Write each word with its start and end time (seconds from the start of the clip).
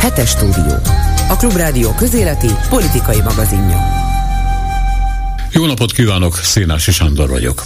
Hetes 0.00 0.28
stúdió. 0.30 0.74
A 1.28 1.36
Klubrádió 1.36 1.94
közéleti 1.94 2.48
politikai 2.68 3.20
magazinja. 3.20 3.78
Jó 5.52 5.66
napot 5.66 5.92
kívánok, 5.92 6.36
Szénási 6.36 6.92
Sándor 6.92 7.28
vagyok. 7.28 7.62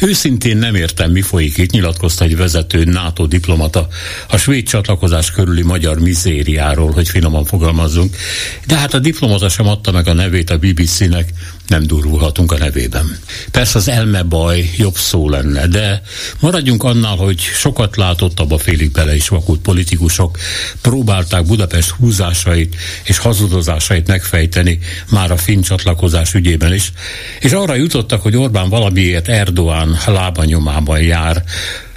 Őszintén 0.00 0.56
nem 0.56 0.74
értem, 0.74 1.10
mi 1.10 1.20
folyik 1.20 1.56
itt, 1.56 1.70
nyilatkozta 1.70 2.24
egy 2.24 2.36
vezető 2.36 2.84
NATO 2.84 3.26
diplomata 3.26 3.88
a 4.28 4.36
svéd 4.36 4.68
csatlakozás 4.68 5.30
körüli 5.30 5.62
magyar 5.62 5.98
mizériáról, 5.98 6.92
hogy 6.92 7.08
finoman 7.08 7.44
fogalmazzunk. 7.44 8.16
De 8.66 8.76
hát 8.76 8.94
a 8.94 8.98
diplomata 8.98 9.48
sem 9.48 9.66
adta 9.66 9.90
meg 9.92 10.08
a 10.08 10.12
nevét 10.12 10.50
a 10.50 10.58
BBC-nek, 10.58 11.28
nem 11.66 11.86
durulhatunk 11.86 12.52
a 12.52 12.58
nevében. 12.58 13.18
Persze 13.50 13.78
az 13.78 13.88
elme 13.88 14.22
baj 14.22 14.70
jobb 14.76 14.96
szó 14.96 15.28
lenne, 15.28 15.66
de 15.66 16.02
maradjunk 16.40 16.82
annál, 16.82 17.16
hogy 17.16 17.38
sokat 17.38 17.96
látottabb 17.96 18.50
a 18.50 18.58
félig 18.58 18.90
bele 18.90 19.14
is 19.14 19.28
vakult 19.28 19.60
politikusok 19.60 20.38
próbálták 20.80 21.44
Budapest 21.46 21.90
húzásait 21.90 22.76
és 23.04 23.18
hazudozásait 23.18 24.06
megfejteni 24.06 24.78
már 25.10 25.30
a 25.30 25.36
finn 25.36 25.60
csatlakozás 25.60 26.34
ügyében 26.34 26.74
is, 26.74 26.92
és 27.40 27.52
arra 27.52 27.74
jutottak, 27.74 28.22
hogy 28.22 28.36
Orbán 28.36 28.68
valamiért 28.68 29.28
Erdoğan 29.28 29.96
lábanyomában 30.06 31.00
jár, 31.00 31.44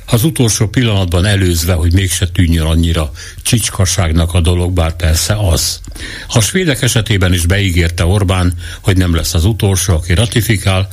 az 0.10 0.24
utolsó 0.24 0.68
pillanatban 0.68 1.26
előzve, 1.26 1.74
hogy 1.74 1.94
mégse 1.94 2.28
tűnjön 2.28 2.66
annyira 2.66 3.12
csicskaságnak 3.42 4.34
a 4.34 4.42
dolog, 4.42 4.74
bár 4.74 4.96
persze 4.96 5.36
az. 5.40 5.80
A 6.28 6.40
svédek 6.40 6.82
esetében 6.82 7.34
is 7.34 7.46
beígérte 7.46 8.06
Orbán, 8.06 8.54
hogy 8.82 8.98
nem 8.98 9.16
lesz 9.16 9.34
az 9.34 9.46
utolsó, 9.46 9.94
aki 9.94 10.14
ratifikál, 10.14 10.88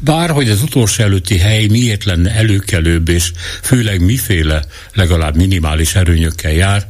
bár 0.00 0.30
hogy 0.30 0.50
az 0.50 0.62
utolsó 0.62 1.02
előtti 1.02 1.38
hely 1.38 1.66
miért 1.66 2.04
lenne 2.04 2.30
előkelőbb, 2.30 3.08
és 3.08 3.32
főleg 3.62 4.04
miféle, 4.04 4.64
legalább 4.92 5.36
minimális 5.36 5.94
erőnyökkel 5.94 6.52
jár, 6.52 6.86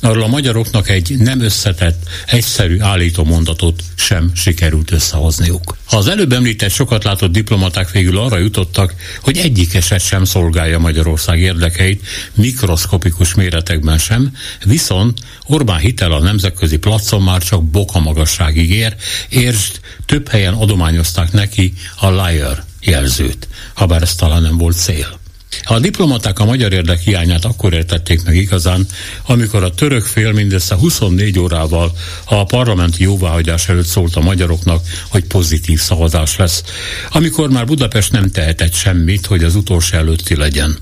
arról 0.00 0.22
a 0.22 0.26
magyaroknak 0.26 0.88
egy 0.88 1.18
nem 1.18 1.40
összetett, 1.40 2.08
egyszerű 2.26 2.80
állító 2.80 3.24
mondatot 3.24 3.82
sem 3.94 4.30
sikerült 4.34 4.90
összehozniuk. 4.90 5.76
Az 5.90 6.08
előbb 6.08 6.32
említett 6.32 6.70
sokat 6.70 7.04
látott 7.04 7.32
diplomaták 7.32 7.90
végül 7.90 8.18
arra 8.18 8.38
jutottak, 8.38 8.94
hogy 9.20 9.38
egyik 9.38 9.74
eset 9.74 10.00
sem 10.00 10.24
szolgálja 10.24 10.78
Magyarország 10.78 11.40
érdekeit, 11.40 12.06
mikroszkopikus 12.34 13.34
méretekben 13.34 13.98
sem, 13.98 14.32
viszont 14.64 15.18
Orbán 15.46 15.78
hitel 15.78 16.12
a 16.12 16.20
nemzetközi 16.20 16.76
placon 16.76 17.22
már 17.22 17.42
csak 17.42 17.64
boka 17.64 17.98
magasságig 17.98 18.70
ér, 18.70 18.96
értsd, 19.28 19.80
több 20.06 20.28
helyen 20.28 20.54
adományozták 20.54 21.32
neki 21.32 21.72
a 21.96 22.10
liar 22.10 22.64
jelzőt, 22.80 23.48
ha 23.74 23.86
bár 23.86 24.02
ez 24.02 24.14
talán 24.14 24.42
nem 24.42 24.56
volt 24.56 24.76
cél. 24.76 25.18
A 25.62 25.78
diplomaták 25.78 26.38
a 26.38 26.44
magyar 26.44 26.72
érdek 26.72 27.00
hiányát 27.00 27.44
akkor 27.44 27.72
értették 27.72 28.24
meg 28.24 28.36
igazán, 28.36 28.86
amikor 29.26 29.62
a 29.62 29.70
török 29.70 30.04
fél 30.04 30.32
mindössze 30.32 30.74
24 30.74 31.38
órával 31.38 31.92
a 32.24 32.44
parlamenti 32.44 33.02
jóváhagyás 33.02 33.68
előtt 33.68 33.86
szólt 33.86 34.16
a 34.16 34.20
magyaroknak, 34.20 34.82
hogy 35.08 35.24
pozitív 35.24 35.80
szavazás 35.80 36.36
lesz, 36.36 36.62
amikor 37.10 37.50
már 37.50 37.66
Budapest 37.66 38.12
nem 38.12 38.30
tehetett 38.30 38.74
semmit, 38.74 39.26
hogy 39.26 39.44
az 39.44 39.54
utolsó 39.54 39.96
előtti 39.96 40.36
legyen. 40.36 40.78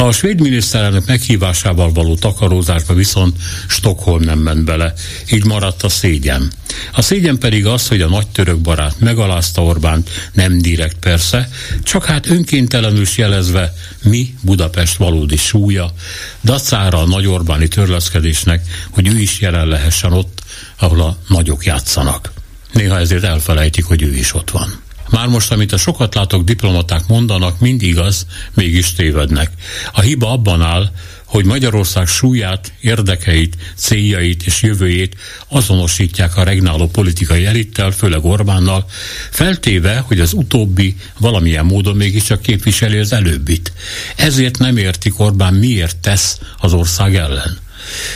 A 0.00 0.12
svéd 0.12 0.40
miniszterelnök 0.40 1.06
meghívásával 1.06 1.92
való 1.92 2.14
takarózásba 2.14 2.94
viszont 2.94 3.36
Stockholm 3.68 4.22
nem 4.22 4.38
ment 4.38 4.64
bele, 4.64 4.92
így 5.30 5.44
maradt 5.44 5.82
a 5.82 5.88
szégyen. 5.88 6.52
A 6.92 7.02
szégyen 7.02 7.38
pedig 7.38 7.66
az, 7.66 7.88
hogy 7.88 8.00
a 8.00 8.08
nagy 8.08 8.26
török 8.28 8.58
barát 8.58 9.00
megalázta 9.00 9.62
Orbánt, 9.62 10.10
nem 10.32 10.58
direkt 10.58 10.96
persze, 11.00 11.48
csak 11.82 12.04
hát 12.04 12.26
önkéntelenül 12.26 13.04
jelezve 13.16 13.74
mi 14.02 14.34
Budapest 14.42 14.96
valódi 14.96 15.36
súlya, 15.36 15.92
dacára 16.44 16.98
a 16.98 17.06
nagy 17.06 17.26
Orbáni 17.26 17.68
törleszkedésnek, 17.68 18.66
hogy 18.90 19.08
ő 19.08 19.18
is 19.18 19.40
jelen 19.40 19.66
lehessen 19.66 20.12
ott, 20.12 20.42
ahol 20.78 21.00
a 21.00 21.16
nagyok 21.28 21.64
játszanak. 21.64 22.32
Néha 22.72 22.98
ezért 22.98 23.24
elfelejtik, 23.24 23.84
hogy 23.84 24.02
ő 24.02 24.14
is 24.14 24.34
ott 24.34 24.50
van. 24.50 24.80
Már 25.10 25.26
most, 25.26 25.52
amit 25.52 25.72
a 25.72 25.76
sokat 25.76 26.14
látok 26.14 26.44
diplomaták 26.44 27.06
mondanak, 27.06 27.60
mind 27.60 27.82
igaz, 27.82 28.26
mégis 28.54 28.92
tévednek. 28.92 29.50
A 29.92 30.00
hiba 30.00 30.32
abban 30.32 30.62
áll, 30.62 30.90
hogy 31.24 31.44
Magyarország 31.44 32.06
súlyát, 32.06 32.72
érdekeit, 32.80 33.56
céljait 33.76 34.42
és 34.46 34.62
jövőjét 34.62 35.16
azonosítják 35.48 36.36
a 36.36 36.42
regnáló 36.42 36.88
politikai 36.88 37.46
elittel, 37.46 37.90
főleg 37.90 38.24
Orbánnal, 38.24 38.86
feltéve, 39.30 39.98
hogy 39.98 40.20
az 40.20 40.32
utóbbi 40.32 40.96
valamilyen 41.18 41.64
módon 41.64 41.96
mégiscsak 41.96 42.42
képviseli 42.42 42.98
az 42.98 43.12
előbbit. 43.12 43.72
Ezért 44.16 44.58
nem 44.58 44.76
értik 44.76 45.20
Orbán 45.20 45.54
miért 45.54 45.96
tesz 45.96 46.38
az 46.58 46.72
ország 46.72 47.16
ellen. 47.16 47.58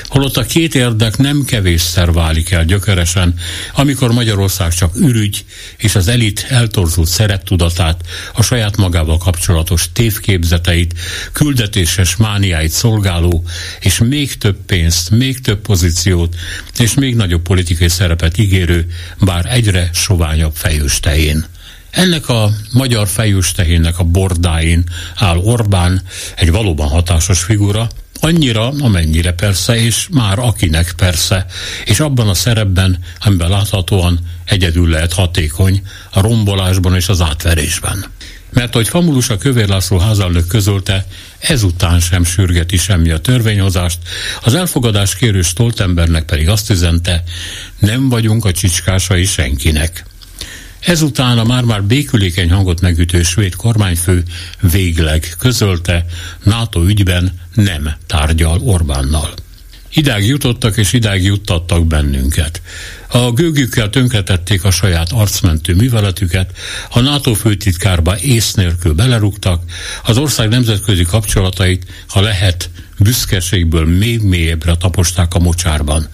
Holott 0.05 0.37
a 0.37 0.43
két 0.43 0.75
érdek 0.75 1.17
nem 1.17 1.45
kevésszer 1.45 2.13
válik 2.13 2.51
el 2.51 2.65
gyökeresen, 2.65 3.35
amikor 3.75 4.13
Magyarország 4.13 4.75
csak 4.75 4.97
ürügy 4.97 5.45
és 5.77 5.95
az 5.95 6.09
elit 6.09 6.47
eltorzult 6.49 7.09
szereptudatát, 7.09 8.01
a 8.35 8.43
saját 8.43 8.77
magával 8.77 9.19
kapcsolatos 9.19 9.93
tévképzeteit, 9.93 10.95
küldetéses 11.33 12.17
mániáit 12.17 12.71
szolgáló, 12.71 13.45
és 13.81 13.99
még 13.99 14.39
több 14.39 14.57
pénzt, 14.67 15.11
még 15.11 15.41
több 15.41 15.61
pozíciót, 15.61 16.37
és 16.79 16.95
még 16.95 17.15
nagyobb 17.15 17.43
politikai 17.43 17.89
szerepet 17.89 18.39
ígérő, 18.39 18.87
bár 19.19 19.47
egyre 19.47 19.91
soványabb 19.93 20.55
fejőstején. 20.55 21.47
Ennek 21.91 22.29
a 22.29 22.51
magyar 22.73 23.09
fejőstehénnek 23.09 23.99
a 23.99 24.05
bordáin 24.05 24.85
áll 25.15 25.37
Orbán, 25.37 26.03
egy 26.37 26.51
valóban 26.51 26.89
hatásos 26.89 27.43
figura, 27.43 27.89
Annyira, 28.21 28.69
amennyire 28.69 29.33
persze, 29.33 29.77
és 29.77 30.09
már 30.11 30.39
akinek 30.39 30.93
persze, 30.97 31.47
és 31.85 32.01
abban 32.01 32.29
a 32.29 32.35
szerepben, 32.35 32.99
amiben 33.21 33.49
láthatóan 33.49 34.19
egyedül 34.45 34.89
lehet 34.89 35.13
hatékony 35.13 35.83
a 36.11 36.21
rombolásban 36.21 36.95
és 36.95 37.09
az 37.09 37.21
átverésben. 37.21 38.05
Mert 38.51 38.75
hogy 38.75 38.89
Famulus 38.89 39.29
a 39.29 39.39
Kövér 39.39 39.69
László 39.69 39.99
házalnök 39.99 40.47
közölte, 40.47 41.07
ezután 41.39 42.01
sem 42.01 42.25
sürgeti 42.25 42.77
semmi 42.77 43.11
a 43.11 43.19
törvényhozást, 43.19 43.99
az 44.43 44.55
elfogadás 44.55 45.17
kérő 45.17 45.43
Stoltenbergnek 45.43 46.25
pedig 46.25 46.49
azt 46.49 46.71
üzente, 46.71 47.23
nem 47.79 48.09
vagyunk 48.09 48.45
a 48.45 48.53
csicskásai 48.53 49.25
senkinek. 49.25 50.05
Ezután 50.85 51.39
a 51.39 51.45
már-már 51.45 51.85
békülékeny 51.85 52.51
hangot 52.51 52.81
megütő 52.81 53.23
svéd 53.23 53.55
kormányfő 53.55 54.23
végleg 54.61 55.35
közölte, 55.39 56.05
NATO 56.43 56.85
ügyben 56.85 57.41
nem 57.55 57.91
tárgyal 58.07 58.61
Orbánnal. 58.61 59.35
Idáig 59.97 60.27
jutottak 60.27 60.77
és 60.77 60.93
idáig 60.93 61.25
juttattak 61.25 61.87
bennünket. 61.87 62.63
A 63.09 63.33
gőgükkel 63.33 63.91
tönkretették 63.91 64.65
a 64.65 64.71
saját 64.71 65.13
arcmentő 65.13 65.75
műveletüket, 65.75 66.51
a 66.91 67.01
NATO 67.01 67.35
főtitkárba 67.35 68.19
ész 68.19 68.55
nélkül 68.55 68.95
belerúgtak, 68.95 69.63
az 70.03 70.19
ország 70.19 70.49
nemzetközi 70.49 71.03
kapcsolatait, 71.03 71.87
ha 72.09 72.21
lehet, 72.21 72.71
büszkeségből 72.99 73.87
még 73.87 74.23
mélyebbre 74.23 74.75
taposták 74.77 75.35
a 75.35 75.39
mocsárban. 75.39 76.09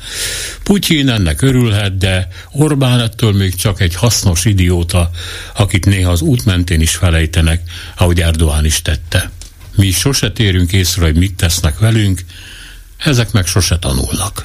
Putyin 0.62 1.08
ennek 1.08 1.42
örülhet, 1.42 1.98
de 1.98 2.28
Orbán 2.52 3.00
ettől 3.00 3.32
még 3.32 3.54
csak 3.54 3.80
egy 3.80 3.94
hasznos 3.94 4.44
idióta, 4.44 5.10
akit 5.56 5.86
néha 5.86 6.10
az 6.10 6.20
út 6.20 6.44
mentén 6.44 6.80
is 6.80 6.94
felejtenek, 6.94 7.60
ahogy 7.96 8.20
Erdoğan 8.20 8.64
is 8.64 8.82
tette. 8.82 9.30
Mi 9.76 9.90
sose 9.90 10.32
térünk 10.32 10.72
észre, 10.72 11.04
hogy 11.04 11.16
mit 11.16 11.34
tesznek 11.34 11.78
velünk, 11.78 12.20
ezek 13.04 13.32
meg 13.32 13.46
sose 13.46 13.78
tanulnak. 13.78 14.44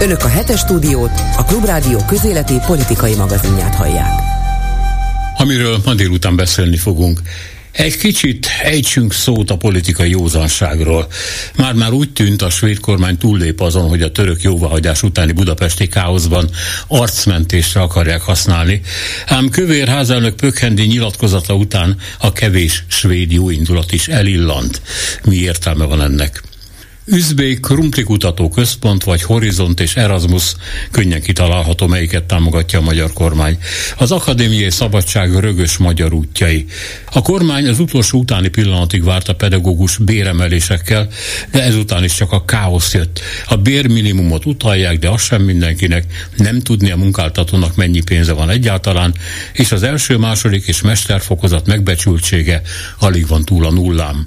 Önök 0.00 0.24
a 0.24 0.28
hetes 0.28 0.60
stúdiót, 0.60 1.20
a 1.36 1.44
Klubrádió 1.44 2.04
közéleti 2.04 2.54
politikai 2.66 3.14
magazinját 3.14 3.74
hallják. 3.74 4.20
Amiről 5.36 5.80
ma 5.84 5.94
délután 5.94 6.36
beszélni 6.36 6.76
fogunk, 6.76 7.20
egy 7.74 7.96
kicsit 7.96 8.46
ejtsünk 8.62 9.12
szót 9.12 9.50
a 9.50 9.56
politikai 9.56 10.10
józanságról. 10.10 11.06
Már-már 11.56 11.92
úgy 11.92 12.12
tűnt 12.12 12.42
a 12.42 12.50
svéd 12.50 12.80
kormány 12.80 13.18
túllép 13.18 13.60
azon, 13.60 13.88
hogy 13.88 14.02
a 14.02 14.12
török 14.12 14.42
jóvahagyás 14.42 15.02
utáni 15.02 15.32
budapesti 15.32 15.86
káoszban 15.86 16.50
arcmentésre 16.86 17.80
akarják 17.80 18.20
használni. 18.20 18.80
Ám 19.26 19.48
Kövér 19.48 19.88
házelnök 19.88 20.36
Pökhendi 20.36 20.82
nyilatkozata 20.82 21.54
után 21.54 21.96
a 22.18 22.32
kevés 22.32 22.84
svéd 22.86 23.32
jóindulat 23.32 23.92
is 23.92 24.08
elillant. 24.08 24.82
Mi 25.24 25.36
értelme 25.36 25.84
van 25.84 26.02
ennek? 26.02 26.42
Üzbék 27.06 27.60
Krumplikutató 27.60 28.48
Központ 28.48 29.04
vagy 29.04 29.22
Horizont 29.22 29.80
és 29.80 29.96
Erasmus 29.96 30.54
könnyen 30.90 31.22
kitalálható, 31.22 31.86
melyiket 31.86 32.24
támogatja 32.24 32.78
a 32.78 32.82
magyar 32.82 33.12
kormány. 33.12 33.58
Az 33.96 34.12
akadémiai 34.12 34.70
szabadság 34.70 35.34
rögös 35.34 35.76
magyar 35.76 36.12
útjai. 36.12 36.66
A 37.12 37.22
kormány 37.22 37.68
az 37.68 37.78
utolsó 37.78 38.18
utáni 38.18 38.48
pillanatig 38.48 39.04
várt 39.04 39.28
a 39.28 39.34
pedagógus 39.34 39.96
béremelésekkel, 39.96 41.08
de 41.50 41.62
ezután 41.62 42.04
is 42.04 42.14
csak 42.14 42.32
a 42.32 42.44
káosz 42.44 42.94
jött. 42.94 43.20
A 43.48 43.56
bérminimumot 43.56 44.46
utalják, 44.46 44.98
de 44.98 45.08
az 45.08 45.22
sem 45.22 45.42
mindenkinek, 45.42 46.04
nem 46.36 46.60
tudni 46.60 46.90
a 46.90 46.96
munkáltatónak 46.96 47.76
mennyi 47.76 48.02
pénze 48.02 48.32
van 48.32 48.50
egyáltalán, 48.50 49.14
és 49.52 49.72
az 49.72 49.82
első, 49.82 50.16
második 50.16 50.66
és 50.66 50.80
mesterfokozat 50.80 51.66
megbecsültsége 51.66 52.62
alig 52.98 53.26
van 53.26 53.44
túl 53.44 53.66
a 53.66 53.70
nullám. 53.70 54.26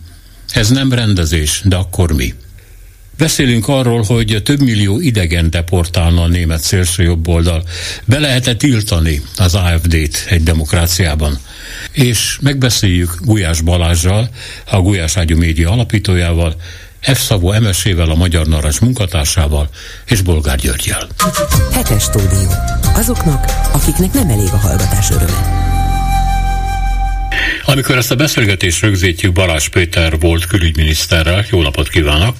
Ez 0.54 0.70
nem 0.70 0.94
rendezés, 0.94 1.62
de 1.64 1.76
akkor 1.76 2.12
mi? 2.12 2.34
Beszélünk 3.18 3.68
arról, 3.68 4.02
hogy 4.02 4.42
több 4.44 4.60
millió 4.60 5.00
idegen 5.00 5.50
deportálna 5.50 6.22
a 6.22 6.28
német 6.28 6.62
szélső 6.62 7.04
jobb 7.04 7.28
oldal. 7.28 7.64
Be 8.06 8.20
lehet-e 8.20 8.56
tiltani 8.56 9.22
az 9.38 9.56
AFD-t 9.56 10.26
egy 10.30 10.44
demokráciában? 10.44 11.38
És 11.92 12.38
megbeszéljük 12.42 13.18
Gulyás 13.22 13.62
Balázsjal, 13.62 14.30
a 14.72 14.82
Gulyás 14.82 15.18
Ágyú 15.18 15.38
média 15.38 15.72
alapítójával, 15.72 16.56
F. 17.02 17.22
Szabó 17.22 17.52
Emesével, 17.52 18.10
a 18.10 18.16
Magyar 18.16 18.48
Narancs 18.48 18.80
munkatársával 18.80 19.70
és 20.06 20.22
Bolgár 20.22 20.58
Györgyel. 20.58 21.08
Hetes 21.72 22.04
stúdió. 22.04 22.50
Azoknak, 22.94 23.46
akiknek 23.72 24.14
nem 24.14 24.30
elég 24.30 24.50
a 24.52 24.58
hallgatás 24.58 25.10
öröme. 25.10 25.67
Amikor 27.70 27.98
ezt 27.98 28.12
a 28.12 28.16
beszélgetést 28.16 28.82
rögzítjük 28.82 29.34
Balázs 29.34 29.68
Péter 29.68 30.20
volt 30.20 30.46
külügyminiszterrel, 30.46 31.46
jó 31.52 31.62
napot 31.62 31.90
kívánok! 31.90 32.36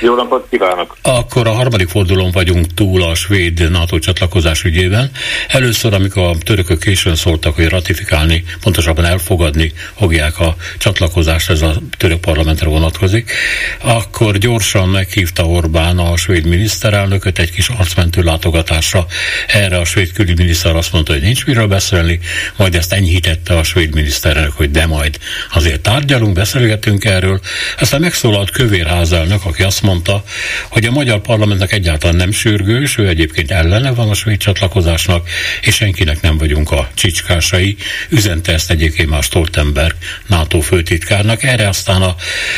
Jó 0.00 0.14
napot 0.14 0.46
kívánok! 0.50 0.96
Akkor 1.02 1.46
a 1.46 1.52
harmadik 1.52 1.88
fordulón 1.88 2.30
vagyunk 2.30 2.74
túl 2.74 3.02
a 3.02 3.14
svéd 3.14 3.70
NATO 3.70 3.98
csatlakozás 3.98 4.64
ügyében. 4.64 5.10
Először, 5.48 5.94
amikor 5.94 6.22
a 6.22 6.38
törökök 6.44 6.78
későn 6.78 7.14
szóltak, 7.14 7.54
hogy 7.54 7.68
ratifikálni, 7.68 8.44
pontosabban 8.60 9.04
elfogadni 9.04 9.72
fogják 9.96 10.38
a 10.38 10.56
csatlakozást, 10.78 11.50
ez 11.50 11.62
a 11.62 11.72
török 11.96 12.20
parlamentre 12.20 12.68
vonatkozik, 12.68 13.32
akkor 13.80 14.38
gyorsan 14.38 14.88
meghívta 14.88 15.44
Orbán 15.44 15.98
a 15.98 16.16
svéd 16.16 16.46
miniszterelnököt 16.46 17.38
egy 17.38 17.50
kis 17.50 17.68
arcmentő 17.68 18.22
látogatásra. 18.22 19.06
Erre 19.46 19.78
a 19.78 19.84
svéd 19.84 20.12
külügyminiszter 20.12 20.76
azt 20.76 20.92
mondta, 20.92 21.12
hogy 21.12 21.22
nincs 21.22 21.46
miről 21.46 21.66
beszélni, 21.66 22.20
majd 22.56 22.74
ezt 22.74 22.92
enyhítette 22.92 23.56
a 23.56 23.62
svéd 23.62 23.94
miniszterelnök, 23.94 24.52
hogy 24.52 24.69
de 24.70 24.86
majd 24.86 25.18
azért 25.52 25.80
tárgyalunk, 25.80 26.34
beszélgetünk 26.34 27.04
erről. 27.04 27.40
Aztán 27.78 28.00
megszólalt 28.00 28.50
Kövérház 28.50 29.12
elnök, 29.12 29.44
aki 29.44 29.62
azt 29.62 29.82
mondta, 29.82 30.24
hogy 30.68 30.84
a 30.84 30.90
magyar 30.90 31.20
parlamentnek 31.20 31.72
egyáltalán 31.72 32.16
nem 32.16 32.32
sürgős, 32.32 32.98
ő 32.98 33.08
egyébként 33.08 33.50
ellene 33.50 33.90
van 33.90 34.08
a 34.08 34.14
svéd 34.14 34.38
csatlakozásnak, 34.38 35.28
és 35.60 35.74
senkinek 35.74 36.20
nem 36.20 36.38
vagyunk 36.38 36.70
a 36.70 36.90
csicskásai. 36.94 37.76
Üzente 38.08 38.52
ezt 38.52 38.70
egyébként 38.70 39.08
már 39.08 39.22
Stoltenberg 39.22 39.94
NATO 40.26 40.60
főtitkárnak. 40.60 41.42
Erre 41.42 41.68
aztán 41.68 42.02
a 42.02 42.14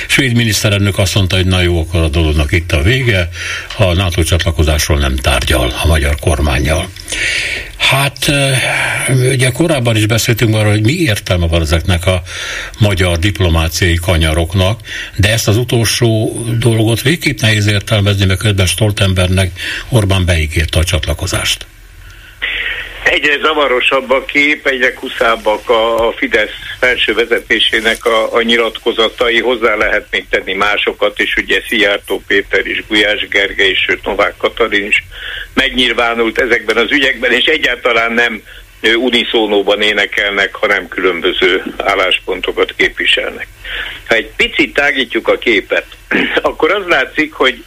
svéd 0.06 0.34
miniszterelnök 0.34 0.98
azt 0.98 1.14
mondta, 1.14 1.36
hogy 1.36 1.46
na 1.46 1.60
jó, 1.60 1.80
akkor 1.80 2.00
a 2.00 2.08
dolognak 2.08 2.52
itt 2.52 2.72
a 2.72 2.82
vége, 2.82 3.28
a 3.76 3.92
NATO 3.92 4.22
csatlakozásról 4.22 4.98
nem 4.98 5.16
tárgyal 5.16 5.74
a 5.82 5.86
magyar 5.86 6.16
kormányjal. 6.20 6.88
Hát 7.90 8.32
ugye 9.31 9.50
korábban 9.50 9.96
is 9.96 10.06
beszéltünk 10.06 10.55
arról, 10.55 10.70
hogy 10.70 10.84
mi 10.84 10.93
értelme 10.93 11.46
van 11.46 11.61
ezeknek 11.61 12.06
a 12.06 12.23
magyar 12.79 13.19
diplomáciai 13.19 13.94
kanyaroknak, 13.94 14.81
de 15.17 15.32
ezt 15.32 15.49
az 15.49 15.56
utolsó 15.56 16.43
dolgot 16.58 17.02
végképp 17.02 17.40
nehéz 17.40 17.67
értelmezni, 17.67 18.25
mert 18.25 18.38
közben 18.38 18.67
Stoltenbergnek 18.67 19.52
Orbán 19.88 20.25
beígérte 20.25 20.79
a 20.79 20.84
csatlakozást. 20.84 21.67
Egyre 23.04 23.38
zavarosabb 23.38 24.10
a 24.10 24.25
kép, 24.25 24.66
egyre 24.66 24.94
kuszábbak 24.94 25.69
a, 25.69 26.08
a 26.08 26.12
Fidesz 26.12 26.50
felső 26.81 27.14
vezetésének 27.14 28.04
a, 28.04 28.34
a 28.34 28.43
nyilatkozatai, 28.43 29.40
hozzá 29.40 29.75
lehet 29.75 30.06
még 30.10 30.26
tenni 30.28 30.52
másokat 30.52 31.19
is, 31.19 31.37
ugye 31.37 31.60
Szijjártó 31.69 32.22
Péter 32.26 32.66
is, 32.66 32.87
Gulyás 32.87 33.28
Gergely 33.28 33.70
is, 33.70 33.78
sőt 33.78 34.04
Novák 34.04 34.37
Katalin 34.37 34.84
is 34.84 35.04
megnyilvánult 35.54 36.38
ezekben 36.38 36.76
az 36.76 36.90
ügyekben, 36.90 37.32
és 37.32 37.44
egyáltalán 37.44 38.12
nem 38.12 38.43
uniszónóban 38.96 39.82
énekelnek, 39.82 40.55
hanem 40.55 40.88
különböző 40.88 41.62
álláspontokat 41.76 42.75
képviselnek. 42.76 43.46
Ha 44.06 44.14
egy 44.14 44.31
picit 44.37 44.75
tágítjuk 44.75 45.28
a 45.28 45.38
képet, 45.38 45.87
akkor 46.43 46.72
az 46.72 46.87
látszik, 46.87 47.32
hogy 47.32 47.64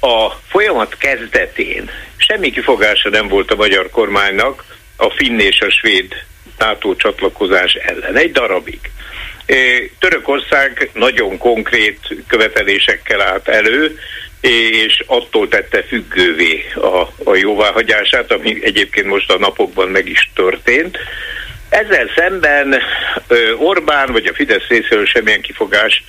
a 0.00 0.30
folyamat 0.48 0.96
kezdetén 0.98 1.90
semmi 2.16 2.50
kifogása 2.50 3.08
nem 3.08 3.28
volt 3.28 3.50
a 3.50 3.56
magyar 3.56 3.90
kormánynak 3.90 4.64
a 4.96 5.10
finn 5.10 5.38
és 5.38 5.60
a 5.60 5.70
svéd 5.70 6.14
NATO 6.58 6.94
csatlakozás 6.96 7.74
ellen. 7.74 8.16
Egy 8.16 8.32
darabig. 8.32 8.80
Törökország 9.98 10.90
nagyon 10.92 11.38
konkrét 11.38 11.98
követelésekkel 12.26 13.20
állt 13.20 13.48
elő, 13.48 13.98
és 14.40 15.02
attól 15.06 15.48
tette 15.48 15.82
függővé 15.82 16.64
a, 16.74 17.30
a 17.30 17.34
jóváhagyását, 17.34 18.32
ami 18.32 18.58
egyébként 18.64 19.06
most 19.06 19.30
a 19.30 19.38
napokban 19.38 19.88
meg 19.88 20.08
is 20.08 20.30
történt. 20.34 20.98
Ezzel 21.68 22.10
szemben 22.16 22.82
Orbán 23.58 24.12
vagy 24.12 24.26
a 24.26 24.34
Fidesz 24.34 24.66
részéről 24.68 25.06
semmilyen 25.06 25.40
kifogás 25.40 26.04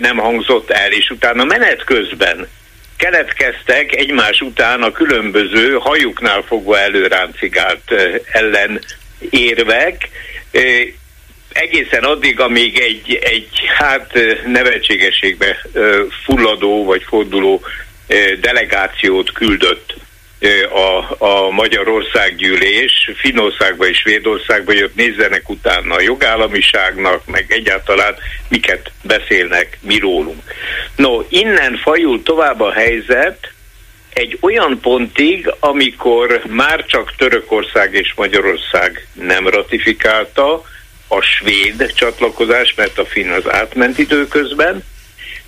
nem 0.00 0.16
hangzott 0.16 0.70
el, 0.70 0.92
és 0.92 1.10
utána 1.10 1.44
menet 1.44 1.84
közben 1.84 2.48
keletkeztek 2.98 3.96
egymás 3.96 4.40
után 4.40 4.82
a 4.82 4.92
különböző 4.92 5.72
hajuknál 5.72 6.42
fogva 6.42 6.78
előráncigált 6.78 7.92
ellen 8.32 8.80
érvek, 9.30 10.08
egészen 11.52 12.04
addig, 12.04 12.40
amíg 12.40 12.78
egy, 12.78 13.14
egy 13.22 13.60
hát 13.78 14.12
nevetségességbe 14.46 15.62
fulladó 16.24 16.84
vagy 16.84 17.02
forduló 17.08 17.62
delegációt 18.40 19.32
küldött 19.32 19.94
a, 20.72 21.24
a 21.24 21.50
Magyarország 21.50 22.36
gyűlés 22.36 23.10
Finországba 23.16 23.86
és 23.86 23.98
Svédországba 23.98 24.72
jött, 24.72 24.94
nézzenek 24.94 25.48
utána 25.48 25.94
a 25.94 26.00
jogállamiságnak, 26.00 27.26
meg 27.26 27.46
egyáltalán 27.48 28.14
miket 28.48 28.90
beszélnek 29.02 29.78
mi 29.80 29.98
rólunk. 29.98 30.42
No, 30.96 31.22
innen 31.28 31.76
fajul 31.76 32.22
tovább 32.22 32.60
a 32.60 32.72
helyzet, 32.72 33.52
egy 34.12 34.38
olyan 34.40 34.78
pontig, 34.80 35.54
amikor 35.60 36.42
már 36.46 36.84
csak 36.86 37.14
Törökország 37.16 37.94
és 37.94 38.12
Magyarország 38.16 39.06
nem 39.12 39.48
ratifikálta 39.48 40.62
a 41.08 41.20
svéd 41.20 41.92
csatlakozás, 41.94 42.74
mert 42.74 42.98
a 42.98 43.04
finn 43.04 43.30
az 43.30 43.50
átment 43.50 43.98
időközben, 43.98 44.84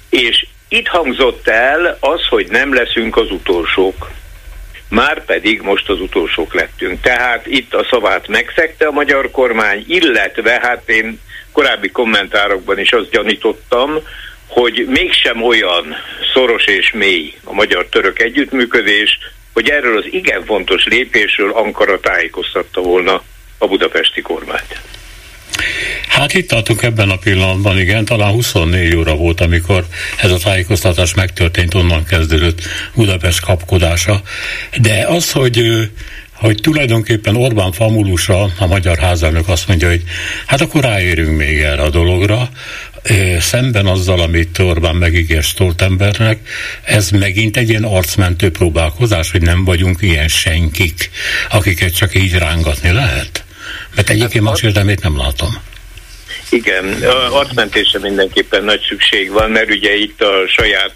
és 0.09 0.47
itt 0.69 0.87
hangzott 0.87 1.49
el 1.49 1.97
az, 2.01 2.27
hogy 2.29 2.47
nem 2.49 2.75
leszünk 2.75 3.17
az 3.17 3.31
utolsók. 3.31 4.11
Már 4.91 5.25
pedig 5.25 5.61
most 5.61 5.89
az 5.89 6.01
utolsók 6.01 6.55
lettünk. 6.55 7.01
Tehát 7.01 7.47
itt 7.47 7.75
a 7.75 7.87
szavát 7.91 8.29
megszegte 8.29 8.87
a 8.87 8.91
magyar 8.91 9.31
kormány, 9.31 9.85
illetve 9.87 10.59
hát 10.63 10.89
én 10.89 11.21
korábbi 11.53 11.91
kommentárokban 11.91 12.79
is 12.79 12.93
azt 12.93 13.11
gyanítottam, 13.11 13.99
hogy 14.47 14.87
mégsem 14.89 15.43
olyan 15.43 15.95
szoros 16.35 16.65
és 16.65 16.93
mély 16.93 17.35
a 17.45 17.53
magyar-török 17.53 18.21
együttműködés, 18.21 19.19
hogy 19.53 19.71
erről 19.71 19.97
az 19.97 20.05
igen 20.11 20.45
fontos 20.45 20.85
lépésről 20.85 21.51
Ankara 21.53 22.01
tájékoztatta 22.01 22.81
volna 22.81 23.23
a 23.59 23.67
budapesti 23.67 24.21
kormányt. 24.21 24.81
Hát 26.09 26.35
itt 26.35 26.49
tartunk 26.49 26.83
ebben 26.83 27.11
a 27.11 27.17
pillanatban, 27.17 27.79
igen, 27.79 28.05
talán 28.05 28.33
24 28.33 28.95
óra 28.95 29.15
volt, 29.15 29.41
amikor 29.41 29.87
ez 30.23 30.31
a 30.31 30.39
tájékoztatás 30.39 31.15
megtörtént, 31.15 31.75
onnan 31.75 32.05
kezdődött 32.05 32.61
Budapest 32.95 33.41
kapkodása. 33.41 34.23
De 34.81 35.07
az, 35.09 35.33
hogy 35.33 35.89
hogy 36.41 36.59
tulajdonképpen 36.63 37.37
Orbán 37.37 37.73
famulusa, 37.73 38.51
a 38.59 38.67
magyar 38.67 38.99
házelnök 38.99 39.49
azt 39.49 39.69
mondja, 39.69 39.89
hogy 39.89 40.03
hát 40.47 40.61
akkor 40.61 40.83
ráérünk 40.83 41.37
még 41.37 41.61
erre 41.61 41.83
a 41.83 41.91
dologra, 41.91 42.51
szemben 43.39 43.87
azzal, 43.87 44.21
amit 44.21 44.59
Orbán 44.59 44.97
megígér 44.97 45.43
Stoltenbergnek, 45.43 46.39
ez 46.85 47.11
megint 47.11 47.57
egy 47.57 47.69
ilyen 47.69 47.85
arcmentő 47.85 48.51
próbálkozás, 48.51 49.31
hogy 49.31 49.43
nem 49.43 49.65
vagyunk 49.65 50.03
ilyen 50.03 50.29
senkik, 50.29 51.11
akiket 51.51 51.95
csak 51.95 52.15
így 52.15 52.33
rángatni 52.33 52.91
lehet? 52.91 53.45
Mert 53.95 54.11
egyébként 54.11 54.45
más 54.45 54.63
érdemét 54.63 55.03
nem 55.03 55.17
látom. 55.17 55.49
Igen, 56.51 57.03
arcmentésre 57.31 57.99
mindenképpen 57.99 58.65
nagy 58.65 58.81
szükség 58.89 59.31
van, 59.31 59.51
mert 59.51 59.71
ugye 59.71 59.95
itt 59.95 60.23
a 60.23 60.49
saját 60.49 60.95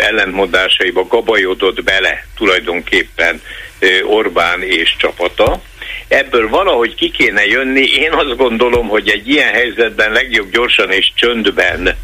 ellentmondásaiba 0.00 1.06
gabajodott 1.06 1.82
bele 1.82 2.26
tulajdonképpen 2.36 3.42
Orbán 4.04 4.62
és 4.62 4.96
csapata. 4.98 5.62
Ebből 6.08 6.48
valahogy 6.48 6.94
ki 6.94 7.10
kéne 7.10 7.44
jönni. 7.44 7.84
Én 7.84 8.12
azt 8.12 8.36
gondolom, 8.36 8.88
hogy 8.88 9.08
egy 9.08 9.28
ilyen 9.28 9.52
helyzetben 9.52 10.12
legjobb 10.12 10.50
gyorsan 10.52 10.90
és 10.90 11.12
csöndben 11.14 11.96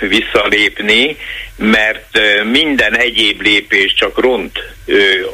visszalépni, 0.00 1.16
mert 1.56 2.18
minden 2.52 2.96
egyéb 2.96 3.40
lépés 3.40 3.94
csak 3.94 4.18
ront 4.18 4.58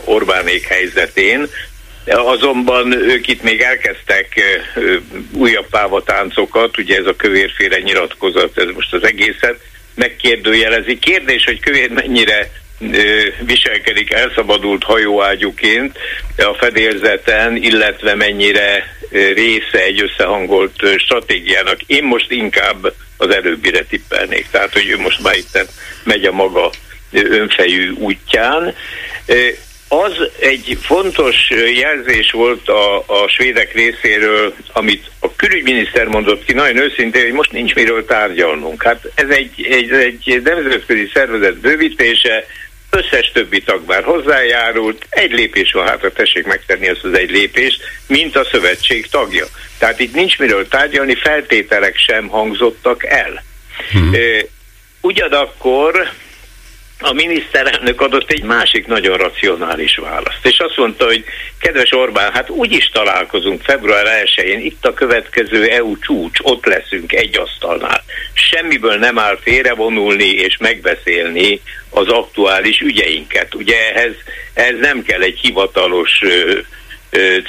Orbánék 0.04 0.66
helyzetén, 0.66 1.46
Azonban 2.06 2.92
ők 2.92 3.28
itt 3.28 3.42
még 3.42 3.60
elkezdtek 3.60 4.40
újabb 5.32 5.66
pávatáncokat, 5.70 6.78
ugye 6.78 6.96
ez 6.96 7.06
a 7.06 7.16
kövérféle 7.16 7.78
nyilatkozat, 7.78 8.58
ez 8.58 8.68
most 8.74 8.92
az 8.92 9.04
egészet 9.04 9.56
megkérdőjelezi. 9.94 10.98
Kérdés, 10.98 11.44
hogy 11.44 11.60
kövér 11.60 11.90
mennyire 11.90 12.50
viselkedik 13.40 14.12
elszabadult 14.12 14.82
hajóágyuként 14.82 15.98
a 16.36 16.54
fedélzeten, 16.54 17.56
illetve 17.56 18.14
mennyire 18.14 18.96
része 19.10 19.82
egy 19.82 20.02
összehangolt 20.02 20.76
stratégiának. 20.98 21.80
Én 21.86 22.04
most 22.04 22.30
inkább 22.30 22.94
az 23.16 23.34
előbbire 23.34 23.84
tippelnék, 23.84 24.46
tehát 24.50 24.72
hogy 24.72 24.88
ő 24.88 24.98
most 24.98 25.22
már 25.22 25.36
itt 25.36 25.66
megy 26.04 26.24
a 26.24 26.32
maga 26.32 26.70
önfejű 27.12 27.90
útján. 27.90 28.74
Az 29.94 30.30
egy 30.40 30.78
fontos 30.80 31.50
jelzés 31.74 32.30
volt 32.30 32.68
a, 32.68 32.98
a 32.98 33.28
svédek 33.28 33.72
részéről, 33.74 34.54
amit 34.72 35.10
a 35.18 35.34
külügyminiszter 35.36 36.06
mondott 36.06 36.44
ki 36.44 36.52
nagyon 36.52 36.76
őszintén, 36.76 37.22
hogy 37.22 37.32
most 37.32 37.52
nincs 37.52 37.74
miről 37.74 38.04
tárgyalnunk. 38.04 38.82
Hát 38.82 39.10
ez 39.14 39.28
egy, 39.28 39.66
egy, 39.70 39.92
egy 40.24 40.42
nemzetközi 40.42 41.10
szervezet 41.14 41.56
bővítése, 41.56 42.46
összes 42.90 43.30
többi 43.32 43.62
tag 43.62 43.82
már 43.86 44.02
hozzájárult, 44.02 45.06
egy 45.10 45.32
lépés 45.32 45.72
van 45.72 45.86
hátra, 45.86 46.12
tessék 46.12 46.46
megtenni 46.46 46.88
azt 46.88 47.04
az 47.04 47.18
egy 47.18 47.30
lépést, 47.30 47.82
mint 48.06 48.36
a 48.36 48.44
szövetség 48.44 49.06
tagja. 49.06 49.46
Tehát 49.78 50.00
itt 50.00 50.14
nincs 50.14 50.38
miről 50.38 50.68
tárgyalni, 50.68 51.14
feltételek 51.14 51.96
sem 51.96 52.28
hangzottak 52.28 53.04
el. 53.04 53.44
Hmm. 53.90 54.12
Ugyanakkor 55.00 56.10
a 57.02 57.12
miniszterelnök 57.12 58.00
adott 58.00 58.30
egy 58.30 58.42
másik 58.42 58.86
nagyon 58.86 59.16
racionális 59.16 59.96
választ. 59.96 60.46
És 60.46 60.58
azt 60.58 60.76
mondta, 60.76 61.04
hogy 61.04 61.24
kedves 61.58 61.92
Orbán, 61.92 62.32
hát 62.32 62.50
úgy 62.50 62.72
is 62.72 62.88
találkozunk 62.88 63.62
február 63.62 64.24
1-én, 64.24 64.60
itt 64.60 64.86
a 64.86 64.94
következő 64.94 65.64
EU 65.64 65.98
csúcs, 65.98 66.38
ott 66.42 66.66
leszünk 66.66 67.12
egy 67.12 67.38
asztalnál. 67.38 68.04
Semmiből 68.32 68.96
nem 68.96 69.18
áll 69.18 69.38
félrevonulni 69.42 70.30
és 70.30 70.56
megbeszélni 70.56 71.60
az 71.90 72.08
aktuális 72.08 72.80
ügyeinket. 72.80 73.54
Ugye 73.54 73.76
ehhez, 73.94 74.14
ehhez 74.54 74.78
nem 74.80 75.02
kell 75.02 75.20
egy 75.20 75.38
hivatalos 75.38 76.20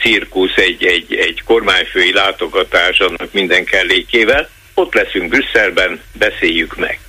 cirkusz, 0.01 0.55
egy, 0.55 0.86
egy, 0.86 1.15
egy 1.15 1.41
kormányfői 1.45 2.13
látogatás 2.13 3.00
annak 3.00 3.31
minden 3.31 3.63
kellékével. 3.63 4.50
Ott 4.74 4.93
leszünk 4.93 5.29
Brüsszelben, 5.29 6.01
beszéljük 6.13 6.75
meg. 6.75 7.00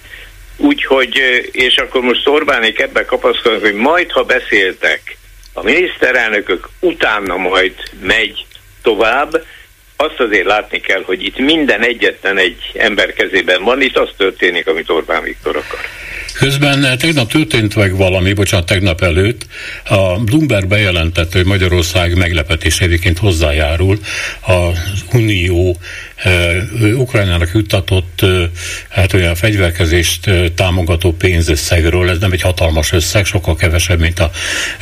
Úgyhogy, 0.56 1.20
és 1.52 1.76
akkor 1.76 2.00
most 2.00 2.28
Orbánék 2.28 2.80
ebbe 2.80 3.04
kapaszkodnak, 3.04 3.62
hogy 3.62 3.74
majd, 3.74 4.10
ha 4.10 4.22
beszéltek 4.22 5.16
a 5.52 5.62
miniszterelnökök, 5.62 6.68
utána 6.80 7.36
majd 7.36 7.74
megy 8.00 8.46
tovább, 8.82 9.44
azt 9.96 10.20
azért 10.20 10.46
látni 10.46 10.80
kell, 10.80 11.02
hogy 11.04 11.22
itt 11.22 11.38
minden 11.38 11.84
egyetlen 11.84 12.38
egy 12.38 12.56
ember 12.74 13.12
kezében 13.12 13.62
van, 13.62 13.82
itt 13.82 13.96
az 13.96 14.08
történik, 14.16 14.66
amit 14.66 14.90
Orbán 14.90 15.22
Viktor 15.22 15.56
akar. 15.56 15.80
Közben 16.38 16.84
eh, 16.84 16.96
tegnap 16.96 17.30
történt 17.30 17.76
meg 17.76 17.96
valami, 17.96 18.32
bocsánat, 18.32 18.66
tegnap 18.66 19.00
előtt. 19.00 19.46
A 19.84 20.18
Bloomberg 20.18 20.66
bejelentette, 20.66 21.38
hogy 21.38 21.46
Magyarország 21.46 22.16
meglepetés 22.16 22.80
egyébként 22.80 23.18
hozzájárul 23.18 23.98
az 24.40 25.04
Unió 25.12 25.76
Ukrajnának 26.94 27.50
juttatott 27.54 28.24
hát 28.88 29.12
olyan 29.12 29.34
fegyverkezést 29.34 30.30
támogató 30.54 31.12
pénzösszegről, 31.12 32.10
ez 32.10 32.18
nem 32.18 32.32
egy 32.32 32.40
hatalmas 32.40 32.92
összeg, 32.92 33.24
sokkal 33.24 33.56
kevesebb, 33.56 34.00
mint 34.00 34.18
a 34.18 34.30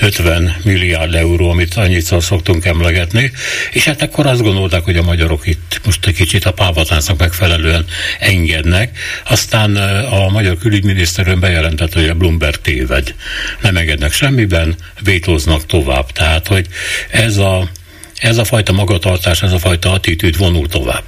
50 0.01 0.57
milliárd 0.65 1.15
euró, 1.15 1.51
amit 1.51 1.75
annyitszor 1.75 2.23
szoktunk 2.23 2.65
emlegetni, 2.65 3.33
és 3.73 3.85
hát 3.85 4.03
akkor 4.03 4.27
azt 4.27 4.43
gondolták, 4.43 4.85
hogy 4.85 4.97
a 4.97 5.03
magyarok 5.03 5.47
itt 5.47 5.81
most 5.85 6.07
egy 6.07 6.15
kicsit 6.15 6.45
a 6.45 6.53
pávatáncnak 6.53 7.19
megfelelően 7.19 7.85
engednek, 8.19 8.99
aztán 9.29 9.77
a 10.11 10.29
magyar 10.29 10.59
külügyminiszterön 10.59 11.41
bejelentett, 11.41 11.93
hogy 11.93 12.09
a 12.09 12.15
Bloomberg 12.15 12.57
téved. 12.57 13.15
Nem 13.61 13.77
engednek 13.77 14.13
semmiben, 14.13 14.75
vétóznak 15.01 15.67
tovább. 15.67 16.11
Tehát, 16.11 16.47
hogy 16.47 16.67
ez 17.11 17.37
a 17.37 17.71
ez 18.23 18.39
a 18.39 18.45
fajta 18.45 18.73
magatartás, 18.73 19.43
ez 19.43 19.53
a 19.53 19.59
fajta 19.59 19.93
attitűd 19.93 20.37
vonul 20.37 20.69
tovább. 20.69 21.05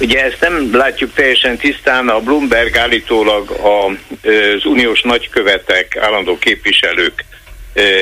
Ugye 0.00 0.24
ezt 0.24 0.40
nem 0.40 0.76
látjuk 0.76 1.14
teljesen 1.14 1.56
tisztán, 1.56 2.08
a 2.08 2.20
Bloomberg 2.20 2.76
állítólag 2.76 3.50
az 3.50 4.64
uniós 4.64 5.00
nagykövetek, 5.00 5.96
állandó 5.96 6.38
képviselők 6.38 7.24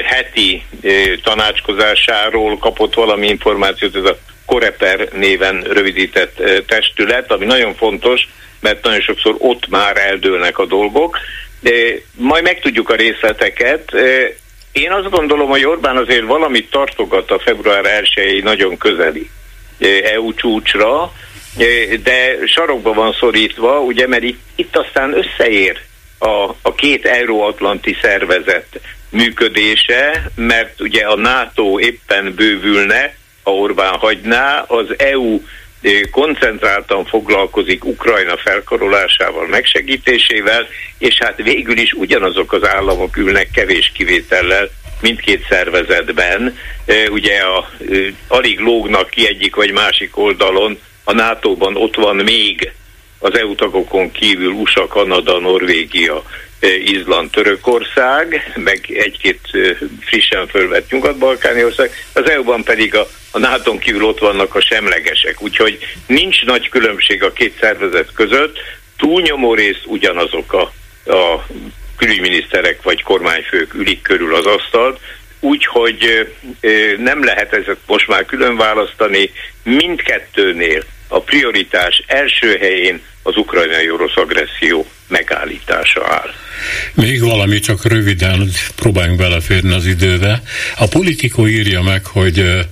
heti 0.05 0.65
tanácskozásáról 1.23 2.59
kapott 2.59 2.95
valami 2.95 3.29
információt, 3.29 3.97
ez 3.97 4.05
a 4.05 4.19
Koreper 4.47 5.09
néven 5.13 5.61
rövidített 5.61 6.43
testület, 6.67 7.33
ami 7.33 7.45
nagyon 7.45 7.75
fontos, 7.75 8.29
mert 8.61 8.85
nagyon 8.85 9.01
sokszor 9.01 9.35
ott 9.39 9.69
már 9.69 9.97
eldőlnek 9.97 10.59
a 10.59 10.67
dolgok. 10.67 11.19
Majd 12.13 12.43
megtudjuk 12.43 12.91
a 12.91 12.95
részleteket. 12.95 13.93
Én 14.73 14.93
azt 14.93 15.11
gondolom, 15.11 15.49
hogy 15.49 15.65
Orbán 15.65 15.97
azért 15.97 16.27
valamit 16.27 16.71
tartogat 16.71 17.31
a 17.31 17.39
február 17.39 18.03
1 18.15 18.43
nagyon 18.43 18.77
közeli 18.77 19.31
EU 20.03 20.35
csúcsra, 20.35 21.13
de 22.03 22.39
sarokba 22.47 22.93
van 22.93 23.13
szorítva, 23.13 23.81
ugye, 23.81 24.07
mert 24.07 24.23
itt, 24.23 24.41
itt 24.55 24.77
aztán 24.77 25.15
összeér 25.17 25.81
a, 26.19 26.55
a 26.63 26.75
két 26.75 27.07
euróatlanti 27.07 27.97
szervezet 28.03 28.81
működése, 29.11 30.31
mert 30.35 30.81
ugye 30.81 31.07
a 31.07 31.17
NATO 31.17 31.79
éppen 31.81 32.35
bővülne, 32.35 33.15
ha 33.43 33.55
Orbán 33.55 33.99
hagyná, 33.99 34.65
az 34.67 34.87
EU 34.97 35.41
koncentráltan 36.11 37.05
foglalkozik 37.05 37.85
Ukrajna 37.85 38.37
felkarolásával, 38.37 39.47
megsegítésével, 39.47 40.67
és 40.99 41.19
hát 41.19 41.37
végül 41.43 41.79
is 41.79 41.93
ugyanazok 41.93 42.53
az 42.53 42.67
államok 42.67 43.17
ülnek 43.17 43.51
kevés 43.51 43.93
kivétellel 43.95 44.69
mindkét 45.01 45.47
szervezetben. 45.49 46.59
Ugye 47.11 47.39
a, 47.41 47.71
alig 48.29 48.59
lógnak 48.59 49.11
ki 49.11 49.27
egyik 49.27 49.55
vagy 49.55 49.73
másik 49.73 50.17
oldalon 50.17 50.79
a 51.09 51.13
NATO-ban 51.13 51.77
ott 51.77 51.95
van 51.95 52.17
még 52.17 52.73
az 53.19 53.39
EU 53.39 53.55
tagokon 53.55 54.11
kívül 54.11 54.51
USA, 54.51 54.87
Kanada, 54.87 55.39
Norvégia, 55.39 56.23
eh, 56.61 56.91
Izland, 56.91 57.31
Törökország, 57.31 58.53
meg 58.57 58.87
egy-két 58.89 59.41
eh, 59.53 59.77
frissen 60.01 60.47
fölvett 60.47 60.91
nyugat-balkáni 60.91 61.65
ország, 61.65 61.91
az 62.13 62.31
EU-ban 62.31 62.63
pedig 62.63 62.95
a, 62.95 63.07
a 63.31 63.39
nato 63.39 63.79
kívül 63.79 64.05
ott 64.05 64.19
vannak 64.19 64.55
a 64.55 64.61
semlegesek, 64.61 65.43
úgyhogy 65.43 65.79
nincs 66.07 66.45
nagy 66.45 66.69
különbség 66.69 67.23
a 67.23 67.33
két 67.33 67.57
szervezet 67.61 68.13
között, 68.13 68.59
túlnyomó 68.97 69.55
részt 69.55 69.83
ugyanazok 69.87 70.53
a, 70.53 70.73
a 71.13 71.47
külügyminiszterek 71.97 72.83
vagy 72.83 73.03
kormányfők 73.03 73.75
ülik 73.75 74.03
körül 74.03 74.35
az 74.35 74.47
asztalt, 74.47 75.01
úgyhogy 75.41 76.29
eh, 76.61 76.97
nem 76.97 77.25
lehet 77.25 77.53
ezt 77.53 77.77
most 77.87 78.09
már 78.09 78.27
külön 78.27 78.57
választani, 78.57 79.31
mindkettőnél 79.63 80.85
a 81.09 81.21
prioritás 81.21 82.03
első 82.07 82.57
helyén 82.61 83.01
az 83.23 83.37
ukrajnai 83.37 83.91
orosz 83.91 84.17
agresszió 84.17 84.87
megállítása 85.09 86.07
áll. 86.09 86.31
Még 86.95 87.21
valami, 87.21 87.59
csak 87.59 87.85
röviden 87.85 88.51
próbáljunk 88.77 89.19
beleférni 89.19 89.75
az 89.75 89.87
időbe. 89.87 90.43
A 90.77 90.87
politikó 90.87 91.47
írja 91.47 91.83
meg, 91.83 92.07
hogy 92.07 92.67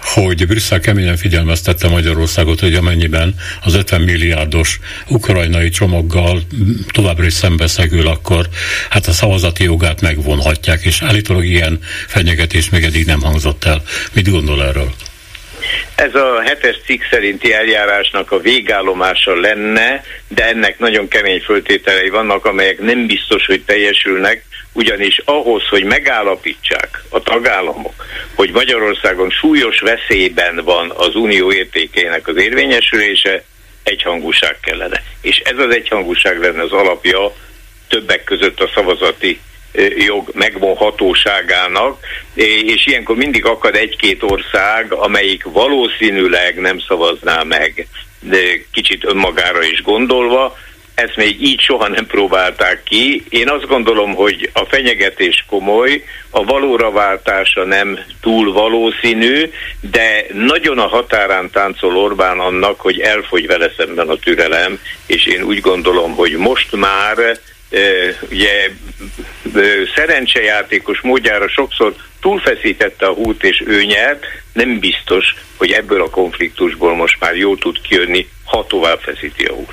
hogy 0.00 0.46
Brüsszel 0.46 0.80
keményen 0.80 1.16
figyelmeztette 1.16 1.88
Magyarországot, 1.88 2.60
hogy 2.60 2.74
amennyiben 2.74 3.34
az 3.62 3.74
50 3.74 4.00
milliárdos 4.00 4.78
ukrajnai 5.08 5.68
csomaggal 5.68 6.42
továbbra 6.92 7.24
is 7.24 7.32
szembeszegül, 7.32 8.06
akkor 8.06 8.48
hát 8.90 9.06
a 9.06 9.12
szavazati 9.12 9.64
jogát 9.64 10.00
megvonhatják, 10.00 10.84
és 10.84 11.02
állítólag 11.02 11.44
ilyen 11.44 11.78
fenyegetés 12.06 12.70
még 12.70 12.84
eddig 12.84 13.06
nem 13.06 13.20
hangzott 13.20 13.64
el. 13.64 13.82
Mit 14.12 14.30
gondol 14.30 14.64
erről? 14.64 14.92
Ez 15.94 16.14
a 16.14 16.40
hetes 16.40 16.76
cikk 16.84 17.02
szerinti 17.10 17.52
eljárásnak 17.52 18.32
a 18.32 18.38
végállomása 18.38 19.40
lenne, 19.40 20.04
de 20.28 20.46
ennek 20.46 20.78
nagyon 20.78 21.08
kemény 21.08 21.40
föltételei 21.40 22.08
vannak, 22.08 22.44
amelyek 22.44 22.78
nem 22.78 23.06
biztos, 23.06 23.46
hogy 23.46 23.62
teljesülnek, 23.62 24.44
ugyanis 24.72 25.20
ahhoz, 25.24 25.68
hogy 25.68 25.84
megállapítsák 25.84 27.02
a 27.08 27.22
tagállamok, 27.22 28.06
hogy 28.34 28.50
Magyarországon 28.50 29.30
súlyos 29.30 29.80
veszélyben 29.80 30.60
van 30.64 30.92
az 30.96 31.14
unió 31.14 31.52
értékének 31.52 32.28
az 32.28 32.36
érvényesülése, 32.36 33.44
egyhangúság 33.82 34.56
kellene. 34.62 35.02
És 35.20 35.38
ez 35.38 35.58
az 35.58 35.74
egyhangúság 35.74 36.40
lenne 36.40 36.62
az 36.62 36.72
alapja 36.72 37.32
többek 37.88 38.24
között 38.24 38.60
a 38.60 38.70
szavazati 38.74 39.40
jog 40.06 40.30
megvonhatóságának, 40.34 41.98
és 42.64 42.86
ilyenkor 42.86 43.16
mindig 43.16 43.44
akad 43.44 43.74
egy-két 43.74 44.22
ország, 44.22 44.92
amelyik 44.92 45.44
valószínűleg 45.44 46.60
nem 46.60 46.78
szavazná 46.88 47.42
meg, 47.42 47.86
de 48.20 48.40
kicsit 48.72 49.04
önmagára 49.04 49.62
is 49.62 49.82
gondolva, 49.82 50.56
ezt 51.00 51.16
még 51.16 51.42
így 51.42 51.60
soha 51.60 51.88
nem 51.88 52.06
próbálták 52.06 52.82
ki. 52.82 53.24
Én 53.28 53.48
azt 53.48 53.66
gondolom, 53.66 54.14
hogy 54.14 54.50
a 54.52 54.64
fenyegetés 54.64 55.44
komoly, 55.48 56.04
a 56.30 56.44
valóra 56.44 56.90
váltása 56.90 57.64
nem 57.64 57.98
túl 58.20 58.52
valószínű, 58.52 59.50
de 59.80 60.26
nagyon 60.32 60.78
a 60.78 60.88
határán 60.88 61.50
táncol 61.50 61.96
Orbán 61.96 62.38
annak, 62.38 62.80
hogy 62.80 63.00
elfogy 63.00 63.46
vele 63.46 63.72
szemben 63.76 64.08
a 64.08 64.16
türelem, 64.16 64.78
és 65.06 65.26
én 65.26 65.42
úgy 65.42 65.60
gondolom, 65.60 66.14
hogy 66.14 66.32
most 66.32 66.76
már 66.76 67.38
ugye 68.30 68.70
szerencsejátékos 69.94 71.00
módjára 71.00 71.48
sokszor 71.48 71.94
túlfeszítette 72.20 73.06
a 73.06 73.12
hút 73.12 73.44
és 73.44 73.62
ő 73.66 73.82
nyert, 73.84 74.24
nem 74.52 74.78
biztos, 74.78 75.34
hogy 75.56 75.70
ebből 75.70 76.02
a 76.02 76.10
konfliktusból 76.10 76.94
most 76.94 77.16
már 77.20 77.36
jó 77.36 77.56
tud 77.56 77.80
kijönni, 77.80 78.28
ha 78.44 78.66
tovább 78.68 79.00
feszíti 79.00 79.44
a 79.44 79.52
hút. 79.52 79.70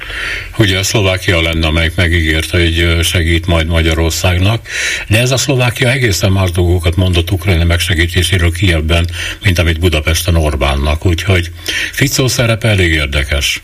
Ugye 0.57 0.77
a 0.77 0.83
Szlovákia 0.83 1.41
lenne, 1.41 1.67
amelyik 1.67 1.95
megígérte, 1.95 2.59
hogy 2.59 3.03
segít 3.03 3.45
majd 3.45 3.67
Magyarországnak, 3.67 4.67
de 5.07 5.19
ez 5.19 5.31
a 5.31 5.37
Szlovákia 5.37 5.89
egészen 5.89 6.31
más 6.31 6.51
dolgokat 6.51 6.95
mondott 6.95 7.31
Ukrajna 7.31 7.63
megsegítéséről 7.63 8.51
Kievben, 8.51 9.07
mint 9.43 9.59
amit 9.59 9.79
Budapesten 9.79 10.35
Orbánnak, 10.35 11.05
úgyhogy 11.05 11.49
Ficó 11.91 12.27
szerepe 12.27 12.67
elég 12.67 12.91
érdekes. 12.91 13.61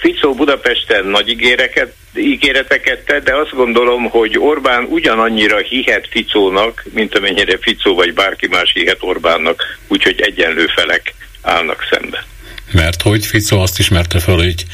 Ficó 0.00 0.34
Budapesten 0.34 1.06
nagy 1.06 1.28
ígéreket, 1.28 1.92
ígéreteket 2.14 3.04
tett, 3.04 3.24
de 3.24 3.34
azt 3.34 3.54
gondolom, 3.54 4.08
hogy 4.08 4.38
Orbán 4.38 4.84
ugyanannyira 4.84 5.58
hihet 5.58 6.08
Ficónak, 6.10 6.84
mint 6.92 7.18
amennyire 7.18 7.58
Ficó 7.60 7.94
vagy 7.94 8.14
bárki 8.14 8.46
más 8.46 8.72
hihet 8.72 8.98
Orbánnak, 9.00 9.78
úgyhogy 9.88 10.20
egyenlő 10.20 10.66
felek 10.74 11.14
állnak 11.42 11.86
szembe. 11.90 12.24
Mert 12.72 13.02
hogy 13.02 13.26
Ficó 13.26 13.60
azt 13.60 13.78
ismerte 13.78 14.18
fel, 14.18 14.34
hogy 14.34 14.64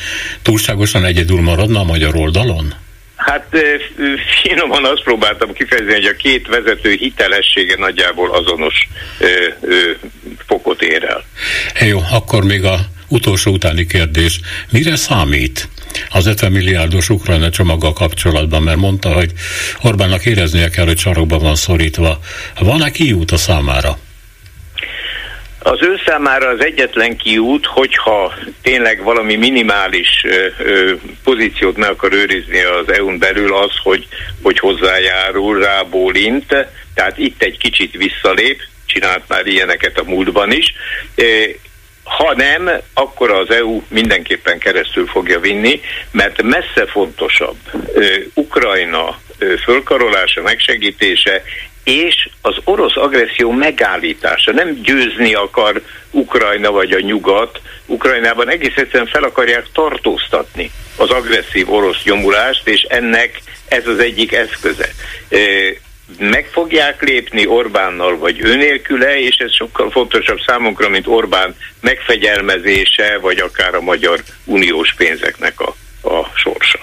túlságosan 0.42 1.04
egyedül 1.04 1.40
maradna 1.40 1.80
a 1.80 1.84
magyar 1.84 2.16
oldalon? 2.16 2.74
Hát 3.16 3.56
finoman 4.42 4.84
azt 4.84 5.02
próbáltam 5.02 5.52
kifejezni, 5.52 5.92
hogy 5.92 6.04
a 6.04 6.16
két 6.16 6.46
vezető 6.46 6.92
hitelessége 6.92 7.76
nagyjából 7.78 8.30
azonos 8.34 8.88
ö, 9.18 9.26
ö, 9.60 9.90
fokot 10.46 10.82
ér 10.82 11.04
el. 11.04 11.24
Jó, 11.86 12.00
akkor 12.10 12.44
még 12.44 12.64
a 12.64 12.78
utolsó 13.08 13.52
utáni 13.52 13.86
kérdés. 13.86 14.40
Mire 14.70 14.96
számít 14.96 15.68
az 16.10 16.26
50 16.26 16.52
milliárdos 16.52 17.08
Ukrajna 17.08 17.50
csomaggal 17.50 17.92
kapcsolatban? 17.92 18.62
Mert 18.62 18.78
mondta, 18.78 19.12
hogy 19.12 19.32
Orbánnak 19.82 20.26
éreznie 20.26 20.68
kell, 20.68 20.86
hogy 20.86 20.98
sarokban 20.98 21.38
van 21.38 21.54
szorítva. 21.54 22.18
Van-e 22.58 22.90
kiút 22.90 23.30
a 23.30 23.36
számára? 23.36 23.98
Az 25.58 25.82
ő 25.82 26.00
számára 26.06 26.48
az 26.48 26.64
egyetlen 26.64 27.16
kiút, 27.16 27.66
hogyha 27.66 28.34
tényleg 28.62 29.02
valami 29.02 29.36
minimális 29.36 30.24
pozíciót 31.24 31.76
meg 31.76 31.90
akar 31.90 32.12
őrizni 32.12 32.62
az 32.62 32.92
EU-n 32.92 33.18
belül, 33.18 33.54
az, 33.54 33.70
hogy, 33.82 34.06
hogy 34.42 34.58
hozzájárul 34.58 35.60
rá 35.60 35.82
bólint, 35.82 36.46
tehát 36.94 37.18
itt 37.18 37.42
egy 37.42 37.58
kicsit 37.58 37.96
visszalép, 37.96 38.62
csinált 38.86 39.22
már 39.28 39.46
ilyeneket 39.46 39.98
a 39.98 40.04
múltban 40.04 40.52
is, 40.52 40.74
ha 42.06 42.34
nem, 42.34 42.70
akkor 42.94 43.30
az 43.30 43.50
EU 43.50 43.82
mindenképpen 43.88 44.58
keresztül 44.58 45.06
fogja 45.06 45.40
vinni, 45.40 45.80
mert 46.10 46.42
messze 46.42 46.86
fontosabb 46.86 47.56
Ukrajna 48.34 49.18
fölkarolása, 49.64 50.42
megsegítése, 50.42 51.42
és 51.84 52.28
az 52.40 52.56
orosz 52.64 52.96
agresszió 52.96 53.50
megállítása. 53.50 54.52
Nem 54.52 54.80
győzni 54.82 55.34
akar 55.34 55.82
Ukrajna 56.10 56.70
vagy 56.70 56.92
a 56.92 57.00
nyugat. 57.00 57.60
Ukrajnában 57.86 58.50
egész 58.50 58.76
egyszerűen 58.76 59.06
fel 59.06 59.22
akarják 59.22 59.66
tartóztatni 59.72 60.70
az 60.96 61.10
agresszív 61.10 61.72
orosz 61.72 62.02
nyomulást, 62.04 62.68
és 62.68 62.82
ennek 62.82 63.40
ez 63.68 63.86
az 63.86 63.98
egyik 63.98 64.32
eszköze 64.32 64.88
meg 66.18 66.48
fogják 66.52 67.02
lépni 67.02 67.46
Orbánnal 67.46 68.18
vagy 68.18 68.38
önélküle, 68.42 69.18
és 69.18 69.36
ez 69.36 69.54
sokkal 69.54 69.90
fontosabb 69.90 70.38
számunkra, 70.46 70.88
mint 70.88 71.06
Orbán 71.06 71.54
megfegyelmezése, 71.80 73.18
vagy 73.20 73.38
akár 73.38 73.74
a 73.74 73.80
magyar 73.80 74.22
uniós 74.44 74.94
pénzeknek 74.96 75.60
a, 75.60 75.74
a 76.08 76.30
sorsa. 76.34 76.78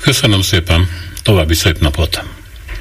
Köszönöm 0.00 0.40
szépen, 0.40 0.88
további 1.22 1.54
szép 1.54 1.78
napot! 1.78 2.22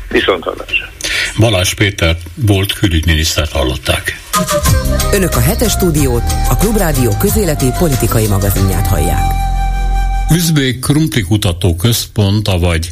Viszont 0.10 0.44
hallásra. 0.44 0.90
Balázs 1.38 1.74
Péter 1.74 2.16
volt 2.36 2.74
külügyminisztert 2.74 3.52
hallották. 3.52 4.20
Önök 5.14 5.36
a 5.36 5.40
hetes 5.40 5.72
stúdiót, 5.72 6.24
a 6.50 6.58
Klubrádió 6.58 7.18
közéleti 7.20 7.66
politikai 7.80 8.28
magazinját 8.28 8.88
hallják. 8.88 9.22
Üzbék 10.32 10.80
Krumpli 10.80 11.22
Kutató 11.22 11.76
Központ, 11.76 12.48
vagy 12.60 12.90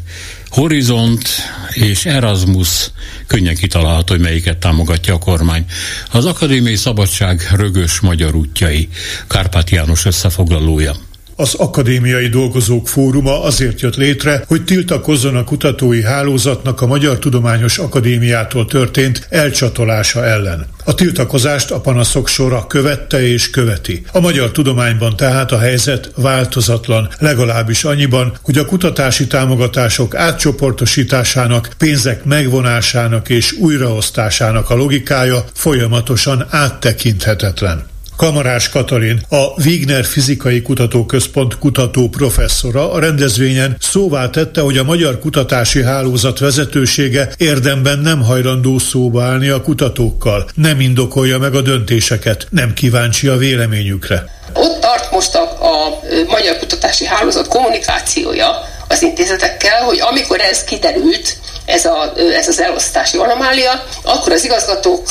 Horizont 0.50 1.30
és 1.76 2.06
Erasmus 2.06 2.92
könnyen 3.28 3.56
kitalálható, 3.56 4.14
hogy 4.14 4.24
melyiket 4.24 4.58
támogatja 4.58 5.14
a 5.14 5.18
kormány. 5.18 5.66
Az 6.12 6.26
Akadémiai 6.26 6.76
Szabadság 6.76 7.48
rögös 7.56 8.00
magyar 8.00 8.36
útjai, 8.36 8.90
Kárpát 9.28 9.70
János 9.70 10.06
összefoglalója. 10.06 10.96
Az 11.38 11.54
Akadémiai 11.54 12.28
Dolgozók 12.28 12.88
Fóruma 12.88 13.44
azért 13.44 13.82
jött 13.82 13.96
létre, 13.96 14.44
hogy 14.48 14.64
tiltakozzon 14.64 15.36
a 15.36 15.44
kutatói 15.44 16.04
hálózatnak 16.04 16.82
a 16.82 16.88
Magyar 16.88 17.20
Tudományos 17.20 17.78
Akadémiától 17.78 18.66
történt 18.66 19.28
elcsatolása 19.30 20.26
ellen. 20.26 20.66
A 20.84 20.94
tiltakozást 20.94 21.72
a 21.72 21.80
panaszok 21.80 22.28
sora 22.28 22.68
követte 22.68 23.28
és 23.28 23.50
követi. 23.50 24.04
A 24.12 24.20
magyar 24.20 24.52
tudományban 24.52 25.16
tehát 25.16 25.52
a 25.52 25.60
helyzet 25.60 26.12
változatlan, 26.16 27.10
legalábbis 27.20 27.84
annyiban, 27.84 28.38
hogy 28.42 28.58
a 28.58 28.66
kutatási 28.66 29.28
támogatások 29.28 30.16
átcsoportosításának, 30.16 31.70
pénzek 31.78 32.24
megvonásának 32.24 33.30
és 33.30 33.52
újraosztásának 33.52 34.70
a 34.70 34.76
logikája 34.76 35.44
folyamatosan 35.54 36.46
áttekinthetetlen. 36.50 37.94
Kamarás 38.18 38.70
Katalin, 38.70 39.22
a 39.30 39.62
Wigner 39.66 40.06
Fizikai 40.06 40.62
Kutatóközpont 40.62 41.58
kutató 41.58 42.10
professzora 42.10 42.92
a 42.92 43.00
rendezvényen 43.00 43.78
szóvá 43.80 44.30
tette, 44.30 44.62
hogy 44.62 44.78
a 44.78 44.84
Magyar 44.84 45.20
Kutatási 45.20 45.84
Hálózat 45.84 46.40
vezetősége 46.40 47.30
érdemben 47.38 48.00
nem 48.00 48.24
hajlandó 48.24 48.78
szóba 48.78 49.24
állni 49.24 49.50
a 49.50 49.62
kutatókkal, 49.62 50.50
nem 50.56 50.80
indokolja 50.80 51.38
meg 51.38 51.56
a 51.56 51.62
döntéseket, 51.62 52.48
nem 52.50 52.74
kíváncsi 52.74 53.28
a 53.28 53.38
véleményükre. 53.38 54.24
Ott 54.54 54.80
tart 54.80 55.12
most 55.12 55.36
a, 55.36 55.42
a 55.42 56.00
Magyar 56.28 56.58
Kutatási 56.58 57.06
Hálózat 57.06 57.48
kommunikációja 57.48 58.48
az 58.88 59.02
intézetekkel, 59.02 59.84
hogy 59.84 60.00
amikor 60.00 60.40
ez 60.40 60.64
kiderült, 60.64 61.38
ez, 61.66 61.86
a, 61.86 62.14
ez 62.36 62.48
az 62.48 62.60
elosztási 62.60 63.18
anomália, 63.18 63.84
akkor 64.04 64.32
az 64.32 64.44
igazgatók 64.44 65.08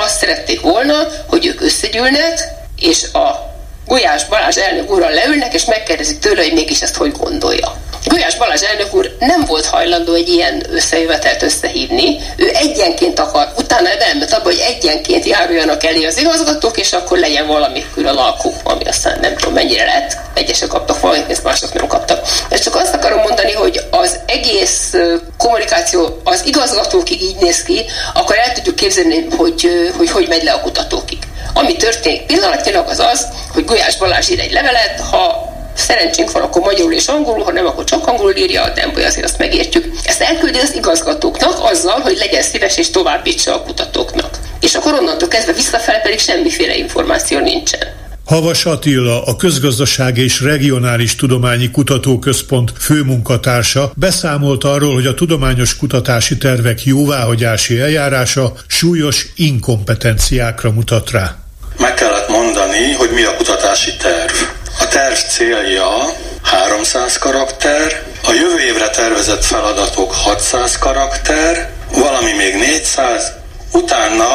azt 0.00 0.18
szerették 0.18 0.60
volna, 0.60 0.94
hogy 1.26 1.46
ők 1.46 1.60
összegyűlnek, 1.60 2.40
és 2.80 3.12
a 3.12 3.54
Gulyás 3.86 4.26
Balázs 4.26 4.56
elnök 4.56 4.90
úrral 4.90 5.10
leülnek, 5.10 5.54
és 5.54 5.64
megkérdezik 5.64 6.18
tőle, 6.18 6.42
hogy 6.42 6.52
mégis 6.52 6.82
ezt 6.82 6.96
hogy 6.96 7.12
gondolja. 7.12 7.76
Gulyás 8.08 8.36
Balázs 8.36 8.62
elnök 8.62 8.94
úr 8.94 9.16
nem 9.18 9.44
volt 9.46 9.66
hajlandó 9.66 10.14
egy 10.14 10.28
ilyen 10.28 10.62
összejövetelt 10.70 11.42
összehívni. 11.42 12.18
Ő 12.36 12.50
egyenként 12.54 13.18
akar, 13.18 13.52
utána 13.56 13.88
elment 13.88 14.32
abba, 14.32 14.42
hogy 14.42 14.64
egyenként 14.66 15.24
járuljanak 15.24 15.84
elé 15.84 16.04
az 16.04 16.18
igazgatók, 16.18 16.78
és 16.78 16.92
akkor 16.92 17.18
legyen 17.18 17.46
valami 17.46 17.84
külön 17.94 18.16
alkú, 18.16 18.52
ami 18.62 18.84
aztán 18.84 19.18
nem 19.20 19.36
tudom 19.36 19.54
mennyire 19.54 19.84
lett. 19.84 20.16
Egyesek 20.34 20.68
kaptak 20.68 21.00
valamit, 21.00 21.42
mások 21.42 21.72
nem 21.72 21.86
kaptak. 21.86 22.28
És 22.50 22.60
csak 22.60 22.74
azt 22.74 22.94
akarom 22.94 23.20
mondani, 23.20 23.52
hogy 23.52 23.80
az 23.90 24.18
egész 24.26 24.94
kommunikáció 25.36 26.20
az 26.24 26.42
igazgatókig 26.46 27.22
így 27.22 27.36
néz 27.36 27.62
ki, 27.62 27.84
akkor 28.14 28.38
el 28.38 28.52
tudjuk 28.52 28.74
képzelni, 28.74 29.26
hogy 29.36 29.90
hogy, 29.96 30.10
hogy 30.10 30.28
megy 30.28 30.42
le 30.42 30.52
a 30.52 30.60
kutatókig. 30.60 31.18
Ami 31.52 31.76
történik 31.76 32.26
pillanatnyilag 32.26 32.88
az 32.88 32.98
az, 32.98 33.26
hogy 33.52 33.64
Gulyás 33.64 33.96
Balázs 33.96 34.28
ír 34.28 34.40
egy 34.40 34.52
levelet, 34.52 35.00
ha 35.10 35.56
szerencsénk 35.78 36.30
van, 36.30 36.42
akkor 36.42 36.62
magyarul 36.62 36.92
és 36.92 37.06
angolul, 37.06 37.44
ha 37.44 37.52
nem, 37.52 37.66
akkor 37.66 37.84
csak 37.84 38.06
angolul 38.06 38.36
írja, 38.36 38.72
de 38.74 39.04
azért 39.04 39.24
azt 39.24 39.38
megértjük. 39.38 39.86
Ezt 40.04 40.20
elküldi 40.20 40.58
az 40.58 40.74
igazgatóknak 40.74 41.56
azzal, 41.60 42.00
hogy 42.00 42.16
legyen 42.16 42.42
szíves 42.42 42.76
és 42.76 42.90
továbbítsa 42.90 43.54
a 43.54 43.62
kutatóknak. 43.62 44.38
És 44.60 44.74
akkor 44.74 44.92
onnantól 44.92 45.28
kezdve 45.28 45.52
visszafele 45.52 45.98
pedig 45.98 46.18
semmiféle 46.18 46.76
információ 46.76 47.38
nincsen. 47.38 48.06
Havas 48.28 48.64
Attila, 48.64 49.24
a 49.24 49.36
Közgazdaság 49.36 50.18
és 50.18 50.40
Regionális 50.40 51.14
Tudományi 51.14 51.70
Kutatóközpont 51.70 52.72
főmunkatársa 52.78 53.92
beszámolt 53.94 54.64
arról, 54.64 54.94
hogy 54.94 55.06
a 55.06 55.14
tudományos 55.14 55.76
kutatási 55.76 56.36
tervek 56.36 56.84
jóváhagyási 56.84 57.80
eljárása 57.80 58.52
súlyos 58.66 59.26
inkompetenciákra 59.36 60.70
mutat 60.70 61.10
rá. 61.10 61.36
Meg 61.78 61.94
kellett 61.94 62.28
mondani, 62.28 62.92
hogy 62.92 63.10
mi 63.14 63.22
a 63.22 63.36
kutatási 63.36 63.90
terv. 63.96 64.57
Terv 64.90 65.18
célja 65.28 66.14
300 66.42 67.18
karakter, 67.18 68.02
a 68.24 68.32
jövő 68.32 68.60
évre 68.60 68.90
tervezett 68.90 69.44
feladatok 69.44 70.12
600 70.12 70.78
karakter, 70.78 71.70
valami 71.92 72.32
még 72.32 72.54
400, 72.54 73.32
utána 73.72 74.26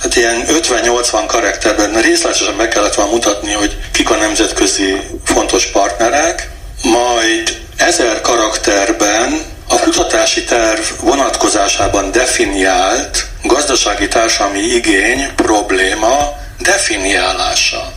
hát 0.00 0.16
ilyen 0.16 0.44
50-80 0.48 1.24
karakterben 1.26 2.00
részletesen 2.00 2.54
meg 2.54 2.68
kellett 2.68 2.94
volna 2.94 3.10
mutatni, 3.10 3.52
hogy 3.52 3.76
kik 3.92 4.10
a 4.10 4.16
nemzetközi 4.16 4.96
fontos 5.24 5.66
partnerek, 5.66 6.48
majd 6.82 7.60
ezer 7.76 8.20
karakterben 8.20 9.42
a 9.68 9.78
kutatási 9.78 10.44
terv 10.44 10.82
vonatkozásában 11.00 12.10
definiált 12.10 13.26
gazdasági 13.42 14.08
társadalmi 14.08 14.60
igény, 14.60 15.34
probléma 15.36 16.36
definiálása. 16.58 17.92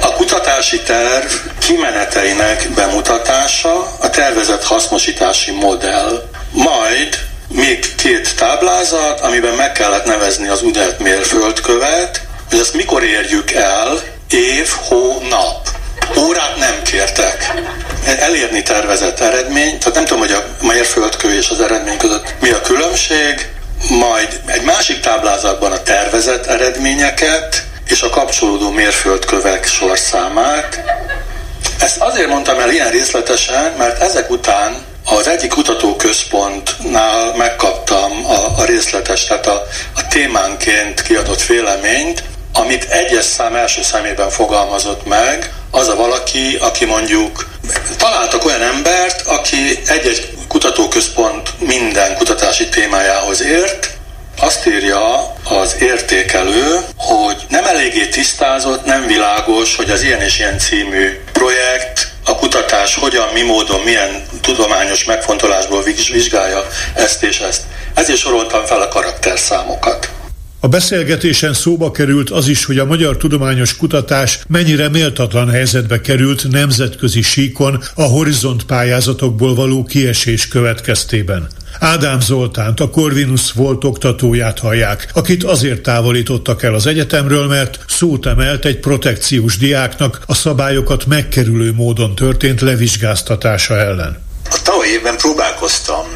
A 0.00 0.12
kutatási 0.12 0.80
terv 0.80 1.32
kimeneteinek 1.58 2.68
bemutatása, 2.74 3.96
a 4.00 4.10
tervezett 4.10 4.64
hasznosítási 4.64 5.50
modell, 5.50 6.28
majd 6.52 7.18
még 7.48 7.94
két 7.94 8.36
táblázat, 8.36 9.20
amiben 9.20 9.54
meg 9.54 9.72
kellett 9.72 10.04
nevezni 10.04 10.48
az 10.48 10.62
udelt 10.62 10.98
mérföldkövet, 10.98 12.20
hogy 12.50 12.58
ezt 12.58 12.74
mikor 12.74 13.02
érjük 13.04 13.52
el, 13.52 14.02
év, 14.30 14.68
hó, 14.88 15.22
nap. 15.28 15.68
Órát 16.16 16.56
nem 16.56 16.82
kértek. 16.82 17.52
Elérni 18.18 18.62
tervezett 18.62 19.20
eredmény, 19.20 19.78
tehát 19.78 19.94
nem 19.94 20.04
tudom, 20.04 20.22
hogy 20.22 20.32
a 20.32 20.44
mérföldkő 20.62 21.36
és 21.36 21.50
az 21.50 21.60
eredmény 21.60 21.96
között 21.96 22.34
mi 22.40 22.50
a 22.50 22.60
különbség, 22.60 23.48
majd 23.88 24.40
egy 24.46 24.62
másik 24.62 25.00
táblázatban 25.00 25.72
a 25.72 25.82
tervezett 25.82 26.46
eredményeket 26.46 27.62
és 27.88 28.02
a 28.02 28.10
kapcsolódó 28.10 28.70
mérföldkövek 28.70 29.66
sorszámát. 29.66 30.82
Ezt 31.80 32.00
azért 32.00 32.28
mondtam 32.28 32.58
el 32.58 32.70
ilyen 32.70 32.90
részletesen, 32.90 33.72
mert 33.78 34.02
ezek 34.02 34.30
után 34.30 34.84
az 35.04 35.28
egyik 35.28 35.50
kutatóközpontnál 35.50 37.34
megkaptam 37.36 38.26
a, 38.26 38.60
a 38.60 38.64
részletes, 38.64 39.24
tehát 39.24 39.46
a, 39.46 39.62
a 39.94 40.06
témánként 40.06 41.02
kiadott 41.02 41.42
véleményt, 41.42 42.22
amit 42.52 42.84
egyes 42.84 43.24
szám 43.24 43.54
első 43.54 43.82
szemében 43.82 44.30
fogalmazott 44.30 45.06
meg, 45.06 45.52
az 45.70 45.88
a 45.88 45.96
valaki, 45.96 46.56
aki 46.60 46.84
mondjuk 46.84 47.48
találtak 47.96 48.44
olyan 48.44 48.62
embert, 48.62 49.26
aki 49.26 49.80
egy-egy 49.86 50.36
kutatóközpont 50.48 51.60
minden 51.60 52.16
kutatási 52.16 52.68
témájához 52.68 53.42
ért, 53.42 53.97
azt 54.40 54.66
írja 54.66 55.32
az 55.44 55.76
értékelő, 55.80 56.78
hogy 56.96 57.36
nem 57.48 57.64
eléggé 57.64 58.06
tisztázott, 58.06 58.84
nem 58.84 59.06
világos, 59.06 59.76
hogy 59.76 59.90
az 59.90 60.02
ilyen 60.02 60.20
és 60.20 60.38
ilyen 60.38 60.58
című 60.58 61.20
projekt 61.32 62.12
a 62.24 62.34
kutatás 62.34 62.94
hogyan, 62.94 63.28
mi 63.32 63.42
módon, 63.42 63.80
milyen 63.80 64.22
tudományos 64.40 65.04
megfontolásból 65.04 65.82
vizsgálja 66.12 66.66
ezt 66.94 67.22
és 67.22 67.38
ezt. 67.38 67.62
Ezért 67.94 68.18
soroltam 68.18 68.64
fel 68.64 68.80
a 68.80 68.88
karakterszámokat. 68.88 70.10
A 70.60 70.68
beszélgetésen 70.68 71.52
szóba 71.52 71.90
került 71.90 72.30
az 72.30 72.48
is, 72.48 72.64
hogy 72.64 72.78
a 72.78 72.84
magyar 72.84 73.16
tudományos 73.16 73.76
kutatás 73.76 74.40
mennyire 74.48 74.88
méltatlan 74.88 75.50
helyzetbe 75.50 76.00
került 76.00 76.50
nemzetközi 76.50 77.22
síkon 77.22 77.82
a 77.94 78.02
horizont 78.02 78.64
pályázatokból 78.64 79.54
való 79.54 79.84
kiesés 79.84 80.48
következtében. 80.48 81.48
Ádám 81.78 82.20
Zoltánt, 82.20 82.80
a 82.80 82.90
Corvinus 82.90 83.52
volt 83.52 83.84
oktatóját 83.84 84.58
hallják, 84.58 85.10
akit 85.14 85.44
azért 85.44 85.82
távolítottak 85.82 86.62
el 86.62 86.74
az 86.74 86.86
egyetemről, 86.86 87.46
mert 87.46 87.84
szót 87.88 88.26
emelt 88.26 88.64
egy 88.64 88.78
protekciós 88.78 89.56
diáknak 89.56 90.22
a 90.26 90.34
szabályokat 90.34 91.06
megkerülő 91.06 91.72
módon 91.72 92.14
történt 92.14 92.60
levizsgáztatása 92.60 93.76
ellen. 93.76 94.27
A 94.50 94.62
tavaly 94.62 94.86
évben 94.88 95.16
próbálkoztam 95.16 96.06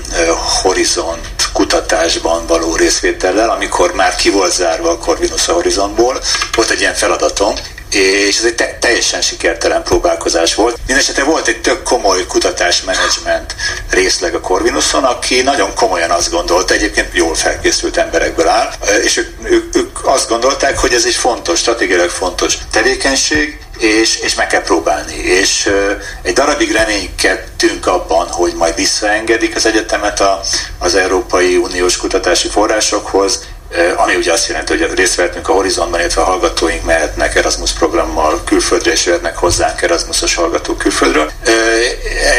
Horizont 0.62 1.26
kutatásban 1.52 2.46
való 2.46 2.76
részvétellel, 2.76 3.50
amikor 3.50 3.94
már 3.94 4.14
ki 4.14 4.30
volt 4.30 4.52
zárva 4.52 4.90
a 4.90 4.98
Corvinus 4.98 5.48
a 5.48 5.52
Horizontból. 5.52 6.22
Volt 6.54 6.70
egy 6.70 6.80
ilyen 6.80 6.94
feladatom, 6.94 7.54
és 7.90 8.38
ez 8.38 8.44
egy 8.44 8.54
te- 8.54 8.76
teljesen 8.80 9.20
sikertelen 9.20 9.82
próbálkozás 9.82 10.54
volt. 10.54 10.76
Mindenesetre 10.76 11.24
volt 11.24 11.46
egy 11.46 11.60
tök 11.60 11.82
komoly 11.82 12.26
kutatásmenedzsment 12.26 13.54
részleg 13.90 14.34
a 14.34 14.40
Corvinuson, 14.40 15.04
aki 15.04 15.42
nagyon 15.42 15.74
komolyan 15.74 16.10
azt 16.10 16.30
gondolta, 16.30 16.74
egyébként 16.74 17.08
jól 17.12 17.34
felkészült 17.34 17.96
emberekből 17.96 18.48
áll, 18.48 18.72
és 19.02 19.16
ők, 19.16 19.28
ők, 19.42 19.76
ők 19.76 20.06
azt 20.06 20.28
gondolták, 20.28 20.78
hogy 20.78 20.92
ez 20.92 21.04
egy 21.04 21.14
fontos, 21.14 21.58
stratégiailag 21.58 22.10
fontos 22.10 22.54
tevékenység, 22.70 23.61
és, 23.82 24.16
és 24.16 24.34
meg 24.34 24.46
kell 24.46 24.62
próbálni. 24.62 25.14
És 25.14 25.72
egy 26.22 26.32
darabig 26.32 26.72
reménykedtünk 26.72 27.86
abban, 27.86 28.26
hogy 28.28 28.54
majd 28.54 28.74
visszaengedik 28.74 29.56
az 29.56 29.66
egyetemet 29.66 30.20
a, 30.20 30.40
az 30.78 30.94
Európai 30.94 31.56
Uniós 31.56 31.96
kutatási 31.96 32.48
forrásokhoz, 32.48 33.44
ami 33.96 34.14
ugye 34.14 34.32
azt 34.32 34.48
jelenti, 34.48 34.76
hogy 34.76 34.94
részt 34.94 35.14
vehetünk 35.14 35.48
a 35.48 35.52
Horizontban, 35.52 36.00
illetve 36.00 36.20
a 36.20 36.24
hallgatóink 36.24 36.84
mehetnek 36.84 37.34
Erasmus 37.34 37.72
programmal 37.72 38.42
külföldre, 38.44 38.92
és 38.92 39.06
jöhetnek 39.06 39.36
hozzánk 39.36 39.82
Erasmusos 39.82 40.34
hallgatók 40.34 40.78
külföldről. 40.78 41.30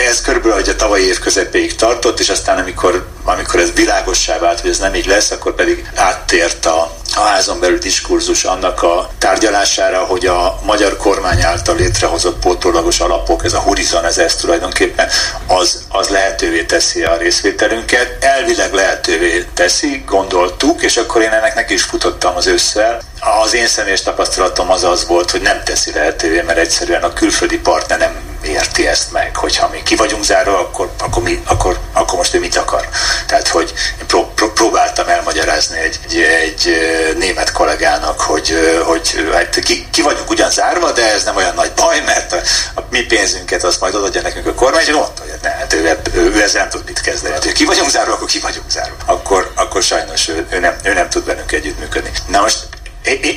Ez 0.10 0.22
körülbelül 0.22 0.58
a 0.58 0.76
tavalyi 0.76 1.06
év 1.06 1.20
közepéig 1.20 1.76
tartott, 1.76 2.20
és 2.20 2.30
aztán 2.30 2.58
amikor, 2.58 3.06
amikor 3.24 3.60
ez 3.60 3.74
világossá 3.76 4.40
vált, 4.40 4.60
hogy 4.60 4.70
ez 4.70 4.78
nem 4.80 4.96
így 4.96 5.06
lesz, 5.06 5.32
akkor 5.32 5.56
pedig 5.56 5.90
áttért 5.96 6.66
a, 6.66 6.92
a 7.16 7.20
házon 7.20 7.60
belül 7.60 7.78
diskurzus 7.78 8.44
annak 8.44 8.84
a 8.84 9.10
tárgyalására, 9.18 10.00
hogy 10.00 10.26
a 10.26 10.60
magyar 10.64 10.98
kormány 10.98 11.42
által 11.42 11.76
létrehozott 11.76 12.40
pótolagos 12.40 13.00
alapok, 13.00 13.44
ez 13.44 13.54
a 13.54 13.60
horizon, 13.60 14.06
ez 14.06 14.18
ezt 14.18 14.42
tulajdonképpen, 14.42 15.10
az, 15.48 15.84
az 15.90 16.08
lehetővé 16.08 16.64
teszi 16.64 17.04
a 17.04 17.18
részvételünket. 17.18 18.24
Elvileg 18.24 18.74
lehetővé 18.74 19.46
teszi, 19.54 20.04
gondoltuk, 20.06 20.82
és 20.82 20.98
akkor 20.98 21.22
én 21.24 21.34
ennek 21.34 21.56
neki 21.56 21.74
is 21.74 21.84
futottam 21.84 22.36
az 22.36 22.48
ősszel. 22.48 23.02
Az 23.26 23.54
én 23.54 23.68
személyes 23.68 24.02
tapasztalatom 24.02 24.72
az 24.72 24.84
az 24.84 25.08
volt, 25.08 25.32
hogy 25.32 25.42
nem 25.42 25.64
teszi 25.64 25.92
lehetővé, 25.92 26.42
mert 26.42 26.58
egyszerűen 26.58 27.04
a 27.04 27.14
külföldi 27.14 27.58
partner 27.58 28.00
nem 28.00 28.38
érti 28.44 28.88
ezt 28.88 29.12
meg, 29.12 29.36
hogyha 29.36 29.68
mi 29.68 29.84
ki 29.84 29.96
vagyunk 29.96 30.24
zárva, 30.24 30.60
akkor, 30.60 30.92
akkor, 31.00 31.24
mi, 31.24 31.44
akkor, 31.46 31.80
akkor 31.94 32.18
most 32.18 32.34
ő 32.34 32.40
mit 32.40 32.56
akar. 32.56 32.88
Tehát, 33.28 33.48
hogy 33.48 33.74
én 34.00 34.06
pró, 34.08 34.32
pró, 34.36 34.52
próbáltam 34.52 35.08
elmagyarázni 35.08 35.80
egy, 35.80 36.00
egy, 36.04 36.18
egy 36.18 36.78
német 37.18 37.52
kollégának, 37.52 38.22
hogy, 38.22 38.80
hogy 38.86 39.30
hát 39.34 39.60
ki, 39.60 39.88
ki 39.92 40.02
vagyunk 40.02 40.30
ugyan 40.30 40.52
zárva, 40.52 40.92
de 40.92 41.14
ez 41.14 41.24
nem 41.24 41.36
olyan 41.36 41.54
nagy 41.56 41.72
baj, 41.72 42.02
mert 42.06 42.32
a, 42.32 42.38
a 42.76 42.82
mi 42.90 43.02
pénzünket 43.02 43.64
azt 43.64 43.80
majd 43.80 43.96
odaadja 43.96 44.22
nekünk 44.22 44.48
a 44.48 44.54
kormány, 44.54 44.82
és 44.82 44.92
mondta, 44.92 45.22
hogy 45.22 45.32
ne, 45.42 45.50
hát 45.50 45.74
ő, 45.74 46.00
ő, 46.14 46.22
ő 46.22 46.42
ezzel 46.42 46.62
nem 46.62 46.70
tud 46.70 46.84
mit 46.86 47.02
kezdeni. 47.02 47.34
Hát, 47.34 47.44
hogy 47.44 47.54
ki 47.54 47.66
vagyunk 47.66 47.90
zárva, 47.90 48.14
akkor 48.14 48.28
ki 48.28 48.40
vagyunk 48.40 48.70
zárva. 48.70 48.96
Akkor, 49.06 49.52
akkor 49.56 49.84
sajnos 49.84 50.28
ő, 50.28 50.46
ő, 50.50 50.60
nem, 50.60 50.76
ő 50.84 50.94
nem 50.94 51.10
tud 51.10 51.24
bennünk 51.24 51.52
együttműködni. 51.52 52.12
Na 52.28 52.42
most 52.42 52.58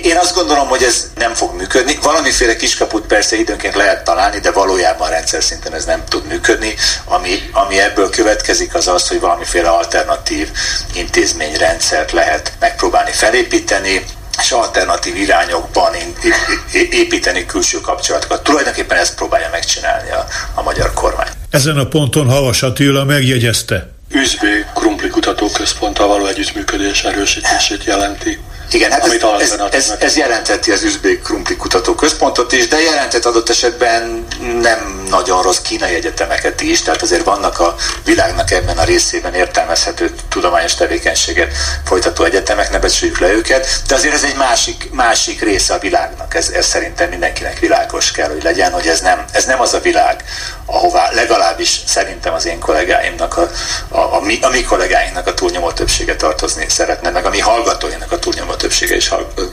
én 0.02 0.16
azt 0.16 0.34
gondolom, 0.34 0.68
hogy 0.68 0.82
ez 0.82 1.10
nem 1.14 1.34
fog 1.34 1.54
működni. 1.54 1.98
Valamiféle 2.02 2.56
kiskaput 2.56 3.06
persze 3.06 3.36
időnként 3.36 3.74
lehet 3.74 4.04
találni, 4.04 4.38
de 4.38 4.50
valójában 4.50 5.10
rendszer 5.10 5.42
szinten 5.42 5.74
ez 5.74 5.84
nem 5.84 6.04
tud 6.08 6.26
működni. 6.26 6.74
Ami, 7.04 7.50
ami 7.52 7.78
ebből 7.80 8.10
következik, 8.10 8.74
az 8.74 8.88
az, 8.88 9.08
hogy 9.08 9.20
valamiféle 9.20 9.68
alternatív 9.68 10.48
intézményrendszert 10.94 12.12
lehet 12.12 12.52
megpróbálni 12.60 13.12
felépíteni, 13.12 14.04
és 14.38 14.50
alternatív 14.50 15.16
irányokban 15.16 15.92
építeni 16.72 17.46
külső 17.46 17.80
kapcsolatokat. 17.80 18.42
Tulajdonképpen 18.42 18.98
ezt 18.98 19.14
próbálja 19.14 19.48
megcsinálni 19.52 20.10
a, 20.10 20.26
a 20.54 20.62
magyar 20.62 20.92
kormány. 20.92 21.28
Ezen 21.50 21.78
a 21.78 21.86
ponton 21.86 22.28
Havas 22.28 22.62
Attila 22.62 23.04
megjegyezte. 23.04 23.90
Üzbé 24.10 24.64
Krumpli 24.74 25.08
Kutatóközponttal 25.08 26.06
való 26.08 26.26
együttműködés 26.26 27.02
erősítését 27.02 27.84
jelenti. 27.84 28.38
Igen, 28.70 28.90
hát 28.90 29.04
ez, 29.04 29.12
ez, 29.40 29.60
ez, 29.70 29.94
ez 29.98 30.16
jelenteti 30.16 30.70
az 30.70 30.82
Üzbék 30.82 31.22
Krumpli 31.22 31.56
Kutatóközpontot 31.56 32.52
is, 32.52 32.68
de 32.68 32.80
jelentett 32.80 33.24
adott 33.24 33.48
esetben 33.48 34.26
nem 34.60 35.05
nagyon 35.08 35.42
rossz 35.42 35.60
kínai 35.60 35.94
egyetemeket 35.94 36.60
is, 36.60 36.82
tehát 36.82 37.02
azért 37.02 37.24
vannak 37.24 37.58
a 37.58 37.74
világnak 38.04 38.50
ebben 38.50 38.78
a 38.78 38.84
részében 38.84 39.34
értelmezhető 39.34 40.14
tudományos 40.28 40.74
tevékenységet 40.74 41.52
folytató 41.84 42.24
egyetemek, 42.24 42.70
ne 42.70 42.78
becsüljük 42.78 43.18
le 43.18 43.32
őket, 43.32 43.82
de 43.88 43.94
azért 43.94 44.14
ez 44.14 44.24
egy 44.24 44.36
másik, 44.36 44.88
másik 44.92 45.42
része 45.42 45.74
a 45.74 45.78
világnak, 45.78 46.34
ez, 46.34 46.48
ez 46.48 46.66
szerintem 46.66 47.08
mindenkinek 47.08 47.58
világos 47.58 48.10
kell, 48.10 48.28
hogy 48.28 48.42
legyen, 48.42 48.72
hogy 48.72 48.86
ez 48.86 49.00
nem, 49.00 49.24
ez 49.32 49.44
nem 49.44 49.60
az 49.60 49.74
a 49.74 49.80
világ, 49.80 50.24
ahová 50.66 51.10
legalábbis 51.12 51.80
szerintem 51.86 52.34
az 52.34 52.46
én 52.46 52.58
kollégáimnak, 52.58 53.36
a, 53.36 53.50
a, 53.88 54.14
a, 54.14 54.20
mi, 54.20 54.38
a 54.42 54.48
mi 54.48 54.62
kollégáinknak 54.62 55.26
a 55.26 55.34
túlnyomó 55.34 55.72
többsége 55.72 56.16
tartozni 56.16 56.66
szeretne, 56.68 57.10
meg 57.10 57.26
a 57.26 57.30
mi 57.30 57.40
hallgatóinknak 57.40 58.12
a 58.12 58.18
túlnyomó 58.18 58.54
többsége 58.54 58.96
is 58.96 59.10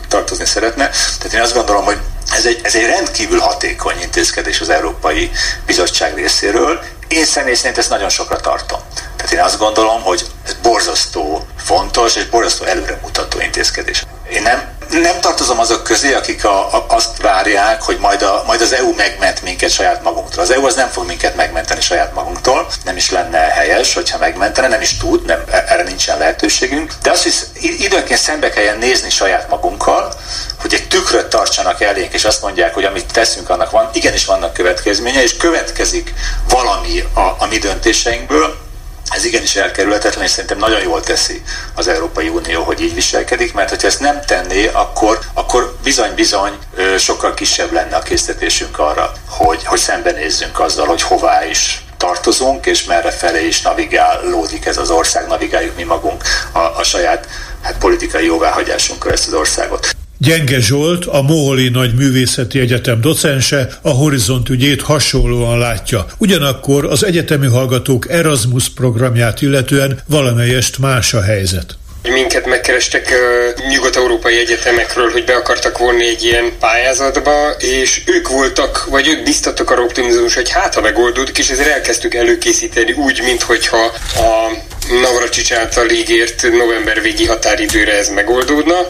tartozni 0.08 0.46
szeretne. 0.46 0.90
Tehát 0.90 1.34
én 1.34 1.42
azt 1.42 1.54
gondolom, 1.54 1.84
hogy 1.84 1.98
ez 2.32 2.46
egy, 2.46 2.60
ez 2.64 2.76
egy 2.76 2.86
rendkívül 2.86 3.40
hatékony 3.40 4.00
intézkedés 4.02 4.62
az 4.62 4.70
Európai 4.70 5.32
Bizottság 5.66 6.16
részéről. 6.16 6.84
Én 7.08 7.26
személy 7.26 7.54
szerint 7.54 7.78
ezt 7.78 7.90
nagyon 7.90 8.10
sokra 8.10 8.40
tartom. 8.40 8.80
Tehát 9.16 9.32
én 9.32 9.40
azt 9.40 9.58
gondolom, 9.58 10.02
hogy 10.02 10.26
ez 10.46 10.56
borzasztó 10.62 11.48
fontos 11.58 12.16
és 12.16 12.26
borzasztó 12.26 12.66
előremutató 12.66 13.40
intézkedés. 13.40 14.04
Én 14.32 14.42
nem, 14.42 14.74
nem 14.90 15.20
tartozom 15.20 15.60
azok 15.60 15.84
közé, 15.84 16.14
akik 16.14 16.46
a, 16.46 16.74
a, 16.74 16.86
azt 16.88 17.22
várják, 17.22 17.82
hogy 17.82 17.98
majd, 17.98 18.22
a, 18.22 18.44
majd 18.46 18.62
az 18.62 18.74
EU 18.74 18.94
megment 18.96 19.42
minket 19.42 19.70
saját 19.70 20.04
magunktól. 20.04 20.44
Az 20.44 20.52
EU 20.52 20.66
az 20.66 20.76
nem 20.76 20.90
fog 20.90 21.06
minket 21.06 21.36
megmenteni 21.36 21.82
saját 21.82 22.14
magunktól, 22.14 22.68
nem 22.84 22.96
is 22.96 23.12
lenne 23.12 23.38
helyes, 23.38 23.94
hogyha 23.94 24.18
megmentene, 24.18 24.68
nem 24.68 24.82
is 24.82 24.98
tud, 24.98 25.26
nem, 25.26 25.44
erre 25.52 25.84
nincsen 25.84 26.18
lehetőségünk. 26.18 26.94
De 27.02 27.12
azt 27.12 27.24
hisz, 27.24 27.48
időnként 27.62 28.20
szembe 28.20 28.50
kelljen 28.50 28.78
nézni 28.78 29.10
saját 29.10 29.50
magunkkal, 29.50 30.14
hogy 30.62 30.74
egy 30.74 30.88
tükröt 30.88 31.28
tartsanak 31.28 31.82
elénk, 31.82 32.14
és 32.14 32.26
azt 32.26 32.42
mondják, 32.42 32.74
hogy 32.74 32.84
amit 32.84 33.14
teszünk, 33.14 33.50
annak 33.50 33.72
van, 33.72 33.90
igenis 33.94 34.26
vannak 34.26 34.54
következménye, 34.54 35.22
és 35.22 35.38
következik 35.38 36.14
valami 36.50 37.04
a, 37.14 37.20
a 37.20 37.48
mi 37.50 37.58
döntéseinkből, 37.58 38.72
ez 39.10 39.26
igenis 39.26 39.56
elkerülhetetlen, 39.56 40.24
és 40.24 40.30
szerintem 40.30 40.58
nagyon 40.58 40.82
jól 40.82 41.02
teszi 41.02 41.44
az 41.76 41.88
Európai 41.88 42.28
Unió, 42.28 42.64
hogy 42.64 42.82
így 42.82 42.94
viselkedik, 42.94 43.54
mert 43.54 43.70
hogyha 43.70 43.88
ezt 43.88 44.00
nem 44.00 44.22
tenné, 44.26 44.70
akkor, 44.74 45.20
akkor 45.34 45.76
bizony-bizony 45.84 46.58
sokkal 46.98 47.34
kisebb 47.34 47.72
lenne 47.72 47.96
a 47.96 48.02
készítésünk 48.02 48.80
arra, 48.80 49.12
hogy, 49.30 49.66
hogy 49.66 49.80
szembenézzünk 49.80 50.60
azzal, 50.60 50.86
hogy 50.88 51.02
hová 51.02 51.46
is 51.46 51.86
tartozunk, 51.98 52.66
és 52.66 52.84
merre 52.84 53.12
felé 53.12 53.48
is 53.48 53.62
navigálódik 53.62 54.66
ez 54.66 54.78
az 54.78 54.90
ország, 54.90 55.28
navigáljuk 55.28 55.76
mi 55.76 55.84
magunk 55.84 56.24
a, 56.52 56.60
a 56.60 56.84
saját 56.84 57.28
hát, 57.62 57.78
politikai 57.78 58.26
jóváhagyásunkkal 58.26 59.12
ezt 59.12 59.28
az 59.28 59.34
országot. 59.34 59.96
Gyenge 60.24 60.60
Zsolt, 60.60 61.06
a 61.06 61.22
Moholi 61.22 61.70
Nagy 61.70 61.94
Művészeti 61.96 62.60
Egyetem 62.60 63.02
docense 63.02 63.70
a 63.82 63.90
Horizont 63.90 64.50
ügyét 64.50 64.82
hasonlóan 64.82 65.58
látja. 65.58 66.06
Ugyanakkor 66.18 66.86
az 66.86 67.06
egyetemi 67.06 67.48
hallgatók 67.48 68.10
Erasmus 68.10 68.70
programját 68.70 69.42
illetően 69.42 70.00
valamelyest 70.08 70.80
más 70.80 71.14
a 71.14 71.22
helyzet 71.22 71.78
minket 72.10 72.46
megkerestek 72.46 73.12
uh, 73.12 73.68
nyugat-európai 73.68 74.38
egyetemekről, 74.38 75.12
hogy 75.12 75.26
be 75.26 75.36
akartak 75.36 75.78
vonni 75.78 76.08
egy 76.08 76.24
ilyen 76.24 76.52
pályázatba, 76.60 77.50
és 77.60 78.02
ők 78.06 78.30
voltak, 78.30 78.86
vagy 78.90 79.08
ők 79.08 79.24
biztattak 79.24 79.70
arra 79.70 79.82
optimizmus, 79.82 80.36
hogy 80.36 80.50
hát 80.50 80.74
ha 80.74 80.82
megoldódik, 80.82 81.38
és 81.38 81.50
ezért 81.50 81.70
elkezdtük 81.70 82.14
előkészíteni 82.14 82.92
úgy, 82.92 83.22
minthogyha 83.24 83.84
a 84.16 84.52
Navracsics 84.90 85.52
által 85.52 85.90
ígért 85.90 86.42
november 86.52 87.02
végi 87.02 87.26
határidőre 87.26 87.98
ez 87.98 88.10
megoldódna. 88.10 88.88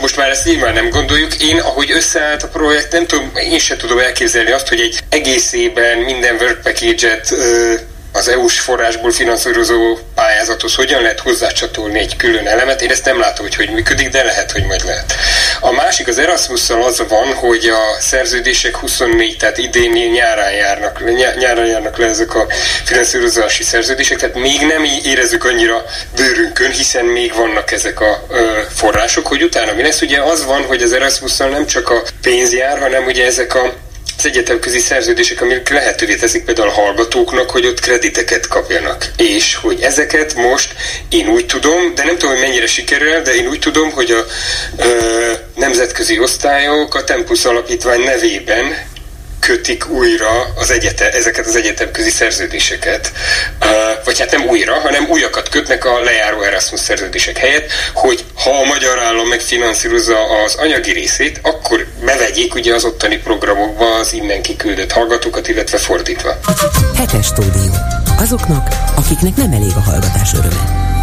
Most 0.00 0.16
már 0.16 0.28
ezt 0.28 0.44
nyilván 0.44 0.74
nem 0.74 0.90
gondoljuk. 0.90 1.34
Én, 1.42 1.58
ahogy 1.58 1.90
összeállt 1.90 2.42
a 2.42 2.48
projekt, 2.48 2.92
nem 2.92 3.06
tudom, 3.06 3.32
én 3.34 3.58
sem 3.58 3.76
tudom 3.76 3.98
elképzelni 3.98 4.50
azt, 4.50 4.68
hogy 4.68 4.80
egy 4.80 4.98
egészében 5.08 5.98
minden 5.98 6.34
work 6.34 6.62
package-et 6.62 7.34
az 8.16 8.28
EU-s 8.28 8.60
forrásból 8.60 9.10
finanszírozó 9.10 9.98
pályázathoz 10.14 10.74
hogyan 10.74 11.02
lehet 11.02 11.20
hozzácsatolni 11.20 11.98
egy 11.98 12.16
külön 12.16 12.46
elemet. 12.46 12.82
Én 12.82 12.90
ezt 12.90 13.04
nem 13.04 13.18
látom, 13.18 13.46
hogy 13.46 13.54
hogy 13.54 13.70
működik, 13.70 14.08
de 14.08 14.22
lehet, 14.24 14.52
hogy 14.52 14.64
majd 14.64 14.84
lehet. 14.84 15.14
A 15.60 15.72
másik 15.72 16.08
az 16.08 16.18
Erasmusszal 16.18 16.82
az 16.82 17.02
van, 17.08 17.34
hogy 17.34 17.64
a 17.64 18.00
szerződések 18.00 18.76
24, 18.76 19.36
tehát 19.36 19.58
idén 19.58 20.10
nyárán 20.10 20.52
járnak, 20.52 21.02
nyárán 21.38 21.66
járnak 21.66 21.98
le 21.98 22.06
ezek 22.06 22.34
a 22.34 22.46
finanszírozási 22.84 23.62
szerződések, 23.62 24.18
tehát 24.18 24.34
még 24.34 24.60
nem 24.60 24.84
érezzük 25.04 25.44
annyira 25.44 25.84
bőrünkön, 26.16 26.70
hiszen 26.70 27.04
még 27.04 27.34
vannak 27.34 27.72
ezek 27.72 28.00
a 28.00 28.26
források, 28.74 29.26
hogy 29.26 29.42
utána 29.42 29.72
mi 29.72 29.82
lesz. 29.82 30.00
Ugye 30.00 30.20
az 30.22 30.44
van, 30.44 30.64
hogy 30.64 30.82
az 30.82 30.92
Erasmusszal 30.92 31.48
nem 31.48 31.66
csak 31.66 31.90
a 31.90 32.02
pénz 32.22 32.52
jár, 32.52 32.78
hanem 32.78 33.04
ugye 33.06 33.26
ezek 33.26 33.54
a 33.54 33.72
az 34.18 34.26
egyetemközi 34.26 34.78
szerződések, 34.78 35.40
amik 35.40 35.68
lehetővé 35.68 36.14
teszik 36.14 36.44
például 36.44 36.68
a 36.68 36.72
hallgatóknak, 36.72 37.50
hogy 37.50 37.66
ott 37.66 37.80
krediteket 37.80 38.46
kapjanak. 38.46 39.10
És 39.16 39.54
hogy 39.54 39.80
ezeket 39.80 40.34
most 40.34 40.74
én 41.08 41.28
úgy 41.28 41.46
tudom, 41.46 41.94
de 41.94 42.04
nem 42.04 42.18
tudom, 42.18 42.34
hogy 42.34 42.44
mennyire 42.44 42.66
sikerül, 42.66 43.20
de 43.20 43.34
én 43.34 43.46
úgy 43.46 43.58
tudom, 43.58 43.90
hogy 43.90 44.10
a 44.10 44.24
ö, 44.76 45.32
nemzetközi 45.54 46.18
osztályok 46.18 46.94
a 46.94 47.04
Tempus 47.04 47.44
Alapítvány 47.44 48.00
nevében 48.00 48.94
kötik 49.40 49.88
újra 49.88 50.52
az 50.54 50.70
egyete, 50.70 51.10
ezeket 51.10 51.46
az 51.46 51.56
egyetemközi 51.56 52.10
szerződéseket. 52.10 53.12
Vagy 54.04 54.18
hát 54.18 54.30
nem 54.30 54.48
újra, 54.48 54.80
hanem 54.80 55.06
újakat 55.08 55.48
kötnek 55.48 55.84
a 55.84 56.00
lejáró 56.00 56.42
Erasmus 56.42 56.80
szerződések 56.80 57.38
helyett, 57.38 57.70
hogy 57.94 58.24
ha 58.34 58.50
a 58.50 58.64
magyar 58.64 58.98
állam 58.98 59.28
megfinanszírozza 59.28 60.42
az 60.44 60.54
anyagi 60.54 60.92
részét, 60.92 61.40
akkor 61.42 61.86
bevegyék 62.04 62.54
ugye 62.54 62.74
az 62.74 62.84
ottani 62.84 63.16
programokba 63.16 63.94
az 63.94 64.12
innen 64.12 64.42
kiküldött 64.42 64.92
hallgatókat, 64.92 65.48
illetve 65.48 65.78
fordítva. 65.78 66.38
Hetes 66.96 67.26
stúdió. 67.26 67.74
Azoknak, 68.18 68.68
akiknek 68.96 69.36
nem 69.36 69.52
elég 69.52 69.72
a 69.76 69.80
hallgatás 69.80 70.32
öröme. 70.32 70.95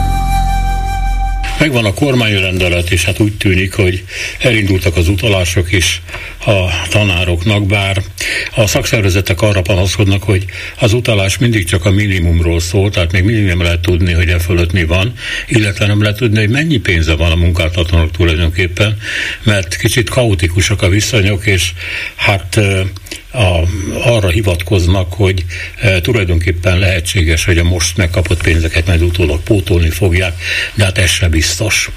Megvan 1.60 1.86
a 1.86 1.94
kormányrendelet, 1.94 2.92
és 2.92 3.06
hát 3.06 3.20
úgy 3.20 3.38
tűnik, 3.38 3.74
hogy 3.74 4.04
elindultak 4.40 4.96
az 4.96 5.08
utalások 5.08 5.72
is 5.72 6.02
a 6.46 6.88
tanároknak, 6.90 7.66
bár 7.66 8.04
a 8.56 8.68
szakszervezetek 8.68 9.42
arra 9.42 9.62
panaszkodnak, 9.62 10.24
hogy 10.24 10.46
az 10.80 10.94
utalás 10.94 11.38
mindig 11.38 11.66
csak 11.66 11.86
a 11.86 11.92
minimumról 11.92 12.60
szól, 12.60 12.90
tehát 12.90 13.12
még 13.12 13.24
mindig 13.24 13.46
nem 13.46 13.62
lehet 13.62 13.80
tudni, 13.80 14.12
hogy 14.14 14.30
e 14.30 14.40
fölött 14.40 14.72
mi 14.72 14.86
van, 14.86 15.14
illetve 15.48 15.86
nem 15.86 16.02
lehet 16.02 16.18
tudni, 16.18 16.40
hogy 16.40 16.50
mennyi 16.50 16.78
pénze 16.78 17.14
van 17.14 17.32
a 17.32 17.36
munkáltatónak 17.36 18.12
tulajdonképpen, 18.12 18.98
mert 19.44 19.76
kicsit 19.76 20.10
kaotikusak 20.10 20.82
a 20.82 20.90
viszonyok, 20.90 21.46
és 21.46 21.72
hát 22.16 22.60
a, 23.34 23.68
arra 24.10 24.28
hivatkoznak, 24.28 25.14
hogy 25.14 25.46
e, 25.80 26.02
tulajdonképpen 26.02 26.80
lehetséges, 26.80 27.46
hogy 27.46 27.58
a 27.58 27.64
most 27.64 27.98
megkapott 27.98 28.44
pénzeket 28.44 28.88
majd 28.88 29.02
utólag 29.02 29.40
pótolni 29.44 29.90
fogják, 29.90 30.34
de 30.74 30.84
hát 30.84 30.98
ez 30.98 31.10
se 31.10 31.30
biztos. 31.30 31.90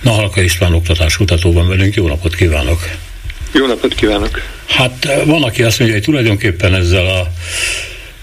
Na, 0.00 0.10
Halka 0.10 0.42
István 0.42 0.74
oktatáskutató 0.74 1.52
van 1.52 1.68
velünk, 1.68 1.94
jó 1.94 2.08
napot 2.08 2.34
kívánok! 2.34 2.88
Jó 3.52 3.66
napot 3.66 3.94
kívánok! 3.94 4.40
Hát 4.66 5.04
e, 5.04 5.24
van, 5.24 5.42
aki 5.42 5.62
azt 5.62 5.78
mondja, 5.78 5.96
hogy 5.96 6.06
tulajdonképpen 6.06 6.74
ezzel 6.74 7.06
a 7.06 7.32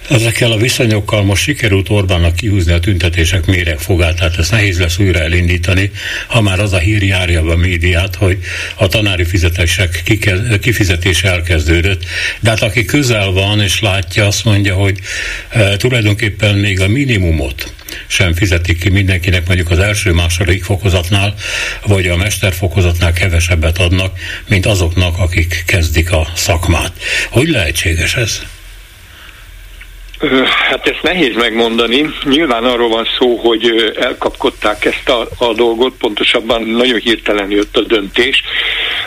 Ezekkel 0.09 0.51
a 0.51 0.57
viszonyokkal 0.57 1.23
most 1.23 1.43
sikerült 1.43 1.89
Orbánnak 1.89 2.35
kihúzni 2.35 2.71
a 2.71 2.79
tüntetések 2.79 3.45
méregfogát, 3.45 4.15
tehát 4.15 4.37
ezt 4.37 4.51
nehéz 4.51 4.79
lesz 4.79 4.97
újra 4.97 5.19
elindítani, 5.19 5.91
ha 6.27 6.41
már 6.41 6.59
az 6.59 6.73
a 6.73 6.77
hír 6.77 7.03
járja 7.03 7.41
a 7.41 7.55
médiát, 7.55 8.15
hogy 8.15 8.37
a 8.75 8.87
tanári 8.87 9.23
fizetések 9.23 10.03
kifizetése 10.61 11.29
elkezdődött. 11.29 12.05
De 12.39 12.49
hát 12.49 12.61
aki 12.61 12.85
közel 12.85 13.31
van 13.31 13.61
és 13.61 13.81
látja, 13.81 14.25
azt 14.25 14.45
mondja, 14.45 14.75
hogy 14.75 14.99
e, 15.49 15.77
tulajdonképpen 15.77 16.55
még 16.55 16.81
a 16.81 16.87
minimumot 16.87 17.73
sem 18.07 18.33
fizetik 18.33 18.79
ki 18.79 18.89
mindenkinek, 18.89 19.47
mondjuk 19.47 19.69
az 19.69 19.79
első-második 19.79 20.63
fokozatnál, 20.63 21.33
vagy 21.85 22.07
a 22.07 22.15
mesterfokozatnál 22.15 23.13
kevesebbet 23.13 23.77
adnak, 23.77 24.19
mint 24.47 24.65
azoknak, 24.65 25.17
akik 25.17 25.63
kezdik 25.65 26.11
a 26.11 26.27
szakmát. 26.35 26.91
Hogy 27.29 27.47
lehetséges 27.47 28.15
ez? 28.15 28.41
Hát 30.69 30.87
ezt 30.87 31.01
nehéz 31.01 31.35
megmondani. 31.35 32.09
Nyilván 32.23 32.63
arról 32.63 32.89
van 32.89 33.07
szó, 33.17 33.35
hogy 33.35 33.93
elkapkodták 33.99 34.85
ezt 34.85 35.09
a, 35.09 35.27
a 35.37 35.53
dolgot, 35.53 35.97
pontosabban 35.97 36.63
nagyon 36.63 36.99
hirtelen 36.99 37.51
jött 37.51 37.77
a 37.77 37.81
döntés. 37.81 38.43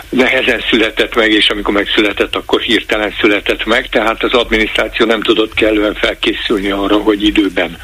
Nehezen 0.09 0.63
született 0.71 1.15
meg, 1.15 1.31
és 1.31 1.49
amikor 1.49 1.75
megszületett, 1.75 2.37
akkor 2.37 2.61
hirtelen 2.61 3.15
született 3.21 3.65
meg, 3.65 3.89
tehát 3.89 4.23
az 4.23 4.33
adminisztráció 4.33 5.07
nem 5.07 5.23
tudott 5.23 5.55
kellően 5.55 5.95
felkészülni 5.95 6.71
arra, 6.71 6.97
hogy 6.97 7.25
időben 7.25 7.79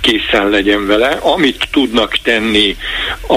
készen 0.00 0.48
legyen 0.48 0.86
vele. 0.86 1.08
Amit 1.08 1.68
tudnak 1.70 2.16
tenni 2.22 2.76
a, 3.26 3.34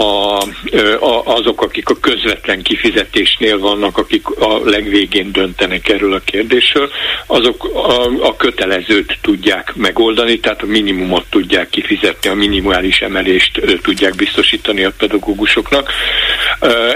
a, 1.05 1.21
azok, 1.25 1.61
akik 1.61 1.89
a 1.89 1.99
közvetlen 1.99 2.61
kifizetésnél 2.61 3.59
vannak, 3.59 3.97
akik 3.97 4.27
a 4.27 4.61
legvégén 4.63 5.31
döntenek 5.31 5.89
erről 5.89 6.13
a 6.13 6.21
kérdésről, 6.25 6.89
azok 7.25 7.63
a, 7.63 8.27
a 8.27 8.35
kötelezőt 8.35 9.17
tudják 9.21 9.31
tudják 9.33 9.75
megoldani, 9.75 10.39
tehát 10.39 10.61
a 10.61 10.65
minimumot 10.65 11.25
tudják 11.29 11.69
kifizetni, 11.69 12.29
a 12.29 12.33
minimális 12.33 13.01
emelést 13.01 13.61
tudják 13.81 14.15
biztosítani 14.15 14.83
a 14.83 14.91
pedagógusoknak, 14.97 15.91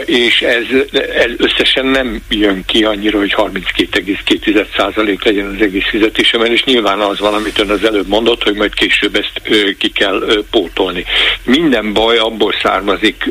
és 0.05 0.41
ez, 0.41 0.63
ez 0.93 1.31
összesen 1.37 1.85
nem 1.85 2.21
jön 2.29 2.63
ki 2.65 2.83
annyira, 2.83 3.17
hogy 3.17 3.33
32,2% 3.37 5.23
legyen 5.23 5.53
az 5.55 5.61
egész 5.61 5.89
fizetésemelés. 5.89 6.63
Nyilván 6.63 6.99
az 6.99 7.19
van, 7.19 7.33
amit 7.33 7.59
ön 7.59 7.69
az 7.69 7.83
előbb 7.83 8.07
mondott, 8.07 8.43
hogy 8.43 8.55
majd 8.55 8.73
később 8.73 9.15
ezt 9.15 9.41
ki 9.77 9.89
kell 9.89 10.43
pótolni. 10.51 11.05
Minden 11.43 11.93
baj 11.93 12.17
abból 12.17 12.53
származik, 12.63 13.23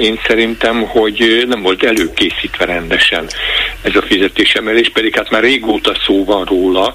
én 0.00 0.20
szerintem, 0.26 0.82
hogy 0.82 1.44
nem 1.48 1.62
volt 1.62 1.84
előkészítve 1.84 2.64
rendesen 2.64 3.28
ez 3.82 3.96
a 3.96 4.02
fizetésemelés, 4.02 4.90
pedig 4.90 5.14
hát 5.14 5.30
már 5.30 5.42
régóta 5.42 5.96
szó 6.06 6.24
van 6.24 6.44
róla, 6.44 6.94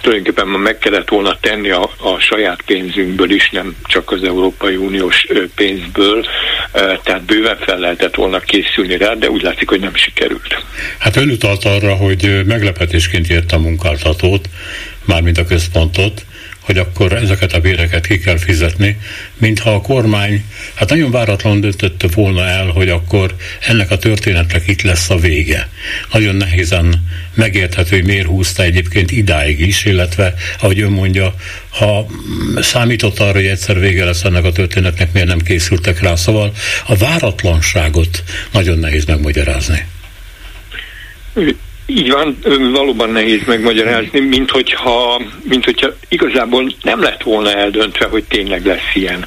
tulajdonképpen 0.00 0.46
meg 0.46 0.78
kellett 0.78 1.03
kellett 1.04 1.08
volna 1.08 1.38
tenni 1.40 1.70
a, 1.70 1.82
a 1.82 2.18
saját 2.18 2.62
pénzünkből 2.66 3.30
is, 3.30 3.50
nem 3.50 3.76
csak 3.84 4.10
az 4.10 4.22
Európai 4.22 4.76
Uniós 4.76 5.26
pénzből, 5.54 6.26
tehát 6.72 7.22
bőven 7.24 7.58
fel 7.58 7.78
lehetett 7.78 8.14
volna 8.14 8.38
készülni 8.38 8.96
rá, 8.96 9.14
de 9.14 9.30
úgy 9.30 9.42
látszik, 9.42 9.68
hogy 9.68 9.80
nem 9.80 9.94
sikerült. 9.94 10.64
Hát 10.98 11.16
ön 11.16 11.30
utalt 11.30 11.64
arra, 11.64 11.94
hogy 11.94 12.42
meglepetésként 12.46 13.28
ért 13.28 13.52
a 13.52 13.58
munkáltatót, 13.58 14.48
mármint 15.04 15.38
a 15.38 15.44
központot, 15.44 16.24
hogy 16.64 16.78
akkor 16.78 17.12
ezeket 17.12 17.52
a 17.52 17.60
béreket 17.60 18.06
ki 18.06 18.18
kell 18.18 18.38
fizetni, 18.38 18.98
mintha 19.36 19.74
a 19.74 19.80
kormány 19.80 20.44
hát 20.74 20.88
nagyon 20.88 21.10
váratlan 21.10 21.60
döntötte 21.60 22.08
volna 22.14 22.46
el, 22.46 22.66
hogy 22.66 22.88
akkor 22.88 23.34
ennek 23.60 23.90
a 23.90 23.98
történetnek 23.98 24.68
itt 24.68 24.82
lesz 24.82 25.10
a 25.10 25.16
vége. 25.16 25.68
Nagyon 26.12 26.36
nehézen 26.36 27.04
megérthető, 27.34 27.96
hogy 27.96 28.06
miért 28.06 28.26
húzta 28.26 28.62
egyébként 28.62 29.10
idáig 29.10 29.60
is, 29.60 29.84
illetve, 29.84 30.34
ahogy 30.60 30.80
ön 30.80 30.90
mondja, 30.90 31.34
ha 31.68 32.06
számított 32.56 33.18
arra, 33.18 33.32
hogy 33.32 33.46
egyszer 33.46 33.80
vége 33.80 34.04
lesz 34.04 34.24
ennek 34.24 34.44
a 34.44 34.52
történetnek, 34.52 35.12
miért 35.12 35.28
nem 35.28 35.40
készültek 35.40 36.00
rá. 36.00 36.14
Szóval 36.14 36.52
a 36.86 36.96
váratlanságot 36.96 38.22
nagyon 38.50 38.78
nehéz 38.78 39.04
megmagyarázni. 39.04 39.86
Így 41.86 42.10
van, 42.10 42.38
valóban 42.72 43.10
nehéz 43.10 43.40
megmagyarázni, 43.46 44.20
mint 44.20 44.50
hogyha, 44.50 45.22
mint 45.42 45.64
hogyha 45.64 45.88
igazából 46.08 46.72
nem 46.82 47.00
lett 47.00 47.22
volna 47.22 47.52
eldöntve, 47.52 48.06
hogy 48.06 48.24
tényleg 48.24 48.66
lesz 48.66 48.94
ilyen 48.94 49.26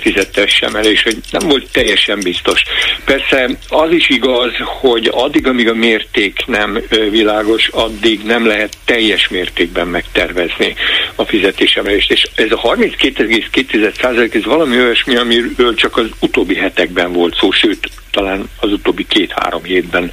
fizettes 0.00 0.60
emelés, 0.60 1.02
hogy 1.02 1.16
nem 1.30 1.48
volt 1.48 1.70
teljesen 1.72 2.18
biztos. 2.22 2.62
Persze 3.04 3.50
az 3.68 3.92
is 3.92 4.08
igaz, 4.08 4.52
hogy 4.80 5.08
addig, 5.12 5.46
amíg 5.46 5.68
a 5.68 5.74
mérték 5.74 6.44
nem 6.46 6.82
világos, 7.10 7.68
addig 7.68 8.22
nem 8.22 8.46
lehet 8.46 8.76
teljes 8.84 9.28
mértékben 9.28 9.86
megtervezni 9.86 10.74
a 11.14 11.24
fizetésemelést. 11.24 12.10
És 12.10 12.26
ez 12.34 12.52
a 12.52 12.60
32,2% 12.60 14.34
ez 14.34 14.44
valami 14.44 14.76
olyasmi, 14.76 15.16
amiről 15.16 15.74
csak 15.74 15.96
az 15.96 16.06
utóbbi 16.20 16.54
hetekben 16.54 17.12
volt 17.12 17.36
szó, 17.36 17.50
sőt, 17.50 17.88
talán 18.10 18.48
az 18.60 18.72
utóbbi 18.72 19.06
két-három 19.06 19.62
hétben 19.62 20.12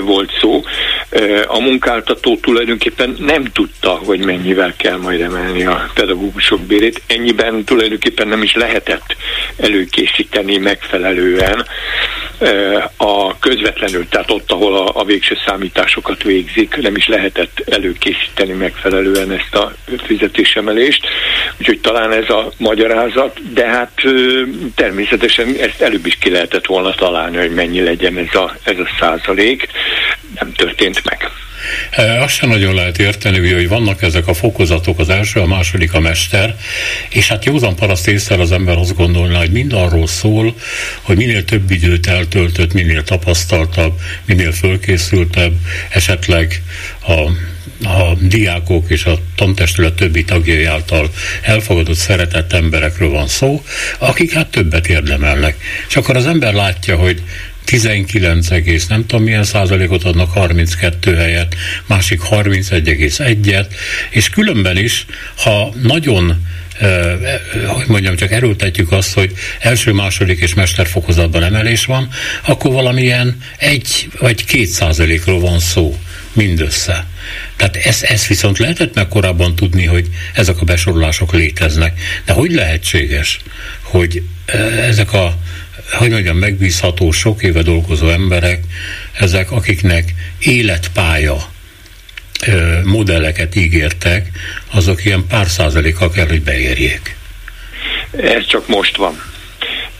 volt 0.00 0.30
szó. 0.40 0.62
A 1.46 1.60
munkáltató 1.60 2.36
tulajdonképpen 2.36 3.16
nem 3.18 3.44
tudta, 3.44 3.90
hogy 3.90 4.24
mennyivel 4.24 4.74
kell 4.76 4.96
majd 4.96 5.20
emelni 5.20 5.64
a 5.64 5.90
pedagógusok 5.94 6.60
bérét. 6.60 7.02
Ennyiben 7.06 7.64
tulajdonképpen 7.64 8.28
nem 8.28 8.42
is 8.42 8.54
lehetett 8.54 9.16
előkészíteni 9.56 10.56
megfelelően 10.56 11.66
a 12.96 13.38
közvetlenül, 13.38 14.08
tehát 14.08 14.30
ott, 14.30 14.50
ahol 14.50 14.76
a, 14.76 15.00
a 15.00 15.04
végső 15.04 15.36
számításokat 15.46 16.22
végzik, 16.22 16.76
nem 16.76 16.96
is 16.96 17.08
lehetett 17.08 17.62
előkészíteni 17.70 18.52
megfelelően 18.52 19.32
ezt 19.32 19.54
a 19.54 19.72
fizetésemelést. 20.04 21.06
Úgyhogy 21.58 21.80
talán 21.80 22.12
ez 22.12 22.30
a 22.30 22.52
magyarázat, 22.56 23.52
de 23.52 23.66
hát 23.66 24.02
természetesen 24.74 25.54
ezt 25.60 25.80
előbb 25.80 26.06
is 26.06 26.18
ki 26.18 26.30
lehetett 26.30 26.66
volna 26.66 26.94
találni, 26.94 27.36
hogy 27.36 27.54
mennyi 27.54 27.80
legyen 27.80 28.16
ez 28.16 28.34
a, 28.34 28.54
ez 28.62 28.78
a 28.78 28.88
százalék. 28.98 29.68
Nem 30.38 30.52
történt 30.52 31.04
meg. 31.04 31.30
Azt 31.96 32.34
sem 32.34 32.48
nagyon 32.48 32.74
lehet 32.74 32.98
érteni, 32.98 33.52
hogy 33.52 33.68
vannak 33.68 34.02
ezek 34.02 34.26
a 34.26 34.34
fokozatok, 34.34 34.98
az 34.98 35.08
első, 35.08 35.40
a 35.40 35.46
második 35.46 35.94
a 35.94 36.00
mester, 36.00 36.56
és 37.08 37.28
hát 37.28 37.44
józan 37.44 37.76
paraszt 37.76 38.08
észre 38.08 38.40
az 38.40 38.52
ember 38.52 38.76
azt 38.76 38.96
gondolna, 38.96 39.38
hogy 39.38 39.50
mind 39.50 39.72
arról 39.72 40.06
szól, 40.06 40.54
hogy 41.02 41.16
minél 41.16 41.44
több 41.44 41.70
időt 41.70 42.06
eltöltött, 42.06 42.72
minél 42.72 43.02
tapasztaltabb, 43.02 44.00
minél 44.24 44.52
fölkészültebb, 44.52 45.52
esetleg 45.90 46.62
a 47.06 47.30
a 47.84 48.14
diákok 48.20 48.90
és 48.90 49.04
a 49.04 49.18
tantestület 49.34 49.94
többi 49.94 50.24
tagjai 50.24 50.64
által 50.64 51.10
elfogadott, 51.42 51.96
szeretett 51.96 52.52
emberekről 52.52 53.10
van 53.10 53.28
szó, 53.28 53.64
akik 53.98 54.32
hát 54.32 54.46
többet 54.46 54.88
érdemelnek. 54.88 55.56
És 55.88 55.96
akkor 55.96 56.16
az 56.16 56.26
ember 56.26 56.54
látja, 56.54 56.96
hogy 56.96 57.22
19, 57.70 58.50
egész 58.50 58.86
nem 58.86 59.06
tudom 59.06 59.24
milyen 59.24 59.44
százalékot 59.44 60.04
adnak 60.04 60.32
32 60.32 61.14
helyet, 61.14 61.54
másik 61.86 62.20
31,1-et, 62.30 63.66
és 64.10 64.30
különben 64.30 64.76
is, 64.76 65.06
ha 65.36 65.74
nagyon 65.82 66.48
hogy 67.66 67.86
mondjam, 67.86 68.16
csak 68.16 68.32
erőltetjük 68.32 68.92
azt, 68.92 69.12
hogy 69.12 69.32
első, 69.60 69.92
második 69.92 70.40
és 70.40 70.54
mesterfokozatban 70.54 71.42
emelés 71.42 71.84
van, 71.84 72.08
akkor 72.46 72.72
valamilyen 72.72 73.38
egy 73.56 74.08
vagy 74.18 74.44
két 74.44 74.68
százalékról 74.68 75.40
van 75.40 75.58
szó 75.58 75.98
mindössze. 76.32 77.06
Tehát 77.56 77.76
ezt, 77.76 78.02
ezt 78.02 78.26
viszont 78.26 78.58
lehetett 78.58 78.94
meg 78.94 79.08
korábban 79.08 79.54
tudni, 79.54 79.84
hogy 79.84 80.08
ezek 80.34 80.60
a 80.60 80.64
besorolások 80.64 81.32
léteznek. 81.32 82.00
De 82.24 82.32
hogy 82.32 82.52
lehetséges, 82.52 83.38
hogy 83.82 84.22
ezek 84.88 85.12
a 85.12 85.38
hogy 85.90 86.10
mondjam, 86.10 86.36
megbízható, 86.36 87.10
sok 87.10 87.42
éve 87.42 87.62
dolgozó 87.62 88.08
emberek, 88.08 88.64
ezek, 89.12 89.50
akiknek 89.50 90.14
életpálya 90.38 91.48
modelleket 92.84 93.56
ígértek, 93.56 94.30
azok 94.70 95.04
ilyen 95.04 95.26
pár 95.26 95.46
százalékkal 95.46 96.10
kell, 96.10 96.26
hogy 96.26 96.42
beérjék. 96.42 97.16
Ez 98.10 98.46
csak 98.46 98.68
most 98.68 98.96
van. 98.96 99.29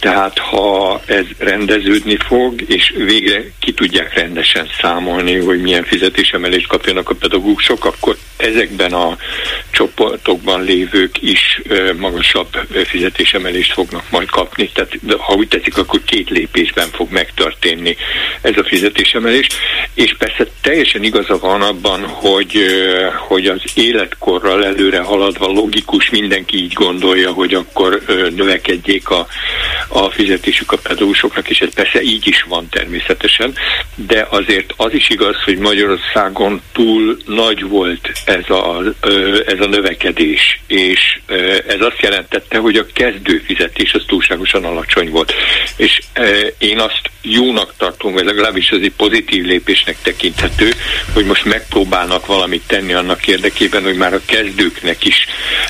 Tehát 0.00 0.38
ha 0.38 1.00
ez 1.06 1.24
rendeződni 1.38 2.16
fog, 2.16 2.62
és 2.66 2.92
végre 2.96 3.42
ki 3.58 3.72
tudják 3.72 4.14
rendesen 4.14 4.68
számolni, 4.80 5.36
hogy 5.36 5.60
milyen 5.60 5.84
fizetésemelést 5.84 6.66
kapjanak 6.66 7.10
a 7.10 7.14
pedagógusok, 7.14 7.84
akkor 7.84 8.16
ezekben 8.36 8.92
a 8.92 9.16
csoportokban 9.70 10.62
lévők 10.62 11.22
is 11.22 11.60
magasabb 11.98 12.48
fizetésemelést 12.84 13.72
fognak 13.72 14.04
majd 14.10 14.30
kapni. 14.30 14.70
Tehát 14.74 14.92
ha 15.18 15.34
úgy 15.34 15.48
tetszik, 15.48 15.76
akkor 15.76 16.00
két 16.04 16.30
lépésben 16.30 16.88
fog 16.92 17.10
megtörténni 17.10 17.96
ez 18.40 18.56
a 18.56 18.64
fizetésemelés. 18.64 19.46
És 19.94 20.16
persze 20.18 20.46
teljesen 20.60 21.02
igaza 21.02 21.38
van 21.38 21.62
abban, 21.62 22.06
hogy, 22.06 22.58
hogy 23.28 23.46
az 23.46 23.62
életkorral 23.74 24.64
előre 24.64 25.00
haladva 25.00 25.46
logikus, 25.46 26.10
mindenki 26.10 26.56
így 26.56 26.72
gondolja, 26.72 27.32
hogy 27.32 27.54
akkor 27.54 28.02
növekedjék 28.36 29.08
a, 29.08 29.26
a 29.92 30.10
fizetésük 30.10 30.72
a 30.72 30.76
pedagógusoknak, 30.76 31.48
és 31.48 31.60
ez 31.60 31.74
persze 31.74 32.02
így 32.02 32.26
is 32.26 32.42
van 32.48 32.68
természetesen, 32.68 33.54
de 33.94 34.26
azért 34.30 34.72
az 34.76 34.92
is 34.92 35.08
igaz, 35.08 35.36
hogy 35.44 35.58
Magyarországon 35.58 36.60
túl 36.72 37.16
nagy 37.26 37.62
volt 37.62 38.10
ez 38.24 38.50
a, 38.50 38.82
ez 39.46 39.60
a 39.60 39.68
növekedés, 39.68 40.60
és 40.66 41.20
ez 41.66 41.80
azt 41.80 42.00
jelentette, 42.00 42.58
hogy 42.58 42.76
a 42.76 42.86
kezdő 42.92 43.42
fizetés 43.46 43.92
az 43.92 44.04
túlságosan 44.06 44.64
alacsony 44.64 45.10
volt. 45.10 45.32
És 45.76 46.00
én 46.58 46.78
azt 46.78 47.10
jónak 47.22 47.74
tartom, 47.76 48.12
vagy 48.12 48.24
legalábbis 48.24 48.70
az 48.70 48.82
egy 48.82 48.92
pozitív 48.96 49.44
lépésnek 49.44 49.96
tekinthető, 50.02 50.70
hogy 51.12 51.24
most 51.24 51.44
megpróbálnak 51.44 52.26
valamit 52.26 52.62
tenni 52.66 52.92
annak 52.92 53.26
érdekében, 53.26 53.82
hogy 53.82 53.96
már 53.96 54.14
a 54.14 54.20
kezdőknek 54.24 55.04
is 55.04 55.26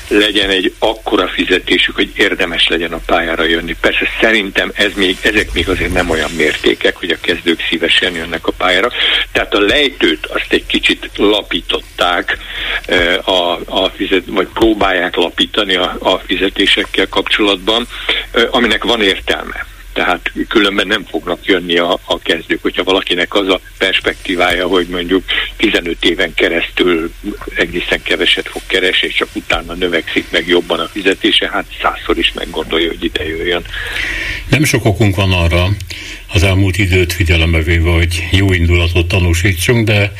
legyen 0.07 0.49
egy 0.49 0.73
akkora 0.79 1.27
fizetésük, 1.27 1.95
hogy 1.95 2.11
érdemes 2.15 2.67
legyen 2.67 2.93
a 2.93 3.01
pályára 3.05 3.43
jönni. 3.43 3.75
Persze 3.81 4.05
szerintem 4.21 4.71
ez 4.75 4.91
még, 4.95 5.17
ezek 5.21 5.53
még 5.53 5.69
azért 5.69 5.93
nem 5.93 6.09
olyan 6.09 6.31
mértékek, 6.31 6.95
hogy 6.97 7.09
a 7.09 7.19
kezdők 7.21 7.59
szívesen 7.69 8.13
jönnek 8.13 8.47
a 8.47 8.51
pályára. 8.51 8.91
Tehát 9.31 9.53
a 9.53 9.59
lejtőt 9.59 10.25
azt 10.25 10.47
egy 10.49 10.65
kicsit 10.65 11.09
lapították, 11.15 12.37
a, 13.23 13.59
a 13.65 13.91
fizet, 13.95 14.23
vagy 14.25 14.47
próbálják 14.53 15.15
lapítani 15.15 15.75
a, 15.75 15.97
a 15.99 16.17
fizetésekkel 16.17 17.07
kapcsolatban, 17.07 17.87
aminek 18.51 18.83
van 18.83 19.01
értelme. 19.01 19.65
Tehát 19.93 20.31
különben 20.47 20.87
nem 20.87 21.05
fognak 21.05 21.45
jönni 21.45 21.77
a, 21.77 21.99
a 22.05 22.19
kezdők. 22.19 22.61
Hogyha 22.61 22.83
valakinek 22.83 23.33
az 23.33 23.47
a 23.47 23.59
perspektívája, 23.77 24.67
hogy 24.67 24.87
mondjuk 24.87 25.23
15 25.57 26.05
éven 26.05 26.33
keresztül 26.33 27.11
egészen 27.55 28.01
keveset 28.03 28.47
fog 28.47 28.61
keresni, 28.67 29.07
és 29.07 29.15
csak 29.15 29.27
utána 29.33 29.73
növekszik 29.73 30.31
meg 30.31 30.47
jobban 30.47 30.79
a 30.79 30.87
fizetése, 30.87 31.49
hát 31.49 31.65
százszor 31.81 32.17
is 32.17 32.33
meggondolja, 32.33 32.87
hogy 32.87 33.03
ide 33.03 33.27
jöjjön. 33.27 33.63
Nem 34.49 34.63
sok 34.63 34.85
okunk 34.85 35.15
van 35.15 35.31
arra, 35.31 35.67
az 36.33 36.43
elmúlt 36.43 36.77
időt 36.77 37.13
figyelembe 37.13 37.61
véve, 37.61 37.89
hogy 37.89 38.27
jó 38.31 38.53
indulatot 38.53 39.07
tanúsítsunk, 39.07 39.85
de 39.85 40.13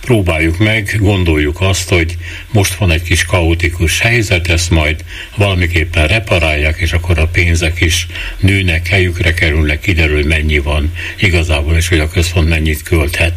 próbáljuk 0.00 0.58
meg, 0.58 0.96
gondoljuk 1.00 1.60
azt, 1.60 1.88
hogy 1.88 2.16
most 2.52 2.74
van 2.74 2.90
egy 2.90 3.02
kis 3.02 3.24
kaotikus 3.24 4.00
helyzet, 4.00 4.48
ezt 4.48 4.70
majd 4.70 5.04
valamiképpen 5.36 6.06
reparálják, 6.06 6.78
és 6.78 6.92
akkor 6.92 7.18
a 7.18 7.26
pénzek 7.26 7.80
is 7.80 8.06
nőnek, 8.38 8.86
helyükre 8.86 9.34
kerülnek, 9.34 9.80
kiderül, 9.80 10.26
mennyi 10.26 10.58
van 10.58 10.92
igazából, 11.20 11.76
és 11.76 11.88
hogy 11.88 11.98
a 11.98 12.08
központ 12.08 12.48
mennyit 12.48 12.82
költhet. 12.82 13.34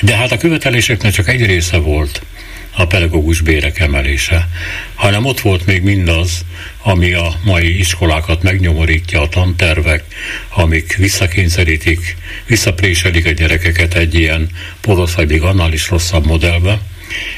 De 0.00 0.16
hát 0.16 0.32
a 0.32 0.36
követeléseknek 0.36 1.12
csak 1.12 1.28
egy 1.28 1.46
része 1.46 1.76
volt 1.76 2.22
a 2.76 2.86
pedagógus 2.86 3.40
bérek 3.40 3.78
emelése, 3.78 4.48
hanem 4.94 5.24
ott 5.24 5.40
volt 5.40 5.66
még 5.66 5.82
mindaz, 5.82 6.44
ami 6.82 7.12
a 7.12 7.34
mai 7.44 7.78
iskolákat 7.78 8.42
megnyomorítja, 8.42 9.20
a 9.20 9.28
tantervek, 9.28 10.04
amik 10.48 10.96
visszakényszerítik, 10.96 12.16
visszapréselik 12.46 13.26
a 13.26 13.30
gyerekeket 13.30 13.94
egy 13.94 14.14
ilyen 14.14 14.48
porosz, 14.80 15.14
vagy 15.14 15.28
még 15.28 15.42
annál 15.42 15.72
is 15.72 15.88
rosszabb 15.88 16.26
modellbe. 16.26 16.80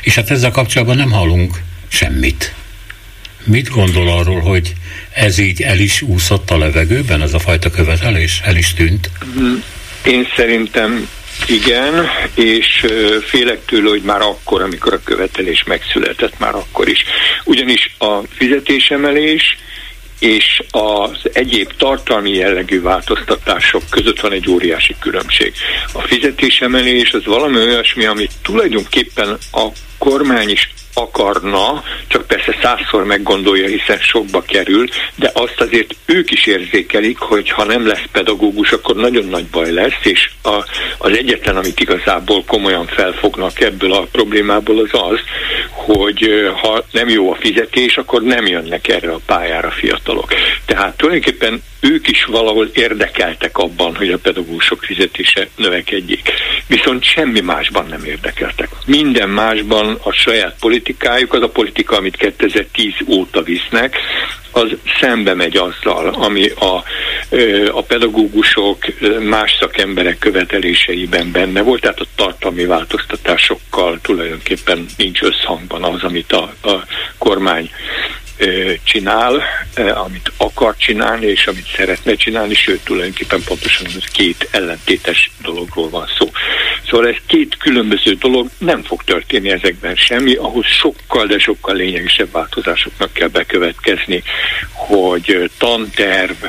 És 0.03 0.15
hát 0.15 0.31
ezzel 0.31 0.51
kapcsolatban 0.51 0.97
nem 0.97 1.11
hallunk 1.11 1.61
semmit. 1.89 2.55
Mit 3.45 3.69
gondol 3.69 4.09
arról, 4.09 4.41
hogy 4.41 4.73
ez 5.13 5.39
így 5.39 5.63
el 5.63 5.79
is 5.79 6.03
úszott 6.03 6.51
a 6.51 6.59
levegőben, 6.59 7.23
ez 7.23 7.35
a 7.35 7.39
fajta 7.39 7.71
követelés? 7.71 8.41
El 8.45 8.57
is 8.57 8.75
tűnt? 8.75 9.11
Én 10.05 10.27
szerintem 10.37 11.09
igen, 11.49 12.07
és 12.35 12.87
félek 13.23 13.65
tőle, 13.65 13.89
hogy 13.89 14.03
már 14.03 14.21
akkor, 14.21 14.63
amikor 14.63 14.93
a 14.93 15.03
követelés 15.05 15.65
megszületett, 15.65 16.39
már 16.39 16.55
akkor 16.55 16.89
is. 16.89 17.05
Ugyanis 17.45 17.95
a 17.99 18.21
fizetésemelés 18.37 19.57
és 20.19 20.63
az 20.71 21.21
egyéb 21.33 21.73
tartalmi 21.77 22.31
jellegű 22.31 22.81
változtatások 22.83 23.83
között 23.91 24.21
van 24.21 24.33
egy 24.33 24.51
óriási 24.51 24.97
különbség. 25.01 25.53
A 25.93 26.01
fizetésemelés 26.01 27.13
az 27.13 27.25
valami 27.25 27.57
olyasmi, 27.57 28.05
amit 28.05 28.33
tulajdonképpen 28.43 29.39
a 29.53 29.67
kormány 29.99 30.51
is 30.51 30.71
akarna, 30.97 31.83
csak 32.09 32.27
persze 32.27 32.57
százszor 32.63 33.05
meggondolja, 33.05 33.67
hiszen 33.67 33.99
sokba 33.99 34.43
kerül, 34.43 34.89
de 35.15 35.31
azt 35.35 35.61
azért 35.61 35.95
ők 36.07 36.31
is 36.31 36.47
érzékelik, 36.47 37.19
hogy 37.19 37.51
ha 37.51 37.65
nem 37.65 37.87
lesz 37.87 38.05
pedagógus, 38.13 38.73
akkor 38.73 38.97
nagyon 38.97 39.25
nagy 39.25 39.47
baj 39.47 39.73
lesz, 39.73 40.01
és 40.03 40.31
a, 40.43 40.65
az 40.99 41.17
egyetlen, 41.17 41.57
amit 41.57 41.81
igazából 41.81 42.45
komolyan 42.45 42.87
felfognak 42.87 43.61
ebből 43.61 43.93
a 43.93 44.07
problémából 44.13 44.79
az 44.79 45.01
az, 45.11 45.21
hogy 45.71 46.51
ha 46.63 46.85
nem 46.91 47.09
jó 47.09 47.33
a 47.33 47.37
fizetés, 47.41 47.97
akkor 47.97 48.23
nem 48.23 48.47
jönnek 48.47 48.89
erre 48.89 49.13
a 49.13 49.21
pályára 49.27 49.71
fiatalok. 49.71 50.35
Tehát 50.65 50.97
tulajdonképpen 50.97 51.63
ők 51.81 52.09
is 52.09 52.25
valahol 52.25 52.71
érdekeltek 52.73 53.59
abban, 53.59 53.97
hogy 53.97 54.11
a 54.11 54.19
pedagógusok 54.19 54.83
fizetése 54.83 55.49
növekedjék. 55.57 56.33
Viszont 56.67 57.05
semmi 57.05 57.41
másban 57.41 57.87
nem 57.87 58.05
érdekeltek. 58.05 58.69
Minden 58.87 59.29
másban 59.29 59.99
a 60.03 60.13
saját 60.13 60.57
politikájuk, 60.87 61.33
az 61.33 61.43
a 61.43 61.49
politika, 61.49 61.97
amit 61.97 62.17
2010 62.17 62.93
óta 63.07 63.43
visznek, 63.43 63.97
az 64.53 64.69
szembe 65.01 65.35
megy 65.35 65.57
azzal, 65.57 66.09
ami 66.09 66.49
a, 66.49 66.83
a 67.73 67.83
pedagógusok, 67.83 68.79
más 69.23 69.57
szakemberek 69.61 70.19
követeléseiben 70.19 71.33
benne 71.33 71.63
volt, 71.63 71.81
tehát 71.81 72.01
a 72.01 72.07
tartalmi 72.15 72.65
változtatásokkal 72.65 73.99
tulajdonképpen 74.03 74.87
nincs 74.97 75.23
összhangban 75.23 75.83
az, 75.83 76.03
amit 76.03 76.33
a, 76.33 76.53
a 76.63 76.85
kormány 77.19 77.71
csinál, 78.85 79.43
amit 79.95 80.33
akar 80.37 80.77
csinálni, 80.77 81.27
és 81.27 81.47
amit 81.47 81.67
szeretne 81.77 82.15
csinálni, 82.15 82.55
sőt, 82.55 82.85
tulajdonképpen 82.85 83.43
pontosan 83.45 83.87
ez 83.87 84.05
két 84.13 84.49
ellentétes 84.51 85.31
dologról 85.43 85.89
van 85.89 86.07
szó. 86.19 86.31
Szóval 86.89 87.09
ez 87.09 87.17
két 87.27 87.57
különböző 87.57 88.13
dolog, 88.13 88.49
nem 88.59 88.83
fog 88.83 89.03
történni 89.03 89.51
ezekben 89.51 89.95
semmi, 89.97 90.35
ahhoz 90.35 90.67
sokkal, 90.67 91.27
de 91.27 91.39
sokkal 91.39 91.75
lényegesebb 91.75 92.31
változásoknak 92.33 93.13
kell 93.13 93.29
bekövetkezni, 93.29 94.23
hogy 94.73 95.51
tanterv, 95.59 96.45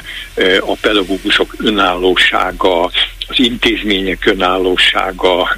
a 0.60 0.76
pedagógusok 0.82 1.56
önállósága, 1.58 2.92
az 3.28 3.39
intézmények 3.39 4.25
önállósága 4.25 5.55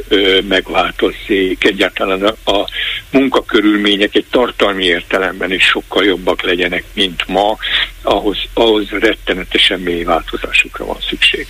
megváltozzék, 0.47 1.63
egyáltalán 1.63 2.21
a, 2.21 2.51
a 2.51 2.69
munkakörülmények 3.11 4.15
egy 4.15 4.25
tartalmi 4.29 4.83
értelemben 4.83 5.51
is 5.51 5.63
sokkal 5.63 6.03
jobbak 6.03 6.41
legyenek, 6.41 6.83
mint 6.93 7.27
ma, 7.27 7.57
ahhoz, 8.01 8.37
ahhoz 8.53 8.89
rettenetesen 8.89 9.79
mély 9.79 10.03
változásokra 10.03 10.85
van 10.85 10.97
szükség. 11.09 11.45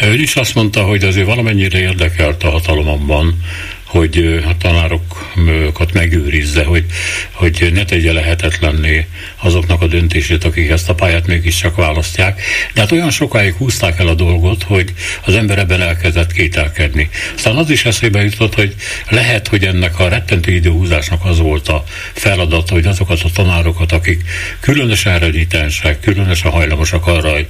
Ön 0.00 0.20
is 0.20 0.36
azt 0.36 0.54
mondta, 0.54 0.82
hogy 0.82 1.04
azért 1.04 1.26
valamennyire 1.26 1.78
érdekelt 1.78 2.42
a 2.42 2.50
hatalomban, 2.50 3.42
hogy 3.90 4.42
a 4.48 4.56
tanárokat 4.56 5.92
megőrizze, 5.92 6.64
hogy, 6.64 6.84
hogy 7.32 7.70
ne 7.72 7.84
tegye 7.84 8.12
lehetetlenné 8.12 9.06
azoknak 9.36 9.82
a 9.82 9.86
döntését, 9.86 10.44
akik 10.44 10.70
ezt 10.70 10.88
a 10.88 10.94
pályát 10.94 11.26
mégiscsak 11.26 11.76
választják. 11.76 12.42
De 12.74 12.80
hát 12.80 12.92
olyan 12.92 13.10
sokáig 13.10 13.54
húzták 13.54 13.98
el 13.98 14.08
a 14.08 14.14
dolgot, 14.14 14.62
hogy 14.62 14.92
az 15.24 15.34
ember 15.34 15.58
ebben 15.58 15.80
elkezdett 15.80 16.32
kételkedni. 16.32 17.08
Aztán 17.34 17.56
az 17.56 17.70
is 17.70 17.84
eszébe 17.84 18.22
jutott, 18.22 18.54
hogy 18.54 18.74
lehet, 19.08 19.48
hogy 19.48 19.64
ennek 19.64 19.98
a 19.98 20.08
rettentő 20.08 20.52
időhúzásnak 20.52 21.24
az 21.24 21.38
volt 21.38 21.68
a 21.68 21.84
feladata, 22.12 22.74
hogy 22.74 22.86
azokat 22.86 23.22
a 23.22 23.30
tanárokat, 23.34 23.92
akik 23.92 24.22
különösen 24.60 25.18
renitensek, 25.18 26.00
különösen 26.00 26.50
hajlamosak 26.50 27.06
arra, 27.06 27.32
hogy, 27.32 27.46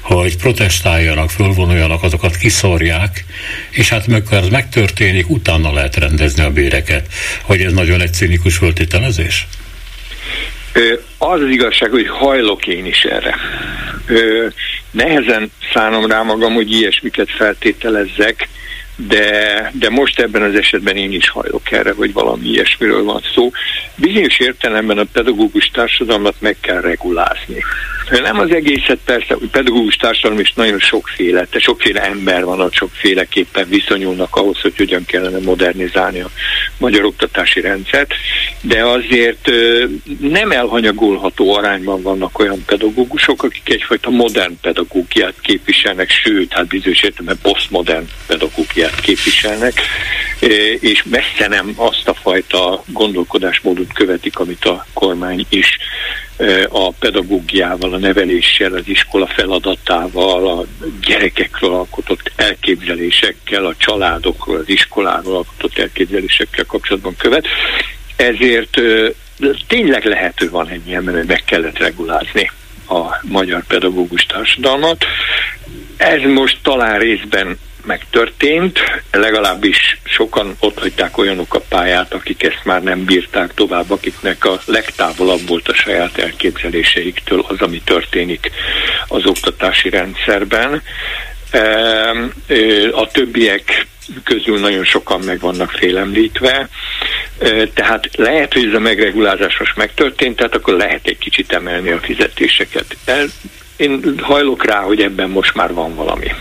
hogy 0.00 0.36
protestáljanak, 0.36 1.30
fölvonuljanak, 1.30 2.02
azokat 2.02 2.36
kiszorják, 2.36 3.24
és 3.70 3.88
hát 3.88 4.06
amikor 4.06 4.36
ez 4.36 4.48
megtörténik, 4.48 5.30
utána 5.30 5.61
utána 5.62 5.74
lehet 5.74 5.96
rendezni 5.96 6.42
a 6.42 6.50
béreket. 6.50 7.06
Hogy 7.42 7.60
ez 7.60 7.72
nagyon 7.72 8.00
egy 8.00 8.12
cinikus 8.12 8.56
föltételezés? 8.56 9.46
Az 11.18 11.40
az 11.40 11.48
igazság, 11.48 11.90
hogy 11.90 12.08
hajlok 12.08 12.66
én 12.66 12.86
is 12.86 13.02
erre. 13.02 13.36
Nehezen 14.90 15.52
szánom 15.74 16.06
rá 16.06 16.22
magam, 16.22 16.54
hogy 16.54 16.70
ilyesmiket 16.70 17.30
feltételezzek, 17.30 18.48
de, 18.96 19.70
de 19.74 19.90
most 19.90 20.20
ebben 20.20 20.42
az 20.42 20.54
esetben 20.54 20.96
én 20.96 21.12
is 21.12 21.28
hajlok 21.28 21.70
erre, 21.70 21.92
hogy 21.92 22.12
valami 22.12 22.48
ilyesmiről 22.48 23.04
van 23.04 23.22
szó. 23.34 23.50
Bizonyos 23.94 24.38
értelemben 24.38 24.98
a 24.98 25.04
pedagógus 25.12 25.70
társadalmat 25.72 26.34
meg 26.38 26.56
kell 26.60 26.80
regulázni. 26.80 27.64
Nem 28.10 28.38
az 28.38 28.50
egészet 28.50 28.98
persze, 29.04 29.34
hogy 29.34 29.48
pedagógus 29.48 29.96
társadalom 29.96 30.40
is 30.40 30.52
nagyon 30.52 30.78
sokféle, 30.78 31.46
de 31.50 31.58
sokféle 31.58 32.00
ember 32.00 32.44
van, 32.44 32.60
ott 32.60 32.74
sokféleképpen 32.74 33.68
viszonyulnak 33.68 34.36
ahhoz, 34.36 34.60
hogy 34.60 34.76
hogyan 34.76 35.04
kellene 35.04 35.38
modernizálni 35.38 36.20
a 36.20 36.30
magyar 36.78 37.04
oktatási 37.04 37.60
rendszert, 37.60 38.14
de 38.60 38.84
azért 38.84 39.50
nem 40.20 40.50
elhanyagolható 40.50 41.54
arányban 41.54 42.02
vannak 42.02 42.38
olyan 42.38 42.62
pedagógusok, 42.66 43.42
akik 43.42 43.68
egyfajta 43.70 44.10
modern 44.10 44.60
pedagógiát 44.60 45.34
képviselnek, 45.40 46.10
sőt, 46.10 46.52
hát 46.52 46.66
bizonyos 46.66 47.02
értelemben 47.02 47.38
posztmodern 47.42 48.06
pedagógiát 48.26 48.81
képviselnek, 48.90 49.80
és 50.80 51.02
messze 51.02 51.48
nem 51.48 51.72
azt 51.76 52.08
a 52.08 52.14
fajta 52.14 52.82
gondolkodásmódot 52.86 53.92
követik, 53.92 54.38
amit 54.38 54.64
a 54.64 54.86
kormány 54.92 55.46
is 55.48 55.76
a 56.68 56.92
pedagógiával, 56.92 57.92
a 57.92 57.98
neveléssel, 57.98 58.72
az 58.72 58.82
iskola 58.84 59.26
feladatával, 59.26 60.48
a 60.48 60.64
gyerekekről 61.00 61.74
alkotott 61.74 62.32
elképzelésekkel, 62.36 63.66
a 63.66 63.74
családokról, 63.76 64.56
az 64.56 64.68
iskoláról 64.68 65.36
alkotott 65.36 65.78
elképzelésekkel 65.78 66.64
kapcsolatban 66.64 67.16
követ. 67.16 67.46
Ezért 68.16 68.80
tényleg 69.66 70.04
lehető 70.04 70.50
van 70.50 70.82
ilyen, 70.86 71.02
mert 71.02 71.26
meg 71.26 71.42
kellett 71.44 71.78
regulázni 71.78 72.50
a 72.88 73.18
magyar 73.22 73.64
pedagógus 73.66 74.26
társadalmat. 74.26 75.04
Ez 75.96 76.20
most 76.20 76.58
talán 76.62 76.98
részben 76.98 77.58
megtörtént, 77.86 78.80
legalábbis 79.10 79.98
sokan 80.04 80.56
ott 80.60 80.78
hagyták 80.78 81.18
olyanok 81.18 81.54
a 81.54 81.60
pályát, 81.68 82.14
akik 82.14 82.42
ezt 82.42 82.64
már 82.64 82.82
nem 82.82 83.04
bírták 83.04 83.54
tovább, 83.54 83.90
akiknek 83.90 84.44
a 84.44 84.60
legtávolabb 84.64 85.46
volt 85.46 85.68
a 85.68 85.74
saját 85.74 86.18
elképzeléseiktől 86.18 87.44
az, 87.48 87.60
ami 87.60 87.80
történik 87.84 88.50
az 89.08 89.26
oktatási 89.26 89.88
rendszerben. 89.88 90.82
A 92.92 93.06
többiek 93.06 93.86
közül 94.24 94.58
nagyon 94.58 94.84
sokan 94.84 95.20
meg 95.20 95.40
vannak 95.40 95.70
félemlítve, 95.70 96.68
tehát 97.74 98.08
lehet, 98.16 98.52
hogy 98.52 98.66
ez 98.66 98.74
a 98.74 98.78
megregulázás 98.78 99.58
most 99.58 99.76
megtörtént, 99.76 100.36
tehát 100.36 100.54
akkor 100.54 100.74
lehet 100.74 101.06
egy 101.06 101.18
kicsit 101.18 101.52
emelni 101.52 101.90
a 101.90 101.98
fizetéseket. 101.98 102.96
Én 103.76 104.14
hajlok 104.20 104.64
rá, 104.64 104.80
hogy 104.80 105.00
ebben 105.00 105.30
most 105.30 105.54
már 105.54 105.72
van 105.72 105.94
valami. 105.94 106.32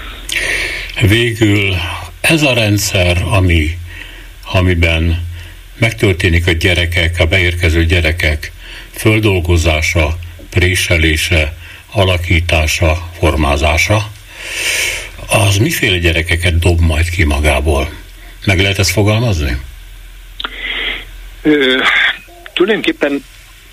Végül 0.99 1.75
ez 2.21 2.41
a 2.41 2.53
rendszer, 2.53 3.23
ami, 3.29 3.77
amiben 4.51 5.27
megtörténik 5.77 6.47
a 6.47 6.51
gyerekek, 6.51 7.19
a 7.19 7.25
beérkező 7.25 7.85
gyerekek 7.85 8.51
földolgozása, 8.91 10.17
préselése, 10.49 11.53
alakítása, 11.91 13.09
formázása, 13.19 14.11
az 15.27 15.57
miféle 15.57 15.97
gyerekeket 15.97 16.59
dob 16.59 16.79
majd 16.79 17.09
ki 17.09 17.23
magából? 17.23 17.93
Meg 18.45 18.59
lehet 18.59 18.79
ezt 18.79 18.91
fogalmazni? 18.91 19.57
Ö, 21.41 21.83
tulajdonképpen 22.53 23.23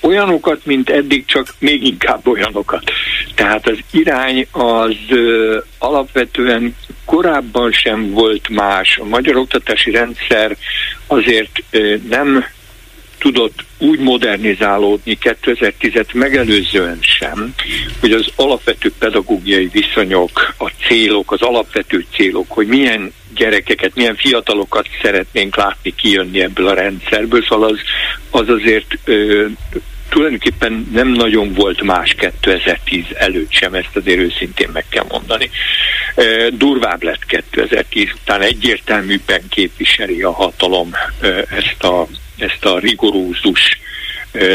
olyanokat, 0.00 0.66
mint 0.66 0.90
eddig, 0.90 1.24
csak 1.24 1.54
még 1.58 1.84
inkább 1.86 2.26
olyanokat. 2.26 2.82
Tehát 3.34 3.68
az 3.68 3.78
irány 3.90 4.46
az 4.50 4.96
ö, 5.08 5.58
alapvetően 5.78 6.76
korábban 7.04 7.72
sem 7.72 8.10
volt 8.10 8.48
más. 8.48 8.98
A 8.98 9.04
magyar 9.04 9.36
oktatási 9.36 9.90
rendszer 9.90 10.56
azért 11.06 11.62
ö, 11.70 11.94
nem 12.08 12.44
tudott 13.18 13.64
úgy 13.78 13.98
modernizálódni 13.98 15.18
2010-et 15.22 16.14
megelőzően 16.14 16.98
sem, 17.00 17.54
hogy 18.00 18.12
az 18.12 18.26
alapvető 18.36 18.92
pedagógiai 18.98 19.66
viszonyok, 19.72 20.54
a 20.58 20.70
célok, 20.86 21.32
az 21.32 21.42
alapvető 21.42 22.04
célok, 22.16 22.50
hogy 22.50 22.66
milyen 22.66 23.12
gyerekeket, 23.34 23.94
milyen 23.94 24.16
fiatalokat 24.16 24.86
szeretnénk 25.02 25.56
látni 25.56 25.94
kijönni 25.94 26.40
ebből 26.40 26.68
a 26.68 26.74
rendszerből, 26.74 27.42
szóval 27.48 27.68
az, 27.68 27.78
az 28.30 28.48
azért 28.48 28.98
ö, 29.04 29.46
tulajdonképpen 30.18 30.88
nem 30.92 31.08
nagyon 31.08 31.52
volt 31.52 31.82
más 31.82 32.14
2010 32.14 33.04
előtt 33.14 33.52
sem, 33.52 33.74
ezt 33.74 33.96
azért 33.96 34.18
őszintén 34.18 34.68
meg 34.72 34.84
kell 34.88 35.04
mondani. 35.08 35.50
Durvább 36.50 37.02
lett 37.02 37.24
2010 37.26 38.08
után, 38.22 38.42
egyértelműben 38.42 39.40
képviseli 39.48 40.22
a 40.22 40.32
hatalom 40.32 40.90
ezt 41.56 41.84
a, 41.84 42.06
ezt 42.38 42.64
a 42.64 42.78
rigorózus, 42.78 43.78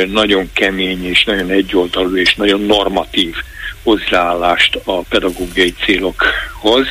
nagyon 0.07 0.49
kemény 0.53 1.05
és 1.05 1.23
nagyon 1.23 1.49
egyoldalú 1.49 2.17
és 2.17 2.35
nagyon 2.35 2.61
normatív 2.61 3.35
hozzáállást 3.83 4.79
a 4.83 5.01
pedagógiai 5.01 5.73
célokhoz. 5.85 6.87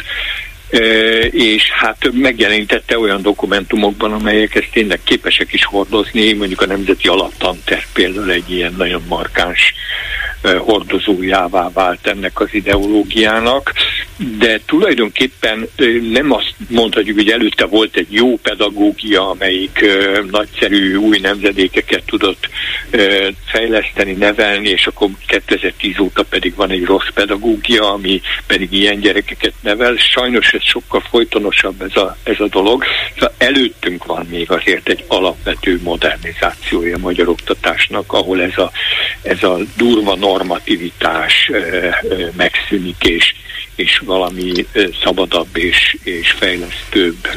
És 1.30 1.70
hát 1.70 2.08
megjelenítette 2.12 2.98
olyan 2.98 3.22
dokumentumokban, 3.22 4.12
amelyek 4.12 4.54
ezt 4.54 4.70
tényleg 4.72 5.00
képesek 5.04 5.52
is 5.52 5.64
hordozni, 5.64 6.32
mondjuk 6.32 6.60
a 6.60 6.66
Nemzeti 6.66 7.08
Alaptanterv 7.08 7.82
például 7.92 8.30
egy 8.30 8.50
ilyen 8.50 8.74
nagyon 8.76 9.02
markáns 9.08 9.74
hordozójává 10.58 11.70
vált 11.72 12.06
ennek 12.06 12.40
az 12.40 12.48
ideológiának, 12.50 13.72
de 14.38 14.60
tulajdonképpen 14.66 15.68
nem 16.12 16.32
azt 16.32 16.54
mondhatjuk, 16.68 17.16
hogy 17.16 17.28
előtte 17.28 17.64
volt 17.64 17.96
egy 17.96 18.12
jó 18.12 18.36
pedagógia, 18.36 19.30
amelyik 19.30 19.84
nagyszerű 20.30 20.94
új 20.94 21.18
nemzedékeket 21.18 22.02
tudott 22.06 22.48
fejleszteni, 23.46 24.12
nevelni, 24.12 24.68
és 24.68 24.86
akkor 24.86 25.08
2010 25.26 25.98
óta 25.98 26.22
pedig 26.22 26.54
van 26.54 26.70
egy 26.70 26.84
rossz 26.84 27.08
pedagógia, 27.14 27.92
ami 27.92 28.20
pedig 28.46 28.72
ilyen 28.72 29.00
gyerekeket 29.00 29.54
nevel. 29.60 29.96
Sajnos 29.96 30.52
ez 30.52 30.61
sokkal 30.64 31.00
folytonosabb 31.10 31.82
ez 31.82 31.96
a, 31.96 32.16
ez 32.22 32.40
a 32.40 32.48
dolog. 32.48 32.84
Szóval 33.14 33.34
előttünk 33.38 34.04
van 34.04 34.26
még 34.30 34.50
azért 34.50 34.88
egy 34.88 35.04
alapvető 35.08 35.80
modernizációja 35.82 36.96
a 36.96 36.98
magyar 36.98 37.28
oktatásnak, 37.28 38.12
ahol 38.12 38.42
ez 38.42 38.58
a, 38.58 38.70
ez 39.22 39.42
a 39.42 39.58
durva 39.76 40.14
normativitás 40.14 41.50
megszűnik, 42.36 43.04
és, 43.04 43.34
és 43.76 43.98
valami 43.98 44.66
szabadabb 45.02 45.56
és, 45.56 45.96
és 46.02 46.30
fejlesztőbb, 46.30 47.28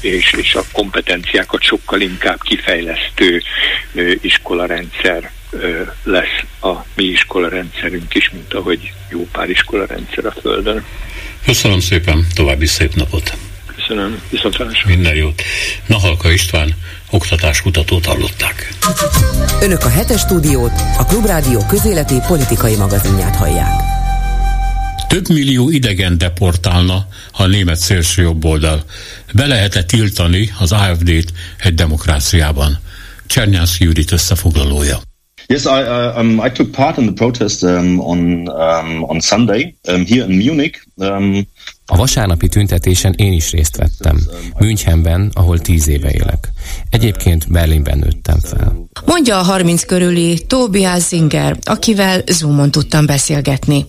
és, 0.00 0.32
és 0.32 0.54
a 0.54 0.62
kompetenciákat 0.72 1.62
sokkal 1.62 2.00
inkább 2.00 2.42
kifejlesztő 2.42 3.42
iskolarendszer 4.20 5.30
lesz 6.02 6.44
a 6.60 6.84
mi 6.94 7.04
iskolarendszerünk 7.04 8.14
is, 8.14 8.30
mint 8.30 8.54
ahogy 8.54 8.92
jó 9.10 9.28
pár 9.32 9.50
iskolarendszer 9.50 10.26
a 10.26 10.32
Földön. 10.40 10.84
Köszönöm 11.44 11.80
szépen, 11.80 12.26
további 12.34 12.66
szép 12.66 12.94
napot! 12.94 13.36
Köszönöm, 13.76 14.20
viszontlátásra! 14.30 14.88
Minden 14.88 15.14
jót! 15.14 15.42
Nahalka 15.86 16.30
István, 16.30 16.74
oktatáskutatót 17.10 18.06
hallották. 18.06 18.74
Önök 19.60 19.84
a 19.84 19.88
hetes 19.88 20.20
stúdiót, 20.20 20.72
a 20.98 21.04
Klubrádió 21.04 21.66
közéleti 21.68 22.14
politikai 22.26 22.76
magazinját 22.76 23.36
hallják. 23.36 23.72
Több 25.08 25.28
millió 25.28 25.70
idegen 25.70 26.18
deportálna, 26.18 27.06
ha 27.32 27.42
a 27.42 27.46
német 27.46 27.76
szélső 27.76 28.22
jobboldal. 28.22 28.84
Be 29.32 29.46
lehet-e 29.46 29.82
tiltani 29.82 30.52
az 30.58 30.72
AFD-t 30.72 31.32
egy 31.58 31.74
demokráciában? 31.74 32.78
Csernyász 33.26 33.78
Judit 33.78 34.12
összefoglalója. 34.12 35.07
Yes, 35.48 35.64
I, 35.64 35.82
uh, 35.82 36.18
um, 36.18 36.40
I 36.40 36.50
took 36.50 36.72
part 36.72 36.98
in 36.98 37.06
the 37.06 37.12
protest 37.14 37.62
um, 37.62 38.00
on 38.00 38.48
um, 38.48 39.04
on 39.04 39.20
Sunday 39.20 39.74
um, 39.88 40.04
here 40.04 40.24
in 40.24 40.36
Munich. 40.36 40.78
Um, 40.96 41.46
a 41.86 41.96
vasárnapi 41.96 42.48
tüntetésen 42.48 43.14
én 43.16 43.32
is 43.32 43.50
részt 43.50 43.76
vettem. 43.76 44.18
Münchenben, 44.58 45.30
ahol 45.34 45.58
tíz 45.58 45.88
éve 45.88 46.10
élek. 46.10 46.52
Egyébként 46.90 47.52
Berlinben 47.52 47.98
nőttem 47.98 48.38
fel. 48.38 48.88
Mondja 49.06 49.38
a 49.38 49.42
30 49.42 49.84
körüli 49.84 50.46
Tobias 50.46 51.02
Zinger, 51.02 51.56
akivel 51.64 52.22
Zoomon 52.26 52.70
tudtam 52.70 53.06
beszélgetni. 53.06 53.86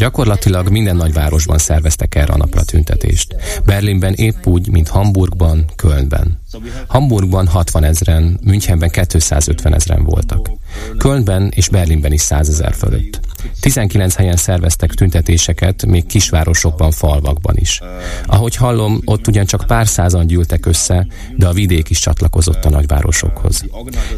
Gyakorlatilag 0.00 0.68
minden 0.70 0.96
nagyvárosban 0.96 1.58
szerveztek 1.58 2.14
erre 2.14 2.32
a 2.32 2.36
napra 2.36 2.62
tüntetést. 2.62 3.36
Berlinben 3.64 4.12
épp 4.12 4.46
úgy, 4.46 4.68
mint 4.68 4.88
Hamburgban, 4.88 5.64
Kölnben. 5.76 6.40
Hamburgban 6.86 7.46
60 7.46 7.84
ezeren, 7.84 8.38
Münchenben 8.42 8.90
250 8.90 9.74
ezeren 9.74 10.04
voltak. 10.04 10.50
Kölnben 10.98 11.52
és 11.54 11.68
Berlinben 11.68 12.12
is 12.12 12.20
100 12.20 12.48
ezer 12.48 12.74
fölött. 12.74 13.20
19 13.60 14.14
helyen 14.14 14.36
szerveztek 14.36 14.94
tüntetéseket, 14.94 15.86
még 15.86 16.06
kisvárosokban, 16.06 16.90
falvakban 16.90 17.56
is. 17.56 17.80
Ahogy 18.26 18.56
hallom, 18.56 19.00
ott 19.04 19.26
ugyancsak 19.26 19.64
pár 19.66 19.86
százan 19.88 20.26
gyűltek 20.26 20.66
össze, 20.66 21.06
de 21.36 21.46
a 21.46 21.52
vidék 21.52 21.90
is 21.90 21.98
csatlakozott 21.98 22.64
a 22.64 22.70
nagyvárosokhoz. 22.70 23.64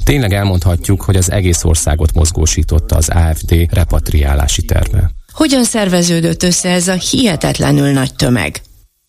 Tényleg 0.04 0.32
elmondhatjuk, 0.32 1.02
hogy 1.02 1.16
az 1.16 1.30
egész 1.30 1.64
országot 1.64 2.14
mozgósította 2.14 2.96
az 2.96 3.08
AFD 3.08 3.66
repatriálási 3.70 4.62
terve. 4.62 5.17
Hogyan 5.38 5.64
szerveződött 5.64 6.42
össze 6.42 6.68
ez 6.68 6.88
a 6.88 6.92
hihetetlenül 6.92 7.90
nagy 7.90 8.14
tömeg? 8.14 8.60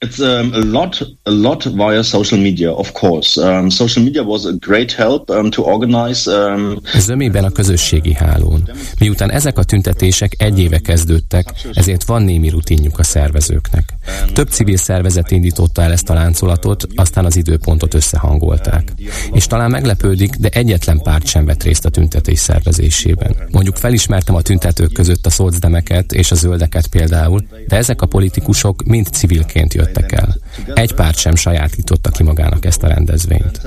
It's 0.05 0.19
um, 0.19 0.51
a 0.53 0.79
lot, 0.79 1.07
a 1.23 1.31
lot 1.31 1.63
via 1.63 2.03
social 2.03 2.41
media, 2.41 2.71
of 2.75 2.91
course. 2.91 3.41
Um, 3.41 3.69
social 3.69 4.05
media 4.05 4.23
was 4.23 4.45
a 4.45 4.51
great 4.51 4.91
help 4.91 5.29
um, 5.29 5.49
to 5.49 5.61
organize. 5.61 6.31
Um, 6.31 6.81
Zömében 6.97 7.43
a 7.43 7.49
közösségi 7.49 8.13
hálón. 8.13 8.69
Miután 8.99 9.31
ezek 9.31 9.57
a 9.57 9.63
tüntetések 9.63 10.35
egy 10.37 10.59
éve 10.59 10.77
kezdődtek, 10.77 11.53
ezért 11.73 12.03
van 12.03 12.21
némi 12.21 12.49
rutinjuk 12.49 12.99
a 12.99 13.03
szervezőknek. 13.03 13.93
Több 14.33 14.49
civil 14.49 14.77
szervezet 14.77 15.31
indította 15.31 15.81
el 15.81 15.91
ezt 15.91 16.09
a 16.09 16.13
láncolatot, 16.13 16.87
aztán 16.95 17.25
az 17.25 17.35
időpontot 17.35 17.93
összehangolták. 17.93 18.93
És 19.33 19.47
talán 19.47 19.69
meglepődik, 19.69 20.35
de 20.35 20.49
egyetlen 20.49 21.01
párt 21.01 21.25
sem 21.25 21.45
vett 21.45 21.63
részt 21.63 21.85
a 21.85 21.89
tüntetés 21.89 22.39
szervezésében. 22.39 23.35
Mondjuk 23.51 23.75
felismertem 23.75 24.35
a 24.35 24.41
tüntetők 24.41 24.93
között 24.93 25.25
a 25.25 25.29
szocdemeket 25.29 26.11
és 26.11 26.31
a 26.31 26.35
zöldeket 26.35 26.87
például, 26.87 27.47
de 27.67 27.75
ezek 27.75 28.01
a 28.01 28.05
politikusok 28.05 28.83
mind 28.83 29.07
civilként 29.07 29.73
jöttek 29.73 30.11
el. 30.11 30.37
Egy 30.73 30.93
párt 30.93 31.17
sem 31.17 31.35
sajátította 31.35 32.09
ki 32.09 32.23
magának 32.23 32.65
ezt 32.65 32.83
a 32.83 32.87
rendezvényt. 32.87 33.61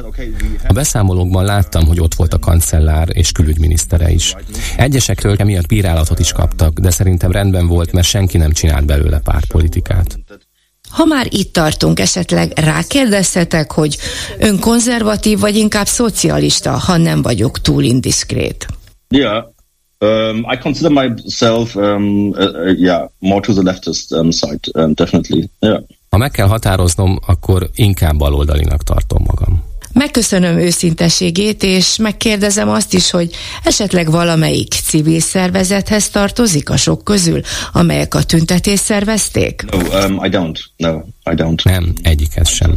A 0.69 0.73
beszámolókban 0.73 1.45
láttam, 1.45 1.87
hogy 1.87 2.01
ott 2.01 2.15
volt 2.15 2.35
a 2.35 2.39
kancellár 2.39 3.09
és 3.13 3.33
külügyminisztere 3.33 4.11
is. 4.11 4.35
Egyesektől 4.77 5.37
emiatt 5.39 5.67
bírálatot 5.67 6.19
is 6.19 6.33
kaptak, 6.33 6.79
de 6.79 6.91
szerintem 6.91 7.33
rendben 7.33 7.67
volt, 7.67 7.93
mert 7.93 8.07
senki 8.07 8.39
nem 8.39 8.53
csinált 8.53 8.87
belőle 8.87 9.19
pártpolitikát. 9.19 10.19
Ha 10.93 11.05
már 11.05 11.27
itt 11.31 11.53
tartunk, 11.53 12.01
esetleg 12.01 12.53
rákérdezhetek, 12.55 13.73
hogy 13.73 13.99
ön 14.39 14.59
konzervatív 14.59 15.39
vagy 15.39 15.57
inkább 15.57 15.87
szocialista, 15.87 16.71
ha 16.71 16.97
nem 16.97 17.23
vagyok 17.23 17.61
túl 17.61 17.83
indiszkrét? 17.83 18.67
Yeah, 19.09 19.45
Um, 20.03 20.45
I 20.53 20.57
consider 20.57 20.91
myself, 20.91 21.77
um, 21.77 22.31
uh, 22.31 22.51
uh, 22.55 22.75
yeah, 22.79 23.09
more 23.19 23.41
to 23.41 23.53
the 23.53 23.63
leftist 23.63 24.13
um, 24.13 24.33
side, 24.33 24.69
um, 24.75 24.95
definitely. 24.95 25.49
Yeah. 25.61 25.83
Ha 26.11 26.17
meg 26.17 26.31
kell 26.31 26.47
határoznom, 26.47 27.19
akkor 27.27 27.71
inkább 27.75 28.17
baloldalinak 28.17 28.83
tartom 28.83 29.23
magam. 29.27 29.72
Megköszönöm 29.93 30.59
őszintességét, 30.59 31.63
és 31.63 31.97
megkérdezem 31.97 32.69
azt 32.69 32.95
is, 32.95 33.11
hogy 33.11 33.35
esetleg 33.65 34.11
valamelyik 34.11 34.73
civil 34.73 35.21
szervezethez 35.21 36.09
tartozik 36.09 36.71
a 36.71 36.77
sok 36.77 37.05
közül, 37.05 37.41
amelyek 37.73 38.15
a 38.15 38.23
tüntetést 38.23 38.83
szervezték? 38.83 39.65
No, 39.71 39.79
um, 39.79 40.25
I 40.25 40.29
don't. 40.29 40.59
No, 40.77 40.93
I 41.31 41.35
don't. 41.35 41.65
Nem, 41.65 41.93
egyiket 42.03 42.49
sem. 42.49 42.75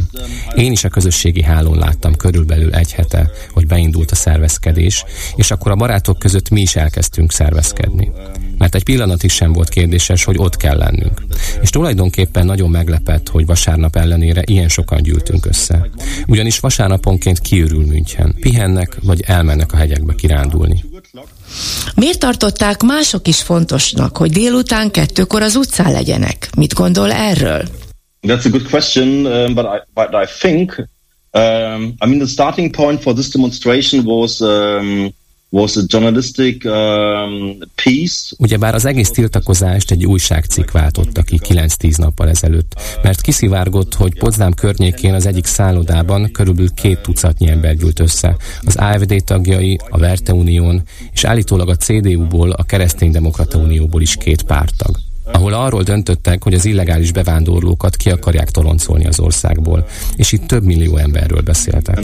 Én 0.54 0.72
is 0.72 0.84
a 0.84 0.88
közösségi 0.88 1.42
hálón 1.42 1.78
láttam 1.78 2.16
körülbelül 2.16 2.74
egy 2.74 2.92
hete, 2.92 3.30
hogy 3.52 3.66
beindult 3.66 4.10
a 4.10 4.14
szervezkedés, 4.14 5.04
és 5.36 5.50
akkor 5.50 5.72
a 5.72 5.76
barátok 5.76 6.18
között 6.18 6.48
mi 6.48 6.60
is 6.60 6.76
elkezdtünk 6.76 7.32
szervezkedni 7.32 8.10
mert 8.58 8.74
egy 8.74 8.82
pillanatig 8.82 9.30
sem 9.30 9.52
volt 9.52 9.68
kérdéses, 9.68 10.24
hogy 10.24 10.38
ott 10.38 10.56
kell 10.56 10.76
lennünk. 10.76 11.22
És 11.60 11.70
tulajdonképpen 11.70 12.46
nagyon 12.46 12.70
meglepett, 12.70 13.28
hogy 13.28 13.46
vasárnap 13.46 13.96
ellenére 13.96 14.42
ilyen 14.44 14.68
sokan 14.68 15.02
gyűltünk 15.02 15.46
össze. 15.46 15.90
Ugyanis 16.26 16.60
vasárnaponként 16.60 17.38
kiürül 17.38 17.86
München, 17.86 18.34
pihennek 18.40 18.96
vagy 19.02 19.22
elmennek 19.26 19.72
a 19.72 19.76
hegyekbe 19.76 20.14
kirándulni. 20.14 20.84
Miért 21.94 22.18
tartották 22.18 22.82
mások 22.82 23.28
is 23.28 23.42
fontosnak, 23.42 24.16
hogy 24.16 24.30
délután 24.30 24.90
kettőkor 24.90 25.42
az 25.42 25.56
utcán 25.56 25.92
legyenek? 25.92 26.48
Mit 26.56 26.74
gondol 26.74 27.12
erről? 27.12 27.62
That's 28.22 28.44
a 28.44 28.48
good 28.48 28.68
question, 28.68 29.26
um, 29.26 29.54
but, 29.54 29.64
I, 29.64 29.78
but 29.94 30.08
I 30.12 30.26
think, 30.40 30.88
um, 31.32 31.94
I 32.00 32.06
mean, 32.06 32.18
the 32.18 32.26
starting 32.26 32.74
point 32.74 33.02
for 33.02 33.12
this 33.12 33.28
demonstration 33.28 34.04
was 34.04 34.40
um, 34.40 35.14
was 35.56 35.76
a 35.76 35.80
journalistic 35.86 36.64
um, 36.64 37.58
piece. 37.74 38.34
Ugyebár 38.38 38.74
az 38.74 38.84
egész 38.84 39.10
tiltakozást 39.10 39.90
egy 39.90 40.06
újságcikk 40.06 40.70
váltotta 40.70 41.22
ki 41.22 41.38
9-10 41.42 41.98
nappal 41.98 42.28
ezelőtt, 42.28 42.74
mert 43.02 43.20
kiszivárgott, 43.20 43.94
hogy 43.94 44.18
Potsdam 44.18 44.54
környékén 44.54 45.14
az 45.14 45.26
egyik 45.26 45.44
szállodában 45.44 46.30
körülbelül 46.32 46.70
két 46.70 47.00
tucatnyi 47.00 47.48
ember 47.50 47.76
gyűlt 47.76 48.00
össze. 48.00 48.36
Az 48.62 48.76
AFD 48.76 49.24
tagjai, 49.24 49.78
a 49.88 49.98
Verte 49.98 50.32
Unión, 50.32 50.82
és 51.12 51.24
állítólag 51.24 51.68
a 51.68 51.76
CDU-ból, 51.76 52.50
a 52.50 52.62
Kereszténydemokrata 52.62 53.58
Unióból 53.58 54.02
is 54.02 54.16
két 54.16 54.42
pártag 54.42 55.05
ahol 55.32 55.52
arról 55.52 55.82
döntöttek, 55.82 56.42
hogy 56.42 56.54
az 56.54 56.64
illegális 56.64 57.12
bevándorlókat 57.12 57.96
ki 57.96 58.10
akarják 58.10 58.50
toloncolni 58.50 59.06
az 59.06 59.20
országból, 59.20 59.86
és 60.16 60.32
itt 60.32 60.46
több 60.46 60.64
millió 60.64 60.96
emberről 60.96 61.40
beszéltek. 61.40 61.98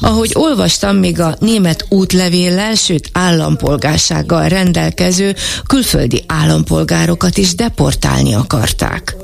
Ahogy 0.00 0.30
olvastam, 0.34 0.96
még 0.96 1.20
a 1.20 1.36
német 1.40 1.86
útlevéllel, 1.88 2.74
sőt 2.74 3.08
állampolgársággal 3.12 4.48
rendelkező 4.48 5.34
külföldi 5.66 6.24
állampolgárokat 6.26 7.36
is 7.36 7.54
deportálni 7.54 8.34
akarták. 8.34 9.16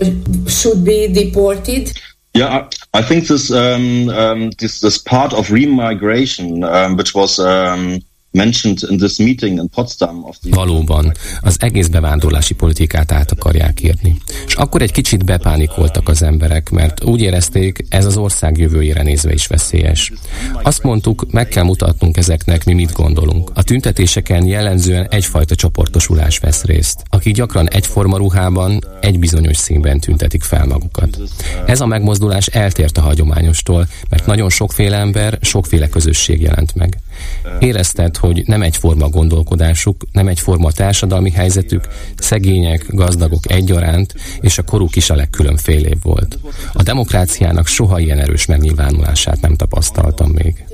Should 0.47 0.79
be 0.79 1.07
deported. 1.23 1.91
Yeah, 2.33 2.69
I, 2.93 3.03
think 3.03 3.25
this 3.25 3.51
um, 3.51 4.09
um, 4.09 4.51
this 4.51 4.79
this 4.79 4.99
part 5.03 5.33
of 5.33 5.51
remigration, 5.51 6.63
um, 6.63 6.95
which 6.95 7.13
was 7.13 7.39
um, 7.39 7.99
Valóban, 10.51 11.13
az 11.41 11.57
egész 11.59 11.87
bevándorlási 11.87 12.55
politikát 12.55 13.13
át 13.13 13.31
akarják 13.31 13.83
írni. 13.83 14.17
És 14.47 14.55
akkor 14.55 14.83
egy 14.83 14.93
kicsit 14.93 15.25
bepánikoltak 15.25 16.09
az 16.09 16.23
emberek, 16.23 16.71
mert 16.71 17.05
úgy 17.05 17.21
érezték, 17.21 17.85
ez 17.89 18.07
az 18.07 18.17
ország 18.17 18.59
jövőjére 18.59 19.03
nézve 19.03 19.33
is 19.33 19.47
veszélyes. 19.47 20.13
Azt 20.63 20.83
mondtuk, 20.83 21.27
meg 21.31 21.49
kell 21.49 21.65
mutatnunk 21.65 22.17
ezeknek, 22.17 22.65
mi 22.65 22.73
mit 22.73 22.93
gondolunk. 22.93 23.51
A 23.55 23.63
tüntetéseken 23.63 24.47
jellemzően 24.47 25.07
egyfajta 25.11 25.55
csoportosulás 25.55 26.39
vesz 26.39 26.65
részt, 26.65 27.03
akik 27.09 27.35
gyakran 27.35 27.69
egyforma 27.69 28.17
ruhában, 28.17 28.85
egy 29.01 29.19
bizonyos 29.19 29.57
színben 29.57 30.01
tüntetik 30.01 30.43
fel 30.43 30.67
magukat. 30.67 31.19
Ez 31.67 31.81
a 31.81 31.87
megmozdulás 31.87 32.47
eltért 32.47 32.99
a 32.99 33.01
hagyományostól, 33.01 33.89
mert 34.09 34.27
nagyon 34.27 34.51
sokféle 34.51 34.97
ember, 34.97 35.39
sokféle 35.41 35.89
közösség 35.89 36.41
jelent 36.41 36.75
meg. 36.75 36.99
Érezted, 37.59 38.17
hogy 38.17 38.43
nem 38.47 38.63
egyforma 38.63 39.09
gondolkodásuk, 39.09 40.05
nem 40.13 40.29
egyforma 40.29 40.73
társadalmi 40.73 41.31
helyzetük, 41.31 41.85
szegények, 42.17 42.87
gazdagok 42.89 43.51
egyaránt, 43.51 44.15
és 44.41 44.59
a 44.59 44.63
koruk 44.63 44.97
is 44.97 45.11
a 45.11 45.15
legkülönfélébb 45.15 46.03
volt. 46.03 46.39
A 46.73 46.83
demokráciának 46.83 47.67
soha 47.67 47.99
ilyen 47.99 48.19
erős 48.19 48.47
megnyilvánulását 48.47 49.41
nem 49.41 49.55
tapasztaltam 49.55 50.31
még. 50.31 50.65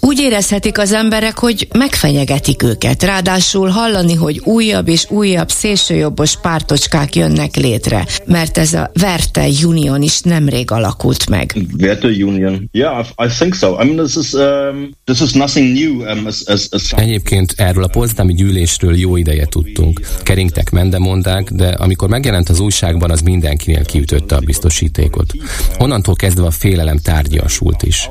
Úgy 0.00 0.18
érezhetik 0.18 0.78
az 0.78 0.92
emberek, 0.92 1.38
hogy 1.38 1.68
megfenyegetik 1.78 2.62
őket. 2.62 3.02
Ráadásul 3.02 3.68
hallani, 3.68 4.14
hogy 4.14 4.40
újabb 4.44 4.88
és 4.88 5.10
újabb 5.10 5.48
szélsőjobbos 5.48 6.40
pártocskák 6.40 7.16
jönnek 7.16 7.56
létre, 7.56 8.06
mert 8.24 8.58
ez 8.58 8.72
a 8.72 8.90
Verte 9.00 9.48
Union 9.64 10.02
is 10.02 10.20
nemrég 10.20 10.70
alakult 10.70 11.28
meg. 11.28 11.56
Verte 11.76 12.08
Union. 12.08 12.68
Yeah, 12.72 13.06
I 13.24 13.28
think 13.38 13.54
so. 13.54 13.82
I 13.82 13.84
mean, 13.84 13.96
this 14.06 14.16
is, 14.16 14.32
um, 14.32 14.90
this 15.04 15.20
is 15.20 15.32
nothing 15.32 15.78
new. 15.78 16.10
Um, 16.10 16.26
as, 16.26 16.42
as, 16.46 16.66
as... 16.70 16.92
Egyébként 16.92 17.54
erről 17.56 17.84
a 17.84 17.88
pozdami 17.88 18.34
gyűlésről 18.34 18.96
jó 18.96 19.16
ideje 19.16 19.46
tudtunk. 19.46 20.00
Keringtek 20.22 20.70
mendemondák, 20.70 21.50
de 21.50 21.68
amikor 21.68 22.08
megjelent 22.08 22.48
az 22.48 22.60
újságban, 22.60 23.10
az 23.10 23.20
mindenkinél 23.20 23.84
kiütötte 23.84 24.34
a 24.34 24.40
biztosítékot. 24.40 25.32
Onnantól 25.78 26.14
kezdve 26.14 26.46
a 26.46 26.50
félelem 26.50 26.98
tárgyasult 26.98 27.82
is. 27.82 28.10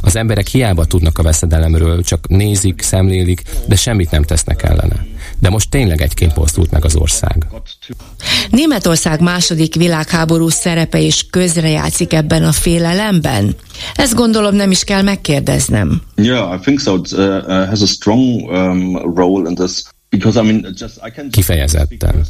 Az 0.00 0.16
emberek 0.16 0.46
hiába 0.46 0.84
tudnak 0.84 1.18
a 1.18 1.22
veszedelemről, 1.26 2.02
csak 2.02 2.28
nézik, 2.28 2.82
szemlélik, 2.82 3.42
de 3.66 3.76
semmit 3.76 4.10
nem 4.10 4.22
tesznek 4.22 4.62
ellene. 4.62 5.06
De 5.38 5.50
most 5.50 5.70
tényleg 5.70 6.02
egyként 6.02 6.36
mozdult 6.36 6.70
meg 6.70 6.84
az 6.84 6.96
ország. 6.96 7.46
Németország 8.50 9.20
második 9.20 9.74
világháború 9.74 10.48
szerepe 10.48 10.98
is 10.98 11.26
közrejátszik 11.30 12.12
ebben 12.12 12.44
a 12.44 12.52
félelemben? 12.52 13.54
Ezt 13.94 14.14
gondolom 14.14 14.54
nem 14.54 14.70
is 14.70 14.84
kell 14.84 15.02
megkérdeznem. 15.02 16.02
Yeah, 16.14 16.54
I 16.54 16.58
think 16.62 16.80
so. 16.80 16.94
It 16.94 17.12
uh, 17.12 17.18
uh, 17.18 17.68
has 17.68 17.80
a 17.80 17.86
strong 17.86 18.50
um, 18.50 19.14
role 19.14 19.48
in 19.48 19.54
this 19.54 19.82
Kifejezetten. 21.30 22.26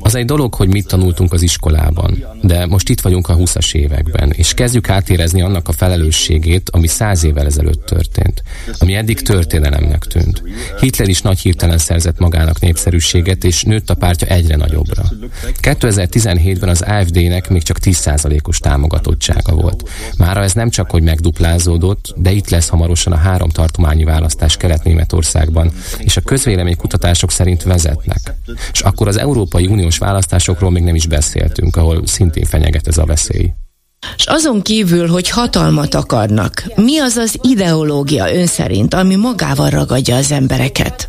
Az 0.00 0.14
egy 0.14 0.24
dolog, 0.24 0.54
hogy 0.54 0.68
mit 0.68 0.86
tanultunk 0.86 1.32
az 1.32 1.42
iskolában, 1.42 2.24
de 2.42 2.66
most 2.66 2.88
itt 2.88 3.00
vagyunk 3.00 3.28
a 3.28 3.36
20-as 3.36 3.74
években, 3.74 4.30
és 4.30 4.54
kezdjük 4.54 4.88
átérezni 4.88 5.42
annak 5.42 5.68
a 5.68 5.72
felelősségét, 5.72 6.70
ami 6.70 6.86
száz 6.86 7.24
évvel 7.24 7.46
ezelőtt 7.46 7.86
történt, 7.86 8.42
ami 8.78 8.94
eddig 8.94 9.20
történelemnek 9.20 10.04
tűnt. 10.04 10.42
Hitler 10.80 11.08
is 11.08 11.22
nagy 11.22 11.38
hirtelen 11.38 11.78
szerzett 11.78 12.18
magának 12.18 12.60
népszerűséget, 12.60 13.44
és 13.44 13.62
nőtt 13.62 13.90
a 13.90 13.94
pártja 13.94 14.28
egyre 14.28 14.56
nagyobbra. 14.56 15.02
2017-ben 15.62 16.68
az 16.68 16.82
AFD-nek 16.82 17.48
még 17.48 17.62
csak 17.62 17.78
10%-os 17.82 18.58
támogatottsága 18.58 19.54
volt. 19.54 19.88
Mára 20.18 20.42
ez 20.42 20.52
nem 20.52 20.70
csak, 20.70 20.90
hogy 20.90 21.02
megduplázódott, 21.02 22.14
de 22.16 22.30
itt 22.30 22.48
lesz 22.48 22.68
hamarosan 22.68 23.12
a 23.12 23.16
három 23.16 23.48
tartományi 23.48 24.04
választás 24.04 24.56
Kelet-Németországban, 24.56 25.72
és 25.98 26.16
a 26.16 26.20
közvéleménykutatás 26.20 27.22
választások 27.26 27.30
szerint 27.30 27.62
vezetnek. 27.62 28.34
És 28.72 28.80
akkor 28.80 29.08
az 29.08 29.18
Európai 29.18 29.66
Uniós 29.66 29.98
választásokról 29.98 30.70
még 30.70 30.82
nem 30.82 30.94
is 30.94 31.06
beszéltünk, 31.06 31.76
ahol 31.76 32.06
szintén 32.06 32.44
fenyeget 32.44 32.86
ez 32.86 32.98
a 32.98 33.04
veszély. 33.04 33.52
És 34.16 34.24
azon 34.26 34.62
kívül, 34.62 35.08
hogy 35.08 35.30
hatalmat 35.30 35.94
akarnak, 35.94 36.64
mi 36.76 36.98
az 36.98 37.16
az 37.16 37.38
ideológia 37.42 38.34
ön 38.34 38.46
szerint, 38.46 38.94
ami 38.94 39.14
magával 39.16 39.70
ragadja 39.70 40.16
az 40.16 40.32
embereket? 40.32 41.08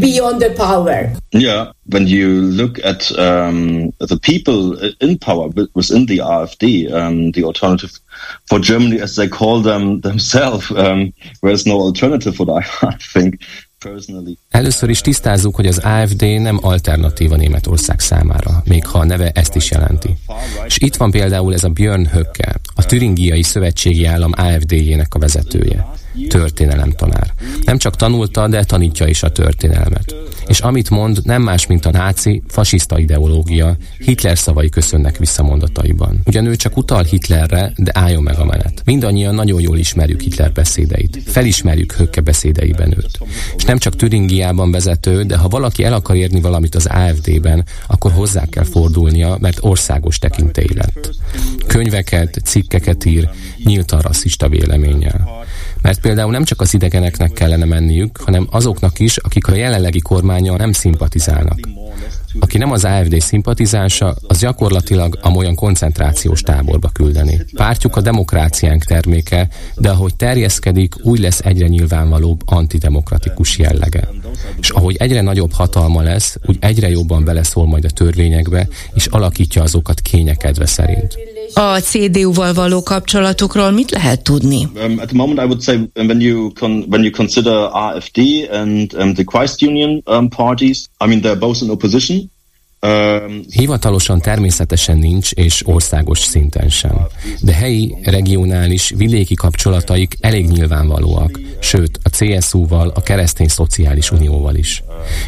Beyond 0.00 0.38
the 0.38 0.50
power. 0.50 1.10
Yeah, 1.30 1.68
when 1.90 2.06
you 2.06 2.54
look 2.56 2.78
at 2.82 3.10
um, 3.16 3.90
the 3.98 4.18
people 4.20 4.92
in 4.98 5.18
power 5.18 5.48
within 5.72 6.06
the 6.06 6.22
AfD, 6.22 6.62
um, 6.92 7.30
the 7.30 7.42
alternative 7.42 7.92
for 8.44 8.60
Germany, 8.60 9.00
as 9.00 9.14
they 9.14 9.28
call 9.28 9.62
them 9.62 10.00
themselves, 10.00 10.70
um, 10.70 11.12
there's 11.40 11.64
no 11.64 11.78
alternative, 11.78 12.38
what 12.38 12.50
I, 12.50 12.62
I 12.92 12.96
think. 13.12 13.34
Először 14.54 14.88
is 14.88 15.00
tisztázzuk, 15.00 15.54
hogy 15.54 15.66
az 15.66 15.78
AFD 15.78 16.40
nem 16.40 16.58
alternatíva 16.62 17.36
Németország 17.36 18.00
számára, 18.00 18.62
még 18.64 18.86
ha 18.86 18.98
a 18.98 19.04
neve 19.04 19.30
ezt 19.30 19.54
is 19.54 19.70
jelenti. 19.70 20.16
És 20.66 20.78
itt 20.78 20.96
van 20.96 21.10
például 21.10 21.54
ez 21.54 21.64
a 21.64 21.68
Björn 21.68 22.06
Höcke, 22.06 22.60
a 22.74 22.84
Türingiai 22.84 23.42
Szövetségi 23.42 24.04
Állam 24.04 24.32
AFD-jének 24.36 25.14
a 25.14 25.18
vezetője 25.18 25.86
történelemtanár. 26.28 27.32
Nem 27.64 27.78
csak 27.78 27.96
tanulta, 27.96 28.48
de 28.48 28.64
tanítja 28.64 29.06
is 29.06 29.22
a 29.22 29.32
történelmet. 29.32 30.14
És 30.46 30.60
amit 30.60 30.90
mond, 30.90 31.18
nem 31.22 31.42
más, 31.42 31.66
mint 31.66 31.86
a 31.86 31.90
náci, 31.90 32.42
fasiszta 32.48 32.98
ideológia, 32.98 33.76
Hitler 33.98 34.38
szavai 34.38 34.68
köszönnek 34.68 35.16
vissza 35.18 35.42
mondataiban. 35.42 36.20
Ugyan 36.24 36.46
ő 36.46 36.56
csak 36.56 36.76
utal 36.76 37.02
Hitlerre, 37.02 37.72
de 37.76 37.90
álljon 37.94 38.22
meg 38.22 38.38
a 38.38 38.44
menet. 38.44 38.82
Mindannyian 38.84 39.34
nagyon 39.34 39.60
jól 39.60 39.78
ismerjük 39.78 40.20
Hitler 40.20 40.52
beszédeit. 40.52 41.18
Felismerjük 41.26 41.92
Höcke 41.92 42.20
beszédeiben 42.20 42.94
őt. 42.96 43.18
És 43.56 43.64
nem 43.64 43.78
csak 43.78 43.96
Türingiában 44.44 44.70
vezető, 44.70 45.22
de 45.22 45.36
ha 45.36 45.48
valaki 45.48 45.84
el 45.84 45.92
akar 45.92 46.16
érni 46.16 46.40
valamit 46.40 46.74
az 46.74 46.86
AFD-ben, 46.86 47.64
akkor 47.86 48.12
hozzá 48.12 48.44
kell 48.46 48.64
fordulnia, 48.64 49.36
mert 49.40 49.58
országos 49.60 50.18
tekintély 50.18 50.74
lett. 50.74 51.10
Könyveket, 51.66 52.40
cikkeket 52.44 53.04
ír, 53.04 53.28
nyíltan 53.64 54.00
rasszista 54.00 54.48
véleménnyel. 54.48 55.28
Mert 55.82 56.00
például 56.00 56.30
nem 56.30 56.44
csak 56.44 56.60
az 56.60 56.74
idegeneknek 56.74 57.32
kellene 57.32 57.64
menniük, 57.64 58.18
hanem 58.24 58.46
azoknak 58.50 58.98
is, 58.98 59.16
akik 59.16 59.46
a 59.46 59.54
jelenlegi 59.54 60.00
kormánya 60.00 60.56
nem 60.56 60.72
szimpatizálnak. 60.72 61.58
Aki 62.40 62.58
nem 62.58 62.70
az 62.70 62.84
AFD 62.84 63.20
szimpatizánsa, 63.20 64.16
az 64.26 64.38
gyakorlatilag 64.38 65.18
amolyan 65.22 65.54
koncentrációs 65.54 66.40
táborba 66.40 66.88
küldeni. 66.88 67.40
Pártjuk 67.54 67.96
a 67.96 68.00
demokráciánk 68.00 68.84
terméke, 68.84 69.48
de 69.76 69.90
ahogy 69.90 70.16
terjeszkedik, 70.16 70.94
úgy 71.02 71.18
lesz 71.18 71.40
egyre 71.40 71.66
nyilvánvalóbb 71.66 72.40
antidemokratikus 72.44 73.58
jellege. 73.58 74.08
És 74.60 74.70
ahogy 74.70 74.96
egyre 74.96 75.20
nagyobb 75.20 75.52
hatalma 75.52 76.02
lesz, 76.02 76.36
úgy 76.46 76.56
egyre 76.60 76.88
jobban 76.88 77.24
beleszól 77.24 77.66
majd 77.66 77.84
a 77.84 77.90
törvényekbe, 77.90 78.68
és 78.94 79.06
alakítja 79.06 79.62
azokat 79.62 80.00
kényekedve 80.00 80.66
szerint. 80.66 81.16
A 81.54 81.80
CDU-val 81.80 82.52
való 82.52 82.82
kapcsolatokról 82.82 83.70
mit 83.70 83.90
lehet 83.90 84.22
tudni? 84.22 84.68
Um, 84.84 84.98
at 84.98 85.06
the 85.06 85.16
moment 85.16 85.40
I 85.40 85.44
would 85.44 85.62
say 85.62 85.90
when 85.94 86.20
you 86.20 86.52
con 86.52 86.84
when 86.88 87.02
you 87.02 87.10
consider 87.10 87.68
AfD 87.72 88.18
and 88.50 88.94
um, 88.94 89.14
the 89.14 89.24
Christ 89.24 89.62
Union 89.62 90.02
um, 90.06 90.28
parties, 90.28 90.88
I 91.04 91.06
mean 91.06 91.20
they're 91.20 91.38
both 91.38 91.62
in 91.62 91.70
opposition. 91.70 92.23
Hivatalosan 93.50 94.20
természetesen 94.20 94.98
nincs, 94.98 95.32
és 95.32 95.66
országos 95.66 96.18
szinten 96.18 96.68
sem. 96.68 97.06
De 97.40 97.52
helyi, 97.52 97.96
regionális, 98.02 98.92
vidéki 98.96 99.34
kapcsolataik 99.34 100.16
elég 100.20 100.48
nyilvánvalóak, 100.48 101.40
sőt 101.60 101.98
a 102.02 102.08
CSU-val, 102.08 102.92
a 102.94 103.02
Keresztény 103.02 103.48
Szociális 103.48 104.10
Unióval 104.10 104.54
is. 104.54 104.82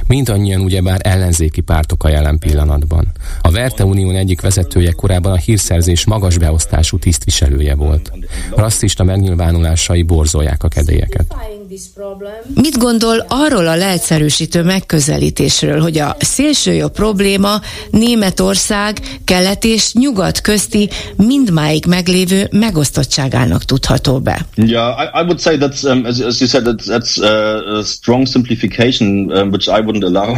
Mindannyian 0.06 0.60
ugyebár 0.60 1.00
ellenzéki 1.02 1.60
pártok 1.60 2.04
a 2.04 2.08
jelen 2.08 2.38
pillanatban. 2.38 3.06
A 3.40 3.50
Verte 3.50 3.84
Unión 3.84 4.16
egyik 4.16 4.40
vezetője 4.40 4.92
korábban 4.92 5.32
a 5.32 5.36
hírszerzés 5.36 6.04
magas 6.04 6.38
beosztású 6.38 6.98
tisztviselője 6.98 7.74
volt. 7.74 8.12
Rasszista 8.54 9.04
megnyilvánulásai 9.04 10.02
borzolják 10.02 10.64
a 10.64 10.68
kedélyeket. 10.68 11.34
Mit 12.54 12.78
gondol 12.78 13.24
arról 13.28 13.66
a 13.66 13.76
leegyszerűsítő 13.76 14.62
megközelítésről, 14.62 15.80
hogy 15.80 15.98
a 15.98 16.16
szélsőjobb 16.18 16.92
probléma 16.92 17.60
Németország 17.90 19.00
kelet 19.24 19.64
és 19.64 19.92
nyugat 19.92 20.40
közti 20.40 20.88
mindmáig 21.16 21.84
meglévő 21.86 22.48
megosztottságának 22.50 23.64
tudható 23.64 24.20
be? 24.20 24.46
Yeah, 24.54 25.00
I, 25.00 25.20
I 25.20 25.22
would 25.22 25.40
say 25.40 25.56
that's, 25.56 25.84
um, 25.84 26.04
as, 26.04 26.20
as 26.20 26.40
you 26.40 26.48
said, 26.48 26.64
that's, 26.64 26.86
that's 26.86 27.18
uh, 27.18 27.78
a 27.78 27.82
strong 27.82 28.26
simplification, 28.26 29.32
um, 29.32 29.50
which 29.50 29.68
I 29.68 29.80
wouldn't 29.80 30.04
allow. 30.04 30.36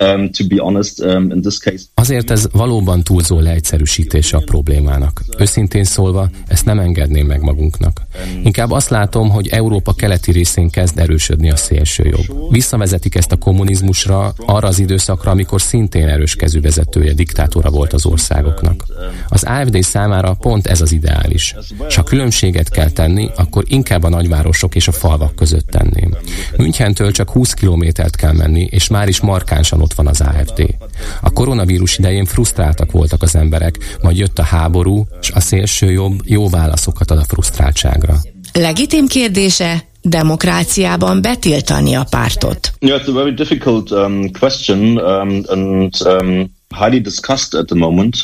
Um, 0.00 0.30
to 0.30 0.44
be 0.48 0.62
honest, 0.62 1.00
um, 1.00 1.30
in 1.30 1.40
this 1.40 1.58
case. 1.58 1.84
Azért 1.94 2.30
ez 2.30 2.48
valóban 2.52 3.02
túlzó 3.02 3.40
leegyszerűsítése 3.40 4.36
a 4.36 4.42
problémának. 4.44 5.22
Őszintén 5.38 5.84
szólva, 5.84 6.28
ezt 6.46 6.64
nem 6.64 6.78
engedném 6.78 7.26
meg 7.26 7.40
magunknak. 7.40 8.00
Inkább 8.44 8.70
azt 8.70 8.88
látom, 8.88 9.30
hogy 9.30 9.48
Európa 9.48 9.92
keleti 9.92 10.32
részén 10.32 10.70
kezd 10.70 10.98
erősödni 10.98 11.50
a 11.50 11.56
szélső 11.56 12.04
jobb. 12.04 12.50
Visszavezetik 12.50 13.14
ezt 13.14 13.32
a 13.32 13.36
kommunizmusra, 13.36 14.34
arra 14.36 14.68
az 14.68 14.78
időszakra, 14.78 15.30
amikor 15.30 15.60
szintén 15.60 16.08
erős 16.08 16.34
kezű 16.34 16.60
vezetője, 16.60 17.12
diktátora 17.12 17.70
volt 17.70 17.92
az 17.92 18.06
országoknak. 18.06 18.84
Az 19.28 19.44
AFD 19.44 19.82
számára 19.82 20.34
pont 20.34 20.66
ez 20.66 20.80
az 20.80 20.92
ideális. 20.92 21.54
És 21.88 21.94
ha 21.94 22.02
különbséget 22.02 22.68
kell 22.68 22.90
tenni, 22.90 23.30
akkor 23.36 23.64
inkább 23.66 24.02
a 24.02 24.08
nagyvárosok 24.08 24.74
és 24.74 24.88
a 24.88 24.92
falvak 24.92 25.34
között 25.34 25.66
tenném. 25.66 26.16
Münchentől 26.56 27.10
csak 27.10 27.30
20 27.30 27.52
kilométert 27.52 28.16
kell 28.16 28.32
menni, 28.32 28.68
és 28.70 28.88
már 28.88 29.08
is 29.08 29.20
markánsan 29.20 29.80
ott 29.90 29.96
van 29.96 30.06
az 30.06 30.20
AFD. 30.20 30.76
A 31.20 31.30
koronavírus 31.30 31.98
idején 31.98 32.24
frusztráltak 32.24 32.92
voltak 32.92 33.22
az 33.22 33.36
emberek, 33.36 33.98
majd 34.02 34.16
jött 34.16 34.38
a 34.38 34.42
háború, 34.42 35.06
és 35.20 35.30
a 35.30 35.40
szélső 35.40 35.90
jobb 35.90 36.20
jó 36.24 36.48
válaszokat 36.48 37.10
ad 37.10 37.18
a 37.18 37.24
frusztráltságra. 37.24 38.16
Legitim 38.52 39.06
kérdése, 39.06 39.84
demokráciában 40.02 41.22
betiltani 41.22 41.94
a 41.94 42.06
pártot? 42.10 42.72
Yeah, 42.78 43.02
it's 43.02 43.08
a 43.08 43.12
very 43.12 43.34
difficult 43.34 43.90
um, 43.90 44.30
question, 44.38 44.98
um, 44.98 45.42
and 45.48 45.94
um, 46.04 46.58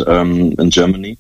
um. 0.07 0.53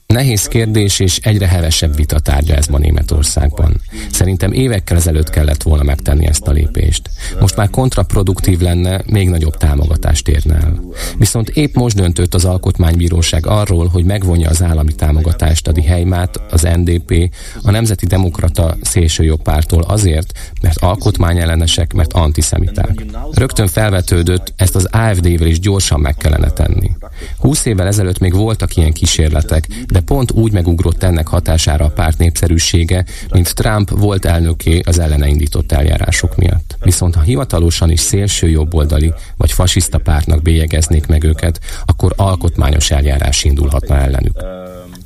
Nehéz 0.07 0.47
kérdés 0.47 1.01
és 1.01 1.18
egyre 1.18 1.47
hevesebb 1.47 1.97
vita 1.97 2.18
tárgya 2.18 2.55
ez 2.55 2.66
ma 2.66 2.79
Németországban. 2.79 3.81
Szerintem 4.11 4.53
évekkel 4.53 4.97
ezelőtt 4.97 5.31
kellett 5.31 5.62
volna 5.62 5.83
megtenni 5.83 6.27
ezt 6.27 6.47
a 6.47 6.51
lépést. 6.51 7.11
Most 7.41 7.57
már 7.57 7.70
kontraproduktív 7.70 8.61
lenne, 8.61 9.03
még 9.07 9.29
nagyobb 9.29 9.57
támogatást 9.57 10.29
érne 10.29 10.55
el. 10.55 10.81
Viszont 11.18 11.49
épp 11.49 11.74
most 11.74 11.97
döntött 11.97 12.35
az 12.35 12.45
Alkotmánybíróság 12.45 13.47
arról, 13.47 13.87
hogy 13.87 14.05
megvonja 14.05 14.49
az 14.49 14.62
állami 14.62 14.95
támogatást 14.95 15.68
a 15.68 15.72
Diheimát, 15.72 16.41
az 16.51 16.62
NDP, 16.62 17.35
a 17.62 17.70
Nemzeti 17.70 18.07
Demokrata 18.07 18.77
szélsőjobb 18.83 19.43
pártól 19.43 19.83
azért, 19.83 20.33
mert 20.62 20.79
alkotmányellenesek, 20.79 21.93
mert 21.93 22.12
antiszemiták. 22.12 23.05
Rögtön 23.33 23.66
felvetődött, 23.66 24.53
ezt 24.57 24.74
az 24.74 24.85
AFD-vel 24.85 25.47
is 25.47 25.61
gyorsan 25.61 26.01
meg 26.01 26.16
kellene 26.16 26.51
tenni. 26.51 26.91
Húsz 27.39 27.64
évvel 27.64 27.87
ezelőtt 27.87 28.19
még 28.19 28.35
voltak 28.35 28.77
ilyen 28.77 28.93
kísérletek, 28.93 29.67
de 29.87 30.01
pont 30.01 30.31
úgy 30.31 30.53
megugrott 30.53 31.03
ennek 31.03 31.27
hatására 31.27 31.85
a 31.85 31.91
párt 31.91 32.19
népszerűsége, 32.19 33.05
mint 33.31 33.55
Trump 33.55 33.91
volt 33.91 34.25
elnöké 34.25 34.81
az 34.85 34.99
ellene 34.99 35.27
indított 35.27 35.73
eljárások 35.73 36.37
miatt. 36.37 36.77
Viszont 36.83 37.14
ha 37.14 37.21
hivatalosan 37.21 37.91
is 37.91 38.01
szélső 38.01 38.49
jobboldali 38.49 39.12
vagy 39.37 39.53
fasiszta 39.53 39.99
pártnak 39.99 40.43
bélyegeznék 40.43 41.07
meg 41.07 41.25
őket, 41.25 41.61
akkor 41.85 42.12
alkotmányos 42.17 42.91
eljárás 42.91 43.45
indulhatna 43.45 43.97
ellenük. 43.99 44.39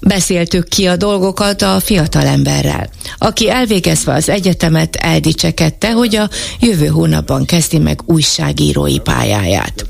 Beszéltük 0.00 0.68
ki 0.68 0.86
a 0.86 0.96
dolgokat 0.96 1.62
a 1.62 1.80
fiatalemberrel, 1.80 2.88
aki 3.18 3.50
elvégezve 3.50 4.12
az 4.12 4.28
egyetemet 4.28 4.96
eldicsekedte, 4.96 5.92
hogy 5.92 6.16
a 6.16 6.28
jövő 6.60 6.86
hónapban 6.86 7.44
kezdi 7.44 7.78
meg 7.78 8.00
újságírói 8.04 8.98
pályáját. 8.98 9.86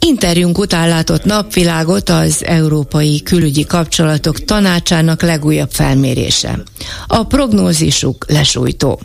Interjúnk 0.00 0.58
után 0.58 0.88
látott 0.88 1.24
napvilágot 1.24 2.08
az 2.08 2.44
Európai 2.44 3.22
Külügyi 3.22 3.64
Kapcsolatok 3.64 4.44
Tanácsának 4.44 5.22
legújabb 5.22 5.70
felmérése. 5.70 6.62
A 7.06 7.24
prognózisuk 7.24 8.24
lesújtó. 8.28 9.00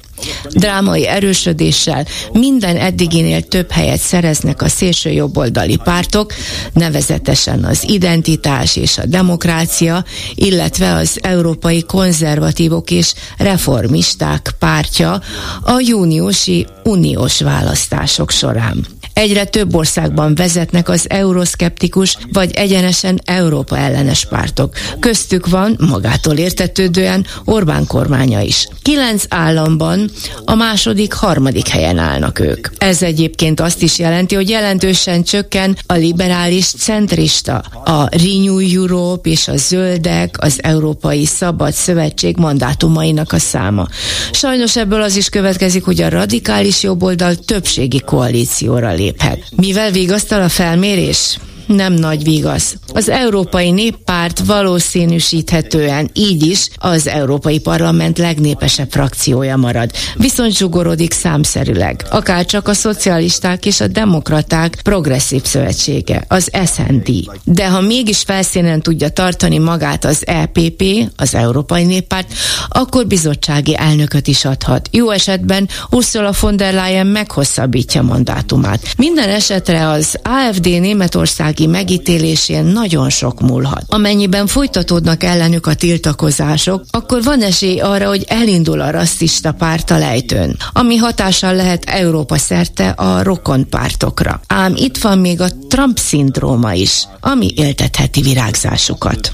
Drámai 0.50 1.08
erősödéssel 1.08 2.06
minden 2.32 2.78
eddiginél 2.78 3.42
több 3.42 3.72
helyet 3.72 4.00
szereznek 4.00 4.62
a 4.62 4.70
szélső 4.70 5.10
jobboldali 5.10 5.78
pártok, 5.84 6.34
nevezetesen 6.74 7.64
az 7.64 7.90
identitás 7.90 8.76
és 8.76 8.98
a 8.98 9.06
demokrácia, 9.06 10.06
illetve 10.36 10.94
az 10.94 11.20
európai 11.22 11.84
konzervatívok 11.84 12.92
és 12.92 13.14
reformisták 13.38 14.56
pártja 14.60 15.22
a 15.62 15.80
júniusi 15.80 16.68
uniós 16.84 17.42
választások 17.42 18.32
során. 18.32 18.93
Egyre 19.14 19.44
több 19.44 19.76
országban 19.76 20.36
vezetnek 20.36 20.90
az 20.90 21.06
euroszkeptikus 21.10 22.18
vagy 22.32 22.52
egyenesen 22.54 23.22
Európa 23.26 23.78
ellenes 23.78 24.26
pártok. 24.26 24.74
Köztük 25.00 25.48
van, 25.48 25.78
magától 25.90 26.38
értetődően, 26.38 27.26
Orbán 27.46 27.88
kormánya 27.88 28.42
is. 28.42 28.68
Kilenc 28.82 29.24
államban 29.30 30.12
a 30.46 30.56
második, 30.56 31.14
harmadik 31.14 31.68
helyen 31.68 31.98
állnak 31.98 32.40
ők. 32.40 32.68
Ez 32.78 33.02
egyébként 33.02 33.60
azt 33.60 33.82
is 33.82 34.00
jelenti, 34.00 34.36
hogy 34.36 34.50
jelentősen 34.50 35.24
csökken 35.24 35.78
a 35.86 35.94
liberális 35.94 36.66
centrista, 36.66 37.56
a 37.86 38.08
Renew 38.10 38.60
Europe 38.60 39.30
és 39.30 39.48
a 39.48 39.58
Zöldek, 39.58 40.36
az 40.40 40.60
Európai 40.62 41.26
Szabad 41.26 41.74
Szövetség 41.74 42.38
mandátumainak 42.38 43.32
a 43.32 43.40
száma. 43.40 43.88
Sajnos 44.32 44.76
ebből 44.76 45.02
az 45.02 45.16
is 45.16 45.30
következik, 45.30 45.84
hogy 45.84 46.02
a 46.02 46.10
radikális 46.10 46.84
jobboldal 46.84 47.36
többségi 47.36 48.00
koalícióra 48.00 48.92
lép 48.92 49.03
léphet. 49.04 49.44
Mivel 49.56 49.92
vigasztal 49.92 50.42
a 50.42 50.50
felmérés? 50.50 51.38
Nem 51.66 51.94
nagy 51.94 52.24
vigasz. 52.24 52.76
Az 52.94 53.10
Európai 53.10 53.72
Néppárt 53.72 54.40
valószínűsíthetően 54.46 56.10
így 56.14 56.46
is 56.46 56.68
az 56.78 57.08
Európai 57.08 57.60
Parlament 57.60 58.18
legnépesebb 58.18 58.92
frakciója 58.92 59.58
marad. 59.58 59.92
Viszont 60.16 60.56
zsugorodik 60.56 61.14
számszerűleg. 61.14 62.06
Akár 62.10 62.46
csak 62.46 62.68
a 62.68 62.74
szocialisták 62.74 63.66
és 63.66 63.82
a 63.82 63.88
demokraták 63.88 64.80
progresszív 64.84 65.44
szövetsége, 65.44 66.24
az 66.28 66.50
SND. 66.66 67.10
De 67.44 67.70
ha 67.70 67.82
mégis 67.82 68.22
felszínen 68.22 68.82
tudja 68.82 69.10
tartani 69.10 69.58
magát 69.58 70.06
az 70.06 70.28
EPP, 70.28 70.84
az 71.16 71.36
Európai 71.36 71.84
Néppárt, 71.84 72.34
akkor 72.68 73.08
bizottsági 73.08 73.78
elnököt 73.78 74.28
is 74.28 74.46
adhat. 74.46 74.90
Jó 74.92 75.10
esetben 75.10 75.70
Ursula 75.90 76.32
von 76.40 76.58
der 76.58 76.74
Leyen 76.74 77.08
meghosszabbítja 77.08 78.02
mandátumát. 78.02 78.82
Minden 78.98 79.30
esetre 79.30 79.90
az 79.90 80.20
AFD 80.24 80.66
Németország 80.66 81.53
bírósági 81.54 81.68
megítélésén 81.68 82.64
nagyon 82.64 83.10
sok 83.10 83.42
múlhat. 83.42 83.84
Amennyiben 83.88 84.48
folytatódnak 84.48 85.24
ellenük 85.24 85.68
a 85.68 85.74
tiltakozások, 85.74 86.84
akkor 86.90 87.24
van 87.24 87.42
esély 87.42 87.80
arra, 87.80 88.08
hogy 88.08 88.24
elindul 88.28 88.82
a 88.82 88.92
rasszista 88.92 89.52
párt 89.52 89.92
a 89.92 89.98
lejtőn, 89.98 90.58
ami 90.74 90.96
hatással 90.96 91.56
lehet 91.56 91.84
Európa 91.86 92.38
szerte 92.38 92.90
a 92.90 93.24
rokon 93.24 93.70
pártokra. 93.70 94.42
Ám 94.48 94.74
itt 94.76 94.98
van 94.98 95.18
még 95.18 95.42
a 95.42 95.48
Trump-szindróma 95.68 96.74
is, 96.74 97.04
ami 97.20 97.54
éltetheti 97.56 98.22
virágzásukat. 98.22 99.32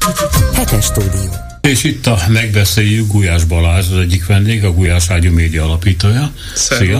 Hetes 0.53 0.85
stúdió. 0.85 1.29
És 1.61 1.83
itt 1.83 2.07
a 2.07 2.17
megbeszéljük 2.27 3.11
Gulyás 3.11 3.43
Balázs, 3.43 3.91
az 3.91 3.97
egyik 3.97 4.25
vendég, 4.25 4.63
a 4.63 4.73
Gulyás 4.73 5.09
Ágyú 5.09 5.31
média 5.31 5.63
alapítója. 5.63 6.31
Szia! 6.55 6.99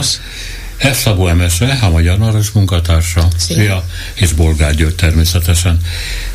F. 0.79 0.97
Szabó 0.97 1.27
Emese, 1.27 1.77
a 1.81 1.89
Magyar 1.89 2.17
Narancs 2.17 2.53
munkatársa. 2.53 3.27
Szia. 3.37 3.55
Szia. 3.55 3.85
És 4.13 4.31
Bolgár 4.31 4.75
György 4.75 4.95
természetesen. 4.95 5.79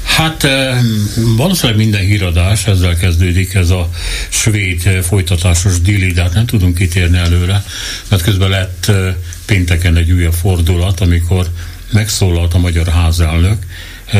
Hát 0.04 0.44
eh, 0.44 0.78
valószínűleg 1.36 1.80
minden 1.80 2.00
híradás 2.00 2.66
ezzel 2.66 2.96
kezdődik, 2.96 3.54
ez 3.54 3.70
a 3.70 3.88
svéd 4.28 4.86
eh, 4.86 5.02
folytatásos 5.02 5.80
dili, 5.80 6.12
de 6.12 6.22
hát 6.22 6.34
nem 6.34 6.46
tudunk 6.46 6.74
kitérni 6.74 7.18
előre, 7.18 7.64
mert 8.08 8.22
közben 8.22 8.48
lett 8.48 8.86
eh, 8.88 9.14
pénteken 9.46 9.96
egy 9.96 10.12
újabb 10.12 10.32
fordulat, 10.32 11.00
amikor 11.00 11.46
megszólalt 11.90 12.54
a 12.54 12.58
magyar 12.58 12.88
házelnök, 12.88 13.66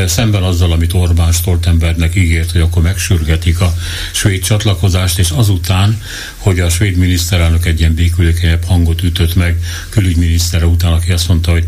szemben 0.07 0.43
azzal, 0.43 0.72
amit 0.72 0.93
Orbán 0.93 1.32
Stoltenbergnek 1.32 2.14
ígért, 2.14 2.51
hogy 2.51 2.61
akkor 2.61 2.82
megsürgetik 2.82 3.61
a 3.61 3.74
svéd 4.12 4.43
csatlakozást, 4.43 5.18
és 5.18 5.30
azután, 5.30 6.03
hogy 6.37 6.61
a 6.61 6.68
svéd 6.68 6.97
miniszterelnök 6.97 7.66
egy 7.66 7.80
ilyen 7.80 7.95
békülékenyebb 7.95 8.64
hangot 8.64 9.03
ütött 9.03 9.35
meg 9.35 9.59
külügyminisztere 9.89 10.66
után, 10.66 10.93
aki 10.93 11.12
azt 11.12 11.28
mondta, 11.28 11.51
hogy 11.51 11.66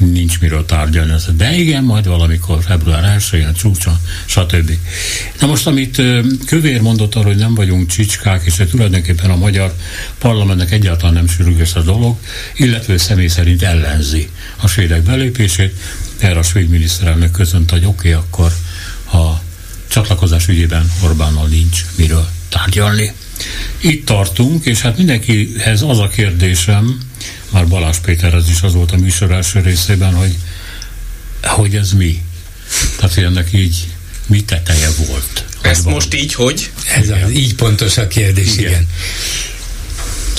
nincs 0.00 0.40
miről 0.40 0.64
tárgyalni. 0.64 1.12
De 1.36 1.52
igen, 1.56 1.84
majd 1.84 2.06
valamikor 2.06 2.62
február 2.62 3.16
1-én 3.18 3.52
csúcsa, 3.52 4.00
stb. 4.24 4.70
Na 5.40 5.46
most, 5.46 5.66
amit 5.66 6.02
Kövér 6.46 6.80
mondott 6.80 7.14
arról, 7.14 7.32
hogy 7.32 7.40
nem 7.40 7.54
vagyunk 7.54 7.88
csicskák, 7.88 8.42
és 8.44 8.56
hogy 8.56 8.68
tulajdonképpen 8.68 9.30
a 9.30 9.36
magyar 9.36 9.74
parlamentnek 10.18 10.70
egyáltalán 10.72 11.14
nem 11.14 11.28
sürgős 11.28 11.74
a 11.74 11.82
dolog, 11.82 12.16
illetve 12.56 12.98
személy 12.98 13.28
szerint 13.28 13.62
ellenzi 13.62 14.28
a 14.56 14.66
svédek 14.66 15.02
belépését, 15.02 15.74
erre 16.22 16.38
a 16.38 16.42
svéd 16.42 16.68
miniszterelnök 16.68 17.30
közönt, 17.30 17.70
hogy 17.70 17.84
oké, 17.84 18.14
okay, 18.14 18.22
akkor 18.28 18.52
a 19.12 19.40
csatlakozás 19.88 20.48
ügyében 20.48 20.92
Orbánnal 21.02 21.46
nincs 21.46 21.84
miről 21.94 22.28
tárgyalni. 22.48 23.12
Itt 23.80 24.06
tartunk, 24.06 24.64
és 24.64 24.80
hát 24.80 24.96
mindenkihez 24.96 25.82
az 25.82 25.98
a 25.98 26.08
kérdésem, 26.08 27.00
már 27.50 27.68
Balázs 27.68 27.96
Péterhez 27.96 28.48
is 28.48 28.62
az 28.62 28.72
volt 28.72 28.92
a 28.92 28.96
műsor 28.96 29.30
első 29.30 29.60
részében, 29.60 30.14
hogy, 30.14 30.36
hogy 31.42 31.76
ez 31.76 31.92
mi? 31.92 32.22
Tehát, 32.96 33.14
hogy 33.14 33.24
ennek 33.24 33.52
így 33.52 33.88
mi 34.26 34.44
teteje 34.44 34.88
volt? 35.06 35.44
Ezt 35.60 35.84
most 35.84 36.14
így, 36.14 36.34
hogy? 36.34 36.70
Ez 36.94 37.08
az, 37.08 37.30
így 37.30 37.54
pontos 37.54 37.96
a 37.98 38.06
kérdés, 38.06 38.56
igen. 38.56 38.70
igen. 38.70 38.88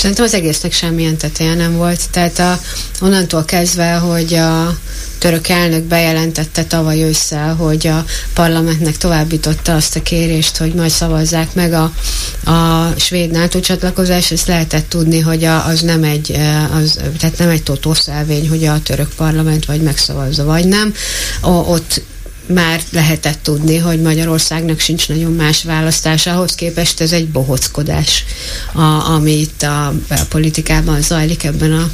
Szerintem 0.02 0.26
az 0.26 0.34
egésznek 0.34 0.72
semmilyen 0.72 1.18
teteje 1.18 1.54
nem 1.54 1.76
volt. 1.76 2.10
Tehát 2.10 2.40
a, 2.40 2.60
onnantól 3.02 3.46
kezdve, 3.46 3.94
hogy 3.94 4.34
a 4.34 4.78
török 5.18 5.48
elnök 5.48 5.84
bejelentette 5.84 6.64
tavaly 6.64 7.04
ősszel, 7.04 7.56
hogy 7.56 7.88
a 7.88 8.06
parlamentnek 8.34 8.98
továbbította 8.98 9.76
azt 9.76 9.96
a 9.96 10.02
kérést, 10.02 10.58
hogy 10.58 10.74
majd 10.74 10.90
szavazzák 10.90 11.54
meg 11.54 11.74
a, 11.74 11.92
a 12.52 12.90
svéd 12.98 13.32
NATO 13.32 13.60
csatlakozás, 13.60 14.32
ezt 14.32 14.48
lehetett 14.48 14.90
tudni, 14.90 15.20
hogy 15.20 15.44
a, 15.44 15.66
az 15.66 15.82
nem 15.82 16.04
egy, 16.04 16.32
az, 16.74 17.00
tehát 17.20 17.38
nem 17.38 17.50
egy 17.50 17.64
totószelvény, 17.64 18.50
hogy 18.50 18.66
a 18.66 18.82
török 18.82 19.10
parlament 19.16 19.66
vagy 19.66 19.82
megszavazza, 19.82 20.44
vagy 20.44 20.68
nem. 20.68 20.94
O, 21.42 21.50
ott 21.50 22.02
már 22.54 22.82
lehetett 22.92 23.40
tudni, 23.44 23.78
hogy 23.78 24.02
Magyarországnak 24.02 24.80
sincs 24.80 25.10
nagyon 25.10 25.34
más 25.34 25.64
választás. 25.64 26.28
Ahhoz 26.28 26.56
képest 26.56 27.02
ez 27.02 27.12
egy 27.12 27.28
bohockodás, 27.28 28.26
a, 28.74 28.82
ami 29.10 29.32
itt 29.32 29.62
a, 29.62 29.88
a 29.88 30.26
politikában 30.30 31.02
zajlik 31.02 31.44
ebben 31.44 31.72
a 31.72 31.90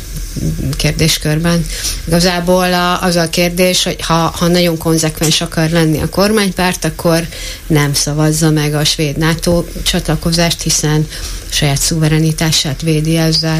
kérdéskörben. 0.77 1.65
Igazából 2.07 2.73
a, 2.73 3.01
az 3.01 3.15
a 3.15 3.29
kérdés, 3.29 3.83
hogy 3.83 4.01
ha, 4.01 4.13
ha 4.13 4.47
nagyon 4.47 4.77
konzekvens 4.77 5.41
akar 5.41 5.69
lenni 5.69 6.01
a 6.01 6.09
kormánypárt, 6.09 6.85
akkor 6.85 7.27
nem 7.67 7.93
szavazza 7.93 8.49
meg 8.49 8.73
a 8.73 8.83
svéd 8.83 9.17
NATO 9.17 9.63
csatlakozást, 9.83 10.61
hiszen 10.61 11.07
saját 11.49 11.81
szuverenitását 11.81 12.81
védi 12.81 13.17
ezzel 13.17 13.59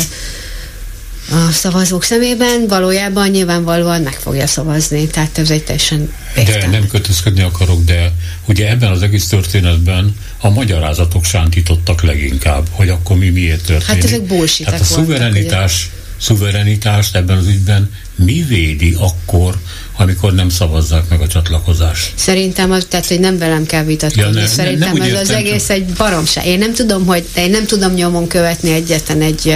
a 1.29 1.51
szavazók 1.51 2.03
szemében, 2.03 2.67
valójában 2.67 3.29
nyilvánvalóan 3.29 4.01
meg 4.01 4.13
fogja 4.13 4.47
szavazni, 4.47 5.07
tehát 5.07 5.37
ez 5.37 5.49
egy 5.49 5.63
teljesen 5.63 6.13
De 6.35 6.67
nem 6.67 6.87
kötözködni 6.87 7.41
akarok, 7.41 7.83
de 7.83 8.11
ugye 8.45 8.69
ebben 8.69 8.91
az 8.91 9.01
egész 9.01 9.27
történetben 9.27 10.15
a 10.37 10.49
magyarázatok 10.49 11.23
sántítottak 11.25 12.01
leginkább, 12.01 12.67
hogy 12.71 12.89
akkor 12.89 13.17
mi 13.17 13.29
miért 13.29 13.65
történik. 13.65 14.01
Hát 14.01 14.11
ezek 14.11 14.21
bullshit 14.21 14.69
Hát 14.69 14.79
a 14.79 14.83
szuverenitás, 14.83 15.89
szuverenitást 16.17 17.15
ebben 17.15 17.37
az 17.37 17.47
ügyben 17.47 17.91
mi 18.15 18.45
védi 18.47 18.95
akkor, 18.99 19.57
amikor 19.97 20.33
nem 20.33 20.49
szavazzák 20.49 21.09
meg 21.09 21.21
a 21.21 21.27
csatlakozást. 21.27 22.11
Szerintem 22.15 22.71
az, 22.71 22.85
tehát, 22.89 23.07
hogy 23.07 23.19
nem 23.19 23.37
velem 23.37 23.65
kell 23.65 23.83
vitatkozni. 23.83 24.21
Ja, 24.21 24.41
ne, 24.41 24.47
Szerintem 24.47 24.93
ne, 24.93 25.05
nem 25.05 25.15
ez 25.15 25.21
az 25.21 25.29
egész 25.29 25.67
csak... 25.67 25.75
egy 25.75 25.85
baromság. 25.85 26.45
Én 26.45 26.57
nem 26.57 26.73
tudom, 26.73 27.05
hogy 27.05 27.27
én 27.35 27.49
nem 27.49 27.65
tudom 27.65 27.93
nyomon 27.93 28.27
követni 28.27 28.71
egyetlen 28.71 29.21
egy 29.21 29.55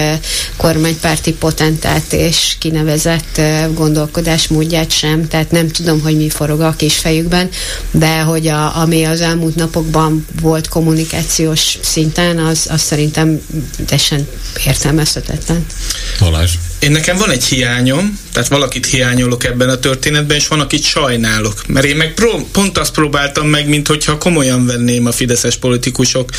kormánypárti 0.57 1.33
potentát 1.33 2.13
és 2.13 2.55
kinevezett 2.59 3.41
gondolkodásmódját 3.73 4.91
sem, 4.91 5.27
tehát 5.27 5.51
nem 5.51 5.69
tudom, 5.69 6.01
hogy 6.01 6.17
mi 6.17 6.29
forog 6.29 6.61
a 6.61 6.73
kis 6.77 6.97
fejükben, 6.97 7.49
de 7.91 8.19
hogy 8.19 8.47
a, 8.47 8.77
ami 8.77 9.03
az 9.03 9.21
elmúlt 9.21 9.55
napokban 9.55 10.25
volt 10.41 10.67
kommunikációs 10.67 11.77
szinten, 11.81 12.37
az, 12.37 12.67
az 12.69 12.81
szerintem 12.81 13.41
teljesen 13.85 14.27
értelmezhetetlen. 14.65 15.65
Balázs. 16.19 16.51
Én 16.81 16.91
nekem 16.91 17.17
van 17.17 17.29
egy 17.29 17.43
hiányom, 17.43 18.19
tehát 18.33 18.49
valakit 18.49 18.85
hiányolok 18.85 19.43
ebben 19.43 19.69
a 19.69 19.79
történetben, 19.79 20.37
és 20.37 20.47
van, 20.47 20.59
akit 20.59 20.83
sajnálok. 20.83 21.67
Mert 21.67 21.85
én 21.85 21.95
meg 21.95 22.13
pró- 22.13 22.49
pont 22.51 22.77
azt 22.77 22.93
próbáltam 22.93 23.47
meg, 23.47 23.67
mint 23.67 23.87
hogyha 23.87 24.17
komolyan 24.17 24.65
venném 24.65 25.05
a 25.05 25.11
fideszes 25.11 25.57
politikusok 25.57 26.29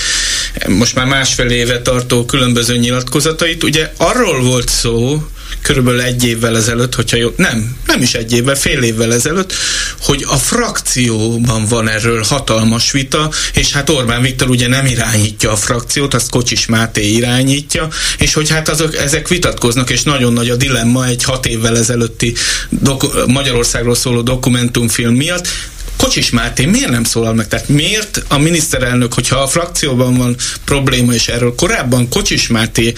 most 0.69 0.95
már 0.95 1.07
másfél 1.07 1.51
éve 1.51 1.83
tartó 1.83 2.25
különböző 2.25 2.77
nyilatkozatait. 2.77 3.63
Ugye 3.63 3.93
arról 3.97 4.43
volt 4.43 4.69
szó, 4.69 5.27
körülbelül 5.63 6.01
egy 6.01 6.25
évvel 6.25 6.57
ezelőtt, 6.57 6.95
hogyha 6.95 7.17
jó, 7.17 7.33
nem, 7.37 7.77
nem 7.87 8.03
is 8.03 8.15
egy 8.15 8.33
évvel, 8.33 8.55
fél 8.55 8.83
évvel 8.83 9.15
ezelőtt, 9.15 9.53
hogy 10.01 10.25
a 10.29 10.37
frakcióban 10.37 11.67
van 11.67 11.89
erről 11.89 12.23
hatalmas 12.23 12.91
vita, 12.91 13.31
és 13.55 13.73
hát 13.73 13.91
Orbán 13.91 14.23
Viktor 14.23 14.49
ugye 14.49 14.69
nem 14.69 14.87
irányítja 14.87 15.51
a 15.51 15.57
frakciót, 15.57 16.15
azt 16.15 16.31
Kocsis 16.31 16.67
Máté 16.67 17.11
irányítja, 17.11 17.89
és 18.19 18.33
hogy 18.33 18.51
hát 18.51 18.69
azok, 18.69 18.97
ezek 18.97 19.29
vitatkoznak, 19.29 19.91
és 19.91 20.03
nagyon 20.03 20.33
nagy 20.33 20.51
a 20.51 20.57
dilemma 20.57 21.07
egy 21.07 21.25
hat 21.25 21.47
évvel 21.47 21.79
ezelőtti 21.79 22.35
doku- 22.69 23.27
Magyarországról 23.27 23.95
szóló 23.95 24.21
dokumentumfilm 24.21 25.15
miatt, 25.15 25.49
Kocsis 25.97 26.31
Máté 26.31 26.65
miért 26.65 26.91
nem 26.91 27.05
szólal 27.05 27.35
meg? 27.35 27.49
Tehát 27.49 27.69
miért 27.69 28.23
a 28.29 28.39
miniszterelnök, 28.39 29.15
hogyha 29.15 29.37
a 29.37 29.47
frakcióban 29.47 30.15
van 30.15 30.37
probléma, 30.65 31.13
és 31.13 31.29
erről 31.29 31.55
korábban 31.55 32.09
Kocsis 32.09 32.47
Máté 32.47 32.93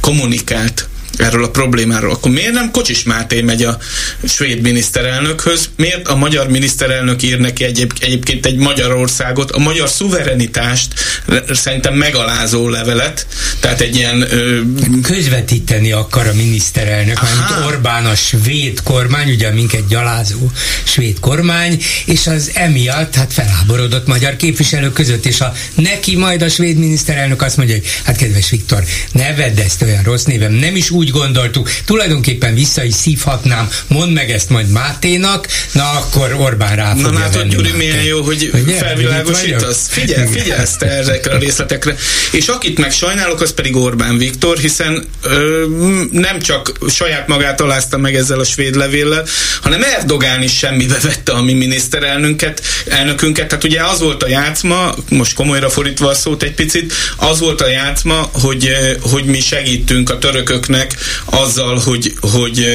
kommunikált, 0.00 0.88
erről 1.16 1.44
a 1.44 1.50
problémáról, 1.50 2.10
akkor 2.10 2.30
miért 2.30 2.52
nem 2.52 2.70
Kocsis 2.70 3.02
Máté 3.02 3.40
megy 3.40 3.62
a 3.62 3.78
svéd 4.24 4.60
miniszterelnökhöz? 4.60 5.68
Miért 5.76 6.08
a 6.08 6.16
magyar 6.16 6.48
miniszterelnök 6.48 7.22
ír 7.22 7.38
neki 7.38 7.64
egyéb, 7.64 7.92
egyébként 8.00 8.46
egy 8.46 8.56
Magyarországot, 8.56 9.50
a 9.50 9.58
magyar 9.58 9.88
szuverenitást 9.88 10.88
szerintem 11.50 11.94
megalázó 11.94 12.68
levelet, 12.68 13.26
tehát 13.60 13.80
egy 13.80 13.96
ilyen... 13.96 14.20
Ö... 14.20 14.60
Közvetíteni 15.02 15.92
akar 15.92 16.26
a 16.26 16.34
miniszterelnök, 16.34 17.22
mert 17.22 17.66
Orbán 17.66 18.06
a 18.06 18.14
svéd 18.14 18.82
kormány, 18.82 19.30
ugye 19.30 19.50
minket 19.50 19.88
gyalázó 19.88 20.50
svéd 20.84 21.20
kormány, 21.20 21.82
és 22.04 22.26
az 22.26 22.50
emiatt 22.54 23.14
hát 23.14 23.32
felháborodott 23.32 24.06
magyar 24.06 24.36
képviselők 24.36 24.92
között, 24.92 25.26
és 25.26 25.40
a 25.40 25.52
neki 25.74 26.16
majd 26.16 26.42
a 26.42 26.48
svéd 26.48 26.78
miniszterelnök 26.78 27.42
azt 27.42 27.56
mondja, 27.56 27.74
hogy 27.74 27.84
hát 28.04 28.16
kedves 28.16 28.50
Viktor, 28.50 28.84
ne 29.12 29.34
vedd 29.34 29.60
ezt 29.60 29.82
olyan 29.82 30.02
rossz 30.02 30.24
névem, 30.24 30.52
nem 30.52 30.76
is 30.76 30.90
úgy 30.90 31.01
gondoltuk, 31.10 31.70
tulajdonképpen 31.84 32.54
vissza 32.54 32.84
is 32.84 32.94
szívhatnám, 32.94 33.68
mondd 33.86 34.10
meg 34.10 34.30
ezt 34.30 34.48
majd 34.48 34.68
Máténak, 34.68 35.48
na 35.72 35.90
akkor 35.90 36.32
Orbán 36.32 36.76
rá 36.76 36.90
fogja 36.94 37.10
Na 37.10 37.18
látod, 37.18 37.48
Gyuri, 37.48 37.70
milyen 37.70 38.02
jó, 38.02 38.22
hogy 38.22 38.50
Ugye? 38.52 38.76
felvilágosítasz. 38.76 39.88
Figyelj, 39.88 40.26
figyelsz 40.26 40.76
te 40.76 40.86
ezekre 40.86 41.34
a 41.34 41.38
részletekre. 41.38 41.96
És 42.32 42.48
akit 42.48 42.78
meg 42.78 42.92
sajnálok, 42.92 43.40
az 43.40 43.52
pedig 43.52 43.76
Orbán 43.76 44.18
Viktor, 44.18 44.58
hiszen 44.58 45.04
ö, 45.22 45.64
nem 46.10 46.40
csak 46.40 46.72
saját 46.88 47.28
magát 47.28 47.60
alázta 47.60 47.98
meg 47.98 48.14
ezzel 48.14 48.40
a 48.40 48.44
svéd 48.44 48.74
levéllel, 48.74 49.26
hanem 49.62 49.82
Erdogán 49.82 50.42
is 50.42 50.56
semmibe 50.56 50.98
vette 51.02 51.32
a 51.32 51.42
mi 51.42 51.52
miniszterelnünket, 51.52 52.62
elnökünket. 52.86 53.48
Tehát 53.48 53.64
ugye 53.64 53.84
az 53.84 54.00
volt 54.00 54.22
a 54.22 54.28
játszma, 54.28 54.94
most 55.08 55.34
komolyra 55.34 55.70
fordítva 55.70 56.08
a 56.08 56.14
szót 56.14 56.42
egy 56.42 56.54
picit, 56.54 56.92
az 57.16 57.38
volt 57.38 57.60
a 57.60 57.68
játszma, 57.68 58.30
hogy, 58.32 58.70
hogy 59.00 59.24
mi 59.24 59.40
segítünk 59.40 60.10
a 60.10 60.18
törököknek 60.18 60.91
azzal, 61.24 61.78
hogy, 61.78 62.14
hogy, 62.20 62.66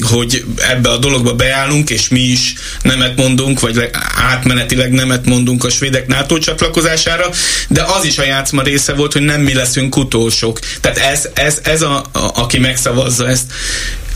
hogy 0.00 0.44
ebbe 0.68 0.90
a 0.90 0.96
dologba 0.96 1.34
beállunk, 1.34 1.90
és 1.90 2.08
mi 2.08 2.20
is 2.20 2.54
nemet 2.82 3.16
mondunk, 3.16 3.60
vagy 3.60 3.90
átmenetileg 4.16 4.92
nemet 4.92 5.26
mondunk 5.26 5.64
a 5.64 5.70
svédek 5.70 6.06
NATO 6.06 6.38
csatlakozására, 6.38 7.30
de 7.68 7.82
az 7.82 8.04
is 8.04 8.18
a 8.18 8.24
játszma 8.24 8.62
része 8.62 8.92
volt, 8.92 9.12
hogy 9.12 9.22
nem 9.22 9.40
mi 9.40 9.54
leszünk 9.54 9.96
utolsók. 9.96 10.58
Tehát 10.80 10.98
ez, 10.98 11.28
ez, 11.34 11.58
ez 11.62 11.82
a, 11.82 11.96
a, 12.12 12.30
aki 12.34 12.58
megszavazza 12.58 13.28
ezt 13.28 13.44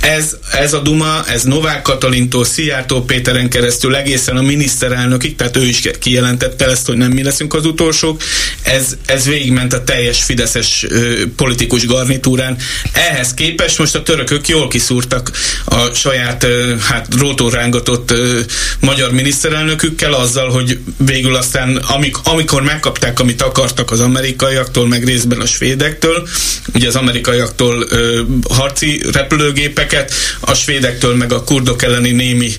ez, 0.00 0.36
ez 0.52 0.72
a 0.72 0.78
Duma, 0.78 1.24
ez 1.26 1.42
Novák 1.42 1.82
Katalintól, 1.82 2.44
Szijjártó 2.44 3.02
Péteren 3.02 3.48
keresztül 3.48 3.96
egészen 3.96 4.36
a 4.36 4.42
miniszterelnökig, 4.42 5.36
tehát 5.36 5.56
ő 5.56 5.66
is 5.66 5.82
kijelentette 5.98 6.66
ezt, 6.66 6.86
hogy 6.86 6.96
nem 6.96 7.10
mi 7.10 7.22
leszünk 7.22 7.54
az 7.54 7.66
utolsók, 7.66 8.22
ez, 8.62 8.96
ez 9.06 9.26
végigment 9.26 9.72
a 9.72 9.84
teljes 9.84 10.22
fideszes 10.22 10.86
ö, 10.88 11.22
politikus 11.36 11.86
garnitúrán. 11.86 12.56
Ehhez 12.92 13.34
képest 13.34 13.78
most 13.78 13.94
a 13.94 14.02
törökök 14.02 14.48
jól 14.48 14.68
kiszúrtak 14.68 15.30
a 15.64 15.94
saját 15.94 16.44
ö, 16.44 16.74
hát 16.80 17.14
rótórángatott 17.18 18.10
ö, 18.10 18.40
magyar 18.80 19.12
miniszterelnökükkel 19.12 20.12
azzal, 20.12 20.50
hogy 20.50 20.78
végül 20.96 21.36
aztán 21.36 21.76
amik, 21.76 22.16
amikor 22.22 22.62
megkapták, 22.62 23.20
amit 23.20 23.42
akartak 23.42 23.90
az 23.90 24.00
amerikaiaktól, 24.00 24.88
meg 24.88 25.04
részben 25.04 25.40
a 25.40 25.46
svédektől, 25.46 26.28
ugye 26.74 26.88
az 26.88 26.96
amerikaiaktól 26.96 27.86
ö, 27.88 28.20
harci 28.48 29.02
repülőgépek, 29.12 29.87
embereket, 29.88 30.12
a 30.40 30.54
svédektől 30.54 31.16
meg 31.16 31.32
a 31.32 31.44
kurdok 31.44 31.82
elleni 31.82 32.10
némi 32.10 32.52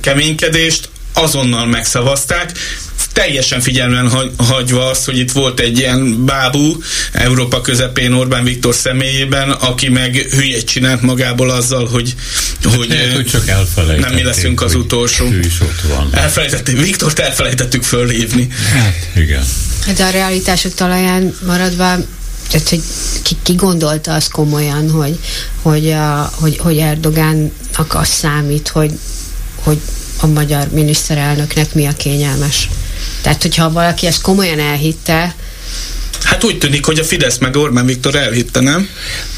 keménykedést, 0.00 0.88
azonnal 1.14 1.66
megszavazták, 1.66 2.52
teljesen 3.12 3.60
figyelmen 3.60 4.10
hagyva 4.36 4.90
azt, 4.90 5.04
hogy 5.04 5.18
itt 5.18 5.32
volt 5.32 5.60
egy 5.60 5.78
ilyen 5.78 6.24
bábú 6.24 6.82
Európa 7.12 7.60
közepén 7.60 8.12
Orbán 8.12 8.44
Viktor 8.44 8.74
személyében, 8.74 9.50
aki 9.50 9.88
meg 9.88 10.16
hülyét 10.16 10.66
csinált 10.66 11.02
magából 11.02 11.50
azzal, 11.50 11.86
hogy, 11.86 12.14
hogy, 12.62 12.88
Lehet, 12.88 13.14
hogy 13.14 13.26
csak 13.26 13.46
nem 14.00 14.12
mi 14.14 14.22
leszünk 14.22 14.62
az 14.62 14.74
utolsó. 14.74 15.26
Ő 15.26 15.38
is 15.38 15.60
ott 15.60 15.80
van. 15.88 16.08
Elfelejtettük, 16.12 16.80
Viktort 16.80 17.18
elfelejtettük 17.18 17.82
fölhívni. 17.82 18.48
Hát, 18.72 18.94
igen. 19.16 19.44
De 19.96 20.04
a 20.04 20.10
realitások 20.10 20.74
talaján 20.74 21.34
maradva 21.46 21.96
tehát, 22.50 22.68
hogy 22.68 22.82
ki, 23.22 23.36
ki 23.42 23.54
gondolta 23.54 24.14
azt 24.14 24.30
komolyan, 24.30 24.90
hogy, 24.90 25.18
hogy, 25.62 25.90
a, 25.90 26.32
hogy, 26.34 26.58
hogy 26.58 26.76
Erdogánnak 26.76 27.94
az 27.94 28.08
számít, 28.08 28.68
hogy, 28.68 28.98
hogy 29.54 29.80
a 30.20 30.26
magyar 30.26 30.68
miniszterelnöknek 30.68 31.74
mi 31.74 31.86
a 31.86 31.92
kényelmes. 31.92 32.68
Tehát, 33.22 33.42
hogyha 33.42 33.72
valaki 33.72 34.06
ezt 34.06 34.22
komolyan 34.22 34.58
elhitte, 34.58 35.34
Hát 36.22 36.44
úgy 36.44 36.58
tűnik, 36.58 36.84
hogy 36.84 36.98
a 36.98 37.04
Fidesz 37.04 37.38
meg 37.38 37.56
Orbán 37.56 37.86
Viktor 37.86 38.14
elhitte, 38.14 38.60
nem? 38.60 38.88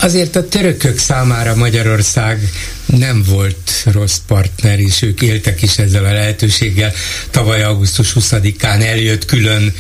Azért 0.00 0.36
a 0.36 0.48
törökök 0.48 0.98
számára 0.98 1.54
Magyarország 1.54 2.50
nem 2.86 3.22
volt 3.26 3.70
rossz 3.84 4.16
partner, 4.26 4.78
és 4.78 5.02
ők 5.02 5.22
éltek 5.22 5.62
is 5.62 5.78
ezzel 5.78 6.04
a 6.04 6.12
lehetőséggel. 6.12 6.92
Tavaly 7.30 7.62
augusztus 7.62 8.12
20-án 8.20 8.82
eljött 8.82 9.24
külön 9.24 9.74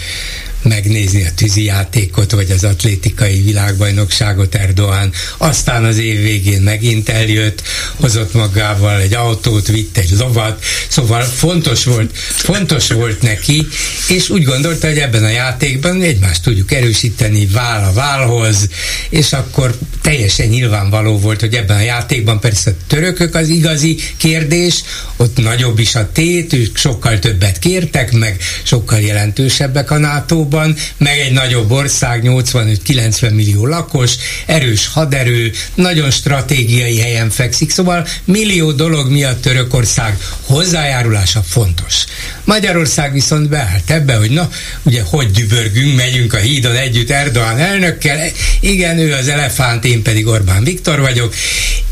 megnézni 0.62 1.24
a 1.24 1.34
tűzijátékot, 1.34 2.30
vagy 2.30 2.50
az 2.50 2.64
atlétikai 2.64 3.40
világbajnokságot 3.40 4.54
Erdoğan. 4.54 5.12
Aztán 5.36 5.84
az 5.84 5.98
év 5.98 6.22
végén 6.22 6.62
megint 6.62 7.08
eljött, 7.08 7.62
hozott 7.96 8.34
magával 8.34 9.00
egy 9.00 9.14
autót, 9.14 9.66
vitt 9.66 9.96
egy 9.96 10.10
lovat, 10.18 10.64
szóval 10.88 11.22
fontos 11.22 11.84
volt, 11.84 12.16
fontos 12.16 12.90
volt 12.90 13.22
neki, 13.22 13.66
és 14.08 14.28
úgy 14.28 14.44
gondolta, 14.44 14.86
hogy 14.86 14.98
ebben 14.98 15.24
a 15.24 15.28
játékban 15.28 16.02
egymást 16.02 16.42
tudjuk 16.42 16.72
erősíteni 16.72 17.46
vál 17.46 17.88
a 17.88 17.92
válhoz, 17.92 18.68
és 19.10 19.32
akkor 19.32 19.78
teljesen 20.02 20.48
nyilvánvaló 20.48 21.18
volt, 21.18 21.40
hogy 21.40 21.54
ebben 21.54 21.76
a 21.76 21.80
játékban 21.80 22.40
persze 22.40 22.70
a 22.70 22.74
törökök 22.86 23.34
az 23.34 23.48
igazi 23.48 23.96
kérdés, 24.16 24.82
ott 25.16 25.36
nagyobb 25.36 25.78
is 25.78 25.94
a 25.94 26.08
tét, 26.12 26.52
ők 26.52 26.76
sokkal 26.76 27.18
többet 27.18 27.58
kértek, 27.58 28.12
meg 28.12 28.40
sokkal 28.62 29.00
jelentősebbek 29.00 29.90
a 29.90 29.98
nato 29.98 30.48
Unióban, 30.50 30.76
meg 30.96 31.18
egy 31.18 31.32
nagyobb 31.32 31.70
ország, 31.70 32.22
85-90 32.24 33.34
millió 33.34 33.66
lakos, 33.66 34.14
erős 34.46 34.86
haderő, 34.86 35.52
nagyon 35.74 36.10
stratégiai 36.10 36.98
helyen 36.98 37.30
fekszik, 37.30 37.70
szóval 37.70 38.06
millió 38.24 38.72
dolog 38.72 39.10
miatt 39.10 39.42
Törökország 39.42 40.16
hozzájárulása 40.44 41.42
fontos. 41.42 42.04
Magyarország 42.44 43.12
viszont 43.12 43.48
beállt 43.48 43.90
ebbe, 43.90 44.14
hogy 44.14 44.30
na, 44.30 44.50
ugye 44.82 45.02
hogy 45.02 45.30
dübörgünk, 45.30 45.96
megyünk 45.96 46.34
a 46.34 46.38
hídon 46.38 46.76
együtt 46.76 47.10
Erdoğan 47.10 47.58
elnökkel, 47.58 48.30
igen, 48.60 48.98
ő 48.98 49.12
az 49.12 49.28
elefánt, 49.28 49.84
én 49.84 50.02
pedig 50.02 50.26
Orbán 50.26 50.64
Viktor 50.64 51.00
vagyok, 51.00 51.34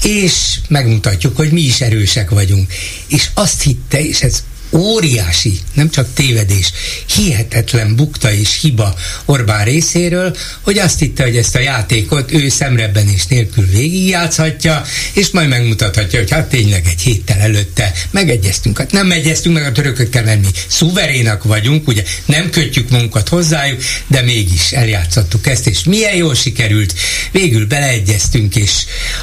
és 0.02 0.58
megmutatjuk, 0.68 1.36
hogy 1.36 1.50
mi 1.50 1.60
is 1.60 1.80
erősek 1.80 2.30
vagyunk. 2.30 2.72
És 3.08 3.28
azt 3.34 3.62
hitte, 3.62 4.00
és 4.00 4.22
ez 4.22 4.42
óriási, 4.70 5.58
nem 5.74 5.90
csak 5.90 6.08
tévedés, 6.14 6.72
hihetetlen 7.14 7.96
bukta 7.96 8.32
és 8.32 8.60
hiba 8.60 8.94
Orbán 9.24 9.64
részéről, 9.64 10.36
hogy 10.60 10.78
azt 10.78 10.98
hitte, 10.98 11.22
hogy 11.22 11.36
ezt 11.36 11.54
a 11.54 11.60
játékot 11.60 12.32
ő 12.32 12.48
szemrebbenés 12.48 13.26
nélkül 13.26 13.66
végigjátszhatja, 13.66 14.82
és 15.12 15.30
majd 15.30 15.48
megmutathatja, 15.48 16.18
hogy 16.18 16.30
hát 16.30 16.48
tényleg 16.48 16.86
egy 16.86 17.00
héttel 17.00 17.38
előtte 17.38 17.92
megegyeztünk. 18.10 18.78
Hát 18.78 18.92
nem 18.92 19.12
egyeztünk 19.12 19.54
meg 19.54 19.64
a 19.64 19.72
törökökkel, 19.72 20.24
mert 20.24 20.40
mi 20.40 20.48
szuverénak 20.66 21.44
vagyunk, 21.44 21.88
ugye 21.88 22.02
nem 22.26 22.50
kötjük 22.50 22.90
munkat 22.90 23.28
hozzájuk, 23.28 23.82
de 24.06 24.22
mégis 24.22 24.72
eljátszottuk 24.72 25.46
ezt, 25.46 25.66
és 25.66 25.84
milyen 25.84 26.14
jól 26.14 26.34
sikerült. 26.34 26.94
Végül 27.32 27.66
beleegyeztünk, 27.66 28.56
és 28.56 28.72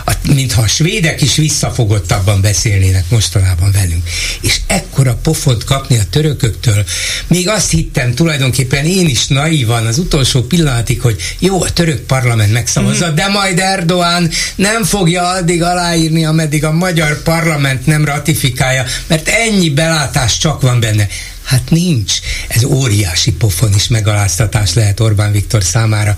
a, 0.05 0.11
mintha 0.33 0.61
a 0.61 0.67
svédek 0.67 1.21
is 1.21 1.35
visszafogottabban 1.35 2.41
beszélnének 2.41 3.09
mostanában 3.09 3.71
velünk. 3.71 4.09
És 4.41 4.59
ekkora 4.67 5.15
pofont 5.35 5.63
kapni 5.63 5.97
a 5.97 6.03
törököktől. 6.09 6.85
Még 7.27 7.49
azt 7.49 7.71
hittem 7.71 8.13
tulajdonképpen 8.13 8.85
én 8.85 9.07
is 9.07 9.27
naívan 9.27 9.85
az 9.85 9.97
utolsó 9.97 10.41
pillanatig, 10.41 11.01
hogy 11.01 11.21
jó, 11.39 11.61
a 11.63 11.73
török 11.73 11.99
parlament 11.99 12.51
megszavazza, 12.51 13.11
mm. 13.11 13.15
de 13.15 13.27
majd 13.27 13.59
Erdoğan 13.59 14.31
nem 14.55 14.83
fogja 14.83 15.27
addig 15.27 15.63
aláírni, 15.63 16.25
ameddig 16.25 16.63
a 16.63 16.71
magyar 16.71 17.21
parlament 17.21 17.85
nem 17.85 18.05
ratifikálja, 18.05 18.85
mert 19.07 19.27
ennyi 19.27 19.69
belátás 19.69 20.37
csak 20.37 20.61
van 20.61 20.79
benne. 20.79 21.07
Hát 21.43 21.69
nincs. 21.69 22.13
Ez 22.47 22.63
óriási 22.63 23.31
pofon 23.31 23.73
is 23.75 23.87
megaláztatás 23.87 24.73
lehet 24.73 24.99
Orbán 24.99 25.31
Viktor 25.31 25.63
számára. 25.63 26.15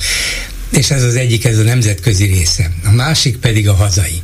És 0.69 0.89
ez 0.89 1.03
az 1.03 1.15
egyik, 1.15 1.45
ez 1.45 1.57
a 1.57 1.63
nemzetközi 1.63 2.25
része. 2.25 2.71
A 2.85 2.91
másik 2.91 3.37
pedig 3.37 3.67
a 3.67 3.73
hazai. 3.73 4.21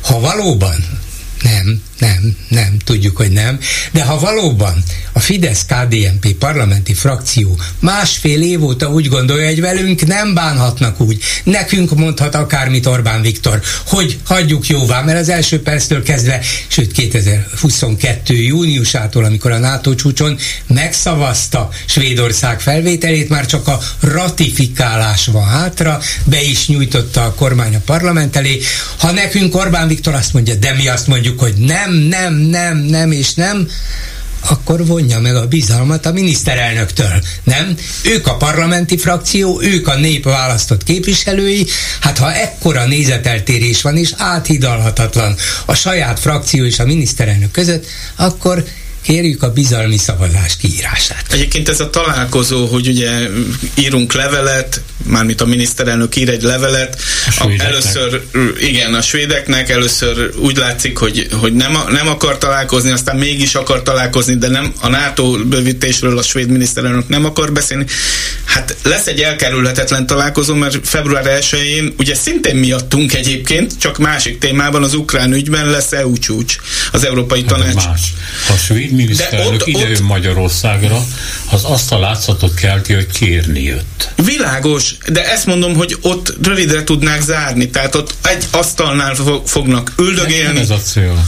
Ha 0.00 0.20
valóban 0.20 0.95
nem, 1.42 1.82
nem, 1.98 2.36
nem, 2.48 2.76
tudjuk, 2.84 3.16
hogy 3.16 3.30
nem. 3.30 3.58
De 3.92 4.04
ha 4.04 4.18
valóban 4.18 4.82
a 5.12 5.20
Fidesz-KDNP 5.20 6.32
parlamenti 6.38 6.94
frakció 6.94 7.58
másfél 7.78 8.42
év 8.42 8.64
óta 8.64 8.90
úgy 8.90 9.08
gondolja, 9.08 9.46
hogy 9.46 9.60
velünk 9.60 10.06
nem 10.06 10.34
bánhatnak 10.34 11.00
úgy, 11.00 11.22
nekünk 11.44 11.94
mondhat 11.96 12.34
akármit 12.34 12.86
Orbán 12.86 13.22
Viktor, 13.22 13.60
hogy 13.86 14.18
hagyjuk 14.24 14.66
jóvá, 14.66 15.02
mert 15.02 15.18
az 15.18 15.28
első 15.28 15.62
perctől 15.62 16.02
kezdve, 16.02 16.40
sőt 16.66 16.92
2022. 16.92 18.34
júniusától, 18.34 19.24
amikor 19.24 19.50
a 19.50 19.58
NATO 19.58 19.94
csúcson 19.94 20.38
megszavazta 20.66 21.68
Svédország 21.86 22.60
felvételét, 22.60 23.28
már 23.28 23.46
csak 23.46 23.68
a 23.68 23.80
ratifikálás 24.00 25.26
van 25.26 25.48
hátra, 25.48 26.00
be 26.24 26.42
is 26.42 26.68
nyújtotta 26.68 27.24
a 27.24 27.34
kormány 27.34 27.74
a 27.74 27.80
parlament 27.84 28.36
elé. 28.36 28.60
Ha 28.98 29.10
nekünk 29.10 29.54
Orbán 29.54 29.88
Viktor 29.88 30.14
azt 30.14 30.32
mondja, 30.32 30.54
de 30.54 30.72
mi 30.72 30.88
azt 30.88 31.06
mondjuk, 31.06 31.25
hogy 31.38 31.54
nem, 31.54 31.92
nem, 31.92 32.34
nem, 32.34 32.34
nem, 32.34 32.76
nem 32.76 33.12
és 33.12 33.34
nem, 33.34 33.68
akkor 34.48 34.86
vonja 34.86 35.20
meg 35.20 35.36
a 35.36 35.46
bizalmat 35.46 36.06
a 36.06 36.12
miniszterelnöktől, 36.12 37.22
nem? 37.44 37.76
Ők 38.04 38.26
a 38.26 38.36
parlamenti 38.36 38.96
frakció, 38.96 39.60
ők 39.62 39.88
a 39.88 39.98
nép 39.98 40.24
választott 40.24 40.82
képviselői, 40.82 41.66
hát 42.00 42.18
ha 42.18 42.32
ekkora 42.32 42.86
nézeteltérés 42.86 43.82
van 43.82 43.96
és 43.96 44.12
áthidalhatatlan 44.16 45.36
a 45.64 45.74
saját 45.74 46.20
frakció 46.20 46.64
és 46.64 46.78
a 46.78 46.84
miniszterelnök 46.84 47.50
között, 47.50 47.86
akkor 48.16 48.64
kérjük 49.02 49.42
a 49.42 49.52
bizalmi 49.52 49.96
szavazás 49.96 50.56
kiírását. 50.56 51.32
Egyébként 51.32 51.68
ez 51.68 51.80
a 51.80 51.90
találkozó, 51.90 52.66
hogy 52.66 52.88
ugye 52.88 53.10
írunk 53.74 54.12
levelet, 54.12 54.80
mármint 55.04 55.40
a 55.40 55.46
miniszterelnök 55.46 56.16
ír 56.16 56.28
egy 56.28 56.42
levelet, 56.42 57.02
a 57.38 57.54
először, 57.58 58.22
igen, 58.60 58.94
a 58.94 59.02
svédeknek 59.02 59.70
először 59.70 60.30
úgy 60.38 60.56
látszik, 60.56 60.98
hogy, 60.98 61.26
hogy 61.40 61.52
nem, 61.52 61.78
nem 61.90 62.08
akar 62.08 62.38
találkozni, 62.38 62.90
aztán 62.90 63.16
mégis 63.16 63.54
akar 63.54 63.82
találkozni, 63.82 64.36
de 64.36 64.48
nem 64.48 64.72
a 64.80 64.88
NATO 64.88 65.30
bővítésről 65.30 66.18
a 66.18 66.22
svéd 66.22 66.48
miniszterelnök 66.48 67.08
nem 67.08 67.24
akar 67.24 67.52
beszélni. 67.52 67.84
Hát 68.44 68.76
lesz 68.82 69.06
egy 69.06 69.20
elkerülhetetlen 69.20 70.06
találkozó, 70.06 70.54
mert 70.54 70.88
február 70.88 71.38
1-én, 71.40 71.94
ugye 71.98 72.14
szintén 72.14 72.56
miattunk 72.56 73.14
egyébként, 73.14 73.78
csak 73.78 73.98
másik 73.98 74.38
témában, 74.38 74.82
az 74.82 74.94
ukrán 74.94 75.32
ügyben 75.32 75.70
lesz 75.70 75.92
EU 75.92 76.18
csúcs, 76.18 76.56
az 76.92 77.04
Európai 77.04 77.40
hát 77.40 77.48
Tanács. 77.48 77.74
Más. 77.74 78.12
A 78.48 78.56
svéd 78.56 78.92
miniszterelnök 78.92 79.66
ide 79.66 79.88
jön 79.88 80.02
Magyarországra, 80.02 81.04
az 81.50 81.64
azt 81.64 81.92
a 81.92 81.98
látszatot 81.98 82.54
kelti, 82.54 82.92
hogy 82.92 83.06
kérni 83.06 83.62
jött. 83.62 84.08
Világos, 84.24 84.85
de 85.06 85.30
ezt 85.30 85.46
mondom, 85.46 85.74
hogy 85.74 85.96
ott 86.00 86.34
rövidre 86.42 86.84
tudnák 86.84 87.20
zárni, 87.22 87.70
tehát 87.70 87.94
ott 87.94 88.14
egy 88.22 88.46
asztalnál 88.50 89.14
fognak 89.44 89.92
üldögélni. 89.98 90.52
Nem 90.52 90.62
ez 90.62 90.70
a 90.70 90.78
cél. 90.78 91.24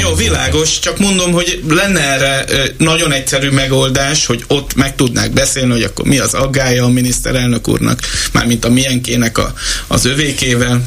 Jó, 0.00 0.14
világos, 0.14 0.78
csak 0.78 0.98
mondom, 0.98 1.32
hogy 1.32 1.62
lenne 1.68 2.00
erre 2.00 2.44
nagyon 2.78 3.12
egyszerű 3.12 3.50
megoldás, 3.50 4.26
hogy 4.26 4.44
ott 4.48 4.74
meg 4.74 4.94
tudnák 4.94 5.32
beszélni, 5.32 5.70
hogy 5.70 5.82
akkor 5.82 6.04
mi 6.04 6.18
az 6.18 6.34
aggája 6.34 6.84
a 6.84 6.88
miniszterelnök 6.88 7.68
úrnak, 7.68 8.00
mármint 8.32 8.64
a 8.64 8.70
milyenkének 8.70 9.38
a, 9.38 9.54
az 9.86 10.04
övékével. 10.04 10.84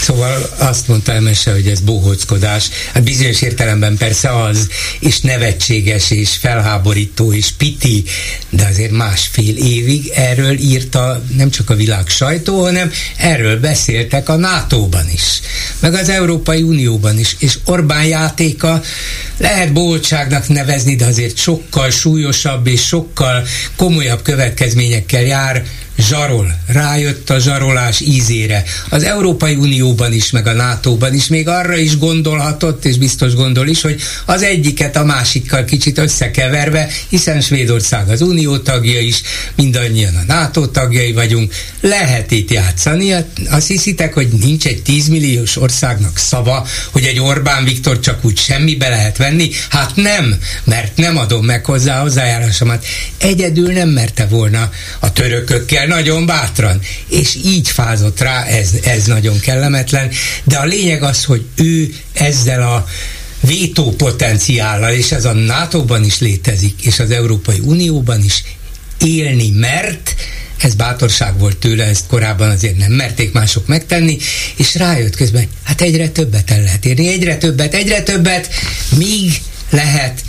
Szóval 0.00 0.48
azt 0.58 0.88
mondta 0.88 1.12
Emese, 1.12 1.52
hogy 1.52 1.66
ez 1.66 1.80
bohóckodás. 1.80 2.68
Hát 2.92 3.02
bizonyos 3.02 3.42
értelemben 3.42 3.96
persze 3.96 4.42
az, 4.42 4.68
és 5.00 5.20
nevetséges, 5.20 6.10
és 6.10 6.36
felháborító, 6.36 7.32
és 7.32 7.50
piti, 7.50 8.04
de 8.50 8.66
azért 8.70 8.92
másfél 8.92 9.56
évig 9.56 10.10
erről 10.14 10.58
írta 10.58 11.22
nem 11.36 11.50
csak 11.50 11.70
a 11.70 11.74
világ 11.74 12.08
sajtó, 12.08 12.62
hanem 12.62 12.92
erről 13.16 13.60
beszéltek 13.60 14.28
a 14.28 14.36
NATO-ban 14.36 15.10
is, 15.12 15.40
meg 15.80 15.94
az 15.94 16.08
Európai 16.08 16.62
Unióban 16.62 17.18
is, 17.18 17.36
és 17.38 17.58
Orbán 17.64 18.06
játéka. 18.30 18.82
Lehet 19.36 19.72
boldságnak 19.72 20.48
nevezni, 20.48 20.96
de 20.96 21.04
azért 21.04 21.36
sokkal 21.36 21.90
súlyosabb 21.90 22.66
és 22.66 22.86
sokkal 22.86 23.42
komolyabb 23.76 24.22
következményekkel 24.22 25.22
jár, 25.22 25.62
zsarol, 26.00 26.54
rájött 26.66 27.30
a 27.30 27.38
zsarolás 27.38 28.00
ízére. 28.00 28.62
Az 28.88 29.04
Európai 29.04 29.54
Unióban 29.54 30.12
is, 30.12 30.30
meg 30.30 30.46
a 30.46 30.52
NATO-ban 30.52 31.14
is 31.14 31.26
még 31.26 31.48
arra 31.48 31.76
is 31.76 31.98
gondolhatott, 31.98 32.84
és 32.84 32.96
biztos 32.96 33.34
gondol 33.34 33.68
is, 33.68 33.80
hogy 33.80 34.00
az 34.24 34.42
egyiket 34.42 34.96
a 34.96 35.04
másikkal 35.04 35.64
kicsit 35.64 35.98
összekeverve, 35.98 36.88
hiszen 37.08 37.40
Svédország 37.40 38.08
az 38.08 38.20
Unió 38.20 38.58
tagja 38.58 39.00
is, 39.00 39.22
mindannyian 39.54 40.14
a 40.14 40.32
NATO 40.32 40.66
tagjai 40.66 41.12
vagyunk, 41.12 41.52
lehet 41.80 42.30
itt 42.30 42.50
játszani. 42.50 43.14
Azt 43.50 43.66
hiszitek, 43.66 44.14
hogy 44.14 44.28
nincs 44.28 44.66
egy 44.66 44.82
10 44.82 45.08
milliós 45.08 45.56
országnak 45.56 46.18
szava, 46.18 46.66
hogy 46.90 47.04
egy 47.04 47.20
Orbán 47.20 47.64
Viktor 47.64 48.00
csak 48.00 48.24
úgy 48.24 48.38
semmibe 48.38 48.88
lehet 48.88 49.16
venni? 49.16 49.50
Hát 49.68 49.96
nem, 49.96 50.34
mert 50.64 50.96
nem 50.96 51.16
adom 51.16 51.44
meg 51.44 51.64
hozzá 51.64 52.00
hozzájárásomat. 52.00 52.84
Egyedül 53.18 53.72
nem 53.72 53.88
merte 53.88 54.26
volna 54.26 54.70
a 54.98 55.12
törökökkel 55.12 55.86
nagyon 55.90 56.26
bátran. 56.26 56.80
És 57.08 57.38
így 57.44 57.68
fázott 57.68 58.20
rá, 58.20 58.44
ez, 58.44 58.70
ez 58.84 59.04
nagyon 59.04 59.40
kellemetlen. 59.40 60.10
De 60.44 60.56
a 60.56 60.64
lényeg 60.64 61.02
az, 61.02 61.24
hogy 61.24 61.44
ő 61.54 61.94
ezzel 62.12 62.62
a 62.62 62.86
vétó 63.40 63.90
potenciállal, 63.90 64.92
és 64.92 65.12
ez 65.12 65.24
a 65.24 65.32
NATO-ban 65.32 66.04
is 66.04 66.18
létezik, 66.18 66.82
és 66.82 66.98
az 66.98 67.10
Európai 67.10 67.58
Unióban 67.62 68.24
is 68.24 68.42
élni 69.04 69.50
mert, 69.50 70.14
ez 70.58 70.74
bátorság 70.74 71.38
volt 71.38 71.56
tőle, 71.56 71.84
ezt 71.84 72.06
korábban 72.06 72.50
azért 72.50 72.76
nem 72.76 72.92
merték 72.92 73.32
mások 73.32 73.66
megtenni, 73.66 74.18
és 74.56 74.74
rájött 74.74 75.16
közben, 75.16 75.48
hát 75.62 75.80
egyre 75.80 76.08
többet 76.08 76.50
el 76.50 76.62
lehet 76.62 76.84
érni, 76.84 77.08
egyre 77.08 77.36
többet, 77.36 77.74
egyre 77.74 78.02
többet, 78.02 78.48
míg 78.96 79.40
lehet 79.70 80.22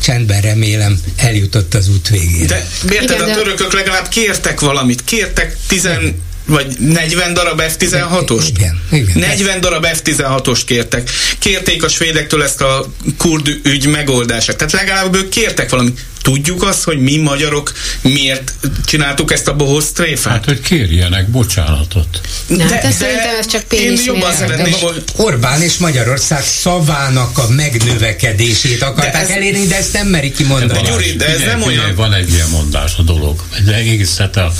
csendben 0.00 0.40
remélem 0.40 1.00
eljutott 1.16 1.74
az 1.74 1.88
út 1.88 2.08
végére. 2.08 2.66
De 2.82 2.94
érted, 2.94 3.20
a 3.20 3.34
törökök 3.34 3.72
legalább 3.72 4.08
kértek 4.08 4.60
valamit, 4.60 5.04
kértek 5.04 5.56
tizen 5.68 6.22
vagy 6.46 6.76
40 6.78 7.34
darab 7.34 7.60
F-16-ost? 7.60 8.48
Igen, 8.48 8.80
igen. 8.90 9.18
40 9.18 9.60
darab 9.60 9.86
F-16-ost 9.92 10.62
kértek. 10.66 11.10
Kérték 11.38 11.84
a 11.84 11.88
svédektől 11.88 12.42
ezt 12.42 12.60
a 12.60 12.92
kurd 13.18 13.58
ügy 13.62 13.86
megoldását. 13.86 14.56
Tehát 14.56 14.72
legalább 14.72 15.14
ők 15.14 15.28
kértek 15.28 15.70
valamit. 15.70 16.00
Tudjuk 16.22 16.62
azt, 16.62 16.82
hogy 16.82 16.98
mi 16.98 17.16
magyarok 17.16 17.72
miért 18.00 18.54
csináltuk 18.84 19.32
ezt 19.32 19.48
a 19.48 19.54
bohóz 19.54 19.92
tréfát? 19.92 20.32
Hát, 20.32 20.44
hogy 20.44 20.60
kérjenek 20.60 21.28
bocsánatot. 21.28 22.20
De, 22.46 22.56
de, 22.56 22.64
de 22.64 22.90
szerintem 22.90 23.36
ez 23.38 23.46
csak 23.46 23.72
Én 23.72 23.98
jobban 24.04 24.32
szeretném, 24.32 24.72
hogy 24.72 25.04
Orbán 25.16 25.62
és 25.62 25.76
Magyarország 25.76 26.42
szavának 26.42 27.38
a 27.38 27.48
megnövekedését 27.48 28.82
akarták 28.82 29.12
de 29.12 29.18
ez, 29.18 29.28
elérni, 29.28 29.66
de 29.66 29.76
ezt 29.76 29.92
nem 29.92 30.06
merik 30.06 30.34
kimondani. 30.34 30.82
De, 30.82 30.90
Gyuri, 30.90 31.12
de 31.12 31.26
ez 31.26 31.32
figyelj, 31.32 31.50
nem 31.50 31.60
figyelj, 31.60 31.78
olyan... 31.78 31.94
Van 31.94 32.12
egy 32.12 32.32
ilyen 32.32 32.48
mondás 32.48 32.96
a 32.96 33.02
dolog. 33.02 33.42
Egy 33.58 33.68
egészet 33.68 34.36
a 34.36 34.52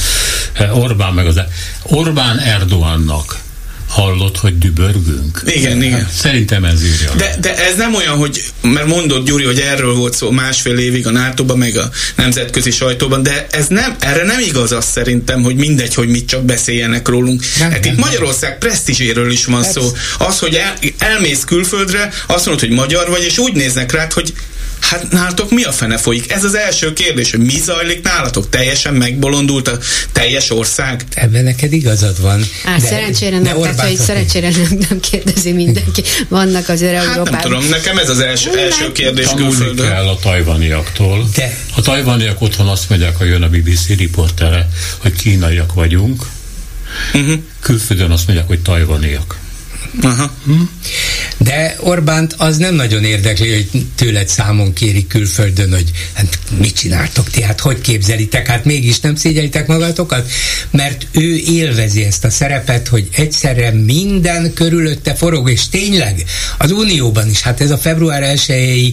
Orbán 0.73 1.13
meg 1.13 1.27
az... 1.27 1.41
Orbán 1.83 2.39
Erdogannak 2.39 3.39
hallott, 3.91 4.39
hogy 4.39 4.59
dübörgünk? 4.59 5.43
Igen, 5.47 5.83
igen. 5.83 5.99
Hát 5.99 6.13
szerintem 6.13 6.65
ez 6.65 6.85
írja. 6.85 7.13
De, 7.17 7.37
de 7.41 7.57
ez 7.57 7.77
nem 7.77 7.95
olyan, 7.95 8.17
hogy, 8.17 8.43
mert 8.61 8.87
mondott 8.87 9.27
Gyuri, 9.27 9.45
hogy 9.45 9.59
erről 9.59 9.95
volt 9.95 10.15
szó 10.15 10.31
másfél 10.31 10.79
évig 10.79 11.07
a 11.07 11.11
nato 11.11 11.57
meg 11.57 11.77
a 11.77 11.91
nemzetközi 12.17 12.71
sajtóban, 12.71 13.23
de 13.23 13.47
ez 13.51 13.67
nem, 13.67 13.97
erre 14.01 14.25
nem 14.25 14.41
igaz 14.41 14.73
az 14.73 14.85
szerintem, 14.85 15.43
hogy 15.43 15.57
mindegy, 15.57 15.95
hogy 15.95 16.09
mit 16.09 16.27
csak 16.27 16.45
beszéljenek 16.45 17.09
rólunk. 17.09 17.41
Nem, 17.59 17.71
hát 17.71 17.85
nem, 17.85 17.93
itt 17.93 17.99
nem. 17.99 18.09
Magyarország 18.09 18.59
presztízséről 18.59 19.31
is 19.31 19.45
van 19.45 19.63
Persze. 19.63 19.81
szó. 19.81 19.93
Az, 20.19 20.39
hogy 20.39 20.55
el, 20.55 20.75
elmész 20.99 21.45
külföldre, 21.45 22.13
azt 22.27 22.47
mondod, 22.47 22.69
hogy 22.69 22.77
magyar 22.77 23.09
vagy, 23.09 23.25
és 23.25 23.39
úgy 23.39 23.53
néznek 23.53 23.93
rád, 23.93 24.13
hogy 24.13 24.33
Hát 24.81 25.11
nálatok 25.11 25.51
mi 25.51 25.63
a 25.63 25.73
fene 25.73 25.97
folyik? 25.97 26.33
Ez 26.33 26.45
az 26.45 26.55
első 26.55 26.93
kérdés, 26.93 27.31
hogy 27.31 27.41
mi 27.41 27.59
zajlik 27.65 28.03
nálatok? 28.03 28.49
Teljesen 28.49 28.95
megbolondult 28.95 29.69
a 29.69 29.79
teljes 30.13 30.51
ország? 30.51 31.05
Ebben 31.15 31.45
neked 31.45 31.73
igazad 31.73 32.21
van. 32.21 32.45
Á, 32.65 32.77
de, 32.77 32.87
szerencsére 32.87 33.39
nem, 33.39 33.61
tehát, 33.61 33.81
hogy 33.81 33.97
szerencsére 33.97 34.51
nem, 34.51 34.79
nem 34.89 35.01
kérdezi 35.01 35.53
mindenki. 35.53 36.03
Vannak 36.29 36.69
azért 36.69 36.95
hát 36.95 37.05
Európában. 37.05 37.33
nem 37.33 37.41
tudom, 37.41 37.69
nekem 37.69 37.99
ez 37.99 38.09
az 38.09 38.21
első, 38.21 38.59
első 38.59 38.93
kérdés 38.93 39.27
külföldön. 39.37 39.89
kell 39.89 40.07
a 40.07 40.19
tajvaniaktól. 40.19 41.29
De. 41.35 41.57
A 41.77 41.81
tajvaniak 41.81 42.41
otthon 42.41 42.69
azt 42.69 42.89
mondják, 42.89 43.17
ha 43.17 43.25
jön 43.25 43.43
a 43.43 43.49
BBC 43.49 43.87
riportere, 43.87 44.69
hogy 44.99 45.13
kínaiak 45.13 45.73
vagyunk. 45.73 46.27
Uh-huh. 47.15 47.39
Külföldön 47.61 48.11
azt 48.11 48.27
mondják, 48.27 48.49
hogy 48.49 48.61
tajvaniak. 48.61 49.39
Aha. 50.03 50.33
Hm? 50.45 50.61
De 51.37 51.77
Orbánt 51.81 52.35
az 52.39 52.57
nem 52.57 52.75
nagyon 52.75 53.05
érdekli, 53.05 53.53
hogy 53.53 53.87
tőled 53.95 54.29
számon 54.29 54.73
kéri 54.73 55.07
külföldön, 55.07 55.71
hogy 55.73 55.91
hát 56.13 56.39
mit 56.59 56.75
csináltok 56.75 57.31
ti, 57.31 57.43
hát 57.43 57.61
hogy 57.61 57.81
képzelitek, 57.81 58.47
hát 58.47 58.65
mégis 58.65 59.01
nem 59.01 59.15
szégyelitek 59.15 59.67
magatokat, 59.67 60.31
mert 60.71 61.07
ő 61.11 61.37
élvezi 61.37 62.05
ezt 62.05 62.25
a 62.25 62.31
szerepet, 62.31 62.89
hogy 62.89 63.09
egyszerre 63.13 63.71
minden 63.71 64.53
körülötte 64.53 65.15
forog, 65.15 65.51
és 65.51 65.69
tényleg 65.69 66.25
az 66.59 66.71
Unióban 66.71 67.29
is, 67.29 67.41
hát 67.41 67.61
ez 67.61 67.71
a 67.71 67.79
február 67.79 68.23
1 68.23 68.93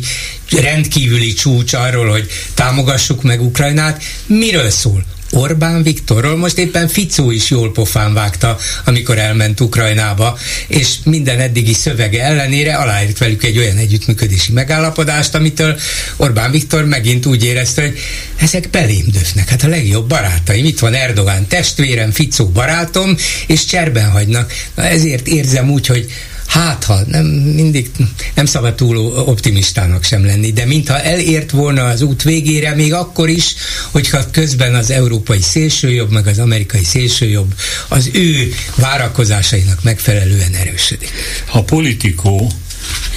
rendkívüli 0.51 1.33
csúcs 1.33 1.73
arról, 1.73 2.09
hogy 2.09 2.29
támogassuk 2.53 3.23
meg 3.23 3.41
Ukrajnát, 3.41 4.03
miről 4.25 4.69
szól? 4.69 5.05
Orbán 5.37 5.83
Viktorról. 5.83 6.37
Most 6.37 6.57
éppen 6.57 6.87
Ficó 6.87 7.31
is 7.31 7.49
jól 7.49 7.71
pofán 7.71 8.13
vágta, 8.13 8.57
amikor 8.85 9.17
elment 9.17 9.59
Ukrajnába, 9.59 10.37
és 10.67 10.95
minden 11.03 11.39
eddigi 11.39 11.73
szövege 11.73 12.23
ellenére 12.23 12.75
aláírt 12.75 13.17
velük 13.17 13.43
egy 13.43 13.57
olyan 13.57 13.77
együttműködési 13.77 14.51
megállapodást, 14.51 15.35
amitől 15.35 15.79
Orbán 16.15 16.51
Viktor 16.51 16.85
megint 16.85 17.25
úgy 17.25 17.43
érezte, 17.43 17.81
hogy 17.81 17.99
ezek 18.37 18.69
belém 18.69 19.05
döfnek. 19.11 19.49
Hát 19.49 19.63
a 19.63 19.67
legjobb 19.67 20.07
barátaim. 20.07 20.65
Itt 20.65 20.79
van 20.79 20.93
Erdogán 20.93 21.47
testvérem, 21.47 22.11
Ficó 22.11 22.47
barátom, 22.47 23.17
és 23.47 23.65
cserben 23.65 24.09
hagynak. 24.09 24.53
Na 24.75 24.83
ezért 24.83 25.27
érzem 25.27 25.69
úgy, 25.69 25.87
hogy 25.87 26.05
hát 26.47 26.83
ha 26.83 26.99
nem 27.07 27.25
mindig 27.25 27.91
nem 28.35 28.45
szabad 28.45 28.75
túl 28.75 28.97
optimistának 29.07 30.03
sem 30.03 30.25
lenni, 30.25 30.51
de 30.51 30.65
mintha 30.65 31.01
elért 31.01 31.51
volna 31.51 31.83
az 31.83 32.01
út 32.01 32.23
végére, 32.23 32.75
még 32.75 32.93
akkor 32.93 33.29
is, 33.29 33.55
hogyha 33.91 34.29
közben 34.31 34.75
az 34.75 34.89
európai 34.89 35.41
szélsőjobb, 35.41 36.11
meg 36.11 36.27
az 36.27 36.39
amerikai 36.39 36.83
szélsőjobb 36.83 37.53
az 37.87 38.09
ő 38.13 38.53
várakozásainak 38.75 39.83
megfelelően 39.83 40.53
erősödik. 40.53 41.11
A 41.51 41.63
politikó 41.63 42.51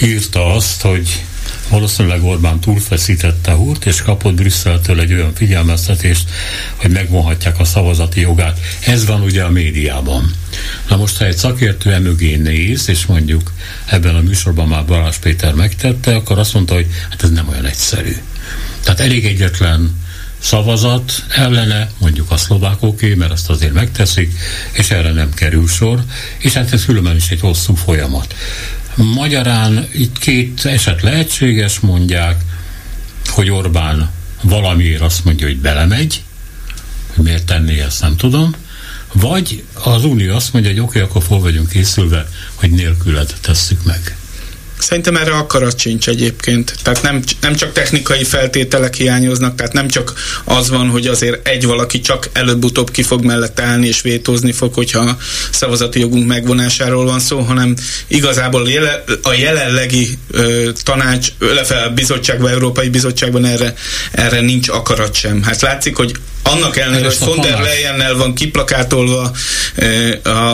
írta 0.02 0.54
azt, 0.54 0.80
hogy 0.80 1.22
valószínűleg 1.70 2.24
Orbán 2.24 2.60
túlfeszítette 2.60 3.52
húrt, 3.52 3.86
és 3.86 4.02
kapott 4.02 4.34
Brüsszeltől 4.34 5.00
egy 5.00 5.12
olyan 5.12 5.34
figyelmeztetést, 5.34 6.30
hogy 6.76 6.90
megvonhatják 6.90 7.58
a 7.58 7.64
szavazati 7.64 8.20
jogát. 8.20 8.58
Ez 8.86 9.06
van 9.06 9.22
ugye 9.22 9.42
a 9.42 9.50
médiában. 9.50 10.34
Na 10.88 10.96
most, 10.96 11.16
ha 11.16 11.24
egy 11.24 11.36
szakértő 11.36 11.92
emögé 11.92 12.36
néz, 12.36 12.88
és 12.88 13.06
mondjuk 13.06 13.52
ebben 13.86 14.14
a 14.14 14.20
műsorban 14.20 14.68
már 14.68 14.84
Balázs 14.84 15.16
Péter 15.16 15.54
megtette, 15.54 16.14
akkor 16.14 16.38
azt 16.38 16.54
mondta, 16.54 16.74
hogy 16.74 16.86
hát 17.10 17.22
ez 17.22 17.30
nem 17.30 17.48
olyan 17.48 17.66
egyszerű. 17.66 18.16
Tehát 18.84 19.00
elég 19.00 19.26
egyetlen 19.26 19.98
szavazat 20.38 21.24
ellene, 21.28 21.90
mondjuk 21.98 22.30
a 22.30 22.36
szlovákoké, 22.36 23.14
mert 23.14 23.32
azt 23.32 23.50
azért 23.50 23.72
megteszik, 23.72 24.38
és 24.72 24.90
erre 24.90 25.12
nem 25.12 25.34
kerül 25.34 25.68
sor, 25.68 26.04
és 26.38 26.52
hát 26.52 26.72
ez 26.72 26.84
különben 26.84 27.16
is 27.16 27.30
egy 27.30 27.40
hosszú 27.40 27.74
folyamat. 27.74 28.34
Magyarán 28.94 29.88
itt 29.92 30.18
két 30.18 30.64
eset 30.64 31.02
lehetséges, 31.02 31.80
mondják, 31.80 32.44
hogy 33.26 33.50
Orbán 33.50 34.10
valamiért 34.42 35.00
azt 35.00 35.24
mondja, 35.24 35.46
hogy 35.46 35.58
belemegy, 35.58 36.22
miért 37.14 37.46
tenné 37.46 37.80
ezt, 37.80 38.00
nem 38.00 38.16
tudom, 38.16 38.54
vagy 39.12 39.64
az 39.74 40.04
Unió 40.04 40.34
azt 40.34 40.52
mondja, 40.52 40.70
hogy 40.70 40.80
oké, 40.80 40.98
okay, 40.98 41.10
akkor 41.10 41.22
fel 41.22 41.38
vagyunk 41.38 41.68
készülve, 41.68 42.28
hogy 42.54 42.70
nélküled 42.70 43.34
tesszük 43.40 43.84
meg. 43.84 44.16
Szerintem 44.82 45.16
erre 45.16 45.32
akarat 45.32 45.78
sincs 45.78 46.08
egyébként. 46.08 46.74
Tehát 46.82 47.02
nem, 47.02 47.22
nem 47.40 47.54
csak 47.54 47.72
technikai 47.72 48.24
feltételek 48.24 48.94
hiányoznak, 48.94 49.54
tehát 49.54 49.72
nem 49.72 49.88
csak 49.88 50.12
az 50.44 50.68
van, 50.68 50.88
hogy 50.88 51.06
azért 51.06 51.48
egy 51.48 51.66
valaki 51.66 52.00
csak 52.00 52.28
előbb-utóbb 52.32 52.90
ki 52.90 53.02
fog 53.02 53.24
mellett 53.24 53.60
állni 53.60 53.86
és 53.86 54.00
vétózni 54.00 54.52
fog, 54.52 54.74
hogyha 54.74 55.16
szavazati 55.50 56.00
jogunk 56.00 56.26
megvonásáról 56.26 57.04
van 57.04 57.20
szó, 57.20 57.38
hanem 57.38 57.74
igazából 58.06 58.68
a 59.22 59.32
jelenlegi 59.32 60.18
ö, 60.30 60.70
tanács, 60.82 61.28
illetve 61.40 61.76
a 61.76 61.90
bizottságban, 61.90 62.50
Európai 62.50 62.88
Bizottságban 62.88 63.44
erre, 63.44 63.74
erre 64.12 64.40
nincs 64.40 64.68
akarat 64.68 65.14
sem. 65.14 65.42
Hát 65.42 65.60
látszik, 65.60 65.96
hogy 65.96 66.12
annak 66.42 66.76
ellenére, 66.76 67.06
hogy 67.06 67.18
von 67.18 67.40
der 67.40 67.60
Leyennel 67.60 68.14
van 68.14 68.34
kiplakátolva 68.34 69.30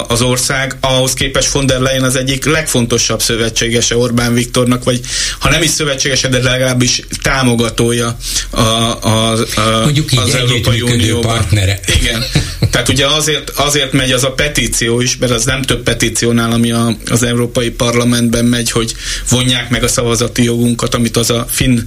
az 0.08 0.22
ország, 0.22 0.76
ahhoz 0.80 1.14
képest 1.14 1.50
von 1.50 1.66
der 1.66 1.80
Leyen 1.80 2.02
az 2.02 2.16
egyik 2.16 2.44
legfontosabb 2.44 3.22
szövetségese 3.22 3.96
Orbán 3.96 4.34
Viktornak, 4.34 4.84
vagy 4.84 5.00
ha 5.38 5.50
nem 5.50 5.62
is 5.62 5.70
szövetségese, 5.70 6.28
de 6.28 6.42
legalábbis 6.42 7.02
támogatója 7.22 8.16
a, 8.50 8.60
a, 8.60 9.32
a, 9.32 9.80
Mondjuk 9.82 10.12
így 10.12 10.18
az 10.18 10.34
Európai 10.34 10.80
Unióban. 10.80 11.36
partnere. 11.36 11.80
Igen. 12.00 12.24
Tehát 12.70 12.88
ugye 12.88 13.06
azért, 13.06 13.50
azért 13.50 13.92
megy 13.92 14.12
az 14.12 14.24
a 14.24 14.32
petíció 14.32 15.00
is, 15.00 15.16
mert 15.16 15.32
az 15.32 15.44
nem 15.44 15.62
több 15.62 15.82
petíciónál, 15.82 16.52
ami 16.52 16.72
a, 16.72 16.96
az 17.06 17.22
Európai 17.22 17.70
Parlamentben 17.70 18.44
megy, 18.44 18.70
hogy 18.70 18.94
vonják 19.30 19.68
meg 19.70 19.82
a 19.82 19.88
szavazati 19.88 20.44
jogunkat, 20.44 20.94
amit 20.94 21.16
az 21.16 21.30
a 21.30 21.46
finn 21.50 21.80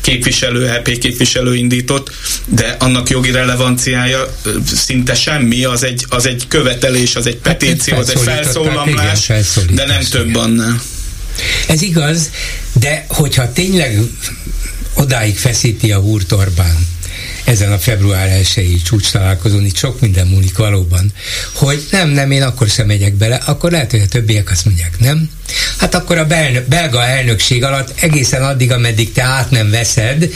képviselő, 0.00 0.68
EP 0.68 0.98
képviselő 0.98 1.54
indított, 1.54 2.10
de 2.46 2.76
annak 2.78 3.10
jogi 3.10 3.30
relevanciája 3.30 4.36
szinte 4.74 5.14
semmi, 5.14 5.64
az 5.64 5.84
egy, 5.84 6.06
az 6.08 6.26
egy 6.26 6.44
követelés, 6.48 7.16
az 7.16 7.26
egy 7.26 7.38
hát 7.42 7.56
petíció, 7.56 7.96
az 7.96 8.10
egy 8.10 8.20
felszólamlás, 8.20 9.28
igen, 9.28 9.74
de 9.74 9.86
nem 9.86 10.02
több 10.10 10.34
annál. 10.34 10.82
Ez 11.66 11.82
igaz, 11.82 12.30
de 12.72 13.04
hogyha 13.08 13.52
tényleg 13.52 13.98
odáig 14.94 15.36
feszíti 15.36 15.92
a 15.92 15.98
húrt 15.98 16.32
Orbán, 16.32 16.86
ezen 17.44 17.72
a 17.72 17.78
február 17.78 18.28
1 18.28 18.80
csúcs 18.84 19.10
találkozón, 19.10 19.64
itt 19.64 19.76
sok 19.76 20.00
minden 20.00 20.26
múlik 20.26 20.56
valóban, 20.56 21.12
hogy 21.52 21.86
nem, 21.90 22.08
nem, 22.08 22.30
én 22.30 22.42
akkor 22.42 22.68
sem 22.68 22.86
megyek 22.86 23.14
bele, 23.14 23.34
akkor 23.34 23.70
lehet, 23.70 23.90
hogy 23.90 24.00
a 24.00 24.06
többiek 24.06 24.50
azt 24.50 24.64
mondják, 24.64 24.98
nem, 24.98 25.30
hát 25.78 25.94
akkor 25.94 26.18
a 26.18 26.26
belga 26.68 27.04
elnökség 27.04 27.64
alatt 27.64 27.92
egészen 28.00 28.42
addig, 28.42 28.72
ameddig 28.72 29.12
te 29.12 29.22
át 29.22 29.50
nem 29.50 29.70
veszed, 29.70 30.28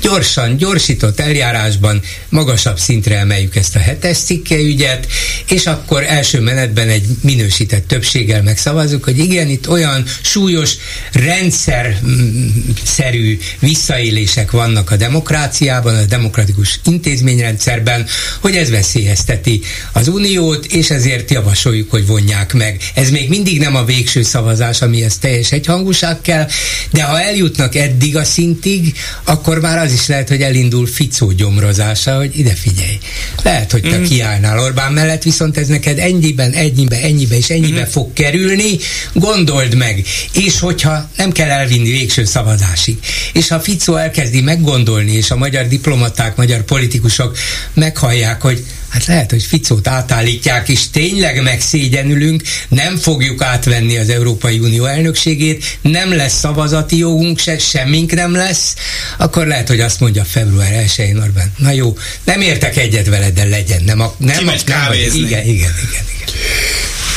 gyorsan, 0.00 0.56
gyorsított 0.56 1.20
eljárásban 1.20 2.02
magasabb 2.28 2.78
szintre 2.78 3.18
emeljük 3.18 3.56
ezt 3.56 3.76
a 3.76 3.78
hetes 3.78 4.18
cikke 4.18 4.56
ügyet, 4.56 5.06
és 5.48 5.66
akkor 5.66 6.02
első 6.02 6.40
menetben 6.40 6.88
egy 6.88 7.06
minősített 7.22 7.86
többséggel 7.86 8.42
megszavazzuk, 8.42 9.04
hogy 9.04 9.18
igen, 9.18 9.48
itt 9.48 9.68
olyan 9.68 10.04
súlyos, 10.20 10.76
rendszerszerű 11.12 13.38
visszaélések 13.58 14.50
vannak 14.50 14.90
a 14.90 14.96
demokráciában, 14.96 15.96
a 15.96 16.04
demokratikus 16.04 16.49
demokratikus 16.50 16.80
intézményrendszerben, 16.84 18.06
hogy 18.40 18.56
ez 18.56 18.70
veszélyezteti 18.70 19.60
az 19.92 20.08
uniót, 20.08 20.64
és 20.64 20.90
ezért 20.90 21.30
javasoljuk, 21.30 21.90
hogy 21.90 22.06
vonják 22.06 22.52
meg. 22.52 22.80
Ez 22.94 23.10
még 23.10 23.28
mindig 23.28 23.58
nem 23.58 23.76
a 23.76 23.84
végső 23.84 24.22
szavazás, 24.22 24.82
amihez 24.82 25.18
teljes 25.18 25.52
egyhangúság 25.52 26.20
kell, 26.20 26.48
de 26.90 27.02
ha 27.02 27.20
eljutnak 27.20 27.74
eddig 27.74 28.16
a 28.16 28.24
szintig, 28.24 28.94
akkor 29.24 29.60
már 29.60 29.78
az 29.78 29.92
is 29.92 30.06
lehet, 30.06 30.28
hogy 30.28 30.42
elindul 30.42 30.86
Ficó 30.86 31.30
gyomrozása, 31.30 32.16
hogy 32.16 32.38
ide 32.38 32.54
figyelj. 32.54 32.98
Lehet, 33.42 33.70
hogy 33.70 33.82
te 33.82 33.98
mm. 33.98 34.02
kiállnál 34.02 34.58
Orbán 34.58 34.92
mellett, 34.92 35.22
viszont 35.22 35.56
ez 35.56 35.66
neked 35.66 35.98
ennyiben, 35.98 36.52
ennyibe, 36.52 37.00
ennyibe 37.00 37.36
és 37.36 37.50
ennyibe 37.50 37.80
mm. 37.80 37.90
fog 37.90 38.12
kerülni, 38.12 38.78
gondold 39.12 39.74
meg. 39.74 40.04
És 40.32 40.58
hogyha 40.58 41.10
nem 41.16 41.32
kell 41.32 41.50
elvinni 41.50 41.90
végső 41.90 42.24
szavazásig, 42.24 42.98
és 43.32 43.48
ha 43.48 43.60
Ficó 43.60 43.96
elkezdi 43.96 44.40
meggondolni, 44.40 45.12
és 45.12 45.30
a 45.30 45.36
magyar 45.36 45.66
diplomaták, 45.66 46.36
magyar 46.40 46.62
politikusok 46.62 47.38
meghallják, 47.74 48.42
hogy 48.42 48.64
hát 48.88 49.06
lehet, 49.06 49.30
hogy 49.30 49.42
Ficót 49.42 49.88
átállítják, 49.88 50.68
és 50.68 50.90
tényleg 50.90 51.42
megszégyenülünk, 51.42 52.42
nem 52.68 52.96
fogjuk 52.96 53.42
átvenni 53.42 53.96
az 53.96 54.08
Európai 54.08 54.58
Unió 54.58 54.84
elnökségét, 54.84 55.78
nem 55.80 56.16
lesz 56.16 56.38
szavazati 56.38 56.96
jogunk, 56.96 57.38
se, 57.38 57.58
semmink 57.58 58.12
nem 58.12 58.32
lesz, 58.34 58.74
akkor 59.18 59.46
lehet, 59.46 59.68
hogy 59.68 59.80
azt 59.80 60.00
mondja 60.00 60.24
február 60.24 60.84
1-én 60.86 61.16
Orbán, 61.16 61.52
na 61.56 61.70
jó, 61.70 61.96
nem 62.24 62.40
értek 62.40 62.76
egyet 62.76 63.06
veled, 63.06 63.34
de 63.34 63.44
legyen. 63.44 63.82
Nem, 63.84 64.00
a, 64.00 64.14
nem, 64.18 64.48
a, 64.48 64.54
nem, 64.66 64.92
igen, 64.92 65.14
igen, 65.14 65.46
igen, 65.46 65.74
igen. 65.82 66.30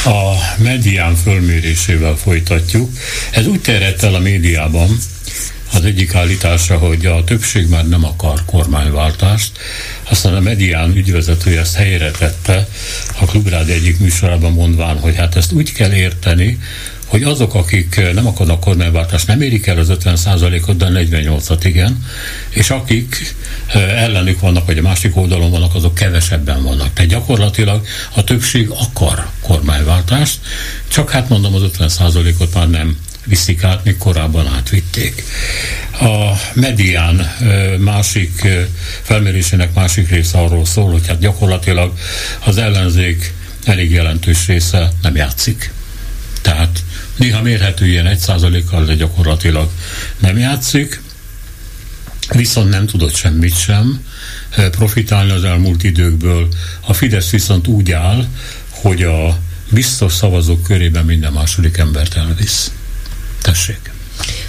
A 0.05 0.35
medián 0.57 1.15
fölmérésével 1.15 2.15
folytatjuk. 2.15 2.89
Ez 3.31 3.47
úgy 3.47 3.61
terjedt 3.61 4.03
el 4.03 4.15
a 4.15 4.19
médiában, 4.19 4.99
az 5.73 5.85
egyik 5.85 6.15
állítása, 6.15 6.77
hogy 6.77 7.05
a 7.05 7.23
többség 7.23 7.69
már 7.69 7.87
nem 7.87 8.05
akar 8.05 8.45
kormányváltást, 8.45 9.51
aztán 10.09 10.35
a 10.35 10.39
medián 10.39 10.95
ügyvezetője 10.95 11.59
ezt 11.59 11.75
helyre 11.75 12.11
tette 12.11 12.67
a 13.19 13.25
Klubrád 13.25 13.69
egyik 13.69 13.99
műsorában 13.99 14.51
mondván, 14.51 14.99
hogy 14.99 15.15
hát 15.15 15.35
ezt 15.35 15.51
úgy 15.51 15.71
kell 15.71 15.93
érteni, 15.93 16.59
hogy 17.05 17.23
azok, 17.23 17.53
akik 17.53 18.01
nem 18.13 18.27
akarnak 18.27 18.59
kormányváltást, 18.59 19.27
nem 19.27 19.41
érik 19.41 19.67
el 19.67 19.77
az 19.77 19.87
50%-ot, 19.91 20.77
de 20.77 20.87
48-at 20.89 21.59
igen, 21.63 22.05
és 22.49 22.69
akik 22.69 23.35
ellenük 23.95 24.39
vannak, 24.39 24.65
vagy 24.65 24.77
a 24.77 24.81
másik 24.81 25.17
oldalon 25.17 25.51
vannak, 25.51 25.75
azok 25.75 25.93
kevesebben 25.93 26.63
vannak. 26.63 26.93
Tehát 26.93 27.11
gyakorlatilag 27.11 27.85
a 28.15 28.23
többség 28.23 28.69
akar 28.69 29.27
kormányváltást, 29.41 30.39
csak 30.87 31.09
hát 31.09 31.29
mondom, 31.29 31.53
az 31.53 31.61
50%-ot 31.77 32.53
már 32.53 32.69
nem 32.69 32.97
viszik 33.25 33.63
át, 33.63 33.83
még 33.83 33.97
korábban 33.97 34.47
átvitték. 34.47 35.23
A 35.99 36.31
medián 36.53 37.35
másik 37.77 38.47
felmérésének 39.01 39.73
másik 39.73 40.09
része 40.09 40.37
arról 40.37 40.65
szól, 40.65 40.91
hogy 40.91 41.07
hát 41.07 41.19
gyakorlatilag 41.19 41.93
az 42.39 42.57
ellenzék 42.57 43.33
elég 43.65 43.91
jelentős 43.91 44.47
része 44.47 44.91
nem 45.01 45.15
játszik. 45.15 45.71
Tehát 46.41 46.83
néha 47.15 47.41
mérhető 47.41 47.87
ilyen 47.87 48.07
egy 48.07 48.17
százalékkal, 48.17 48.85
de 48.85 48.95
gyakorlatilag 48.95 49.69
nem 50.19 50.37
játszik, 50.37 51.01
viszont 52.29 52.69
nem 52.69 52.85
tudott 52.85 53.15
semmit 53.15 53.57
sem 53.57 54.05
profitálni 54.71 55.31
az 55.31 55.43
elmúlt 55.43 55.83
időkből. 55.83 56.47
A 56.81 56.93
Fidesz 56.93 57.29
viszont 57.29 57.67
úgy 57.67 57.91
áll, 57.91 58.27
hogy 58.69 59.03
a 59.03 59.39
biztos 59.69 60.13
szavazók 60.13 60.63
körében 60.63 61.05
minden 61.05 61.33
második 61.33 61.77
embert 61.77 62.17
elvisz. 62.17 62.71
Tessék. 63.43 63.91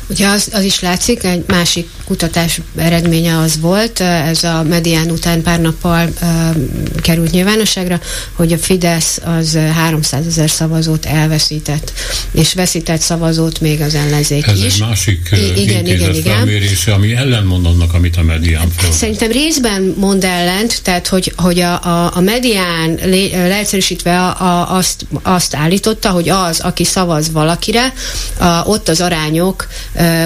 Ugye 0.09 0.27
az, 0.27 0.49
az 0.53 0.65
is 0.65 0.81
látszik, 0.81 1.25
egy 1.25 1.45
másik 1.47 1.89
kutatás 2.05 2.61
eredménye 2.77 3.39
az 3.39 3.61
volt, 3.61 4.01
ez 4.01 4.45
a 4.45 4.63
medián 4.63 5.11
után 5.11 5.43
pár 5.43 5.61
nappal 5.61 6.09
uh, 6.23 6.57
került 7.03 7.31
nyilvánosságra, 7.31 8.01
hogy 8.33 8.53
a 8.53 8.59
Fidesz 8.59 9.21
az 9.25 9.59
300 9.75 10.27
ezer 10.27 10.51
szavazót 10.51 11.05
elveszített, 11.05 11.93
és 12.33 12.55
veszített 12.55 13.01
szavazót 13.01 13.61
még 13.61 13.81
az 13.81 13.95
ellenzék 13.95 14.47
ez 14.47 14.59
is. 14.59 14.65
Ez 14.65 14.73
egy 14.73 14.81
másik 14.81 15.29
I- 15.33 15.61
igen, 15.61 15.87
igen, 15.87 16.15
igen. 16.15 16.49
ami 16.95 17.15
ellentmond 17.15 17.67
annak, 17.67 17.95
amit 17.95 18.17
a 18.17 18.23
medián 18.23 18.69
fel. 18.77 18.93
Szerintem 18.93 19.31
részben 19.31 19.95
mond 19.97 20.25
ellent, 20.25 20.81
tehát 20.83 21.07
hogy, 21.07 21.33
hogy 21.37 21.61
a, 21.61 21.83
a, 21.83 22.17
a 22.17 22.21
medián 22.21 22.99
le, 23.05 23.49
leegyszerűsítve 23.49 24.21
a, 24.21 24.41
a, 24.41 24.77
azt, 24.77 25.07
azt 25.23 25.55
állította, 25.55 26.11
hogy 26.11 26.29
az, 26.29 26.61
aki 26.61 26.85
szavaz 26.85 27.31
valakire, 27.33 27.93
a, 28.39 28.47
ott 28.65 28.89
az 28.89 29.01
arányok 29.01 29.67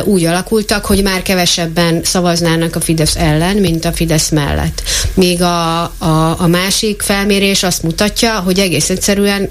úgy 0.04 0.24
alakultak, 0.24 0.84
hogy 0.84 1.02
már 1.02 1.22
kevesebben 1.22 2.00
szavaznának 2.04 2.76
a 2.76 2.80
Fidesz 2.80 3.16
ellen, 3.16 3.56
mint 3.56 3.84
a 3.84 3.92
Fidesz 3.92 4.28
mellett. 4.28 4.82
Míg 5.14 5.42
a, 5.42 5.82
a, 5.82 6.40
a 6.40 6.46
másik 6.46 7.02
felmérés 7.02 7.62
azt 7.62 7.82
mutatja, 7.82 8.38
hogy 8.38 8.58
egész 8.58 8.90
egyszerűen 8.90 9.48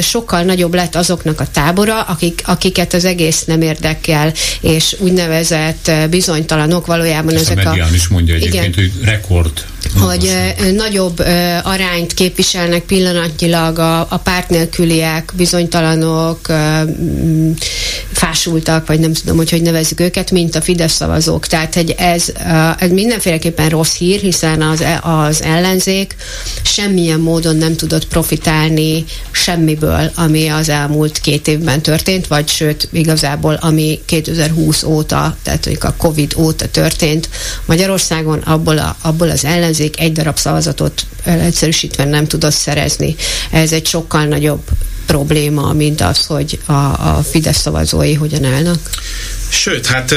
sokkal 0.00 0.42
nagyobb 0.42 0.74
lett 0.74 0.94
azoknak 0.94 1.40
a 1.40 1.46
tábora, 1.52 2.00
akik, 2.00 2.42
akiket 2.44 2.94
az 2.94 3.04
egész 3.04 3.44
nem 3.44 3.62
érdekel, 3.62 4.32
és 4.60 4.96
úgynevezett 4.98 5.90
bizonytalanok 6.10 6.86
valójában 6.86 7.34
Ezt 7.34 7.50
ezek 7.50 7.66
a... 7.66 7.70
a 7.70 7.88
is 7.94 8.08
mondja 8.08 8.34
egyébként, 8.34 8.76
igen, 8.76 8.90
hogy 8.92 9.04
rekord 9.04 9.64
hogy 9.98 10.54
nagyobb 10.74 11.18
arányt 11.62 12.14
képviselnek 12.14 12.82
pillanatnyilag 12.82 13.78
a, 13.78 14.00
a 14.00 14.16
párt 14.18 14.48
nélküliek, 14.48 15.32
bizonytalanok, 15.36 16.46
fásultak, 18.12 18.86
vagy 18.86 19.00
nem 19.00 19.12
tudom, 19.12 19.36
hogy 19.36 19.50
hogy 19.54 19.62
nevezzük 19.62 20.00
őket, 20.00 20.30
mint 20.30 20.54
a 20.54 20.60
Fidesz 20.60 20.92
szavazók. 20.92 21.46
Tehát 21.46 21.74
hogy 21.74 21.94
ez, 21.98 22.32
ez 22.78 22.90
mindenféleképpen 22.90 23.68
rossz 23.68 23.96
hír, 23.96 24.20
hiszen 24.20 24.62
az, 24.62 24.80
e, 24.80 25.00
az 25.02 25.42
ellenzék 25.42 26.16
semmilyen 26.62 27.20
módon 27.20 27.56
nem 27.56 27.76
tudott 27.76 28.06
profitálni 28.06 29.04
semmiből, 29.30 30.10
ami 30.14 30.48
az 30.48 30.68
elmúlt 30.68 31.18
két 31.18 31.48
évben 31.48 31.82
történt, 31.82 32.26
vagy 32.26 32.48
sőt, 32.48 32.88
igazából 32.92 33.54
ami 33.54 34.00
2020 34.04 34.82
óta, 34.82 35.36
tehát 35.42 35.64
mondjuk 35.64 35.84
a 35.84 35.94
Covid 35.96 36.34
óta 36.36 36.68
történt 36.68 37.28
Magyarországon, 37.66 38.38
abból, 38.38 38.78
a, 38.78 38.96
abból 39.02 39.30
az 39.30 39.44
ellenzék 39.44 40.00
egy 40.00 40.12
darab 40.12 40.36
szavazatot 40.36 41.06
egyszerűsítve 41.24 42.04
nem 42.04 42.26
tudott 42.26 42.52
szerezni. 42.52 43.16
Ez 43.50 43.72
egy 43.72 43.86
sokkal 43.86 44.24
nagyobb 44.24 44.62
probléma, 45.06 45.72
mint 45.72 46.00
az, 46.00 46.26
hogy 46.26 46.58
a, 46.66 46.72
a 46.72 47.24
Fidesz 47.30 47.60
szavazói 47.60 48.14
hogyan 48.14 48.44
állnak. 48.44 48.78
Sőt, 49.54 49.86
hát 49.86 50.14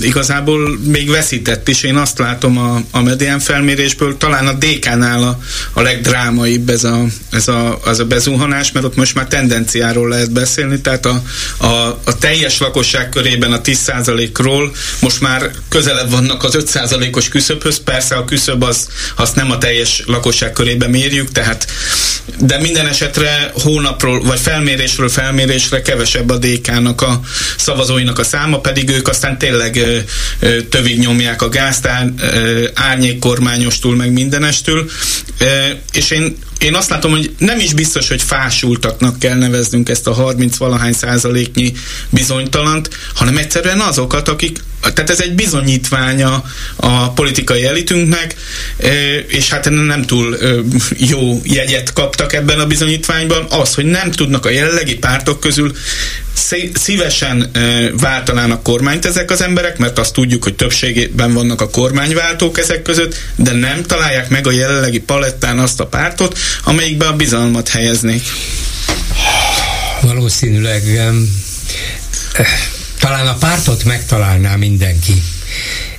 igazából 0.00 0.78
még 0.84 1.10
veszített 1.10 1.68
is. 1.68 1.82
Én 1.82 1.96
azt 1.96 2.18
látom 2.18 2.58
a, 2.58 2.82
a 2.90 3.02
medián 3.02 3.38
felmérésből, 3.38 4.16
talán 4.16 4.46
a 4.46 4.52
DK-nál 4.52 5.22
a, 5.22 5.38
a 5.72 5.82
legdrámaibb 5.82 6.68
ez 6.68 6.84
a, 6.84 7.04
ez 7.30 7.48
a, 7.48 7.80
az 7.84 7.98
a 7.98 8.04
bezuhanás, 8.04 8.72
mert 8.72 8.86
ott 8.86 8.96
most 8.96 9.14
már 9.14 9.26
tendenciáról 9.26 10.08
lehet 10.08 10.32
beszélni, 10.32 10.80
tehát 10.80 11.06
a, 11.06 11.22
a, 11.56 12.00
a 12.04 12.18
teljes 12.18 12.58
lakosság 12.58 13.08
körében 13.08 13.52
a 13.52 13.60
10%-ról 13.60 14.72
most 15.00 15.20
már 15.20 15.50
közelebb 15.68 16.10
vannak 16.10 16.44
az 16.44 16.56
5%-os 16.72 17.28
küszöbhöz, 17.28 17.80
persze 17.84 18.14
a 18.14 18.24
küszöb 18.24 18.62
az, 18.62 18.88
azt 19.16 19.34
nem 19.34 19.50
a 19.50 19.58
teljes 19.58 20.02
lakosság 20.06 20.52
körében 20.52 20.90
mérjük, 20.90 21.32
tehát 21.32 21.66
de 22.38 22.58
minden 22.58 22.86
esetre 22.86 23.50
hónapról, 23.62 24.22
vagy 24.22 24.40
felmérésről 24.40 25.08
felmérésre 25.08 25.82
kevesebb 25.82 26.30
a 26.30 26.38
DK-nak 26.38 27.02
a 27.02 27.20
szavazóinak 27.56 28.18
a 28.18 28.24
száma, 28.24 28.57
pedig 28.60 28.88
ők 28.88 29.08
aztán 29.08 29.38
tényleg 29.38 29.80
tövig 30.68 30.98
nyomják 30.98 31.42
a 31.42 31.48
gázt, 31.48 31.86
ár, 31.86 32.12
árnyékkormányostól, 32.74 33.96
meg 33.96 34.12
mindenestől, 34.12 34.90
és 35.92 36.10
én 36.10 36.36
én 36.58 36.74
azt 36.74 36.90
látom, 36.90 37.10
hogy 37.10 37.34
nem 37.38 37.58
is 37.58 37.72
biztos, 37.72 38.08
hogy 38.08 38.22
fásultaknak 38.22 39.18
kell 39.18 39.36
neveznünk 39.36 39.88
ezt 39.88 40.06
a 40.06 40.12
30 40.12 40.56
valahány 40.56 40.92
százaléknyi 40.92 41.72
bizonytalant, 42.10 42.88
hanem 43.14 43.36
egyszerűen 43.36 43.80
azokat, 43.80 44.28
akik, 44.28 44.58
tehát 44.80 45.10
ez 45.10 45.20
egy 45.20 45.34
bizonyítványa 45.34 46.44
a 46.76 47.10
politikai 47.10 47.64
elitünknek, 47.64 48.34
és 49.26 49.50
hát 49.50 49.70
nem 49.70 50.02
túl 50.02 50.38
jó 50.96 51.40
jegyet 51.44 51.92
kaptak 51.92 52.32
ebben 52.32 52.58
a 52.58 52.66
bizonyítványban, 52.66 53.46
az, 53.48 53.74
hogy 53.74 53.84
nem 53.84 54.10
tudnak 54.10 54.46
a 54.46 54.50
jelenlegi 54.50 54.94
pártok 54.94 55.40
közül 55.40 55.72
szívesen 56.74 57.50
váltanának 58.00 58.62
kormányt 58.62 59.04
ezek 59.04 59.30
az 59.30 59.40
emberek, 59.40 59.78
mert 59.78 59.98
azt 59.98 60.12
tudjuk, 60.12 60.42
hogy 60.42 60.54
többségében 60.54 61.32
vannak 61.32 61.60
a 61.60 61.70
kormányváltók 61.70 62.58
ezek 62.58 62.82
között, 62.82 63.16
de 63.36 63.52
nem 63.52 63.82
találják 63.82 64.28
meg 64.28 64.46
a 64.46 64.50
jelenlegi 64.50 65.00
palettán 65.00 65.58
azt 65.58 65.80
a 65.80 65.86
pártot, 65.86 66.38
amelyikbe 66.64 67.06
a 67.06 67.16
bizalmat 67.16 67.68
helyeznék. 67.68 68.22
Valószínűleg 70.00 70.82
um, 71.08 71.46
talán 72.98 73.26
a 73.26 73.34
pártot 73.34 73.84
megtalálná 73.84 74.56
mindenki 74.56 75.22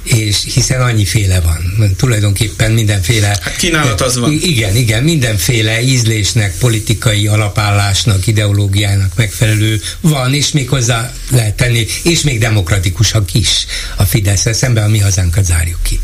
és 0.04 0.38
hiszen 0.54 0.82
annyiféle 0.82 1.40
van. 1.40 1.94
Tulajdonképpen 1.98 2.72
mindenféle... 2.72 3.28
Hát 3.28 3.56
kínálat 3.56 4.02
az 4.02 4.18
van. 4.18 4.32
Igen, 4.32 4.76
igen, 4.76 5.04
mindenféle 5.04 5.82
ízlésnek, 5.82 6.58
politikai 6.58 7.28
alapállásnak, 7.28 8.28
ideológiának 8.28 9.12
megfelelő 9.16 9.82
van, 10.02 10.34
és 10.34 10.52
még 10.52 10.70
hozzá 10.70 11.14
lehet 11.32 11.56
tenni, 11.56 11.86
és 12.04 12.22
még 12.22 12.40
demokratikusak 12.40 13.34
is 13.34 13.66
a 13.96 14.04
fidesz 14.04 14.56
szemben 14.56 14.84
a 14.84 14.88
mi 14.88 15.00
hazánkat 15.00 15.46
zárjuk 15.46 15.84
ki. 15.84 16.00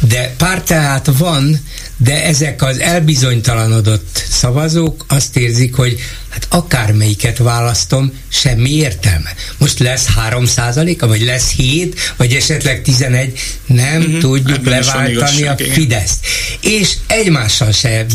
De 0.00 0.34
párt 0.36 0.64
tehát 0.64 1.10
van, 1.18 1.60
de 1.96 2.24
ezek 2.24 2.62
az 2.62 2.78
elbizonytalanodott 2.78 4.24
szavazók 4.30 5.04
azt 5.08 5.36
érzik, 5.36 5.74
hogy 5.74 6.00
hát 6.32 6.46
akármelyiket 6.48 7.38
választom, 7.38 8.12
semmi 8.28 8.70
értelme. 8.70 9.34
Most 9.58 9.78
lesz 9.78 10.06
3 10.06 10.44
százaléka, 10.46 11.06
vagy 11.06 11.24
lesz 11.24 11.50
7, 11.50 12.14
vagy 12.16 12.32
esetleg 12.32 12.82
11, 12.82 13.40
nem 13.66 14.00
uh-huh. 14.00 14.18
tudjuk 14.18 14.56
Ebben 14.56 14.80
leváltani 14.80 15.46
a 15.46 15.56
Fideszt. 15.72 16.26
És 16.60 16.92
egymással 17.06 17.72
se 17.72 18.06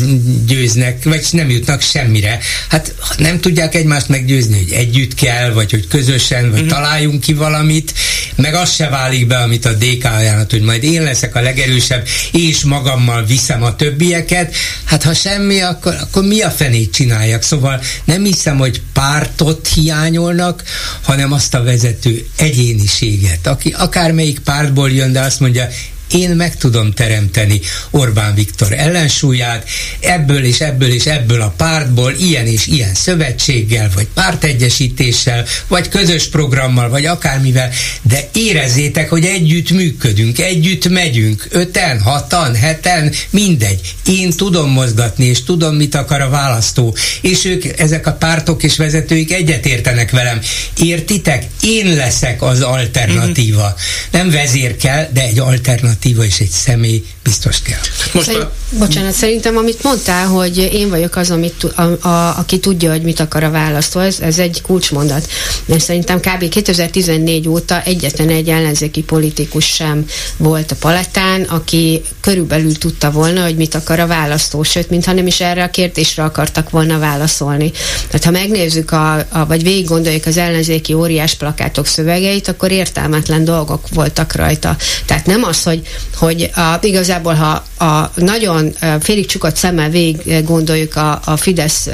győznek, 0.46 1.04
vagy 1.04 1.26
nem 1.30 1.50
jutnak 1.50 1.82
semmire. 1.82 2.38
Hát 2.68 2.94
nem 3.18 3.40
tudják 3.40 3.74
egymást 3.74 4.08
meggyőzni, 4.08 4.58
hogy 4.58 4.72
együtt 4.72 5.14
kell, 5.14 5.52
vagy 5.52 5.70
hogy 5.70 5.88
közösen, 5.88 6.50
vagy 6.50 6.60
uh-huh. 6.60 6.76
találjunk 6.76 7.20
ki 7.20 7.32
valamit, 7.32 7.92
meg 8.34 8.54
az 8.54 8.74
se 8.74 8.88
válik 8.88 9.26
be, 9.26 9.36
amit 9.36 9.64
a 9.64 9.72
DK 9.72 10.04
ajánlott, 10.04 10.50
hogy 10.50 10.62
majd 10.62 10.84
én 10.84 11.02
leszek 11.02 11.34
a 11.34 11.40
legerősebb, 11.40 12.06
és 12.32 12.62
magammal 12.62 13.24
viszem 13.24 13.62
a 13.62 13.76
többieket. 13.76 14.54
Hát 14.84 15.02
ha 15.02 15.14
semmi, 15.14 15.60
akkor, 15.60 15.96
akkor 16.00 16.24
mi 16.24 16.40
a 16.40 16.50
fenét 16.50 16.92
csináljak? 16.92 17.42
Szóval 17.42 17.80
nem 18.08 18.24
hiszem, 18.24 18.58
hogy 18.58 18.82
pártot 18.92 19.68
hiányolnak, 19.68 20.62
hanem 21.02 21.32
azt 21.32 21.54
a 21.54 21.62
vezető 21.62 22.26
egyéniséget, 22.36 23.46
aki 23.46 23.74
akármelyik 23.78 24.38
pártból 24.38 24.90
jön, 24.90 25.12
de 25.12 25.20
azt 25.20 25.40
mondja, 25.40 25.68
én 26.12 26.30
meg 26.30 26.56
tudom 26.56 26.92
teremteni 26.92 27.60
Orbán 27.90 28.34
Viktor 28.34 28.72
ellensúlyát, 28.72 29.68
ebből 30.00 30.44
és 30.44 30.60
ebből 30.60 30.92
és 30.92 31.06
ebből 31.06 31.40
a 31.40 31.54
pártból, 31.56 32.12
ilyen 32.18 32.46
és 32.46 32.66
ilyen 32.66 32.94
szövetséggel, 32.94 33.90
vagy 33.94 34.06
pártegyesítéssel, 34.14 35.44
vagy 35.68 35.88
közös 35.88 36.28
programmal, 36.28 36.88
vagy 36.88 37.06
akármivel, 37.06 37.70
de 38.02 38.28
érezzétek, 38.32 39.08
hogy 39.08 39.24
együtt 39.24 39.70
működünk, 39.70 40.38
együtt 40.38 40.88
megyünk, 40.88 41.46
öten, 41.50 42.00
hatan, 42.00 42.54
heten, 42.54 43.12
mindegy. 43.30 43.80
Én 44.06 44.30
tudom 44.30 44.70
mozgatni, 44.70 45.24
és 45.24 45.44
tudom, 45.44 45.74
mit 45.74 45.94
akar 45.94 46.20
a 46.20 46.28
választó, 46.28 46.96
és 47.20 47.44
ők, 47.44 47.80
ezek 47.80 48.06
a 48.06 48.12
pártok 48.12 48.62
és 48.62 48.76
vezetőik 48.76 49.32
egyetértenek 49.32 50.10
velem. 50.10 50.40
Értitek? 50.82 51.44
Én 51.62 51.94
leszek 51.94 52.42
az 52.42 52.60
alternatíva. 52.60 53.74
Nem 54.10 54.30
vezér 54.30 54.76
kell, 54.76 55.08
de 55.12 55.22
egy 55.22 55.38
alternatíva 55.38 55.97
alternatíva 55.98 56.24
és 56.24 56.40
egy 56.40 56.50
személy 56.50 57.04
biztos 57.28 57.62
kell. 57.62 57.78
Most 58.12 58.26
Szerint, 58.26 58.44
a... 58.44 58.52
Bocsánat, 58.78 59.12
szerintem 59.12 59.56
amit 59.56 59.82
mondtál, 59.82 60.26
hogy 60.26 60.56
én 60.72 60.88
vagyok 60.88 61.16
az, 61.16 61.30
amit, 61.30 61.64
a, 61.64 62.08
a, 62.08 62.38
aki 62.38 62.58
tudja, 62.58 62.90
hogy 62.90 63.02
mit 63.02 63.20
akar 63.20 63.42
a 63.42 63.50
választó, 63.50 64.00
ez, 64.00 64.20
ez 64.20 64.38
egy 64.38 64.62
kulcsmondat. 64.62 65.28
Mert 65.64 65.80
szerintem 65.80 66.20
kb. 66.20 66.48
2014 66.48 67.48
óta 67.48 67.82
egyetlen 67.82 68.28
egy 68.28 68.48
ellenzéki 68.48 69.02
politikus 69.02 69.64
sem 69.64 70.04
volt 70.36 70.70
a 70.70 70.76
palettán, 70.80 71.42
aki 71.42 72.02
körülbelül 72.20 72.78
tudta 72.78 73.10
volna, 73.10 73.42
hogy 73.42 73.56
mit 73.56 73.74
akar 73.74 74.00
a 74.00 74.06
választó, 74.06 74.62
sőt, 74.62 74.90
mintha 74.90 75.12
nem 75.12 75.26
is 75.26 75.40
erre 75.40 75.62
a 75.62 75.70
kérdésre 75.70 76.22
akartak 76.22 76.70
volna 76.70 76.98
válaszolni. 76.98 77.70
Tehát 78.06 78.24
ha 78.24 78.30
megnézzük, 78.30 78.90
a, 78.90 79.14
a, 79.14 79.46
vagy 79.46 79.62
végig 79.62 79.86
gondoljuk 79.86 80.26
az 80.26 80.36
ellenzéki 80.36 80.92
óriás 80.92 81.34
plakátok 81.34 81.86
szövegeit, 81.86 82.48
akkor 82.48 82.70
értelmetlen 82.70 83.44
dolgok 83.44 83.88
voltak 83.94 84.34
rajta. 84.34 84.76
Tehát 85.06 85.26
nem 85.26 85.42
az, 85.42 85.62
hogy, 85.62 85.82
hogy 86.14 86.50
a, 86.54 86.78
igazából, 86.80 87.17
ha 87.24 87.64
a 87.78 88.10
nagyon 88.14 88.74
félig 89.00 89.26
csukott 89.26 89.56
szemmel 89.56 89.90
végig 89.90 90.44
gondoljuk 90.44 90.96
a, 90.96 91.20
a 91.24 91.36
Fidesz 91.36 91.88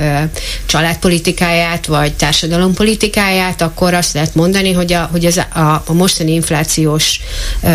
családpolitikáját, 0.66 1.86
vagy 1.86 2.14
társadalompolitikáját, 2.14 3.62
akkor 3.62 3.94
azt 3.94 4.14
lehet 4.14 4.34
mondani, 4.34 4.72
hogy 4.72 4.92
a, 4.92 5.08
hogy 5.12 5.24
az, 5.24 5.36
a, 5.54 5.82
a 5.86 5.92
mostani 5.92 6.32
inflációs 6.32 7.20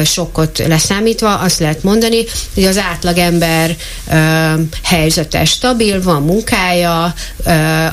sokkot 0.05 0.57
leszámítva, 0.67 1.37
azt 1.37 1.59
lehet 1.59 1.83
mondani, 1.83 2.23
hogy 2.53 2.65
az 2.65 2.77
átlagember 2.77 3.75
helyzete 4.83 5.45
stabil, 5.45 6.01
van 6.01 6.21
munkája, 6.21 7.13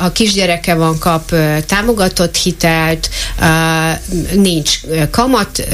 a 0.00 0.12
kisgyereke 0.12 0.74
van, 0.74 0.98
kap 0.98 1.34
támogatott 1.66 2.36
hitelt, 2.36 3.10
nincs 4.34 4.80
kamat, 5.10 5.68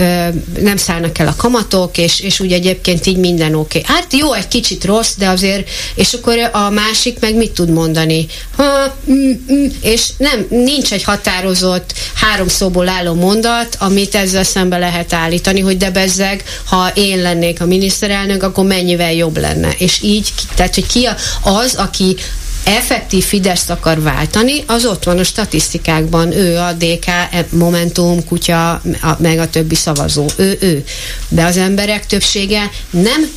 nem 0.60 0.76
szállnak 0.76 1.18
el 1.18 1.26
a 1.26 1.36
kamatok, 1.36 1.98
és, 1.98 2.20
és 2.20 2.40
úgy 2.40 2.52
egyébként 2.52 3.06
így 3.06 3.16
minden 3.16 3.54
oké. 3.54 3.72
Okay. 3.74 3.85
Hát 3.97 4.12
jó, 4.12 4.32
egy 4.32 4.49
kicsit 4.49 4.85
rossz, 4.85 5.15
de 5.15 5.28
azért, 5.28 5.69
és 5.94 6.12
akkor 6.12 6.51
a 6.53 6.70
másik 6.70 7.20
meg 7.20 7.35
mit 7.35 7.53
tud 7.53 7.70
mondani? 7.70 8.27
Ha, 8.57 8.97
mm, 9.11 9.31
mm, 9.53 9.66
és 9.81 10.09
nem, 10.16 10.47
nincs 10.49 10.93
egy 10.93 11.03
határozott 11.03 11.93
három 12.15 12.49
szóból 12.49 12.89
álló 12.89 13.15
mondat, 13.15 13.77
amit 13.78 14.15
ezzel 14.15 14.44
szembe 14.44 14.78
lehet 14.78 15.12
állítani, 15.12 15.61
hogy 15.61 15.77
de 15.77 15.90
bezzeg, 15.90 16.44
ha 16.65 16.90
én 16.94 17.23
lennék 17.23 17.61
a 17.61 17.66
miniszterelnök, 17.66 18.43
akkor 18.43 18.65
mennyivel 18.65 19.12
jobb 19.12 19.36
lenne. 19.36 19.70
És 19.78 20.03
így, 20.03 20.32
tehát, 20.55 20.74
hogy 20.74 20.86
ki 20.86 21.09
az, 21.43 21.74
aki 21.74 22.16
effektív 22.65 23.24
Fideszt 23.24 23.70
akar 23.70 24.03
váltani, 24.03 24.65
az 24.66 24.85
ott 24.85 25.05
van 25.05 25.19
a 25.19 25.24
statisztikákban. 25.24 26.32
Ő 26.32 26.59
a 26.59 26.73
DK, 26.73 27.07
Momentum, 27.51 28.24
Kutya, 28.24 28.82
meg 29.19 29.39
a 29.39 29.51
többi 29.51 29.74
szavazó. 29.74 30.27
Ő, 30.36 30.57
ő. 30.61 30.85
De 31.28 31.44
az 31.44 31.57
emberek 31.57 32.07
többsége 32.07 32.70
nem 32.90 33.31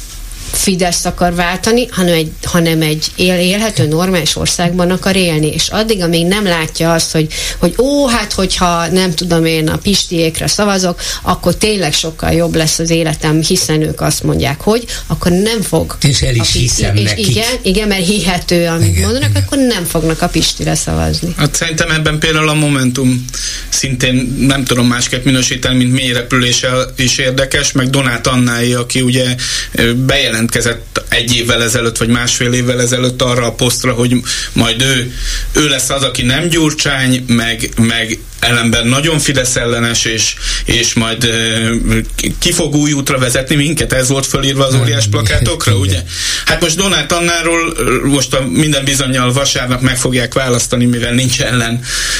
Fidesz 0.51 1.05
akar 1.05 1.35
váltani, 1.35 1.87
hanem 1.91 2.13
egy, 2.13 2.31
hanem 2.43 2.81
egy 2.81 3.05
él, 3.15 3.39
élhető, 3.39 3.87
normális 3.87 4.35
országban 4.35 4.91
akar 4.91 5.15
élni. 5.15 5.47
És 5.47 5.67
addig, 5.67 6.01
amíg 6.01 6.25
nem 6.25 6.43
látja 6.43 6.93
azt, 6.93 7.11
hogy, 7.11 7.27
hogy 7.57 7.73
ó, 7.77 8.07
hát 8.07 8.33
hogyha 8.33 8.87
nem 8.87 9.13
tudom 9.13 9.45
én 9.45 9.67
a 9.67 9.77
pistiékre 9.77 10.47
szavazok, 10.47 11.01
akkor 11.21 11.55
tényleg 11.55 11.93
sokkal 11.93 12.31
jobb 12.31 12.55
lesz 12.55 12.79
az 12.79 12.89
életem, 12.89 13.41
hiszen 13.41 13.81
ők 13.81 14.01
azt 14.01 14.23
mondják, 14.23 14.61
hogy 14.61 14.85
akkor 15.07 15.31
nem 15.31 15.61
fog. 15.61 15.97
És 16.01 16.21
el 16.21 16.35
is 16.35 16.51
hiszem 16.51 16.95
és 16.95 17.03
nekik. 17.03 17.27
Igen, 17.27 17.51
igen, 17.61 17.87
mert 17.87 18.05
hihető, 18.05 18.67
amit 18.67 18.87
igen, 18.87 19.01
mondanak, 19.01 19.29
igen. 19.29 19.43
akkor 19.43 19.57
nem 19.57 19.83
fognak 19.83 20.21
a 20.21 20.27
pistire 20.27 20.75
szavazni. 20.75 21.33
Hát 21.37 21.55
szerintem 21.55 21.91
ebben 21.91 22.19
például 22.19 22.49
a 22.49 22.53
Momentum 22.53 23.25
szintén 23.69 24.35
nem 24.39 24.63
tudom 24.63 24.87
másképp 24.87 25.25
minősíteni, 25.25 25.75
mint 25.75 25.91
mély 25.91 26.11
repüléssel 26.11 26.93
is 26.97 27.17
érdekes, 27.17 27.71
meg 27.71 27.89
Donát 27.89 28.27
Annái, 28.27 28.73
aki 28.73 29.01
ugye 29.01 29.35
bejelent 29.95 30.34
jelentkezett 30.35 31.03
egy 31.09 31.35
évvel 31.35 31.63
ezelőtt, 31.63 31.97
vagy 31.97 32.07
másfél 32.07 32.53
évvel 32.53 32.81
ezelőtt 32.81 33.21
arra 33.21 33.45
a 33.45 33.51
posztra, 33.51 33.93
hogy 33.93 34.15
majd 34.53 34.81
ő, 34.81 35.13
ő 35.53 35.67
lesz 35.67 35.89
az, 35.89 36.03
aki 36.03 36.23
nem 36.23 36.47
Gyurcsány, 36.47 37.23
meg, 37.27 37.69
meg 37.77 38.19
ellenben 38.45 38.87
nagyon 38.87 39.19
Fidesz 39.19 39.55
ellenes, 39.55 40.05
és, 40.05 40.35
és 40.65 40.93
majd 40.93 41.29
ki 42.39 42.51
fog 42.51 42.75
új 42.75 42.91
útra 42.91 43.17
vezetni 43.17 43.55
minket, 43.55 43.93
ez 43.93 44.09
volt 44.09 44.25
fölírva 44.25 44.65
az 44.65 44.75
óriás 44.75 45.07
plakátokra, 45.07 45.75
ugye? 45.75 46.03
Hát 46.45 46.61
most 46.61 46.77
Donát 46.77 47.11
Annáról 47.11 47.73
most 48.03 48.33
a 48.33 48.45
minden 48.49 48.83
bizonyal 48.83 49.33
vasárnap 49.33 49.81
meg 49.81 49.97
fogják 49.97 50.33
választani, 50.33 50.85
mivel 50.85 51.13
nincs 51.13 51.41
ellen 51.41 51.79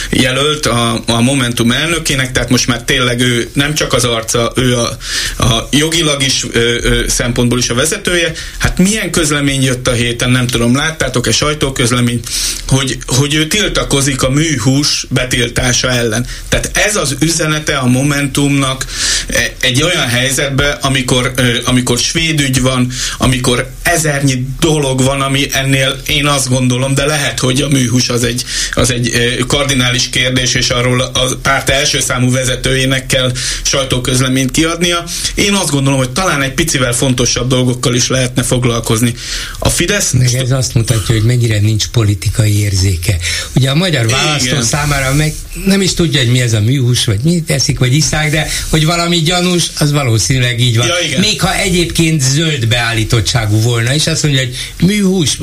jelölt 0.10 0.66
a, 0.66 1.04
a 1.08 1.22
Momentum 1.22 1.72
elnökének, 1.72 2.32
tehát 2.32 2.50
most 2.50 2.68
már 2.68 2.84
tényleg 2.84 3.20
ő 3.20 3.50
nem 3.54 3.74
csak 3.74 3.94
az 3.94 4.04
arca, 4.04 4.52
ő 4.56 4.78
a, 4.78 4.98
a 5.44 5.68
jogilag 5.72 6.24
is 6.24 6.46
ö, 6.52 6.78
ö, 6.82 7.08
szempontból 7.08 7.58
is 7.58 7.70
a 7.70 7.74
vezetője. 8.06 8.34
Hát 8.58 8.78
milyen 8.78 9.12
közlemény 9.12 9.64
jött 9.64 9.88
a 9.88 9.92
héten, 9.92 10.30
nem 10.30 10.48
tudom, 10.48 10.76
láttátok-e 10.76 11.32
sajtóközleményt, 11.32 12.30
hogy, 12.68 12.98
hogy 13.06 13.34
ő 13.34 13.48
tiltakozik 13.48 14.24
a 14.24 14.30
műhús 14.30 15.06
betiltása 15.10 15.90
ellen. 15.90 16.26
Tehát 16.50 16.72
ez 16.74 16.96
az 16.96 17.16
üzenete 17.20 17.78
a 17.78 17.88
Momentumnak 17.88 18.86
e, 19.28 19.54
egy 19.60 19.84
olyan 19.84 20.08
helyzetben, 20.08 20.78
amikor, 20.82 21.34
amikor 21.66 21.98
svéd 21.98 22.40
ügy 22.40 22.62
van, 22.62 22.92
amikor 23.18 23.70
ezernyi 23.84 24.46
dolog 24.60 25.04
van, 25.04 25.22
ami 25.22 25.48
ennél 25.52 26.02
én 26.08 26.26
azt 26.26 26.50
gondolom, 26.50 26.94
de 26.94 27.06
lehet, 27.06 27.40
hogy 27.40 27.62
a 27.62 27.68
műhús 27.68 28.10
az 28.10 28.24
egy, 28.24 28.44
az 28.74 28.92
egy 28.92 29.38
kardinális 29.48 30.10
kérdés, 30.10 30.54
és 30.54 30.70
arról 30.70 31.02
a 31.02 31.36
párt 31.42 31.70
első 31.70 32.00
számú 32.00 32.32
vezetőjének 32.32 33.06
kell 33.06 33.32
sajtóközleményt 33.62 34.52
kiadnia. 34.52 35.04
Én 35.36 35.54
azt 35.54 35.70
gondolom, 35.70 36.00
hogy 36.00 36.10
talán 36.10 36.42
egy 36.42 36.54
picivel 36.54 36.94
fontosabb 36.94 37.48
dolgokkal 37.48 37.95
is 37.96 38.08
lehetne 38.08 38.44
foglalkozni. 38.44 39.14
A 39.60 39.70
Fidesz... 39.70 40.12
Meg 40.12 40.34
ez 40.34 40.52
azt 40.52 40.74
mutatja, 40.74 41.16
hogy 41.16 41.24
mennyire 41.24 41.60
nincs 41.60 41.88
politikai 41.88 42.60
érzéke. 42.60 43.18
Ugye 43.56 43.70
a 43.70 43.76
magyar 43.76 44.08
választó 44.08 44.48
Igen. 44.48 44.64
számára 44.64 45.14
meg 45.14 45.34
nem 45.66 45.82
is 45.82 45.94
tudja, 45.94 46.20
hogy 46.20 46.32
mi 46.32 46.42
ez 46.42 46.54
a 46.54 46.60
műhús, 46.60 47.06
vagy 47.06 47.20
mi 47.24 47.44
teszik, 47.48 47.80
vagy 47.80 47.94
iszák, 47.94 48.32
de 48.32 48.48
hogy 48.70 48.86
valami 48.86 49.18
gyanús, 49.18 49.70
az 49.80 49.92
valószínűleg 49.92 50.60
így 50.60 50.78
van. 50.78 50.88
Ja, 50.88 51.20
Még 51.20 51.42
ha 51.42 51.56
egyébként 51.56 52.22
zöld 52.22 52.68
beállítottságú 52.68 53.62
volna, 53.62 53.94
és 53.94 54.08
azt 54.08 54.24
mondja, 54.24 54.42
hogy 54.42 54.56
műhús, 54.88 55.38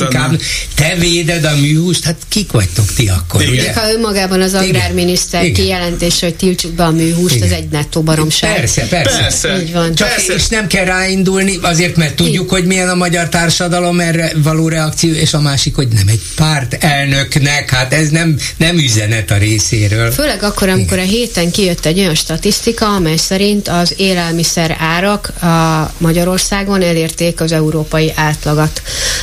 inkább 0.00 0.40
te 0.74 0.94
véded 0.98 1.44
a 1.44 1.56
műhúst, 1.56 2.04
hát 2.04 2.16
kik 2.28 2.50
vagytok 2.50 2.92
ti 2.94 3.08
akkor, 3.08 3.42
Igen. 3.42 3.52
ugye? 3.52 3.72
Ha 3.72 3.92
önmagában 3.92 4.40
az 4.40 4.54
agrárminiszter 4.54 5.50
kijelentés, 5.50 6.20
hogy 6.20 6.34
tiltsuk 6.34 6.72
be 6.72 6.84
a 6.84 6.90
műhúst, 6.90 7.34
Igen. 7.34 7.48
az 7.48 7.54
egy 7.54 7.68
nettó 7.68 8.02
baromság. 8.02 8.54
Persze, 8.54 8.86
persze. 8.86 9.18
persze. 9.18 9.62
Így 9.62 9.72
van. 9.72 9.94
Csak 9.94 10.08
persze. 10.08 10.32
És 10.32 10.46
nem 10.46 10.66
kell 10.66 10.84
ráindulni, 10.84 11.58
az 11.62 11.76
azért, 11.76 11.96
mert 11.96 12.14
tudjuk, 12.14 12.50
hogy 12.50 12.64
milyen 12.64 12.88
a 12.88 12.94
magyar 12.94 13.28
társadalom 13.28 14.00
erre 14.00 14.32
való 14.42 14.68
reakció, 14.68 15.12
és 15.12 15.34
a 15.34 15.40
másik, 15.40 15.74
hogy 15.74 15.88
nem 15.88 16.08
egy 16.08 16.20
párt 16.34 16.84
elnöknek, 16.84 17.70
hát 17.70 17.92
ez 17.92 18.08
nem, 18.08 18.38
nem 18.56 18.76
üzenet 18.78 19.30
a 19.30 19.35
részéről. 19.38 20.10
Főleg 20.10 20.42
akkor, 20.42 20.68
amikor 20.68 20.98
a 20.98 21.02
héten 21.02 21.50
kijött 21.50 21.86
egy 21.86 21.98
olyan 21.98 22.14
statisztika, 22.14 22.94
amely 22.94 23.16
szerint 23.16 23.68
az 23.68 23.94
élelmiszer 23.96 24.76
árak 24.80 25.42
a 25.42 25.90
Magyarországon 25.98 26.82
elérték 26.82 27.40
az 27.40 27.52
európai 27.52 28.12
átlagat. 28.14 28.82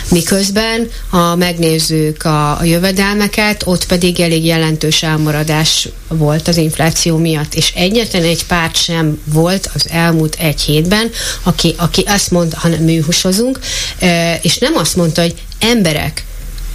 Miközben, 0.10 0.90
ha 1.10 1.36
megnézzük 1.36 2.26
a, 2.26 2.60
a 2.60 2.64
jövedelmeket, 2.64 3.64
ott 3.66 3.86
pedig 3.86 4.20
elég 4.20 4.46
jelentős 4.46 5.04
elmaradás 5.04 5.90
volt 6.08 6.48
az 6.48 6.58
infláció 6.58 7.18
miatt, 7.18 7.54
és 7.54 7.72
egyetlen 7.76 8.24
egy 8.24 8.46
párt 8.46 8.76
sem 8.76 9.22
volt 9.26 9.70
az 9.74 9.86
elmúlt 9.90 10.36
egy 10.40 10.62
hétben, 10.62 11.10
aki, 11.44 11.76
aki 11.78 12.04
azt 12.08 12.32
mondta, 12.32 12.58
hanem 12.60 12.84
műhúsozunk, 12.84 13.60
és 14.42 14.58
nem 14.58 14.76
azt 14.76 14.96
mondta, 14.96 15.22
hogy 15.22 15.34
emberek, 15.60 16.24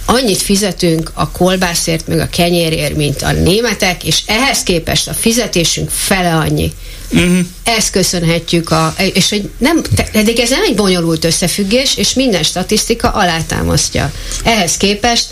annyit 0.09 0.41
fizetünk 0.41 1.11
a 1.13 1.31
kolbászért, 1.31 2.07
meg 2.07 2.19
a 2.19 2.29
kenyérért, 2.29 2.95
mint 2.95 3.21
a 3.21 3.31
németek, 3.31 4.03
és 4.03 4.21
ehhez 4.25 4.63
képest 4.63 5.07
a 5.07 5.13
fizetésünk 5.13 5.89
fele 5.89 6.35
annyi. 6.35 6.73
Uh-huh. 7.11 7.39
Ezt 7.63 7.89
köszönhetjük, 7.89 8.71
a, 8.71 8.95
és 9.13 9.29
hogy 9.29 9.49
nem, 9.57 9.81
eddig 10.13 10.39
ez 10.39 10.49
nem 10.49 10.63
egy 10.63 10.75
bonyolult 10.75 11.25
összefüggés, 11.25 11.97
és 11.97 12.13
minden 12.13 12.43
statisztika 12.43 13.09
alátámasztja. 13.09 14.11
Ehhez 14.43 14.77
képest 14.77 15.25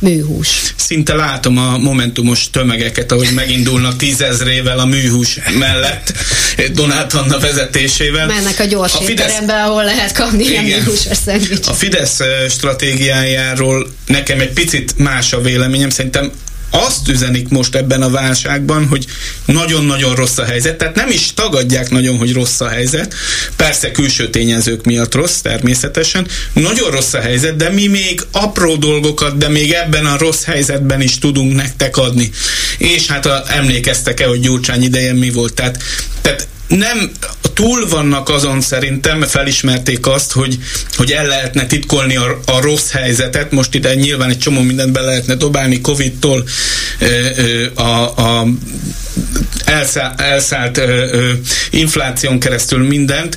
műhús. 0.00 0.74
Szinte 0.76 1.14
látom 1.14 1.58
a 1.58 1.78
momentumos 1.78 2.50
tömegeket, 2.50 3.12
ahogy 3.12 3.30
megindulnak 3.34 3.96
tízezrével 3.96 4.78
a 4.78 4.84
műhús 4.84 5.38
mellett 5.58 6.12
Donát 6.72 7.14
Anna 7.14 7.38
vezetésével. 7.38 8.26
Mennek 8.26 8.60
a 8.60 8.64
gyors 8.64 8.94
a 8.94 8.98
Fidesz... 8.98 9.26
étterembe, 9.26 9.62
ahol 9.62 9.84
lehet 9.84 10.12
kapni 10.12 10.44
Igen. 10.44 10.64
ilyen 10.64 10.78
műhúsos 10.78 11.06
A 11.66 11.72
Fidesz 11.72 12.20
stratégiájáról 12.48 13.94
nekem 14.06 14.40
egy 14.40 14.52
picit 14.52 14.98
más 14.98 15.32
a 15.32 15.40
véleményem. 15.40 15.90
Szerintem 15.90 16.32
azt 16.70 17.08
üzenik 17.08 17.48
most 17.48 17.74
ebben 17.74 18.02
a 18.02 18.10
válságban, 18.10 18.86
hogy 18.86 19.06
nagyon-nagyon 19.44 20.14
rossz 20.14 20.38
a 20.38 20.44
helyzet, 20.44 20.76
tehát 20.76 20.94
nem 20.94 21.10
is 21.10 21.34
tagadják 21.34 21.90
nagyon, 21.90 22.16
hogy 22.16 22.32
rossz 22.32 22.60
a 22.60 22.68
helyzet, 22.68 23.14
persze 23.56 23.90
külső 23.90 24.30
tényezők 24.30 24.84
miatt 24.84 25.14
rossz, 25.14 25.38
természetesen, 25.38 26.26
nagyon 26.52 26.90
rossz 26.90 27.12
a 27.12 27.20
helyzet, 27.20 27.56
de 27.56 27.68
mi 27.68 27.86
még 27.86 28.20
apró 28.32 28.76
dolgokat, 28.76 29.36
de 29.36 29.48
még 29.48 29.72
ebben 29.72 30.06
a 30.06 30.18
rossz 30.18 30.44
helyzetben 30.44 31.00
is 31.00 31.18
tudunk 31.18 31.54
nektek 31.54 31.96
adni. 31.96 32.30
És 32.78 33.06
hát 33.06 33.26
a, 33.26 33.44
emlékeztek-e, 33.48 34.26
hogy 34.26 34.40
Gyurcsány 34.40 34.82
idején 34.82 35.14
mi 35.14 35.30
volt, 35.30 35.54
tehát, 35.54 35.82
tehát 36.20 36.48
nem 36.70 37.10
túl 37.54 37.88
vannak 37.88 38.28
azon 38.28 38.60
szerintem, 38.60 39.22
felismerték 39.22 40.06
azt, 40.06 40.32
hogy, 40.32 40.58
hogy 40.96 41.12
el 41.12 41.26
lehetne 41.26 41.66
titkolni 41.66 42.16
a, 42.16 42.40
a 42.46 42.60
rossz 42.60 42.90
helyzetet, 42.90 43.50
most 43.50 43.74
ide 43.74 43.94
nyilván 43.94 44.30
egy 44.30 44.38
csomó 44.38 44.60
mindent 44.60 44.92
be 44.92 45.00
lehetne 45.00 45.34
dobálni, 45.34 45.80
Covid-tól 45.80 46.44
a, 47.74 47.82
a 47.82 48.46
elszállt, 49.64 50.20
elszállt 50.20 50.80
infláción 51.70 52.38
keresztül 52.38 52.86
mindent, 52.86 53.36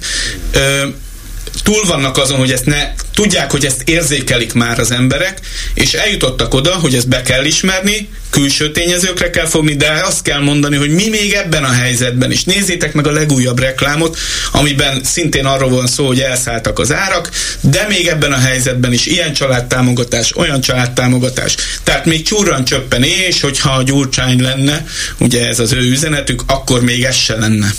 túl 1.63 1.85
vannak 1.85 2.17
azon, 2.17 2.37
hogy 2.37 2.51
ezt 2.51 2.65
ne, 2.65 2.93
tudják, 3.13 3.51
hogy 3.51 3.65
ezt 3.65 3.81
érzékelik 3.85 4.53
már 4.53 4.79
az 4.79 4.91
emberek, 4.91 5.39
és 5.73 5.93
eljutottak 5.93 6.53
oda, 6.53 6.73
hogy 6.73 6.95
ezt 6.95 7.07
be 7.07 7.21
kell 7.21 7.45
ismerni, 7.45 8.09
külső 8.29 8.71
tényezőkre 8.71 9.29
kell 9.29 9.45
fogni, 9.45 9.75
de 9.75 10.01
azt 10.05 10.21
kell 10.21 10.39
mondani, 10.39 10.75
hogy 10.75 10.89
mi 10.89 11.09
még 11.09 11.33
ebben 11.33 11.63
a 11.63 11.71
helyzetben 11.71 12.31
is. 12.31 12.43
Nézzétek 12.43 12.93
meg 12.93 13.07
a 13.07 13.11
legújabb 13.11 13.59
reklámot, 13.59 14.17
amiben 14.51 15.03
szintén 15.03 15.45
arról 15.45 15.69
van 15.69 15.87
szó, 15.87 16.07
hogy 16.07 16.19
elszálltak 16.19 16.79
az 16.79 16.93
árak, 16.93 17.29
de 17.61 17.85
még 17.87 18.07
ebben 18.07 18.31
a 18.31 18.37
helyzetben 18.37 18.93
is 18.93 19.05
ilyen 19.05 19.33
családtámogatás, 19.33 20.35
olyan 20.35 20.61
családtámogatás. 20.61 21.55
Tehát 21.83 22.05
még 22.05 22.23
csúran 22.23 22.65
csöppen, 22.65 23.03
és 23.03 23.41
hogyha 23.41 23.71
a 23.71 23.83
gyurcsány 23.83 24.41
lenne, 24.41 24.85
ugye 25.17 25.47
ez 25.47 25.59
az 25.59 25.73
ő 25.73 25.89
üzenetük, 25.89 26.43
akkor 26.47 26.81
még 26.81 27.03
ez 27.03 27.15
se 27.15 27.35
lenne. 27.35 27.73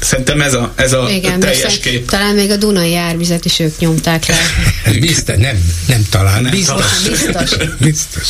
Szerintem 0.00 0.40
ez 0.40 0.54
a, 0.54 0.72
ez 0.76 0.92
a 0.92 1.08
Igen, 1.10 1.40
teljes 1.40 1.78
kép. 1.78 2.08
Talán 2.08 2.34
még 2.34 2.50
a 2.50 2.56
Dunai 2.56 2.96
árvizet 2.96 3.44
is 3.44 3.58
ők 3.58 3.78
nyomták 3.78 4.26
le. 4.26 4.36
Biztos, 5.00 5.36
nem, 5.38 5.72
nem 5.86 6.06
talán. 6.10 6.42
Nem, 6.42 6.50
biztos. 6.50 6.84
Biztos. 7.08 7.56
biztos. 7.78 8.28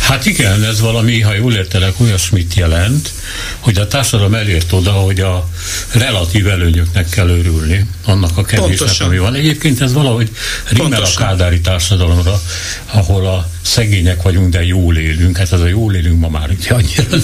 Hát 0.00 0.26
igen, 0.26 0.64
ez 0.64 0.80
valami, 0.80 1.20
ha 1.20 1.34
jól 1.34 1.54
értelek, 1.54 2.00
olyasmit 2.00 2.54
jelent, 2.54 3.10
hogy 3.58 3.78
a 3.78 3.86
társadalom 3.86 4.34
elért 4.34 4.72
oda, 4.72 4.90
hogy 4.90 5.20
a 5.20 5.48
relatív 5.92 6.48
előnyöknek 6.48 7.08
kell 7.08 7.28
örülni, 7.28 7.86
annak 8.04 8.36
a 8.38 8.44
kevésnek, 8.44 9.00
ami 9.00 9.18
van. 9.18 9.34
Egyébként 9.34 9.80
ez 9.80 9.92
valahogy 9.92 10.30
rímel 10.68 11.02
a 11.02 11.10
kádári 11.16 11.60
társadalomra, 11.60 12.40
ahol 12.92 13.26
a 13.26 13.48
szegények 13.62 14.22
vagyunk, 14.22 14.50
de 14.50 14.64
jól 14.64 14.96
élünk. 14.96 15.36
Hát 15.36 15.52
ez 15.52 15.60
a 15.60 15.66
jól 15.66 15.94
élünk 15.94 16.20
ma 16.20 16.28
már 16.28 16.50
ugye 16.50 16.70
annyira 16.70 17.04
nem, 17.10 17.22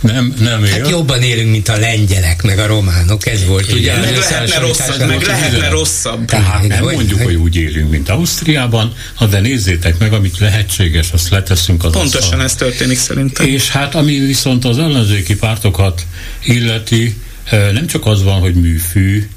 nem, 0.00 0.34
nem 0.40 0.64
él. 0.64 0.70
Hát 0.70 0.88
jobban 0.88 1.22
élünk, 1.22 1.50
mint 1.50 1.68
a 1.68 1.76
lengyelek, 1.76 2.42
meg 2.42 2.58
a 2.58 2.66
románok, 2.66 3.26
ez 3.26 3.46
volt 3.46 3.72
Igen, 3.72 3.98
ugye. 3.98 4.10
Meg 4.10 4.16
lehetne 4.16 4.58
rosszabb, 4.58 5.06
meg 5.06 5.22
lehetne 5.22 5.68
rosszabb. 5.68 6.24
Tehát 6.24 6.66
nem 6.68 6.82
mondjuk, 6.82 7.22
hogy 7.22 7.34
úgy 7.34 7.56
élünk, 7.56 7.90
mint 7.90 8.08
Ausztriában, 8.08 8.92
de 9.30 9.40
nézzétek 9.40 9.98
meg, 9.98 10.12
amit 10.12 10.38
lehetséges, 10.38 11.12
azt 11.12 11.28
leteszünk 11.28 11.84
az 11.84 11.92
Pontosan 11.92 12.20
asztal. 12.22 12.42
ez 12.42 12.54
történik 12.54 12.98
szerintem. 12.98 13.46
És 13.46 13.68
hát 13.68 13.94
ami 13.94 14.18
viszont 14.18 14.64
az 14.64 14.78
ellenzéki 14.78 15.34
pártokat 15.42 16.06
illeti, 16.44 17.16
nem 17.50 17.86
csak 17.86 18.06
az 18.06 18.22
van, 18.22 18.40
hogy 18.40 18.54
műfű, 18.54 19.28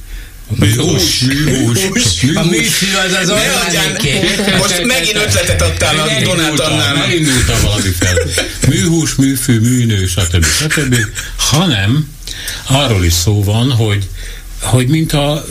Műhús. 0.50 1.20
Műhús. 1.20 2.24
A 2.36 2.44
műfű 2.44 2.88
az 3.06 3.14
az 3.22 3.34
Most 4.58 4.86
megint 4.86 5.16
ötletet 5.16 5.62
adtál 5.62 6.00
a 6.00 6.24
Donát 6.24 6.60
Annának. 6.60 7.04
Elindultam 7.04 7.62
valami 7.62 7.90
fel. 8.00 8.16
Műhús, 8.68 9.16
műfű, 9.16 9.60
műnő, 9.60 10.06
stb. 10.06 10.46
stb. 10.46 10.96
Hanem 11.36 12.10
arról 12.68 13.06
is 13.06 13.14
szó 13.14 13.44
van, 13.44 13.72
hogy, 13.72 14.10
hogy 14.62 14.88
mint 14.88 15.14
a 15.14 15.46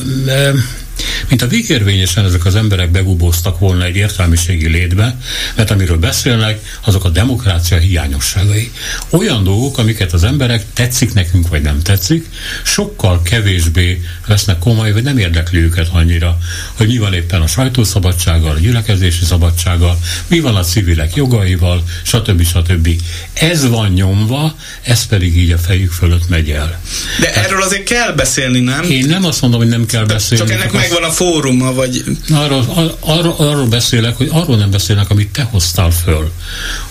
mint 1.28 1.42
a 1.42 1.46
végérvényesen 1.46 2.24
ezek 2.24 2.44
az 2.44 2.54
emberek 2.54 2.90
begubóztak 2.90 3.58
volna 3.58 3.84
egy 3.84 3.96
értelmiségi 3.96 4.68
létbe, 4.68 5.18
mert 5.56 5.70
amiről 5.70 5.98
beszélnek, 5.98 6.78
azok 6.80 7.04
a 7.04 7.08
demokrácia 7.08 7.78
hiányosságai. 7.78 8.72
Olyan 9.10 9.44
dolgok, 9.44 9.78
amiket 9.78 10.12
az 10.12 10.24
emberek 10.24 10.64
tetszik 10.72 11.12
nekünk, 11.14 11.48
vagy 11.48 11.62
nem 11.62 11.82
tetszik, 11.82 12.28
sokkal 12.62 13.22
kevésbé 13.22 14.02
vesznek 14.26 14.58
komoly, 14.58 14.92
vagy 14.92 15.02
nem 15.02 15.18
érdekli 15.18 15.58
őket 15.58 15.88
annyira, 15.92 16.38
hogy 16.72 16.86
mi 16.86 16.98
van 16.98 17.14
éppen 17.14 17.40
a 17.40 17.46
sajtószabadsággal, 17.46 18.54
a 18.54 18.58
gyülekezési 18.58 19.24
szabadsággal, 19.24 19.98
mi 20.26 20.40
van 20.40 20.56
a 20.56 20.62
civilek 20.62 21.14
jogaival, 21.14 21.84
stb. 22.02 22.44
stb. 22.46 22.88
Ez 23.32 23.68
van 23.68 23.88
nyomva, 23.88 24.56
ez 24.82 25.06
pedig 25.06 25.36
így 25.36 25.50
a 25.50 25.58
fejük 25.58 25.92
fölött 25.92 26.28
megy 26.28 26.50
el. 26.50 26.80
De 27.20 27.26
hát, 27.26 27.44
erről 27.44 27.62
azért 27.62 27.82
kell 27.82 28.12
beszélni, 28.12 28.60
nem? 28.60 28.82
Én 28.90 29.06
nem 29.06 29.24
azt 29.24 29.40
mondom, 29.40 29.60
hogy 29.60 29.68
nem 29.68 29.86
kell 29.86 30.04
beszélni. 30.04 30.44
Csak 30.44 30.60
ennek 30.60 30.72
megvan 30.94 31.10
a 31.10 31.12
fóruma, 31.12 31.72
vagy... 31.72 32.04
Arról, 32.30 32.64
ar, 32.74 32.96
arról, 33.00 33.34
arról 33.38 33.66
beszélek, 33.66 34.16
hogy 34.16 34.28
arról 34.32 34.56
nem 34.56 34.70
beszélnek, 34.70 35.10
amit 35.10 35.32
te 35.32 35.42
hoztál 35.42 35.90
föl. 35.90 36.32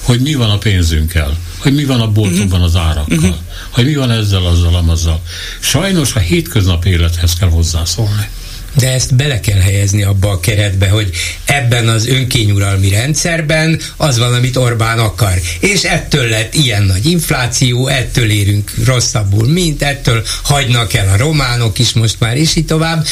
Hogy 0.02 0.20
mi 0.20 0.34
van 0.34 0.50
a 0.50 0.58
pénzünkkel, 0.58 1.38
hogy 1.58 1.74
mi 1.74 1.86
van 1.86 2.02
a 2.02 2.12
boltokban 2.12 2.62
az 2.62 2.76
árakkal, 2.76 3.18
uh-huh. 3.18 3.36
hogy 3.70 3.86
mi 3.86 3.96
van 3.96 4.12
ezzel, 4.12 4.46
azzal, 4.46 4.76
amazzal. 4.76 5.22
Sajnos 5.60 6.16
a 6.16 6.20
hétköznapi 6.20 6.90
élethez 6.90 7.34
kell 7.34 7.50
hozzászólni 7.50 8.30
de 8.74 8.92
ezt 8.92 9.16
bele 9.16 9.40
kell 9.40 9.60
helyezni 9.60 10.04
abba 10.04 10.30
a 10.30 10.40
keretbe, 10.40 10.88
hogy 10.88 11.10
ebben 11.46 11.88
az 11.88 12.08
önkényuralmi 12.08 12.90
rendszerben 12.90 13.82
az 13.98 14.18
van, 14.18 14.34
amit 14.34 14.56
Orbán 14.56 15.00
akar. 15.00 15.42
És 15.60 15.84
ettől 15.84 16.30
lett 16.30 16.54
ilyen 16.54 16.84
nagy 16.84 17.06
infláció, 17.06 17.88
ettől 17.88 18.30
érünk 18.30 18.74
rosszabbul, 18.86 19.48
mint 19.48 19.84
ettől 19.84 20.24
hagynak 20.44 20.94
el 20.94 21.10
a 21.10 21.18
románok 21.18 21.80
is 21.80 21.94
most 21.94 22.20
már, 22.20 22.38
és 22.38 22.56
így 22.56 22.66
tovább. 22.66 23.06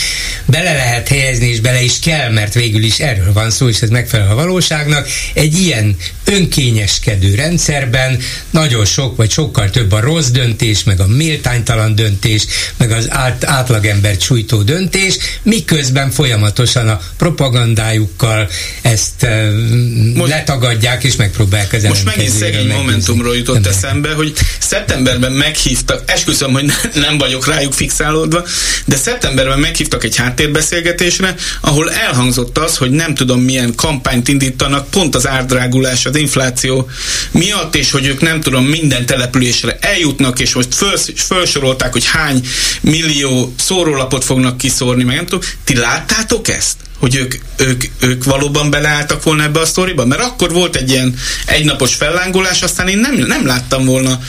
Bele 0.45 0.73
lehet 0.73 1.07
helyezni, 1.07 1.47
és 1.47 1.59
bele 1.59 1.81
is 1.81 1.99
kell, 1.99 2.31
mert 2.31 2.53
végül 2.53 2.83
is 2.83 2.99
erről 2.99 3.33
van 3.33 3.49
szó, 3.49 3.67
és 3.67 3.81
ez 3.81 3.89
megfelel 3.89 4.31
a 4.31 4.35
valóságnak. 4.35 5.07
Egy 5.33 5.59
ilyen 5.59 5.95
önkényeskedő 6.25 7.35
rendszerben 7.35 8.19
nagyon 8.49 8.85
sok, 8.85 9.15
vagy 9.15 9.31
sokkal 9.31 9.69
több 9.69 9.91
a 9.91 9.99
rossz 9.99 10.27
döntés, 10.27 10.83
meg 10.83 10.99
a 10.99 11.07
méltánytalan 11.07 11.95
döntés, 11.95 12.45
meg 12.77 12.91
az 12.91 13.05
át, 13.09 13.45
átlagember 13.45 14.17
csújtó 14.17 14.61
döntés, 14.61 15.17
miközben 15.51 16.11
folyamatosan 16.11 16.87
a 16.89 16.99
propagandájukkal 17.17 18.49
ezt 18.81 19.23
uh, 19.23 20.15
most, 20.15 20.31
letagadják 20.31 21.03
és 21.03 21.15
megpróbálják 21.15 21.73
az 21.73 21.83
Most 21.83 22.05
megint 22.05 22.29
szegény 22.29 22.67
momentumról 22.67 23.35
jutott 23.35 23.63
nem 23.63 23.71
eszembe, 23.71 24.13
hogy 24.13 24.33
szeptemberben 24.59 25.31
meghívtak, 25.31 26.03
esküszöm, 26.05 26.51
hogy 26.51 26.65
nem 26.93 27.17
vagyok 27.17 27.47
rájuk 27.47 27.73
fixálódva, 27.73 28.43
de 28.85 28.95
szeptemberben 28.95 29.59
meghívtak 29.59 30.03
egy 30.03 30.15
háttérbeszélgetésre, 30.15 31.35
ahol 31.61 31.91
elhangzott 31.91 32.57
az, 32.57 32.77
hogy 32.77 32.91
nem 32.91 33.15
tudom 33.15 33.41
milyen 33.41 33.75
kampányt 33.75 34.27
indítanak 34.27 34.89
pont 34.89 35.15
az 35.15 35.27
árdrágulás, 35.27 36.05
az 36.05 36.15
infláció 36.15 36.89
miatt, 37.31 37.75
és 37.75 37.91
hogy 37.91 38.05
ők 38.05 38.21
nem 38.21 38.41
tudom 38.41 38.65
minden 38.65 39.05
településre 39.05 39.77
eljutnak, 39.79 40.39
és 40.39 40.53
most 40.53 40.75
föl, 40.75 40.97
felsorolták, 41.15 41.91
hogy 41.91 42.05
hány 42.05 42.41
millió 42.81 43.53
szórólapot 43.57 44.23
fognak 44.23 44.57
kiszórni, 44.57 45.03
meg 45.03 45.15
nem 45.15 45.25
tudom. 45.25 45.40
Ti 45.63 45.75
láttátok 45.77 46.47
ezt? 46.47 46.77
Hogy 47.01 47.15
ők, 47.15 47.35
ők, 47.57 47.83
ők 47.99 48.23
valóban 48.23 48.69
beleálltak 48.69 49.23
volna 49.23 49.43
ebbe 49.43 49.59
a 49.59 49.65
sztoriba? 49.65 50.05
Mert 50.05 50.21
akkor 50.21 50.51
volt 50.51 50.75
egy 50.75 50.89
ilyen 50.89 51.15
egynapos 51.45 51.95
fellángolás, 51.95 52.61
aztán 52.61 52.87
én 52.87 52.97
nem, 52.97 53.15
nem 53.15 53.45
láttam 53.45 53.85
volna 53.85 54.19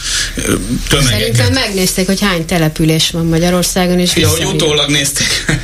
tömegeket. 0.89 1.19
Szerintem 1.19 1.53
megnézték, 1.53 2.07
hogy 2.07 2.20
hány 2.20 2.44
település 2.44 3.11
van 3.11 3.27
Magyarországon, 3.27 3.99
és 3.99 4.16
Ja, 4.16 4.28
hogy 4.28 4.44
utólag 4.44 4.90
nézték. 4.90 5.27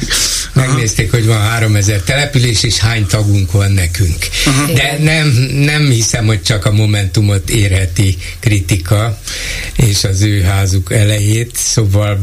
Megnézték, 0.52 1.10
hogy 1.10 1.26
van 1.26 1.40
3000 1.40 2.00
település, 2.00 2.62
és 2.62 2.78
hány 2.78 3.06
tagunk 3.06 3.52
van 3.52 3.72
nekünk. 3.72 4.28
Uh-huh. 4.46 4.74
De 4.74 4.96
nem, 5.00 5.28
nem 5.54 5.90
hiszem, 5.90 6.26
hogy 6.26 6.42
csak 6.42 6.64
a 6.64 6.72
Momentumot 6.72 7.50
érheti 7.50 8.16
kritika, 8.40 9.18
és 9.76 10.04
az 10.04 10.22
ő 10.22 10.42
házuk 10.42 10.92
elejét. 10.92 11.56
Szóval 11.56 12.18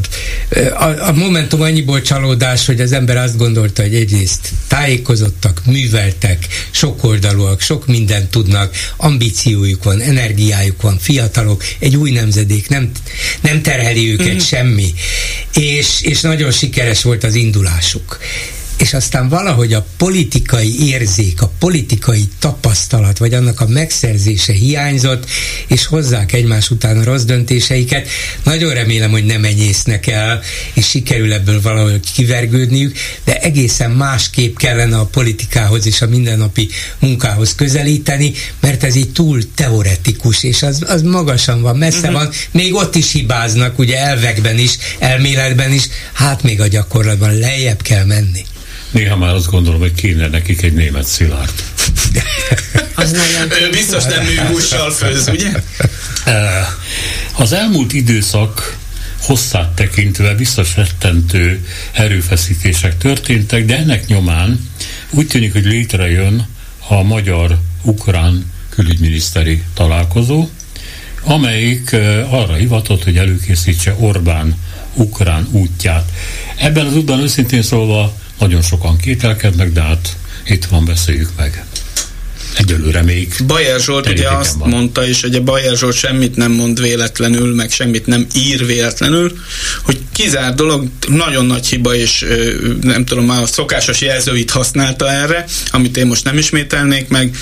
a, 0.74 1.07
a 1.07 1.12
Momentum 1.12 1.62
annyiból 1.62 2.02
csalódás, 2.02 2.66
hogy 2.66 2.82
az 2.82 2.91
ember 2.91 3.18
azt 3.18 3.38
gondolta, 3.38 3.82
hogy 3.82 3.95
egyrészt 3.95 4.49
tájékozottak, 4.76 5.61
műveltek, 5.65 6.47
sokoldalúak, 6.72 7.61
sok 7.61 7.88
mindent 7.88 8.30
tudnak, 8.30 8.76
ambíciójuk 8.97 9.84
van, 9.84 10.02
energiájuk 10.02 10.81
van, 10.81 10.97
fiatalok, 10.99 11.64
egy 11.80 11.95
új 11.95 12.11
nemzedék, 12.11 12.69
nem, 12.69 12.91
nem 13.41 13.61
terheli 13.61 14.11
őket 14.11 14.34
mm. 14.34 14.38
semmi. 14.38 14.93
És, 15.53 16.02
és 16.02 16.22
nagyon 16.22 16.52
sikeres 16.52 17.03
volt 17.03 17.23
az 17.23 17.35
indulásuk 17.35 18.19
és 18.77 18.93
aztán 18.93 19.30
valahogy 19.30 19.73
a 19.73 19.85
politikai 19.97 20.88
érzék, 20.88 21.41
a 21.41 21.52
politikai 21.60 22.27
tapasztalat, 22.39 23.18
vagy 23.18 23.34
annak 23.34 23.61
a 23.61 23.68
megszerzése 23.68 24.53
hiányzott, 24.53 25.30
és 25.68 25.85
hozzák 25.85 26.34
egymás 26.34 26.69
után 26.69 26.97
a 26.97 27.03
rossz 27.03 27.23
döntéseiket. 27.23 28.07
Nagyon 28.43 28.73
remélem, 28.73 29.11
hogy 29.11 29.26
nem 29.26 29.43
enyésznek 29.43 30.07
el, 30.07 30.41
és 30.73 30.89
sikerül 30.89 31.34
ebből 31.34 31.61
valahogy 31.61 32.11
kivergődniük, 32.14 32.97
de 33.23 33.39
egészen 33.39 33.91
másképp 33.91 34.57
kellene 34.57 34.97
a 34.97 35.06
politikához 35.06 35.85
és 35.85 36.02
a 36.02 36.07
mindennapi 36.07 36.69
munkához 36.99 37.56
közelíteni, 37.56 38.34
mert 38.60 38.84
ez 38.84 38.95
így 38.95 39.11
túl 39.11 39.53
teoretikus, 39.56 40.43
és 40.43 40.64
az, 40.64 40.84
az 40.88 41.02
magasan 41.02 41.61
van, 41.61 41.77
messze 41.77 41.97
uh-huh. 41.99 42.14
van, 42.14 42.31
még 42.52 42.73
ott 42.73 42.95
is 42.95 43.11
hibáznak, 43.11 43.80
ugye 43.80 43.97
elvekben 43.97 44.57
is, 44.57 44.77
elméletben 44.99 45.72
is, 45.72 45.88
hát 46.14 46.43
még 46.43 46.61
a 46.61 46.68
gyakorlatban 46.68 47.38
lejjebb 47.38 47.81
kell 47.81 48.06
menni. 48.06 48.45
Néha 48.95 49.17
már 49.17 49.34
azt 49.34 49.49
gondolom, 49.51 49.80
hogy 49.80 49.93
kéne 49.93 50.27
nekik 50.27 50.61
egy 50.61 50.73
német 50.73 51.05
szilárd. 51.05 51.53
az 52.95 53.11
nagyon 53.11 53.69
biztos 53.72 54.03
nem 54.03 54.26
műhússal 54.26 54.91
főz, 54.91 55.27
ugye? 55.27 55.51
Az 57.38 57.53
elmúlt 57.53 57.93
időszak 57.93 58.77
hosszát 59.22 59.69
tekintve 59.69 60.35
biztos 60.35 60.76
rettentő 60.76 61.65
erőfeszítések 61.91 62.97
történtek, 62.97 63.65
de 63.65 63.77
ennek 63.77 64.07
nyomán 64.07 64.69
úgy 65.09 65.27
tűnik, 65.27 65.53
hogy 65.53 65.65
létrejön 65.65 66.47
a 66.88 67.03
magyar-ukrán 67.03 68.51
külügyminiszteri 68.69 69.63
találkozó, 69.73 70.49
amelyik 71.23 71.93
arra 72.30 72.53
hivatott, 72.53 73.03
hogy 73.03 73.17
előkészítse 73.17 73.95
Orbán 73.99 74.55
ukrán 74.93 75.47
útját. 75.51 76.11
Ebben 76.55 76.85
az 76.85 76.95
útban 76.95 77.19
őszintén 77.19 77.61
szólva 77.61 78.23
nagyon 78.40 78.62
sokan 78.62 78.98
kételkednek, 78.98 79.72
de 79.72 79.82
hát 79.82 80.16
itt 80.45 80.66
van, 80.66 80.86
beszéljük 80.86 81.30
meg. 81.38 81.66
Egyelőre 82.57 83.02
még. 83.02 83.34
Bajer 83.48 83.80
Zsolt 83.80 84.10
ugye 84.10 84.30
azt 84.30 84.56
van. 84.57 84.70
mondta, 84.70 85.07
és 85.07 85.24
ugye 85.24 85.40
Bajer 85.40 85.78
Zsolt 85.78 85.95
semmit 85.95 86.36
nem 86.36 86.52
mond 86.52 86.82
véletlenül, 86.82 87.56
meg 87.56 87.72
semmit 87.72 88.06
nem 88.06 88.28
ír 88.36 88.66
véletlenül, 88.66 89.38
hogy 89.84 89.99
kizár 90.12 90.53
dolog, 90.53 90.88
nagyon 91.07 91.45
nagy 91.45 91.68
hiba, 91.68 91.95
és 91.95 92.26
nem 92.82 93.06
tudom, 93.06 93.30
a 93.30 93.45
szokásos 93.45 94.02
jelzőit 94.02 94.52
használta 94.52 95.12
erre, 95.12 95.45
amit 95.72 95.98
én 95.98 96.06
most 96.06 96.24
nem 96.24 96.38
ismételnék 96.38 97.07
meg, 97.07 97.36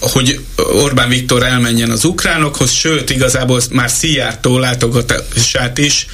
hogy 0.00 0.40
Orbán 0.56 1.08
Viktor 1.08 1.42
elmenjen 1.42 1.90
az 1.90 2.04
ukránokhoz, 2.04 2.70
sőt, 2.70 3.10
igazából 3.10 3.60
már 3.70 3.90
Szijjártó 3.90 4.58
látogatását 4.58 5.78
is 5.78 6.06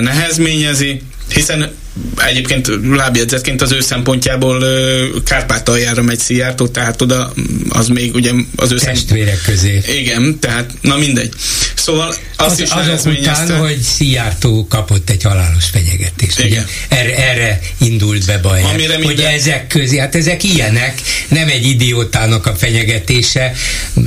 nehezményezi, 0.00 1.02
hiszen 1.28 1.72
egyébként 2.16 2.70
lábjegyzetként 2.90 3.62
az 3.62 3.72
ő 3.72 3.80
szempontjából 3.80 4.64
Kárpátaljára 5.24 6.02
megy 6.02 6.18
Szijjártó, 6.18 6.68
tehát 6.68 7.02
oda 7.02 7.32
az 7.68 7.88
még 7.88 8.14
ugye 8.14 8.32
az 8.56 8.72
ő 8.72 8.76
Testvérek 8.76 9.40
közé. 9.42 9.82
Igen, 9.98 10.38
tehát 10.38 10.70
na 10.80 10.96
mindegy. 10.96 11.32
Szóval 11.74 12.14
azt 12.36 12.50
az, 12.50 12.60
is 12.60 12.70
azok 12.70 13.12
után, 13.12 13.58
hogy 13.58 13.78
Szijjártó 13.78 14.66
kapott 14.68 15.10
egy 15.10 15.22
halálos 15.22 15.64
fenyegetést. 15.64 16.38
Igen. 16.38 16.50
Ugye? 16.50 16.62
Erre, 16.98 17.16
erre 17.30 17.60
indult 17.78 18.26
be 18.26 18.38
baj. 18.38 18.62
Amire 18.62 18.96
hogy 18.96 19.06
minden... 19.06 19.26
ezek 19.26 19.66
közé, 19.66 19.98
hát 19.98 20.14
ezek 20.14 20.44
ilyenek, 20.44 21.00
nem 21.28 21.48
egy 21.48 21.66
idiótának 21.66 22.46
a 22.46 22.54
fenyegetése, 22.54 23.52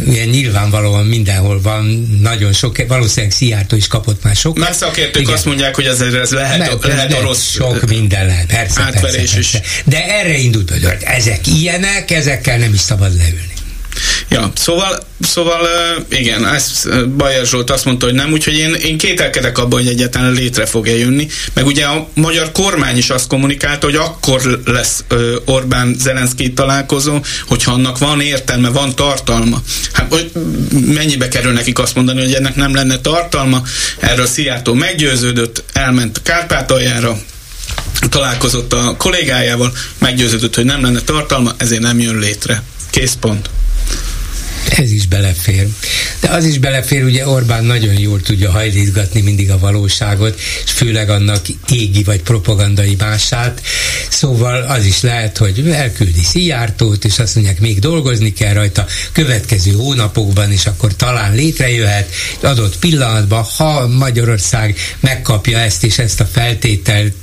ugye 0.05 0.25
nyilvánvalóan 0.25 1.05
mindenhol 1.05 1.61
van, 1.61 2.17
nagyon 2.21 2.53
sok, 2.53 2.87
valószínűleg 2.87 3.35
Szijjártó 3.35 3.75
is 3.75 3.87
kapott 3.87 4.23
már 4.23 4.35
sok. 4.35 4.57
Már 4.57 4.73
szakértők 4.73 5.21
Igen. 5.21 5.33
azt 5.33 5.45
mondják, 5.45 5.75
hogy 5.75 5.85
ez, 5.85 6.01
ez 6.01 6.31
lehet, 6.31 6.57
lehet, 6.57 6.85
lehet 6.85 7.13
a 7.13 7.21
rossz 7.21 7.49
sok 7.49 7.78
minden 7.87 8.25
lehet, 8.25 8.45
persze, 8.45 8.81
átverés 8.81 9.15
persze, 9.15 9.35
persze. 9.35 9.59
is. 9.63 9.81
De 9.85 10.05
erre 10.05 10.37
indult, 10.37 10.69
hogy 10.69 10.87
ezek 10.99 11.47
ilyenek, 11.47 12.11
ezekkel 12.11 12.57
nem 12.57 12.73
is 12.73 12.79
szabad 12.79 13.17
leülni. 13.17 13.57
Ja, 14.29 14.51
szóval, 14.55 15.03
szóval 15.19 15.67
igen, 16.11 16.47
ezt 16.47 17.07
Bajer 17.09 17.45
Zsolt 17.45 17.69
azt 17.69 17.85
mondta, 17.85 18.05
hogy 18.05 18.15
nem, 18.15 18.31
úgyhogy 18.31 18.57
én, 18.57 18.73
én 18.73 18.97
kételkedek 18.97 19.57
abban, 19.57 19.79
hogy 19.79 19.89
egyáltalán 19.89 20.31
létre 20.33 20.65
fog-e 20.65 20.95
jönni. 20.95 21.27
Meg 21.53 21.65
ugye 21.65 21.85
a 21.85 22.09
magyar 22.13 22.51
kormány 22.51 22.97
is 22.97 23.09
azt 23.09 23.27
kommunikálta, 23.27 23.85
hogy 23.85 23.95
akkor 23.95 24.61
lesz 24.65 25.03
Orbán 25.45 25.95
Zelenszky 25.99 26.53
találkozó, 26.53 27.19
hogyha 27.47 27.71
annak 27.71 27.97
van 27.97 28.21
értelme, 28.21 28.69
van 28.69 28.95
tartalma. 28.95 29.61
Hát 29.93 30.11
hogy 30.11 30.31
mennyibe 30.85 31.27
kerül 31.27 31.51
nekik 31.51 31.79
azt 31.79 31.95
mondani, 31.95 32.19
hogy 32.19 32.33
ennek 32.33 32.55
nem 32.55 32.75
lenne 32.75 32.97
tartalma? 32.97 33.61
Erről 33.99 34.27
Szijjártó 34.27 34.73
meggyőződött, 34.73 35.63
elment 35.73 36.17
a 36.17 36.21
Kárpátaljára, 36.23 37.19
találkozott 38.09 38.73
a 38.73 38.95
kollégájával, 38.97 39.73
meggyőződött, 39.97 40.55
hogy 40.55 40.65
nem 40.65 40.81
lenne 40.81 40.99
tartalma, 40.99 41.51
ezért 41.57 41.81
nem 41.81 41.99
jön 41.99 42.19
létre. 42.19 42.63
Kész 42.89 43.17
pont. 43.19 43.49
Ez 44.77 44.91
is 44.91 45.07
belefér. 45.07 45.67
De 46.19 46.29
az 46.29 46.45
is 46.45 46.57
belefér, 46.57 47.03
ugye 47.03 47.27
Orbán 47.27 47.63
nagyon 47.63 47.99
jól 47.99 48.21
tudja 48.21 48.51
hajlítgatni 48.51 49.21
mindig 49.21 49.51
a 49.51 49.59
valóságot, 49.59 50.39
és 50.63 50.71
főleg 50.71 51.09
annak 51.09 51.45
égi 51.69 52.03
vagy 52.03 52.21
propagandai 52.21 52.95
mását. 52.99 53.61
Szóval 54.09 54.61
az 54.61 54.85
is 54.85 55.01
lehet, 55.01 55.37
hogy 55.37 55.69
elküldi 55.69 56.23
Szijjártót, 56.23 57.05
és 57.05 57.19
azt 57.19 57.35
mondják, 57.35 57.59
még 57.59 57.79
dolgozni 57.79 58.33
kell 58.33 58.53
rajta 58.53 58.85
következő 59.11 59.71
hónapokban, 59.71 60.51
és 60.51 60.65
akkor 60.65 60.95
talán 60.95 61.35
létrejöhet 61.35 62.13
adott 62.41 62.79
pillanatban, 62.79 63.43
ha 63.43 63.87
Magyarország 63.87 64.75
megkapja 64.99 65.59
ezt 65.59 65.83
és 65.83 65.97
ezt 65.97 66.19
a 66.19 66.25
feltételt 66.25 67.13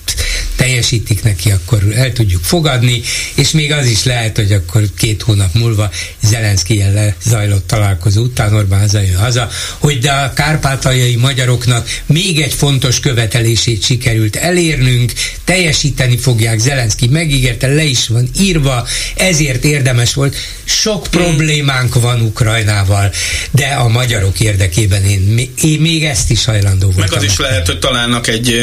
teljesítik 0.57 1.23
neki, 1.23 1.51
akkor 1.51 1.83
el 1.95 2.13
tudjuk 2.13 2.45
fogadni, 2.45 3.03
és 3.35 3.51
még 3.51 3.73
az 3.73 3.87
is 3.87 4.05
lehet, 4.05 4.37
hogy 4.37 4.53
akkor 4.53 4.83
két 4.97 5.23
hónap 5.23 5.55
múlva 5.55 5.91
Zelenszky 6.23 6.79
le 6.79 7.17
zajlott 7.28 7.66
találkozó 7.66 8.23
után 8.23 8.55
Orbán 8.55 8.81
hazajön 8.81 9.16
haza, 9.16 9.48
hogy 9.78 9.98
de 9.98 10.11
a 10.11 10.32
kárpátaljai 10.32 11.16
magyaroknak 11.16 11.89
még 12.07 12.40
egy 12.40 12.53
fontos 12.53 13.01
követelését 13.01 13.82
sikerült 13.82 14.36
elérnünk, 14.36 15.12
teljesíteni 15.44 16.16
fogják, 16.16 16.59
Zelenszky 16.59 17.07
megígérte, 17.07 17.66
le 17.66 17.85
is 17.85 18.09
van 18.09 18.28
írva, 18.40 18.86
ezért 19.16 19.65
érdemes 19.65 20.15
volt. 20.15 20.36
Sok 20.65 21.07
problémánk 21.11 21.94
van 21.94 22.20
Ukrajnával, 22.20 23.12
de 23.51 23.66
a 23.66 23.89
magyarok 23.89 24.40
érdekében 24.40 25.05
én, 25.05 25.51
én 25.62 25.81
még 25.81 26.05
ezt 26.05 26.31
is 26.31 26.44
hajlandó 26.44 26.86
voltam. 26.86 27.05
Meg 27.05 27.12
az 27.12 27.23
is 27.23 27.39
lehet, 27.39 27.66
hogy 27.66 27.78
találnak 27.78 28.27
egy 28.27 28.55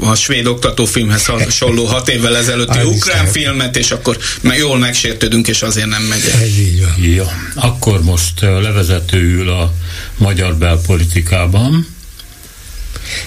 a 0.00 0.14
svéd 0.14 0.46
oktatófilmhez 0.46 1.26
hasonló 1.44 1.84
hat 1.84 2.08
évvel 2.08 2.36
ezelőtti 2.36 2.78
ukrán 2.78 3.26
filmet, 3.26 3.76
és 3.76 3.90
akkor 3.90 4.18
jól 4.58 4.78
megsértődünk, 4.78 5.48
és 5.48 5.62
azért 5.62 5.86
nem 5.86 6.02
megy. 6.02 6.32
Ez 6.42 6.58
így 6.58 6.80
van. 6.80 6.94
Jó, 6.96 7.24
akkor 7.54 7.95
most 8.02 8.40
levezetőül 8.40 9.50
a 9.50 9.72
magyar 10.16 10.56
belpolitikában. 10.56 11.86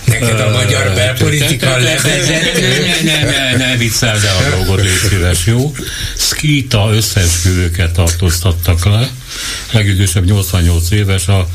Neked 0.03 0.39
a 0.39 0.49
magyar 0.49 0.93
belpolitika 0.93 1.77
levezető? 1.77 2.85
Ne, 3.03 3.11
ne, 3.11 3.23
ne, 3.23 3.55
ne 3.57 3.77
viccel, 3.77 4.19
de 4.19 4.29
a 4.29 4.55
dolgot 4.55 4.87
szíves, 5.09 5.45
jó? 5.45 5.75
Skita 6.17 6.89
összeesküvőket 6.93 7.93
tartóztattak 7.93 8.85
le, 8.85 9.09
legidősebb 9.71 10.25
88 10.25 10.91
éves, 10.91 11.27
a 11.27 11.49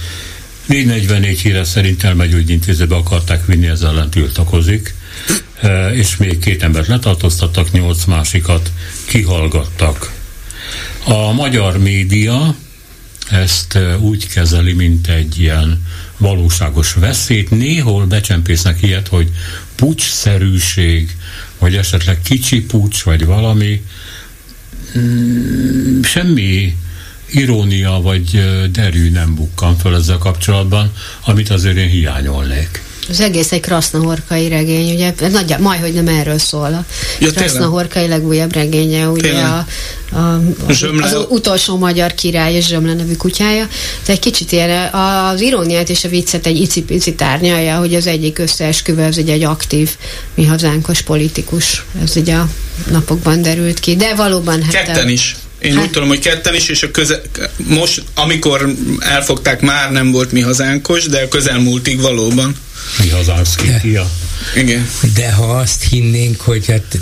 444 0.67 1.41
híre 1.41 1.65
szerint 1.65 2.05
elmegyógyintézőbe 2.05 2.95
akarták 2.95 3.47
vinni, 3.47 3.67
ezzel 3.67 3.91
ellen 3.91 4.11
tiltakozik, 4.11 4.95
és 5.93 6.17
még 6.17 6.39
két 6.39 6.63
embert 6.63 6.87
letartóztattak, 6.87 7.73
nyolc 7.73 8.05
másikat 8.05 8.71
kihallgattak. 9.05 10.13
A 11.05 11.33
magyar 11.33 11.79
média 11.79 12.55
ezt 13.31 13.79
úgy 14.01 14.27
kezeli, 14.27 14.73
mint 14.73 15.09
egy 15.09 15.41
ilyen 15.41 15.87
valóságos 16.17 16.93
veszélyt. 16.93 17.51
Néhol 17.51 18.07
becsempésznek 18.07 18.83
ilyet, 18.83 19.09
hogy 19.09 19.31
pucsszerűség, 19.75 21.17
vagy 21.59 21.77
esetleg 21.77 22.21
kicsi 22.23 22.61
pucs, 22.63 23.03
vagy 23.03 23.25
valami, 23.25 23.83
mm, 24.99 26.03
semmi 26.03 26.77
irónia 27.31 27.91
vagy 27.91 28.45
derű 28.71 29.11
nem 29.11 29.35
bukkan 29.35 29.77
föl 29.77 29.95
ezzel 29.95 30.19
kapcsolatban, 30.19 30.93
amit 31.25 31.51
azért 31.51 31.77
én 31.77 31.89
hiányolnék. 31.89 32.83
Az 33.09 33.21
egész 33.21 33.53
egy 33.53 33.61
krasznahorkai 33.61 34.49
regény, 34.49 34.95
ugye, 34.95 35.15
nagy, 35.31 35.55
majd, 35.59 35.81
hogy 35.81 35.93
nem 35.93 36.09
erről 36.09 36.39
szól. 36.39 36.65
A 36.65 36.85
ja, 37.21 37.31
krasznahorkai 37.31 38.09
legújabb 38.09 38.53
regénye, 38.53 39.09
ugye 39.09 39.33
a, 39.33 39.67
a, 40.13 40.19
a, 40.19 40.41
az 41.01 41.17
utolsó 41.29 41.77
magyar 41.77 42.15
király 42.15 42.55
és 42.55 42.67
Zsömle 42.67 42.95
nevű 42.95 43.15
kutyája. 43.15 43.69
De 44.07 44.13
egy 44.13 44.19
kicsit 44.19 44.53
ilyen 44.53 44.93
az 44.93 45.41
iróniát 45.41 45.89
és 45.89 46.05
a 46.05 46.09
viccet 46.09 46.47
egy 46.47 46.61
icipici 46.61 47.15
tárnyalja, 47.15 47.79
hogy 47.79 47.95
az 47.95 48.07
egyik 48.07 48.39
összeesküvő 48.39 49.03
az 49.03 49.19
ugye 49.19 49.33
egy 49.33 49.45
aktív 49.45 49.91
mi 50.35 50.45
hazánkos 50.45 51.03
politikus. 51.03 51.85
Ez 52.03 52.17
ugye 52.17 52.35
a 52.35 52.49
napokban 52.91 53.43
derült 53.43 53.81
ki. 53.81 53.97
De 53.97 54.15
valóban... 54.15 54.63
Hát 54.63 54.73
Ketten 54.73 55.09
is. 55.09 55.37
Én 55.59 55.75
hát. 55.75 55.85
úgy 55.85 55.91
tudom, 55.91 56.09
hogy 56.09 56.19
ketten 56.19 56.55
is, 56.55 56.69
és 56.69 56.83
a 56.83 56.91
köze, 56.91 57.23
most, 57.57 58.03
amikor 58.15 58.75
elfogták, 58.99 59.61
már 59.61 59.93
nem 59.93 60.11
volt 60.11 60.33
mi 60.33 60.41
hazánkos, 60.41 61.05
de 61.05 61.23
a 61.23 61.29
közelmúltig 61.29 62.01
valóban. 62.01 62.57
Mi 63.03 63.09
hazánk 63.09 63.47
szkítia. 63.47 64.11
Igen. 64.57 64.89
De 65.15 65.33
ha 65.33 65.45
azt 65.45 65.83
hinnénk, 65.91 66.41
hogy 66.41 66.67
hát 66.67 66.99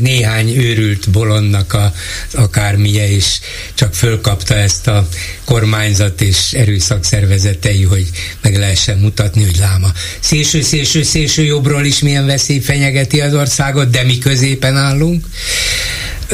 néhány 0.00 0.56
őrült 0.56 1.10
bolondnak 1.10 1.72
a, 1.72 1.92
akármilyen, 2.32 3.08
és 3.08 3.38
csak 3.74 3.94
fölkapta 3.94 4.54
ezt 4.54 4.86
a 4.86 5.08
kormányzat 5.44 6.20
és 6.20 6.52
erőszakszervezetei, 6.52 7.82
hogy 7.82 8.10
meg 8.40 8.56
lehessen 8.56 8.98
mutatni, 8.98 9.44
hogy 9.44 9.56
láma 9.58 9.92
szélső, 10.20 10.62
szélső, 10.62 11.02
szélső 11.02 11.42
jobbról 11.42 11.84
is 11.84 11.98
milyen 11.98 12.26
veszély 12.26 12.60
fenyegeti 12.60 13.20
az 13.20 13.34
országot, 13.34 13.90
de 13.90 14.02
mi 14.02 14.18
középen 14.18 14.76
állunk 14.76 15.24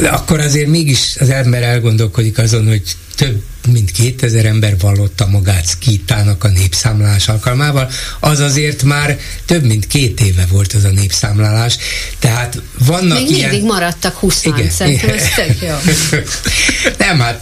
akkor 0.03 0.39
azért 0.39 0.67
mégis 0.67 1.15
az 1.19 1.29
ember 1.29 1.63
elgondolkodik 1.63 2.37
azon, 2.37 2.67
hogy 2.67 2.81
több 3.15 3.41
mint 3.67 3.91
2000 3.91 4.45
ember 4.45 4.77
vallotta 4.79 5.27
magát 5.27 5.65
szkítának 5.65 6.43
a 6.43 6.47
népszámlálás 6.47 7.27
alkalmával, 7.27 7.89
az 8.19 8.39
azért 8.39 8.83
már 8.83 9.19
több 9.45 9.63
mint 9.63 9.87
két 9.87 10.19
éve 10.19 10.45
volt 10.49 10.73
az 10.73 10.83
a 10.83 10.89
népszámlálás, 10.89 11.77
tehát 12.19 12.61
vannak 12.85 13.17
Még 13.17 13.29
ilyen... 13.29 13.49
mindig 13.49 13.67
maradtak 13.67 14.15
20 14.15 14.45
igen, 14.45 14.69
szerintem 14.69 15.09
ez 15.09 15.23
tök 15.35 15.61
jó. 15.61 15.75
Nem, 17.07 17.19
hát 17.19 17.41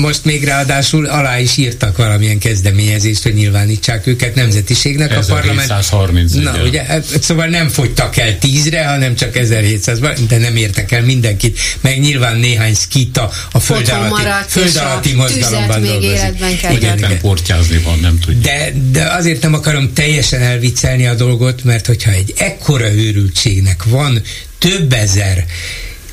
most 0.00 0.24
még 0.24 0.44
ráadásul 0.44 1.06
alá 1.06 1.38
is 1.38 1.56
írtak 1.56 1.96
valamilyen 1.96 2.38
kezdeményezést, 2.38 3.22
hogy 3.22 3.34
nyilvánítsák 3.34 4.06
őket 4.06 4.34
nemzetiségnek. 4.34 5.10
1730 5.10 5.88
a 5.90 5.96
parlament... 5.96 6.42
Na, 6.42 6.62
ugye, 6.68 6.82
hát, 6.82 7.04
szóval 7.22 7.46
nem 7.46 7.68
fogytak 7.68 8.16
el 8.16 8.38
tízre, 8.38 8.84
hanem 8.84 9.14
csak 9.14 9.36
1700 9.36 9.98
de 10.28 10.38
nem 10.38 10.56
értek 10.56 10.92
el 10.92 11.02
mindenkit, 11.02 11.58
meg 11.80 12.00
nyilván 12.00 12.36
néhány 12.36 12.74
szkita 12.74 13.30
a 13.52 13.60
föld 13.60 13.88
alatti, 13.88 14.48
föld 14.48 14.76
alatti 14.76 15.12
mozgalom 15.12 15.61
programban 15.66 16.00
még 16.00 16.10
életben 16.10 16.56
kell 16.56 16.74
Igen, 16.74 16.98
nem 16.98 17.18
portyázni 17.20 17.78
van, 17.78 17.98
nem 17.98 18.18
tudja. 18.18 18.40
De, 18.40 18.72
de 18.90 19.04
azért 19.04 19.42
nem 19.42 19.54
akarom 19.54 19.92
teljesen 19.92 20.40
elviccelni 20.40 21.06
a 21.06 21.14
dolgot, 21.14 21.64
mert 21.64 21.86
hogyha 21.86 22.10
egy 22.10 22.34
ekkora 22.36 22.92
őrültségnek 22.92 23.84
van 23.84 24.22
több 24.58 24.92
ezer 24.92 25.46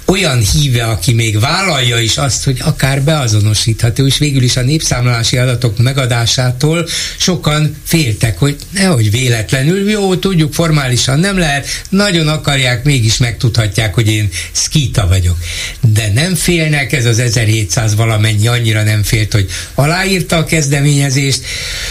olyan 0.10 0.40
híve, 0.40 0.84
aki 0.84 1.14
még 1.14 1.40
vállalja 1.40 1.99
is 1.99 2.18
azt, 2.18 2.44
hogy 2.44 2.57
akár 2.64 3.02
beazonosítható, 3.02 4.06
és 4.06 4.18
végül 4.18 4.44
is 4.44 4.57
a 4.57 4.61
népszámlálási 4.61 5.38
adatok 5.38 5.77
megadásától 5.77 6.88
sokan 7.18 7.76
féltek, 7.84 8.38
hogy 8.38 8.56
nehogy 8.69 9.11
véletlenül, 9.11 9.90
jó, 9.90 10.15
tudjuk, 10.15 10.53
formálisan 10.53 11.19
nem 11.19 11.38
lehet, 11.38 11.68
nagyon 11.90 12.27
akarják, 12.27 12.84
mégis 12.84 13.18
megtudhatják, 13.18 13.94
hogy 13.94 14.07
én 14.07 14.30
szkíta 14.52 15.07
vagyok. 15.07 15.38
De 15.94 16.11
nem 16.14 16.36
félnek, 16.36 16.91
ez 16.91 17.06
az 17.06 17.19
1700 17.19 17.95
valamennyi 17.95 18.48
annyira 18.48 18.84
nem 18.84 19.03
félt, 19.03 19.34
hogy 19.34 19.49
aláírta 19.73 20.38
a 20.38 20.45
kezdeményezést, 20.45 21.41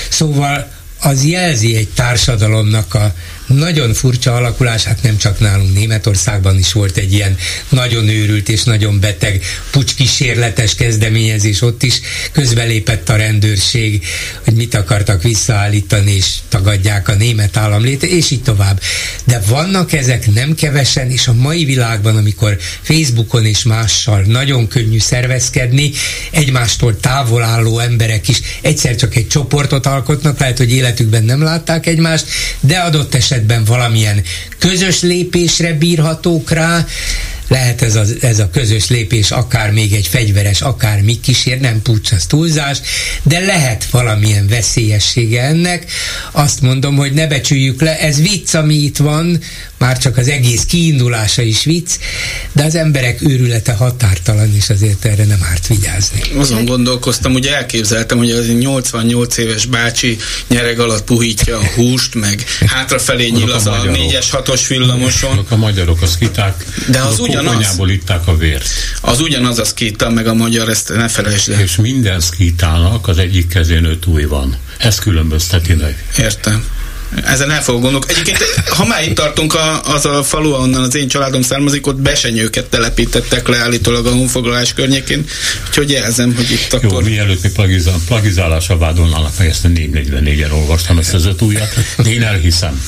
szóval 0.08 0.76
az 1.00 1.24
jelzi 1.24 1.76
egy 1.76 1.88
társadalomnak 1.88 2.94
a 2.94 3.14
nagyon 3.48 3.94
furcsa 3.94 4.34
alakulás, 4.34 4.84
hát 4.84 5.02
nem 5.02 5.16
csak 5.16 5.40
nálunk 5.40 5.74
Németországban 5.74 6.58
is 6.58 6.72
volt 6.72 6.96
egy 6.96 7.12
ilyen 7.12 7.36
nagyon 7.68 8.08
őrült 8.08 8.48
és 8.48 8.62
nagyon 8.62 9.00
beteg 9.00 9.44
pucskísérletes 9.70 10.74
kezdeményezés, 10.74 11.62
ott 11.62 11.82
is 11.82 12.00
közbelépett 12.32 13.08
a 13.08 13.16
rendőrség, 13.16 14.04
hogy 14.44 14.54
mit 14.54 14.74
akartak 14.74 15.22
visszaállítani, 15.22 16.12
és 16.12 16.34
tagadják 16.48 17.08
a 17.08 17.14
német 17.14 17.56
állam 17.56 17.82
léte, 17.82 18.06
és 18.06 18.30
így 18.30 18.42
tovább. 18.42 18.80
De 19.24 19.42
vannak 19.46 19.92
ezek 19.92 20.32
nem 20.34 20.54
kevesen, 20.54 21.10
és 21.10 21.26
a 21.28 21.32
mai 21.32 21.64
világban, 21.64 22.16
amikor 22.16 22.56
Facebookon 22.82 23.44
és 23.44 23.62
mással 23.62 24.20
nagyon 24.20 24.68
könnyű 24.68 24.98
szervezkedni, 24.98 25.92
egymástól 26.30 27.00
távol 27.00 27.42
álló 27.42 27.78
emberek 27.78 28.28
is 28.28 28.40
egyszer 28.60 28.96
csak 28.96 29.16
egy 29.16 29.28
csoportot 29.28 29.86
alkotnak, 29.86 30.38
lehet, 30.38 30.58
hogy 30.58 30.72
életükben 30.72 31.24
nem 31.24 31.42
látták 31.42 31.86
egymást, 31.86 32.26
de 32.60 32.78
adott 32.78 33.14
esetben 33.14 33.36
esetben 33.38 33.64
valamilyen 33.64 34.22
közös 34.58 35.00
lépésre 35.00 35.72
bírhatók 35.72 36.50
rá, 36.50 36.86
lehet 37.48 37.82
ez 37.82 37.94
a, 37.94 38.04
ez 38.20 38.38
a 38.38 38.50
közös 38.50 38.88
lépés 38.88 39.30
akár 39.30 39.70
még 39.70 39.92
egy 39.92 40.06
fegyveres, 40.06 40.60
akár 40.60 41.00
mi 41.02 41.20
kísér, 41.20 41.60
nem 41.60 41.82
pucs, 41.82 42.12
az 42.12 42.26
túlzás, 42.26 42.78
de 43.22 43.40
lehet 43.40 43.84
valamilyen 43.90 44.46
veszélyessége 44.46 45.42
ennek. 45.42 45.90
Azt 46.32 46.60
mondom, 46.60 46.96
hogy 46.96 47.12
ne 47.12 47.26
becsüljük 47.26 47.80
le, 47.80 47.98
ez 47.98 48.20
vicc, 48.20 48.54
ami 48.54 48.74
itt 48.74 48.96
van, 48.96 49.38
már 49.78 49.98
csak 49.98 50.16
az 50.16 50.28
egész 50.28 50.64
kiindulása 50.64 51.42
is 51.42 51.64
vicc, 51.64 51.90
de 52.52 52.64
az 52.64 52.74
emberek 52.74 53.22
őrülete 53.22 53.72
határtalan, 53.72 54.54
és 54.54 54.70
azért 54.70 55.04
erre 55.04 55.24
nem 55.24 55.40
árt 55.50 55.66
vigyázni. 55.66 56.20
Azon 56.36 56.64
gondolkoztam, 56.64 57.32
hogy 57.32 57.46
elképzeltem, 57.46 58.18
hogy 58.18 58.30
az 58.30 58.48
88 58.58 59.36
éves 59.36 59.66
bácsi 59.66 60.16
nyereg 60.48 60.78
alatt 60.78 61.04
puhítja 61.04 61.58
a 61.58 61.64
húst, 61.74 62.14
meg 62.14 62.44
hátrafelé 62.66 63.28
nyíl 63.28 63.50
az 63.50 63.66
a 63.66 63.82
4-es 63.84 64.26
6-os 64.32 64.64
villamoson. 64.68 65.46
a 65.48 65.56
magyarok, 65.56 66.02
az 66.02 66.16
kiták. 66.18 66.64
De 66.90 67.00
az 67.00 67.18
ugyanaz. 67.40 67.90
itták 67.90 68.26
a 68.26 68.36
vért. 68.36 68.68
Az 69.00 69.20
ugyanaz 69.20 69.58
a 69.58 69.64
szkíta, 69.64 70.10
meg 70.10 70.26
a 70.26 70.34
magyar, 70.34 70.68
ezt 70.68 70.88
ne 70.94 71.08
felejtsd 71.08 71.50
el. 71.50 71.60
És 71.60 71.76
minden 71.76 72.20
szkítának 72.20 73.08
az 73.08 73.18
egyik 73.18 73.48
kezén 73.48 73.84
öt 73.84 74.06
új 74.06 74.24
van. 74.24 74.56
Ez 74.78 74.98
különbözteti 74.98 75.74
meg. 75.74 76.04
Értem. 76.18 76.64
Ezen 77.24 77.50
el 77.50 77.62
fogok 77.62 77.82
gondolni. 77.82 78.06
Egyébként, 78.08 78.38
ha 78.68 78.86
már 78.86 79.02
itt 79.02 79.14
tartunk, 79.14 79.54
a, 79.54 79.82
az 79.82 80.04
a 80.04 80.22
falu, 80.22 80.52
ahonnan 80.52 80.82
az 80.82 80.94
én 80.94 81.08
családom 81.08 81.42
származik, 81.42 81.86
ott 81.86 82.00
besenyőket 82.00 82.66
telepítettek 82.66 83.48
le 83.48 83.56
állítólag 83.56 84.06
a 84.06 84.10
honfoglalás 84.10 84.72
környékén, 84.72 85.24
úgyhogy 85.68 85.90
jelzem, 85.90 86.34
hogy 86.34 86.50
itt 86.50 86.72
akkor... 86.72 87.02
Jó, 87.02 87.08
mielőtt 87.08 87.42
mi 87.42 87.50
plagizál, 87.50 88.00
plagizálásra 88.06 88.78
vádolnának 88.78 89.32
meg, 89.38 89.48
ezt 89.48 89.64
a 89.64 89.68
444-en 89.68 90.52
olvastam 90.52 90.98
ezt 90.98 91.14
az 91.14 91.26
öt 91.26 91.42
újat, 91.42 91.76
én 92.06 92.22
elhiszem. 92.22 92.82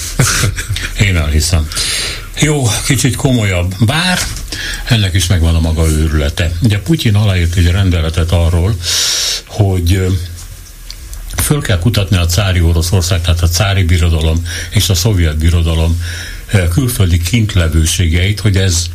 Én 1.01 1.17
elhiszem. 1.17 1.69
Jó, 2.43 2.67
kicsit 2.87 3.17
komolyabb. 3.17 3.75
Bár 3.87 4.19
ennek 4.85 5.15
is 5.15 5.27
megvan 5.27 5.55
a 5.55 5.61
maga 5.61 5.89
őrülete. 5.89 6.53
Ugye 6.63 6.79
Putyin 6.79 7.15
aláírt 7.15 7.57
egy 7.57 7.71
rendeletet 7.71 8.33
arról, 8.33 8.77
hogy 9.47 10.07
föl 11.37 11.61
kell 11.61 11.79
kutatni 11.79 12.17
a 12.17 12.27
cári 12.27 12.61
Oroszország, 12.61 13.21
tehát 13.21 13.43
a 13.43 13.49
cári 13.49 13.83
birodalom 13.83 14.47
és 14.71 14.89
a 14.89 14.95
szovjet 14.95 15.39
birodalom 15.39 16.03
külföldi 16.71 17.19
kintlevőségeit, 17.19 18.41
hogy 18.41 18.57
ez 18.57 18.87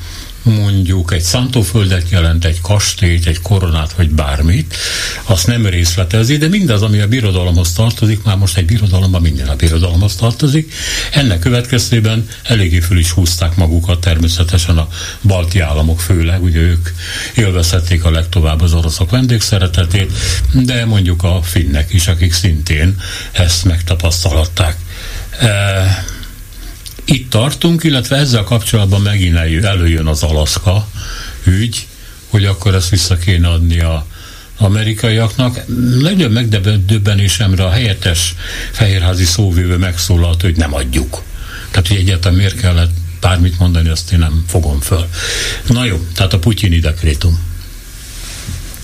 mondjuk 0.45 1.13
egy 1.13 1.22
szántóföldet 1.22 2.09
jelent, 2.09 2.45
egy 2.45 2.61
kastélyt, 2.61 3.27
egy 3.27 3.41
koronát, 3.41 3.93
vagy 3.93 4.09
bármit, 4.09 4.76
azt 5.23 5.47
nem 5.47 5.65
részletezi, 5.65 6.38
de 6.38 6.47
mindaz, 6.47 6.81
ami 6.81 6.99
a 6.99 7.07
birodalomhoz 7.07 7.73
tartozik, 7.73 8.23
már 8.23 8.38
most 8.38 8.57
egy 8.57 8.65
birodalomban 8.65 9.22
minden 9.22 9.47
a 9.47 9.55
birodalomhoz 9.55 10.15
tartozik, 10.15 10.73
ennek 11.11 11.39
következtében 11.39 12.27
eléggé 12.43 12.80
föl 12.80 12.97
is 12.97 13.11
húzták 13.11 13.55
magukat 13.55 13.99
természetesen 13.99 14.77
a 14.77 14.88
balti 15.22 15.59
államok 15.59 15.99
főleg, 15.99 16.43
ugye 16.43 16.59
ők 16.59 16.89
élvezhették 17.35 18.03
a 18.03 18.11
legtovább 18.11 18.61
az 18.61 18.73
oroszok 18.73 19.09
vendégszeretetét, 19.09 20.11
de 20.53 20.85
mondjuk 20.85 21.23
a 21.23 21.41
finnek 21.41 21.93
is, 21.93 22.07
akik 22.07 22.34
szintén 22.34 23.01
ezt 23.31 23.65
megtapasztalhatták. 23.65 24.77
E- 25.39 26.14
itt 27.06 27.30
tartunk, 27.30 27.84
illetve 27.84 28.15
ezzel 28.15 28.44
kapcsolatban 28.44 29.02
megint 29.02 29.36
előjön 29.64 30.07
az 30.07 30.23
Alaszka 30.23 30.88
ügy, 31.44 31.88
hogy 32.30 32.45
akkor 32.45 32.76
ezt 32.76 32.90
vissza 32.90 33.18
kéne 33.18 33.48
adni 33.48 33.80
a 33.80 34.06
amerikaiaknak. 34.57 35.61
Legyen 35.99 36.32
megdöbbenésemre 36.32 37.65
a 37.65 37.69
helyettes 37.69 38.36
fehérházi 38.72 39.26
szóvívő 39.26 39.77
megszólalt, 39.77 40.41
hogy 40.41 40.56
nem 40.56 40.73
adjuk. 40.73 41.23
Tehát, 41.72 41.88
hogy 41.88 41.98
egyáltalán 41.98 42.38
miért 42.38 42.60
kellett 42.60 42.91
bármit 43.22 43.60
mondani, 43.60 43.90
azt 43.90 44.11
én 44.11 44.19
nem 44.19 44.44
fogom 44.48 44.80
föl. 44.80 45.07
Na 45.68 45.86
jó, 45.86 46.06
tehát 46.14 46.34
a 46.34 46.40
putyini 46.40 46.80
dekrétum. 46.80 47.40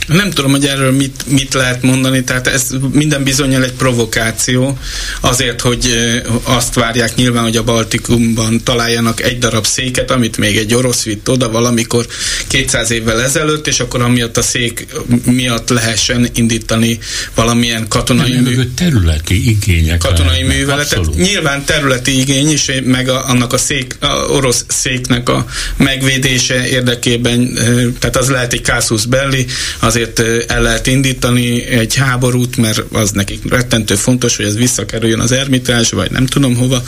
Nem 0.07 0.29
tudom, 0.29 0.51
hogy 0.51 0.65
erről 0.65 0.91
mit, 0.91 1.23
mit 1.27 1.53
lehet 1.53 1.81
mondani, 1.81 2.23
tehát 2.23 2.47
ez 2.47 2.67
minden 2.91 3.23
bizonyal 3.23 3.63
egy 3.63 3.71
provokáció, 3.71 4.77
azért, 5.19 5.61
hogy 5.61 6.11
azt 6.43 6.73
várják 6.73 7.15
nyilván, 7.15 7.43
hogy 7.43 7.57
a 7.57 7.63
Baltikumban 7.63 8.63
találjanak 8.63 9.21
egy 9.21 9.37
darab 9.37 9.65
széket, 9.65 10.11
amit 10.11 10.37
még 10.37 10.57
egy 10.57 10.73
orosz 10.73 11.03
vitt 11.03 11.29
oda 11.29 11.49
valamikor 11.49 12.07
200 12.47 12.91
évvel 12.91 13.21
ezelőtt, 13.21 13.67
és 13.67 13.79
akkor 13.79 14.01
amiatt 14.01 14.37
a 14.37 14.41
szék 14.41 14.87
miatt 15.23 15.69
lehessen 15.69 16.29
indítani 16.33 16.99
valamilyen 17.35 17.87
katonai 17.87 18.37
mű... 18.37 18.63
területi 18.75 19.49
igények 19.49 19.97
katonai 19.97 20.43
műveletet. 20.43 20.97
Abszolút. 20.97 21.19
Nyilván 21.19 21.65
területi 21.65 22.19
igény 22.19 22.51
is, 22.51 22.71
meg 22.83 23.09
a, 23.09 23.27
annak 23.27 23.53
a, 23.53 23.57
szék, 23.57 23.95
a 23.99 24.07
orosz 24.07 24.65
széknek 24.67 25.29
a 25.29 25.45
megvédése 25.77 26.67
érdekében, 26.67 27.53
tehát 27.99 28.17
az 28.17 28.29
lehet 28.29 28.53
egy 28.53 28.63
Casus 28.63 29.05
Belli, 29.05 29.45
azért 29.91 30.19
el 30.47 30.61
lehet 30.61 30.88
indítani 30.88 31.65
egy 31.65 31.95
háborút, 31.95 32.57
mert 32.57 32.81
az 32.91 33.11
nekik 33.11 33.49
rettentő 33.49 33.95
fontos, 33.95 34.35
hogy 34.35 34.45
ez 34.45 34.57
visszakerüljön 34.57 35.19
az 35.19 35.31
ermitás, 35.31 35.89
vagy 35.89 36.11
nem 36.11 36.26
tudom 36.26 36.55
hova. 36.55 36.84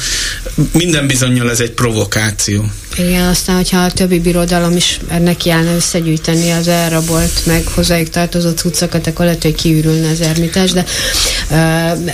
Minden 0.71 1.07
bizonyal 1.07 1.49
ez 1.49 1.59
egy 1.59 1.71
provokáció. 1.71 2.71
Igen, 2.97 3.27
aztán, 3.27 3.55
hogyha 3.55 3.79
a 3.79 3.91
többi 3.91 4.19
birodalom 4.19 4.75
is 4.75 4.99
ennek 5.07 5.45
járna 5.45 5.75
összegyűjteni 5.75 6.51
az 6.51 6.67
elrabolt, 6.67 7.45
meg 7.45 7.67
hozzájuk 7.67 8.09
tartozott 8.09 8.57
cuccokat, 8.57 9.07
akkor 9.07 9.25
lehet, 9.25 9.43
hogy 9.43 9.55
kiürülne 9.55 10.09
az 10.09 10.21
ermitás, 10.21 10.71
de 10.71 10.85
uh, 11.49 11.57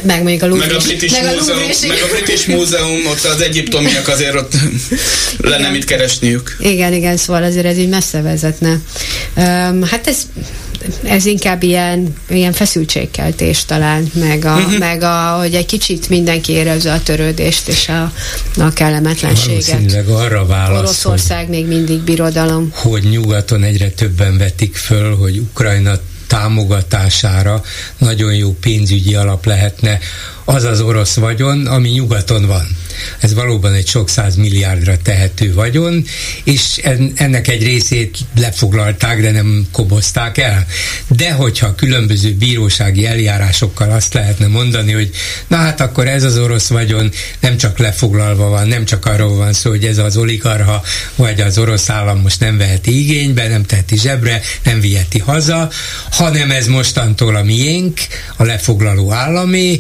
meg 0.04 0.24
még 0.24 0.44
a 0.44 0.48
Louvre 0.48 0.66
meg 0.66 0.76
a 0.76 0.80
British, 0.80 1.22
meg 1.22 1.38
a, 1.38 1.56
meg 1.88 1.98
a 2.04 2.08
British 2.16 2.50
Múzeum, 2.50 3.06
ott 3.06 3.24
az 3.24 3.42
egyiptomiak 3.42 4.08
azért 4.08 4.36
ott 4.36 4.54
lenne 5.52 5.70
mit 5.70 5.84
keresniük. 5.84 6.58
Igen, 6.60 6.94
igen, 6.94 7.18
szóval 7.18 7.44
azért 7.44 7.66
ez 7.66 7.78
így 7.78 7.90
messze 7.90 8.22
vezetne. 8.22 8.80
Um, 9.36 9.84
hát 9.84 10.08
ez 10.08 10.18
ez 11.04 11.26
inkább 11.26 11.64
ilyen, 11.64 12.16
ilyen 12.30 12.54
feszültségkeltés 12.54 13.66
talán, 13.66 14.12
meg, 14.14 14.46
a, 14.46 14.56
uh-huh. 14.56 14.78
meg 14.78 15.02
a, 15.02 15.36
hogy 15.38 15.54
egy 15.54 15.66
kicsit 15.66 16.10
mindenki 16.10 16.52
érezze 16.52 16.94
a 16.94 17.04
törődést 17.04 17.68
és 17.68 17.90
a, 17.90 18.12
a 18.58 18.74
kellemetlenséget. 18.74 19.66
Valószínűleg 19.66 20.08
arra 20.08 20.46
válasz, 20.46 20.80
Oroszország 20.80 21.40
hogy, 21.40 21.50
még 21.50 21.68
mindig 21.68 22.00
birodalom. 22.00 22.72
Hogy 22.74 23.04
nyugaton 23.04 23.64
egyre 23.64 23.90
többen 23.90 24.38
vetik 24.38 24.76
föl, 24.76 25.16
hogy 25.16 25.38
Ukrajna 25.38 25.94
támogatására 26.28 27.62
nagyon 27.98 28.34
jó 28.34 28.52
pénzügyi 28.52 29.16
alap 29.16 29.46
lehetne 29.46 30.00
az 30.50 30.64
az 30.64 30.82
orosz 30.82 31.16
vagyon, 31.16 31.68
ami 31.68 31.90
nyugaton 31.90 32.46
van. 32.46 32.68
Ez 33.20 33.34
valóban 33.34 33.74
egy 33.74 33.88
sok 33.88 34.10
száz 34.10 34.36
milliárdra 34.36 34.98
tehető 35.04 35.54
vagyon, 35.54 36.06
és 36.44 36.82
ennek 37.16 37.48
egy 37.48 37.64
részét 37.64 38.18
lefoglalták, 38.36 39.22
de 39.22 39.32
nem 39.32 39.68
kobozták 39.72 40.38
el. 40.38 40.66
De 41.08 41.32
hogyha 41.32 41.76
különböző 41.76 42.34
bírósági 42.34 43.06
eljárásokkal 43.06 43.92
azt 43.92 44.14
lehetne 44.14 44.48
mondani, 44.48 44.92
hogy 44.92 45.10
na 45.48 45.58
hát 45.58 45.82
akkor 45.82 46.08
ez 46.08 46.24
az 46.24 46.38
orosz 46.38 46.68
vagyon 46.68 47.12
nem 47.40 47.58
csak 47.58 47.78
lefoglalva 47.78 48.50
van, 48.50 48.68
nem 48.68 48.86
csak 48.86 49.06
arról 49.06 49.36
van 49.36 49.54
szó, 49.54 49.70
hogy 49.70 49.86
ez 49.86 49.98
az 49.98 50.18
oligarha 50.18 50.84
vagy 51.16 51.42
az 51.42 51.58
orosz 51.58 51.90
állam 51.90 52.20
most 52.20 52.40
nem 52.40 52.58
veheti 52.58 53.00
igénybe, 53.00 53.48
nem 53.48 53.66
teheti 53.66 53.98
zsebre, 53.98 54.42
nem 54.64 54.80
viheti 54.80 55.20
haza, 55.20 55.70
hanem 56.12 56.52
ez 56.52 56.68
mostantól 56.68 57.36
a 57.36 57.44
miénk, 57.44 58.00
a 58.36 58.44
lefoglaló 58.44 59.12
állami, 59.12 59.80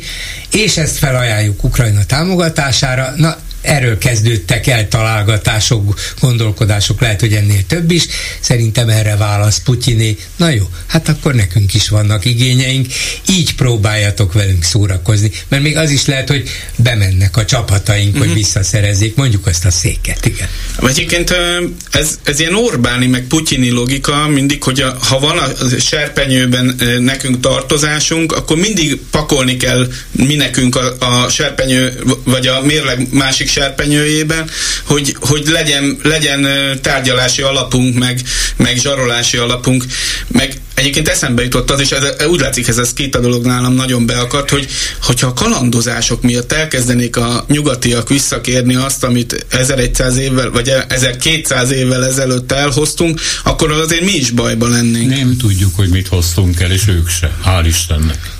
és 0.59 0.77
ezt 0.77 0.97
felajánljuk 0.97 1.63
Ukrajna 1.63 2.05
támogatására. 2.05 3.13
Na, 3.15 3.37
erről 3.61 3.97
kezdődtek 3.97 4.67
el 4.67 4.87
találgatások, 4.87 5.99
gondolkodások, 6.19 7.01
lehet, 7.01 7.19
hogy 7.19 7.33
ennél 7.33 7.65
több 7.67 7.91
is. 7.91 8.05
Szerintem 8.39 8.89
erre 8.89 9.15
válasz 9.15 9.59
Putyiné. 9.59 10.17
Na 10.35 10.49
jó, 10.49 10.69
hát 10.87 11.09
akkor 11.09 11.33
nekünk 11.33 11.73
is 11.73 11.89
vannak 11.89 12.25
igényeink, 12.25 12.87
így 13.29 13.55
próbáljatok 13.55 14.33
velünk 14.33 14.63
szórakozni, 14.63 15.31
mert 15.47 15.63
még 15.63 15.77
az 15.77 15.91
is 15.91 16.05
lehet, 16.05 16.29
hogy 16.29 16.49
bemennek 16.75 17.37
a 17.37 17.45
csapataink, 17.45 18.07
uh-huh. 18.07 18.19
hogy 18.19 18.27
mhm. 18.27 18.37
visszaszerezzék 18.37 19.15
mondjuk 19.15 19.47
azt 19.47 19.65
a 19.65 19.71
széket, 19.71 20.25
igen. 20.25 20.47
Egyébként 20.87 21.35
ez, 21.91 22.19
ez 22.23 22.39
ilyen 22.39 22.55
Orbáni, 22.55 23.07
meg 23.07 23.23
Putyini 23.27 23.69
logika 23.69 24.27
mindig, 24.27 24.63
hogy 24.63 24.79
a, 24.79 24.97
ha 25.01 25.19
van 25.19 25.37
a 25.37 25.79
serpenyőben 25.79 26.75
nekünk 26.99 27.39
tartozásunk, 27.39 28.31
akkor 28.31 28.57
mindig 28.57 28.99
pakolni 29.11 29.57
kell 29.57 29.87
mi 30.11 30.35
nekünk 30.35 30.75
a, 30.75 30.95
a 30.99 31.29
serpenyő, 31.29 31.93
vagy 32.23 32.47
a 32.47 32.61
mérleg 32.61 33.07
másik 33.11 33.48
serpenyőjében, 33.49 34.49
hogy, 34.85 35.15
hogy 35.19 35.47
legyen, 35.47 35.99
legyen 36.03 36.47
tárgyalási 36.81 37.41
alapunk, 37.41 37.97
meg, 37.97 38.21
meg 38.57 38.77
zsarolási 38.77 39.37
alapunk, 39.37 39.85
meg 40.27 40.53
Egyébként 40.79 41.07
eszembe 41.07 41.43
jutott 41.43 41.71
az, 41.71 41.79
és 41.79 41.91
ez, 41.91 42.27
úgy 42.27 42.39
látszik, 42.39 42.67
ez, 42.67 42.77
a 43.11 43.19
dolog 43.19 43.45
nálam 43.45 43.73
nagyon 43.73 44.05
beakadt, 44.05 44.49
hogy 44.49 44.67
hogyha 45.03 45.27
a 45.27 45.33
kalandozások 45.33 46.21
miatt 46.21 46.51
elkezdenék 46.51 47.15
a 47.17 47.45
nyugatiak 47.47 48.09
visszakérni 48.09 48.75
azt, 48.75 49.03
amit 49.03 49.45
1100 49.49 50.17
évvel, 50.17 50.49
vagy 50.49 50.73
1200 50.87 51.71
évvel 51.71 52.05
ezelőtt 52.05 52.51
elhoztunk, 52.51 53.21
akkor 53.43 53.71
azért 53.71 54.03
mi 54.03 54.11
is 54.11 54.29
bajba 54.29 54.67
lennénk. 54.67 55.09
Nem 55.09 55.37
tudjuk, 55.37 55.75
hogy 55.75 55.89
mit 55.89 56.07
hoztunk 56.07 56.59
el, 56.59 56.71
és 56.71 56.87
ők 56.87 57.09
se. 57.09 57.31
Hál' 57.45 57.65
Istennek. 57.67 58.31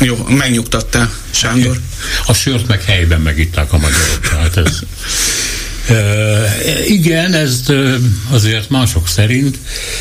Jó, 0.00 0.26
megnyugtattál, 0.28 1.12
Sándor. 1.30 1.80
A 2.26 2.32
sört 2.32 2.66
meg 2.66 2.84
helyben 2.84 3.20
megitták 3.20 3.72
a 3.72 3.78
magyarok. 3.78 4.20
Tehát 4.30 4.56
ez... 4.56 4.78
Uh, 5.90 6.90
igen, 6.90 7.34
ez 7.34 7.60
uh, 7.68 7.94
azért 8.30 8.70
mások 8.70 9.08
szerint 9.08 9.58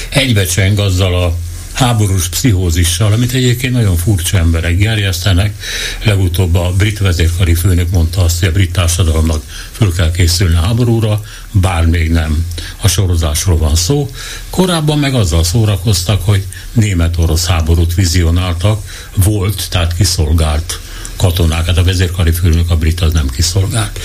egybecseng 0.09 0.79
azzal 0.79 1.23
a 1.23 1.37
háborús 1.77 2.27
pszichózissal, 2.29 3.11
amit 3.13 3.33
egyébként 3.33 3.73
nagyon 3.73 3.97
furcsa 3.97 4.37
emberek 4.37 4.77
gerjesztenek. 4.77 5.61
Legutóbb 6.03 6.55
a 6.55 6.73
brit 6.77 6.99
vezérkari 6.99 7.53
főnök 7.53 7.89
mondta 7.89 8.23
azt, 8.23 8.39
hogy 8.39 8.47
a 8.47 8.51
brit 8.51 8.71
társadalomnak 8.71 9.43
föl 9.71 9.93
kell 9.93 10.11
készülni 10.11 10.55
a 10.55 10.59
háborúra, 10.59 11.21
bár 11.51 11.85
még 11.85 12.11
nem 12.11 12.45
a 12.81 12.87
sorozásról 12.87 13.57
van 13.57 13.75
szó. 13.75 14.09
Korábban 14.49 14.99
meg 14.99 15.13
azzal 15.13 15.43
szórakoztak, 15.43 16.21
hogy 16.25 16.45
német-orosz 16.71 17.45
háborút 17.45 17.93
vizionáltak, 17.93 19.09
volt, 19.15 19.67
tehát 19.69 19.95
kiszolgált 19.95 20.79
katonák, 21.15 21.65
hát 21.65 21.77
a 21.77 21.83
vezérkari 21.83 22.31
főnök 22.31 22.69
a 22.69 22.77
brit 22.77 23.01
az 23.01 23.13
nem 23.13 23.29
kiszolgált. 23.29 23.99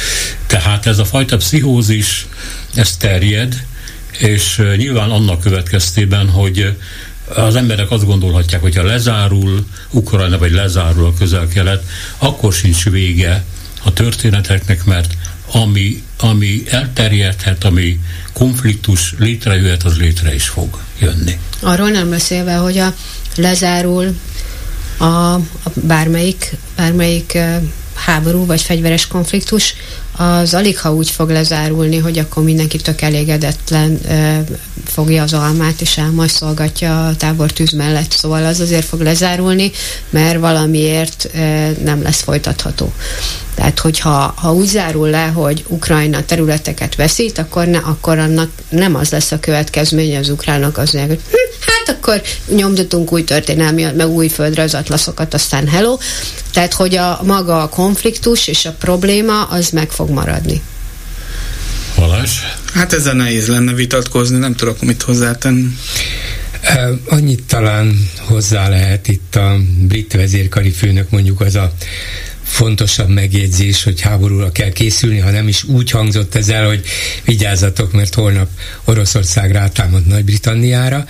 Tehát 0.46 0.86
ez 0.86 0.98
a 0.98 1.04
fajta 1.04 1.36
pszichózis, 1.36 2.26
ez 2.74 2.96
terjed, 2.96 3.66
és 4.18 4.62
nyilván 4.76 5.10
annak 5.10 5.40
következtében, 5.40 6.28
hogy 6.28 6.76
az 7.34 7.56
emberek 7.56 7.90
azt 7.90 8.06
gondolhatják, 8.06 8.60
hogy 8.60 8.76
ha 8.76 8.82
lezárul 8.82 9.66
Ukrajna, 9.90 10.38
vagy 10.38 10.52
lezárul 10.52 11.06
a 11.06 11.14
közel-kelet, 11.18 11.84
akkor 12.18 12.52
sincs 12.52 12.84
vége 12.84 13.44
a 13.84 13.92
történeteknek, 13.92 14.84
mert 14.84 15.16
ami, 15.52 16.02
ami 16.18 16.62
elterjedhet, 16.66 17.64
ami 17.64 18.00
konfliktus 18.32 19.14
létrejöhet, 19.18 19.82
az 19.82 19.96
létre 19.96 20.34
is 20.34 20.48
fog 20.48 20.78
jönni. 20.98 21.38
Arról 21.60 21.88
nem 21.88 22.10
beszélve, 22.10 22.54
hogy 22.54 22.78
a 22.78 22.94
lezárul 23.36 24.16
a, 24.96 25.04
a 25.04 25.40
bármelyik, 25.74 26.56
bármelyik 26.76 27.38
háború 27.94 28.46
vagy 28.46 28.62
fegyveres 28.62 29.06
konfliktus, 29.06 29.74
az 30.16 30.54
alig 30.54 30.78
ha 30.78 30.94
úgy 30.94 31.10
fog 31.10 31.30
lezárulni, 31.30 31.98
hogy 31.98 32.18
akkor 32.18 32.42
mindenki 32.42 32.78
tök 32.78 33.00
elégedetlen 33.00 33.98
fogja 34.84 35.22
az 35.22 35.32
almát, 35.32 35.80
és 35.80 35.98
elmajszolgatja 35.98 37.06
a 37.06 37.16
tábortűz 37.16 37.70
mellett. 37.70 38.10
Szóval 38.10 38.44
az 38.44 38.60
azért 38.60 38.84
fog 38.84 39.00
lezárulni, 39.00 39.70
mert 40.10 40.38
valamiért 40.38 41.28
nem 41.84 42.02
lesz 42.02 42.20
folytatható. 42.22 42.92
Tehát, 43.54 43.78
hogyha 43.78 44.34
ha 44.36 44.52
úgy 44.52 44.66
zárul 44.66 45.08
le, 45.08 45.26
hogy 45.26 45.64
Ukrajna 45.68 46.24
területeket 46.24 46.94
veszít, 46.94 47.38
akkor, 47.38 47.66
ne, 47.66 47.78
akkor 47.78 48.18
annak 48.18 48.50
nem 48.68 48.94
az 48.94 49.10
lesz 49.10 49.32
a 49.32 49.40
következménye 49.40 50.18
az 50.18 50.28
ukránok 50.28 50.78
az, 50.78 50.90
hogy 50.90 51.20
hát 51.60 51.96
akkor 51.96 52.22
nyomtatunk 52.48 53.12
új 53.12 53.24
történelmi, 53.24 53.86
meg 53.96 54.08
új 54.08 54.30
atlaszokat, 54.72 55.34
aztán 55.34 55.68
hello. 55.68 55.98
Tehát, 56.52 56.74
hogy 56.74 56.96
a 56.96 57.20
maga 57.22 57.62
a 57.62 57.68
konfliktus 57.68 58.46
és 58.46 58.64
a 58.64 58.72
probléma 58.78 59.42
az 59.42 59.70
meg 59.70 59.90
fog 59.90 60.10
maradni. 60.10 60.62
Balázs? 62.06 62.30
Hát 62.72 62.92
ezzel 62.92 63.14
nehéz 63.14 63.46
lenne 63.46 63.72
vitatkozni, 63.72 64.38
nem 64.38 64.54
tudok 64.54 64.82
mit 64.82 65.02
hozzátenni. 65.02 65.68
Annyit 67.06 67.42
talán 67.42 68.08
hozzá 68.18 68.68
lehet 68.68 69.08
itt 69.08 69.36
a 69.36 69.56
brit 69.78 70.12
vezérkari 70.12 70.70
főnök 70.70 71.10
mondjuk 71.10 71.40
az 71.40 71.54
a 71.54 71.72
fontosabb 72.42 73.08
megjegyzés, 73.08 73.82
hogy 73.82 74.00
háborúra 74.00 74.52
kell 74.52 74.70
készülni, 74.70 75.18
ha 75.18 75.30
nem 75.30 75.48
is 75.48 75.64
úgy 75.64 75.90
hangzott 75.90 76.34
ez 76.34 76.48
el, 76.48 76.66
hogy 76.66 76.84
vigyázzatok, 77.24 77.92
mert 77.92 78.14
holnap 78.14 78.48
Oroszország 78.84 79.50
rátámad 79.50 80.06
Nagy-Britanniára, 80.06 81.06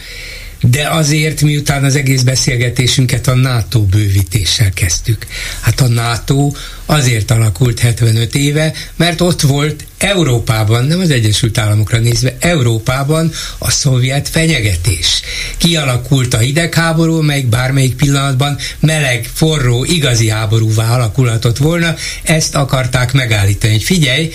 de 0.62 0.89
azért 0.89 1.40
miután 1.43 1.84
az 1.84 1.97
egész 1.97 2.22
beszélgetésünket 2.22 3.26
a 3.28 3.34
NATO 3.34 3.80
bővítéssel 3.80 4.70
kezdtük. 4.70 5.26
Hát 5.60 5.80
a 5.80 5.89
NATO 5.89 6.52
azért 6.86 7.30
alakult 7.30 7.78
75 7.78 8.34
éve, 8.34 8.72
mert 8.97 9.20
ott 9.20 9.40
volt 9.40 9.84
Európában, 9.98 10.84
nem 10.84 11.01
az 11.01 11.10
Egyesült 11.10 11.59
Államokra 11.59 11.98
nézve, 11.98 12.36
Európában 12.39 13.32
a 13.59 13.70
szovjet 13.70 14.28
fenyegetés. 14.28 15.22
Kialakult 15.56 16.34
a 16.34 16.39
hidegháború, 16.39 17.20
melyik 17.20 17.47
bármelyik 17.47 17.94
pillanatban 17.94 18.59
meleg, 18.80 19.30
forró, 19.34 19.84
igazi 19.84 20.28
háborúvá 20.28 20.94
alakulhatott 20.94 21.56
volna, 21.56 21.94
ezt 22.22 22.55
akarták 22.55 23.12
megállítani. 23.12 23.78
Figyelj, 23.78 24.30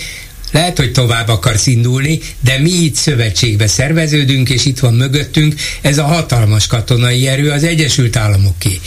lehet, 0.50 0.78
hogy 0.78 0.92
tovább 0.92 1.28
akarsz 1.28 1.66
indulni, 1.66 2.20
de 2.40 2.58
mi 2.58 2.70
itt 2.70 2.94
szövetségbe 2.94 3.66
szerveződünk, 3.66 4.50
és 4.50 4.64
itt 4.64 4.78
van 4.78 4.94
mögöttünk 4.94 5.54
ez 5.80 5.98
a 5.98 6.04
hatalmas 6.04 6.66
katonai 6.66 7.26
erő 7.26 7.50
az 7.50 7.64
Egyesült 7.64 8.16
Államoké. 8.16 8.80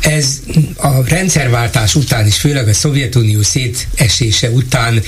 Ez 0.00 0.40
a 0.76 1.08
rendszerváltás 1.08 1.94
után 1.94 2.26
is, 2.26 2.36
főleg 2.36 2.68
a 2.68 2.74
Szovjetunió 2.74 3.42
szétesése 3.42 4.50
után 4.50 5.02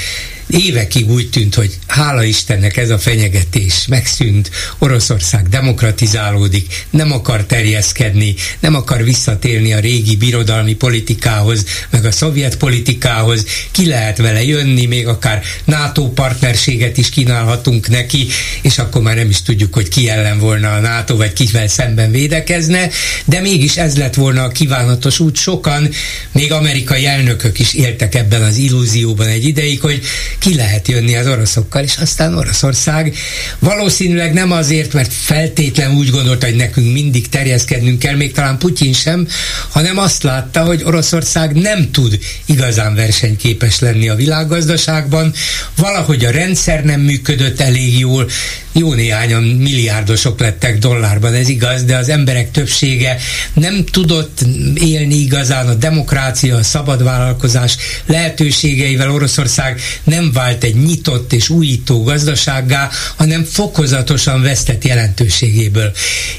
évekig 0.51 1.11
úgy 1.11 1.31
tűnt, 1.31 1.55
hogy 1.55 1.79
hála 1.87 2.25
Istennek 2.25 2.77
ez 2.77 2.91
a 2.91 2.99
fenyegetés 2.99 3.87
megszűnt, 3.89 4.51
Oroszország 4.79 5.49
demokratizálódik, 5.49 6.87
nem 6.91 7.13
akar 7.13 7.45
terjeszkedni, 7.45 8.35
nem 8.61 8.75
akar 8.75 9.05
visszatérni 9.05 9.73
a 9.73 9.79
régi 9.79 10.17
birodalmi 10.17 10.75
politikához, 10.75 11.65
meg 11.91 12.05
a 12.05 12.11
szovjet 12.11 12.57
politikához, 12.57 13.45
ki 13.71 13.87
lehet 13.87 14.19
vele 14.19 14.45
jönni, 14.45 14.87
még 14.87 15.07
akár 15.07 15.43
NATO 15.65 16.09
partnerséget 16.09 16.99
is 16.99 17.09
kínálhatunk 17.09 17.89
neki, 17.89 18.27
és 18.63 18.79
akkor 18.79 19.03
már 19.03 19.17
nem 19.17 19.29
is 19.29 19.43
tudjuk, 19.43 19.75
hogy 19.75 19.89
ki 19.89 20.09
ellen 20.09 20.39
volna 20.39 20.73
a 20.73 20.81
NATO, 20.81 21.17
vagy 21.17 21.33
kivel 21.33 21.69
szemben 21.69 22.11
védekezne, 22.11 22.91
de 23.25 23.41
mégis 23.41 23.77
ez 23.77 23.97
lett 23.97 24.15
volna 24.15 24.43
a 24.43 24.49
kívánatos 24.49 25.19
út. 25.19 25.37
Sokan, 25.37 25.89
még 26.33 26.53
amerikai 26.53 27.07
elnökök 27.07 27.59
is 27.59 27.75
éltek 27.75 28.15
ebben 28.15 28.43
az 28.43 28.57
illúzióban 28.57 29.27
egy 29.27 29.45
ideig, 29.45 29.81
hogy 29.81 30.03
ki 30.41 30.55
lehet 30.55 30.89
jönni 30.89 31.17
az 31.17 31.27
oroszokkal, 31.27 31.83
és 31.83 31.97
aztán 31.97 32.35
Oroszország 32.35 33.15
valószínűleg 33.59 34.33
nem 34.33 34.53
azért, 34.53 34.93
mert 34.93 35.13
feltétlen 35.13 35.91
úgy 35.91 36.11
gondolta, 36.11 36.47
hogy 36.47 36.57
nekünk 36.57 36.93
mindig 36.93 37.29
terjeszkednünk 37.29 37.99
kell, 37.99 38.17
még 38.17 38.33
talán 38.33 38.59
Putyin 38.59 38.93
sem, 38.93 39.29
hanem 39.69 39.99
azt 39.99 40.23
látta, 40.23 40.65
hogy 40.65 40.83
Oroszország 40.85 41.53
nem 41.55 41.91
tud 41.91 42.19
igazán 42.47 42.95
versenyképes 42.95 43.79
lenni 43.79 44.09
a 44.09 44.15
világgazdaságban, 44.15 45.33
valahogy 45.77 46.25
a 46.25 46.31
rendszer 46.31 46.85
nem 46.85 47.01
működött 47.01 47.61
elég 47.61 47.99
jól, 47.99 48.29
jó 48.73 48.95
néhányan 48.95 49.43
milliárdosok 49.43 50.41
lettek 50.41 50.79
dollárban, 50.79 51.35
ez 51.35 51.49
igaz, 51.49 51.85
de 51.85 51.97
az 51.97 52.09
emberek 52.09 52.51
többsége 52.51 53.17
nem 53.53 53.85
tudott 53.85 54.41
élni 54.75 55.15
igazán 55.15 55.69
a 55.69 55.75
demokrácia, 55.75 56.57
a 56.57 56.63
szabad 56.63 57.03
vállalkozás 57.03 57.77
lehetőségeivel. 58.07 59.11
Oroszország 59.11 59.81
nem 60.05 60.30
vált 60.33 60.65
egy 60.65 60.75
nyitott 60.75 61.33
és 61.33 61.49
újító 61.49 62.03
gazdasággá, 62.03 62.89
hanem 63.17 63.45
fokozatosan 63.45 64.43
vesztett 64.43 64.85
jelentőségéből. 64.85 65.93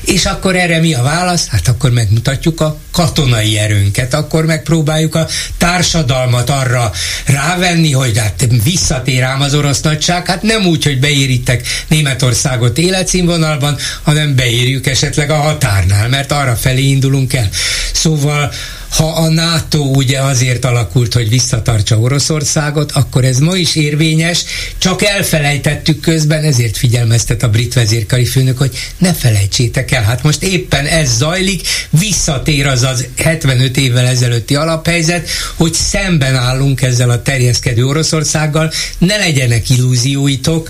És 0.06 0.26
akkor 0.26 0.56
erre 0.56 0.80
mi 0.80 0.94
a 0.94 1.02
válasz? 1.02 1.48
Hát 1.48 1.68
akkor 1.68 1.92
megmutatjuk 1.92 2.62
a 2.62 2.78
katonai 2.92 3.58
erőnket, 3.58 4.14
akkor 4.14 4.46
megpróbáljuk 4.46 5.16
a 5.16 5.28
társadalmat 5.58 6.50
arra 6.50 6.92
rávenni, 7.26 7.92
hogy 7.92 8.18
hát 8.18 8.48
visszatér 8.64 9.24
ám 9.24 9.42
az 9.42 9.54
orosz 9.54 9.82
nagyság, 9.82 10.28
hát 10.28 10.42
nem 10.42 10.66
úgy, 10.66 10.84
hogy 10.84 11.00
beérítek 11.00 11.68
Németországot 11.88 12.78
életszínvonalban, 12.78 13.78
hanem 14.02 14.36
beírjuk 14.36 14.88
esetleg 14.88 15.30
a 15.30 15.36
határnál, 15.36 16.10
mert 16.10 16.32
arra 16.32 16.56
felé 16.56 16.82
indulunk 16.82 17.34
el. 17.34 17.50
Szóval 17.94 18.52
ha 18.92 19.08
a 19.08 19.30
NATO 19.30 19.80
ugye 19.80 20.20
azért 20.20 20.66
alakult, 20.66 21.14
hogy 21.14 21.30
visszatartsa 21.30 22.00
Oroszországot, 22.00 22.92
akkor 22.92 23.26
ez 23.26 23.38
ma 23.38 23.56
is 23.56 23.76
érvényes, 23.76 24.44
csak 24.78 25.04
elfelejtettük 25.04 26.00
közben, 26.00 26.44
ezért 26.44 26.78
figyelmeztet 26.78 27.44
a 27.44 27.50
brit 27.50 27.74
vezérkari 27.74 28.26
főnök, 28.26 28.58
hogy 28.58 28.78
ne 28.98 29.14
felejtsétek 29.14 29.92
el, 29.92 30.04
hát 30.04 30.24
most 30.24 30.44
éppen 30.44 30.86
ez 30.86 31.18
zajlik, 31.18 31.68
visszatér 31.90 32.66
az 32.66 32.84
az 32.84 33.06
75 33.18 33.78
évvel 33.78 34.06
ezelőtti 34.06 34.56
alaphelyzet, 34.56 35.30
hogy 35.56 35.74
szemben 35.74 36.36
állunk 36.36 36.82
ezzel 36.82 37.10
a 37.10 37.22
terjeszkedő 37.22 37.86
Oroszországgal, 37.86 38.72
ne 38.98 39.18
legyenek 39.18 39.70
illúzióitok, 39.70 40.70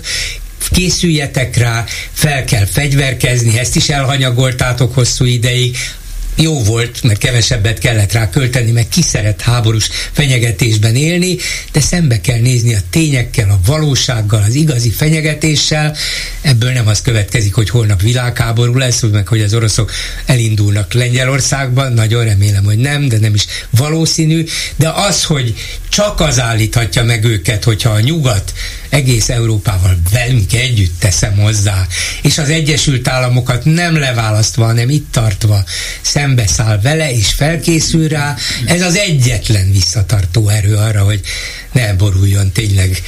készüljetek 0.70 1.56
rá, 1.56 1.84
fel 2.12 2.44
kell 2.44 2.66
fegyverkezni, 2.66 3.58
ezt 3.58 3.76
is 3.76 3.88
elhanyagoltátok 3.88 4.94
hosszú 4.94 5.24
ideig, 5.24 5.76
jó 6.36 6.62
volt, 6.62 7.02
mert 7.02 7.18
kevesebbet 7.18 7.78
kellett 7.78 8.12
rá 8.12 8.30
költeni, 8.30 8.70
meg 8.70 8.88
ki 8.88 9.02
szeret 9.02 9.40
háborús 9.40 9.88
fenyegetésben 10.12 10.96
élni, 10.96 11.36
de 11.72 11.80
szembe 11.80 12.20
kell 12.20 12.40
nézni 12.40 12.74
a 12.74 12.80
tényekkel, 12.90 13.50
a 13.50 13.60
valósággal, 13.66 14.42
az 14.42 14.54
igazi 14.54 14.90
fenyegetéssel. 14.90 15.96
Ebből 16.40 16.72
nem 16.72 16.86
az 16.86 17.02
következik, 17.02 17.54
hogy 17.54 17.70
holnap 17.70 18.02
világháború 18.02 18.74
lesz, 18.74 19.02
meg 19.12 19.28
hogy 19.28 19.40
az 19.40 19.54
oroszok 19.54 19.90
elindulnak 20.26 20.92
Lengyelországban, 20.92 21.92
nagyon 21.92 22.24
remélem, 22.24 22.64
hogy 22.64 22.78
nem, 22.78 23.08
de 23.08 23.18
nem 23.18 23.34
is 23.34 23.46
valószínű, 23.70 24.44
de 24.76 24.88
az, 24.88 25.24
hogy 25.24 25.54
csak 25.88 26.20
az 26.20 26.40
állíthatja 26.40 27.04
meg 27.04 27.24
őket, 27.24 27.64
hogyha 27.64 27.90
a 27.90 28.00
nyugat 28.00 28.52
egész 28.92 29.28
Európával 29.28 29.98
velünk 30.10 30.52
együtt 30.52 30.98
teszem 30.98 31.36
hozzá, 31.36 31.86
és 32.22 32.38
az 32.38 32.48
Egyesült 32.48 33.08
Államokat 33.08 33.64
nem 33.64 33.98
leválasztva, 33.98 34.64
hanem 34.64 34.90
itt 34.90 35.06
tartva 35.10 35.64
szembeszáll 36.00 36.80
vele, 36.80 37.12
és 37.12 37.32
felkészül 37.32 38.08
rá, 38.08 38.36
ez 38.64 38.82
az 38.82 38.96
egyetlen 38.96 39.72
visszatartó 39.72 40.48
erő 40.48 40.74
arra, 40.76 41.02
hogy 41.02 41.20
ne 41.72 41.94
boruljon 41.94 42.52
tényleg 42.52 43.02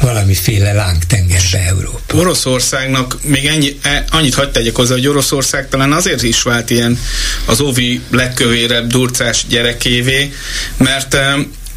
valamiféle 0.00 0.72
lángtengerbe 0.72 1.58
Európa. 1.58 2.16
Oroszországnak 2.16 3.18
még 3.22 3.46
ennyi, 3.46 3.78
e, 3.82 4.04
annyit 4.10 4.34
hagyd 4.34 4.50
tegyek 4.50 4.74
hozzá, 4.74 4.94
hogy 4.94 5.06
Oroszország 5.06 5.68
talán 5.68 5.92
azért 5.92 6.22
is 6.22 6.42
vált 6.42 6.70
ilyen 6.70 6.98
az 7.44 7.60
óvi 7.60 8.00
legkövérebb 8.10 8.86
durcás 8.86 9.44
gyerekévé, 9.48 10.32
mert 10.76 11.16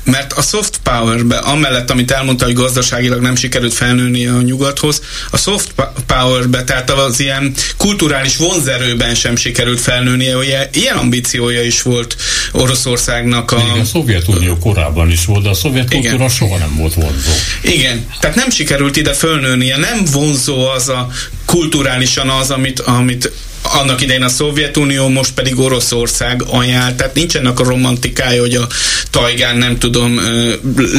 mert 0.03 0.33
a 0.33 0.41
soft 0.41 0.79
powerbe, 0.83 1.37
amellett, 1.37 1.89
amit 1.89 2.11
elmondta, 2.11 2.45
hogy 2.45 2.53
gazdaságilag 2.53 3.21
nem 3.21 3.35
sikerült 3.35 3.73
felnőni 3.73 4.27
a 4.27 4.41
nyugathoz, 4.41 5.01
a 5.31 5.37
soft 5.37 5.73
powerbe, 6.05 6.63
tehát 6.63 6.91
az 6.91 7.19
ilyen 7.19 7.53
kulturális 7.77 8.37
vonzerőben 8.37 9.15
sem 9.15 9.35
sikerült 9.35 9.79
felnőnie, 9.79 10.37
ugye 10.37 10.69
ilyen 10.73 10.95
ambíciója 10.95 11.63
is 11.63 11.81
volt 11.81 12.15
Oroszországnak 12.51 13.51
a... 13.51 13.61
Igen, 13.69 13.79
a 13.79 13.85
Szovjetunió 13.85 14.57
korábban 14.57 15.11
is 15.11 15.25
volt, 15.25 15.43
de 15.43 15.49
a 15.49 15.53
szovjet 15.53 15.89
kultúra 15.89 16.15
Igen. 16.15 16.29
soha 16.29 16.57
nem 16.57 16.75
volt 16.75 16.93
vonzó. 16.93 17.31
Igen, 17.61 18.05
tehát 18.19 18.35
nem 18.35 18.49
sikerült 18.49 18.95
ide 18.95 19.13
fölnőnie, 19.13 19.77
nem 19.77 20.05
vonzó 20.11 20.67
az 20.67 20.89
a 20.89 21.09
kulturálisan 21.45 22.29
az, 22.29 22.51
amit, 22.51 22.79
amit 22.79 23.31
annak 23.63 24.01
idején 24.01 24.23
a 24.23 24.29
Szovjetunió, 24.29 25.07
most 25.07 25.33
pedig 25.33 25.59
Oroszország 25.59 26.43
ajánl, 26.47 26.95
tehát 26.95 27.13
nincsenek 27.13 27.59
a 27.59 27.63
romantikája, 27.63 28.41
hogy 28.41 28.55
a 28.55 28.67
Tajgán, 29.09 29.57
nem 29.57 29.77
tudom, 29.77 30.19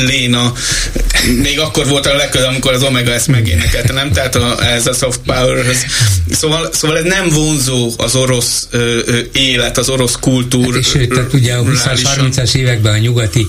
Léna, 0.06 0.52
még 1.42 1.58
akkor 1.58 1.86
volt 1.86 2.06
a 2.06 2.16
legközelebb, 2.16 2.50
amikor 2.50 2.72
az 2.72 2.82
Omega 2.82 3.12
ezt 3.12 3.28
megénekelte, 3.28 3.92
nem? 3.92 4.12
Tehát 4.12 4.34
a, 4.34 4.66
ez 4.66 4.86
a 4.86 4.92
soft 4.92 5.20
power 5.26 5.64
Szóval, 6.30 6.68
szóval 6.72 6.98
ez 6.98 7.04
nem 7.04 7.28
vonzó 7.28 7.92
az 7.96 8.14
orosz 8.14 8.68
ö, 8.70 8.98
élet, 9.32 9.78
az 9.78 9.88
orosz 9.88 10.16
kultúr. 10.20 10.66
Hát 10.66 10.76
és 10.76 10.86
sőt, 10.86 11.08
tehát 11.08 11.32
ugye 11.32 11.54
a 11.54 11.62
20-as, 11.62 12.00
30-as 12.18 12.54
években 12.54 12.92
a 12.92 12.98
nyugati 12.98 13.46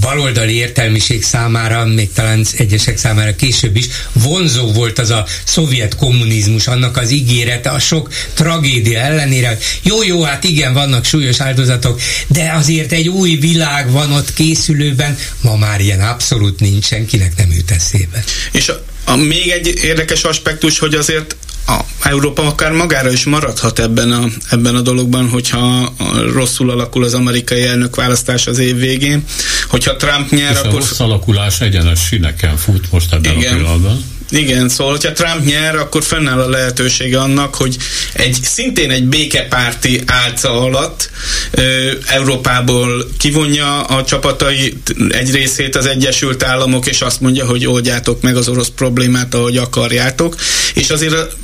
baloldali 0.00 0.54
értelmiség 0.54 1.22
számára, 1.22 1.84
még 1.84 2.12
talán 2.12 2.44
egyesek 2.56 2.98
számára 2.98 3.36
később 3.36 3.76
is, 3.76 3.86
vonzó 4.12 4.72
volt 4.72 4.98
az 4.98 5.10
a 5.10 5.26
szovjet 5.44 5.96
kommunizmus, 5.96 6.29
annak 6.66 6.96
az 6.96 7.10
ígérete, 7.10 7.70
a 7.70 7.78
sok 7.78 8.12
tragédia 8.34 8.98
ellenére. 8.98 9.58
Jó, 9.82 10.02
jó, 10.02 10.22
hát 10.22 10.44
igen, 10.44 10.72
vannak 10.72 11.04
súlyos 11.04 11.40
áldozatok, 11.40 12.00
de 12.26 12.52
azért 12.52 12.92
egy 12.92 13.08
új 13.08 13.34
világ 13.34 13.90
van 13.90 14.12
ott 14.12 14.32
készülőben, 14.34 15.18
ma 15.40 15.56
már 15.56 15.80
ilyen 15.80 16.00
abszolút 16.00 16.60
nincs, 16.60 16.84
senkinek 16.84 17.36
nem 17.36 17.52
jut 17.52 17.70
eszébe. 17.70 18.24
És 18.52 18.68
a, 18.68 18.84
a, 19.04 19.16
még 19.16 19.48
egy 19.48 19.80
érdekes 19.82 20.22
aspektus, 20.24 20.78
hogy 20.78 20.94
azért 20.94 21.36
a 21.66 21.80
Európa 22.02 22.46
akár 22.46 22.72
magára 22.72 23.10
is 23.12 23.24
maradhat 23.24 23.78
ebben 23.78 24.10
a, 24.12 24.28
ebben 24.50 24.74
a 24.74 24.80
dologban, 24.80 25.28
hogyha 25.28 25.94
rosszul 26.32 26.70
alakul 26.70 27.04
az 27.04 27.14
amerikai 27.14 27.64
elnök 27.64 27.96
választás 27.96 28.46
az 28.46 28.58
év 28.58 28.76
végén. 28.76 29.24
Hogyha 29.68 29.96
Trump 29.96 30.30
nyer, 30.30 30.50
És 30.50 30.58
akkor... 30.58 30.70
a 30.70 30.72
rossz 30.72 31.00
alakulás 31.00 31.60
egyenes 31.60 32.00
sineken 32.00 32.56
fut 32.56 32.92
most 32.92 33.12
ebben 33.12 33.36
igen. 33.36 33.52
a 33.52 33.56
pillanatban. 33.56 34.04
Igen, 34.30 34.68
szóval, 34.68 34.92
hogyha 34.92 35.12
Trump 35.12 35.44
nyer, 35.44 35.76
akkor 35.76 36.02
fennáll 36.02 36.40
a 36.40 36.48
lehetősége 36.48 37.20
annak, 37.20 37.54
hogy 37.54 37.76
egy 38.12 38.38
szintén 38.42 38.90
egy 38.90 39.04
békepárti 39.04 40.02
álca 40.06 40.60
alatt 40.60 41.10
ö, 41.50 41.90
Európából 42.06 43.08
kivonja 43.18 43.82
a 43.82 44.04
csapatai 44.04 44.76
egy 45.08 45.30
részét 45.32 45.76
az 45.76 45.86
Egyesült 45.86 46.42
Államok, 46.42 46.86
és 46.86 47.00
azt 47.00 47.20
mondja, 47.20 47.46
hogy 47.46 47.66
oldjátok 47.66 48.22
meg 48.22 48.36
az 48.36 48.48
orosz 48.48 48.70
problémát, 48.76 49.34
ahogy 49.34 49.56
akarjátok. 49.56 50.36
És 50.74 50.90
azért 50.90 51.36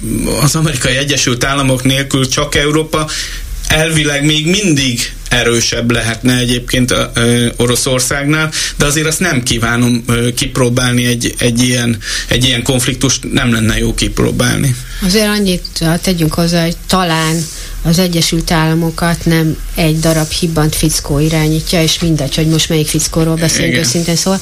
az 0.43 0.55
amerikai 0.55 0.97
Egyesült 0.97 1.45
Államok 1.45 1.85
nélkül 1.85 2.29
csak 2.29 2.55
Európa 2.55 3.11
elvileg 3.69 4.25
még 4.25 4.47
mindig 4.47 5.13
erősebb 5.29 5.91
lehetne 5.91 6.39
egyébként 6.39 6.91
a, 6.91 7.11
ö, 7.15 7.47
Oroszországnál, 7.57 8.53
de 8.77 8.85
azért 8.85 9.07
azt 9.07 9.21
nem 9.21 9.43
kívánom 9.43 10.03
ö, 10.07 10.35
kipróbálni 10.35 11.05
egy, 11.05 11.35
egy, 11.39 11.63
ilyen, 11.63 11.99
egy 12.29 12.45
ilyen 12.45 12.63
konfliktust, 12.63 13.33
nem 13.33 13.53
lenne 13.53 13.79
jó 13.79 13.95
kipróbálni. 13.95 14.77
Azért 15.03 15.29
annyit 15.29 15.85
tegyünk 16.03 16.35
hozzá, 16.35 16.63
hogy 16.63 16.77
talán 16.87 17.45
az 17.83 17.99
Egyesült 17.99 18.51
Államokat 18.51 19.25
nem 19.25 19.57
egy 19.75 19.99
darab 19.99 20.31
hibbant 20.31 20.75
fickó 20.75 21.19
irányítja, 21.19 21.83
és 21.83 21.99
mindegy, 21.99 22.35
hogy 22.35 22.47
most 22.47 22.69
melyik 22.69 22.89
fickóról 22.89 23.35
beszélünk 23.35 23.73
Igen. 23.73 23.85
őszintén 23.85 24.17
szól, 24.17 24.41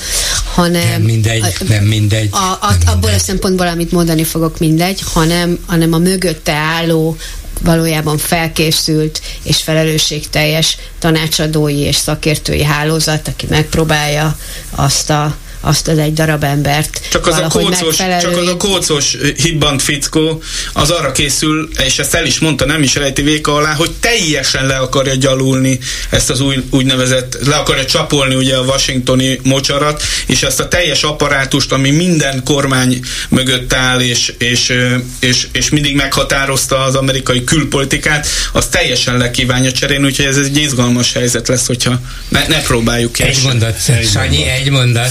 hanem... 0.54 0.88
Nem 0.88 1.02
mindegy, 1.02 1.40
a, 1.42 1.64
nem 1.68 1.84
mindegy. 1.84 2.28
A, 2.30 2.36
a, 2.36 2.58
nem 2.60 2.78
abból 2.80 2.92
mindegy. 2.92 3.14
a 3.14 3.18
szempontból, 3.18 3.66
amit 3.66 3.92
mondani 3.92 4.24
fogok, 4.24 4.58
mindegy, 4.58 5.00
hanem, 5.12 5.58
hanem 5.66 5.92
a 5.92 5.98
mögötte 5.98 6.52
álló 6.52 7.16
valójában 7.62 8.18
felkészült 8.18 9.20
és 9.42 9.62
felelősségteljes 9.62 10.76
tanácsadói 10.98 11.78
és 11.78 11.96
szakértői 11.96 12.62
hálózat, 12.62 13.28
aki 13.28 13.46
megpróbálja 13.48 14.36
azt 14.70 15.10
a 15.10 15.36
azt 15.64 15.88
az 15.88 15.98
egy 15.98 16.12
darab 16.12 16.44
embert 16.44 17.00
csak 17.10 17.26
az, 17.26 17.36
a 17.38 17.46
kócos, 17.48 17.96
csak 17.96 18.36
az 18.36 18.48
a 18.48 18.56
kócos 18.56 19.16
hibbant 19.36 19.82
fickó 19.82 20.42
az 20.72 20.90
arra 20.90 21.12
készül, 21.12 21.68
és 21.84 21.98
ezt 21.98 22.14
el 22.14 22.26
is 22.26 22.38
mondta, 22.38 22.64
nem 22.64 22.82
is 22.82 22.94
rejti 22.94 23.22
véka 23.22 23.54
alá, 23.54 23.74
hogy 23.74 23.90
teljesen 24.00 24.66
le 24.66 24.76
akarja 24.76 25.14
gyalulni 25.14 25.78
ezt 26.10 26.30
az 26.30 26.40
új, 26.40 26.64
úgynevezett, 26.70 27.38
le 27.46 27.56
akarja 27.56 27.84
csapolni 27.84 28.34
ugye 28.34 28.56
a 28.56 28.60
washingtoni 28.60 29.40
mocsarat, 29.42 30.02
és 30.26 30.42
ezt 30.42 30.60
a 30.60 30.68
teljes 30.68 31.02
apparátust, 31.02 31.72
ami 31.72 31.90
minden 31.90 32.42
kormány 32.44 33.00
mögött 33.28 33.72
áll, 33.72 34.00
és, 34.00 34.34
és, 34.38 34.72
és, 35.20 35.46
és 35.52 35.68
mindig 35.68 35.94
meghatározta 35.96 36.84
az 36.84 36.94
amerikai 36.94 37.44
külpolitikát, 37.44 38.26
az 38.52 38.66
teljesen 38.66 39.16
le 39.16 39.30
kívánja 39.30 39.72
cserélni, 39.72 40.04
úgyhogy 40.04 40.26
ez 40.26 40.36
egy 40.36 40.56
izgalmas 40.56 41.12
helyzet 41.12 41.48
lesz, 41.48 41.66
hogyha 41.66 42.00
ne, 42.28 42.46
ne 42.46 42.62
próbáljuk 42.62 43.12
ki. 43.12 43.22
Egy 43.22 43.42
mondat, 43.42 43.76
Sanyi, 44.12 44.44
egy 44.44 44.70
mondat. 44.70 45.10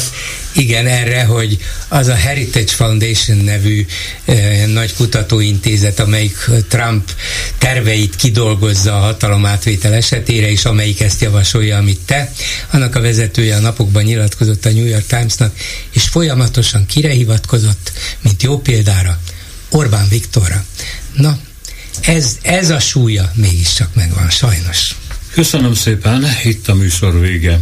Igen, 0.55 0.87
erre, 0.87 1.23
hogy 1.23 1.57
az 1.87 2.07
a 2.07 2.15
Heritage 2.15 2.71
Foundation 2.71 3.37
nevű 3.37 3.85
eh, 4.25 4.65
nagy 4.67 4.93
kutatóintézet, 4.93 5.99
amelyik 5.99 6.37
Trump 6.67 7.11
terveit 7.57 8.15
kidolgozza 8.15 8.95
a 8.95 8.99
hatalomátvétel 8.99 9.93
esetére, 9.93 10.49
és 10.49 10.65
amelyik 10.65 11.01
ezt 11.01 11.21
javasolja, 11.21 11.77
amit 11.77 11.99
te, 12.05 12.31
annak 12.71 12.95
a 12.95 13.01
vezetője 13.01 13.55
a 13.55 13.59
napokban 13.59 14.03
nyilatkozott 14.03 14.65
a 14.65 14.69
New 14.69 14.85
York 14.85 15.05
Timesnak, 15.05 15.55
és 15.91 16.03
folyamatosan 16.03 16.85
kire 16.85 17.09
hivatkozott, 17.09 17.91
mint 18.21 18.43
jó 18.43 18.59
példára, 18.59 19.19
Orbán 19.69 20.07
Viktorra. 20.09 20.65
Na, 21.13 21.37
ez, 22.01 22.37
ez 22.41 22.69
a 22.69 22.79
súlya 22.79 23.31
mégiscsak 23.35 23.95
megvan, 23.95 24.29
sajnos. 24.29 24.95
Köszönöm 25.33 25.73
szépen, 25.73 26.25
itt 26.43 26.67
a 26.67 26.73
műsor 26.73 27.19
vége. 27.19 27.61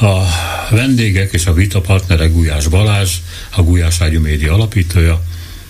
A 0.00 0.24
vendégek 0.70 1.32
és 1.32 1.46
a 1.46 1.52
vita 1.52 1.80
partnere 1.80 2.26
Gulyás 2.26 2.66
Balázs, 2.66 3.10
a 3.50 3.62
Gulyás 3.62 4.00
Ágyú 4.00 4.20
Média 4.20 4.54
alapítója, 4.54 5.22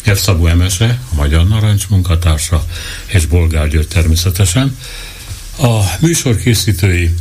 F. 0.02 0.18
Szabó 0.18 0.46
Emese, 0.46 1.00
a 1.12 1.14
Magyar 1.14 1.48
Narancs 1.48 1.88
munkatársa, 1.88 2.64
és 3.06 3.26
Bolgár 3.26 3.68
György 3.68 3.88
természetesen. 3.88 4.76
A 5.58 5.80
műsor 6.00 6.36
készítői 6.36 7.14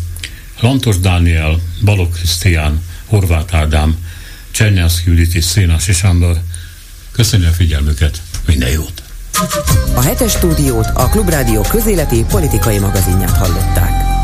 Lantos 0.59 0.99
Dániel, 0.99 1.59
Balog 1.83 2.13
Krisztián, 2.13 2.83
Horváth 3.05 3.55
Ádám, 3.55 3.97
Csernyászki 4.51 5.09
Judit 5.09 5.35
és 5.35 5.43
Szénási 5.43 5.93
Sándor. 5.93 6.41
Köszönjük 7.11 7.49
a 7.49 7.53
figyelmüket, 7.53 8.21
minden 8.45 8.69
jót! 8.69 9.03
A 9.95 10.01
hetes 10.01 10.31
stúdiót 10.31 10.87
a 10.93 11.09
Klubrádió 11.09 11.61
közéleti 11.61 12.25
politikai 12.29 12.79
magazinját 12.79 13.37
hallották. 13.37 14.14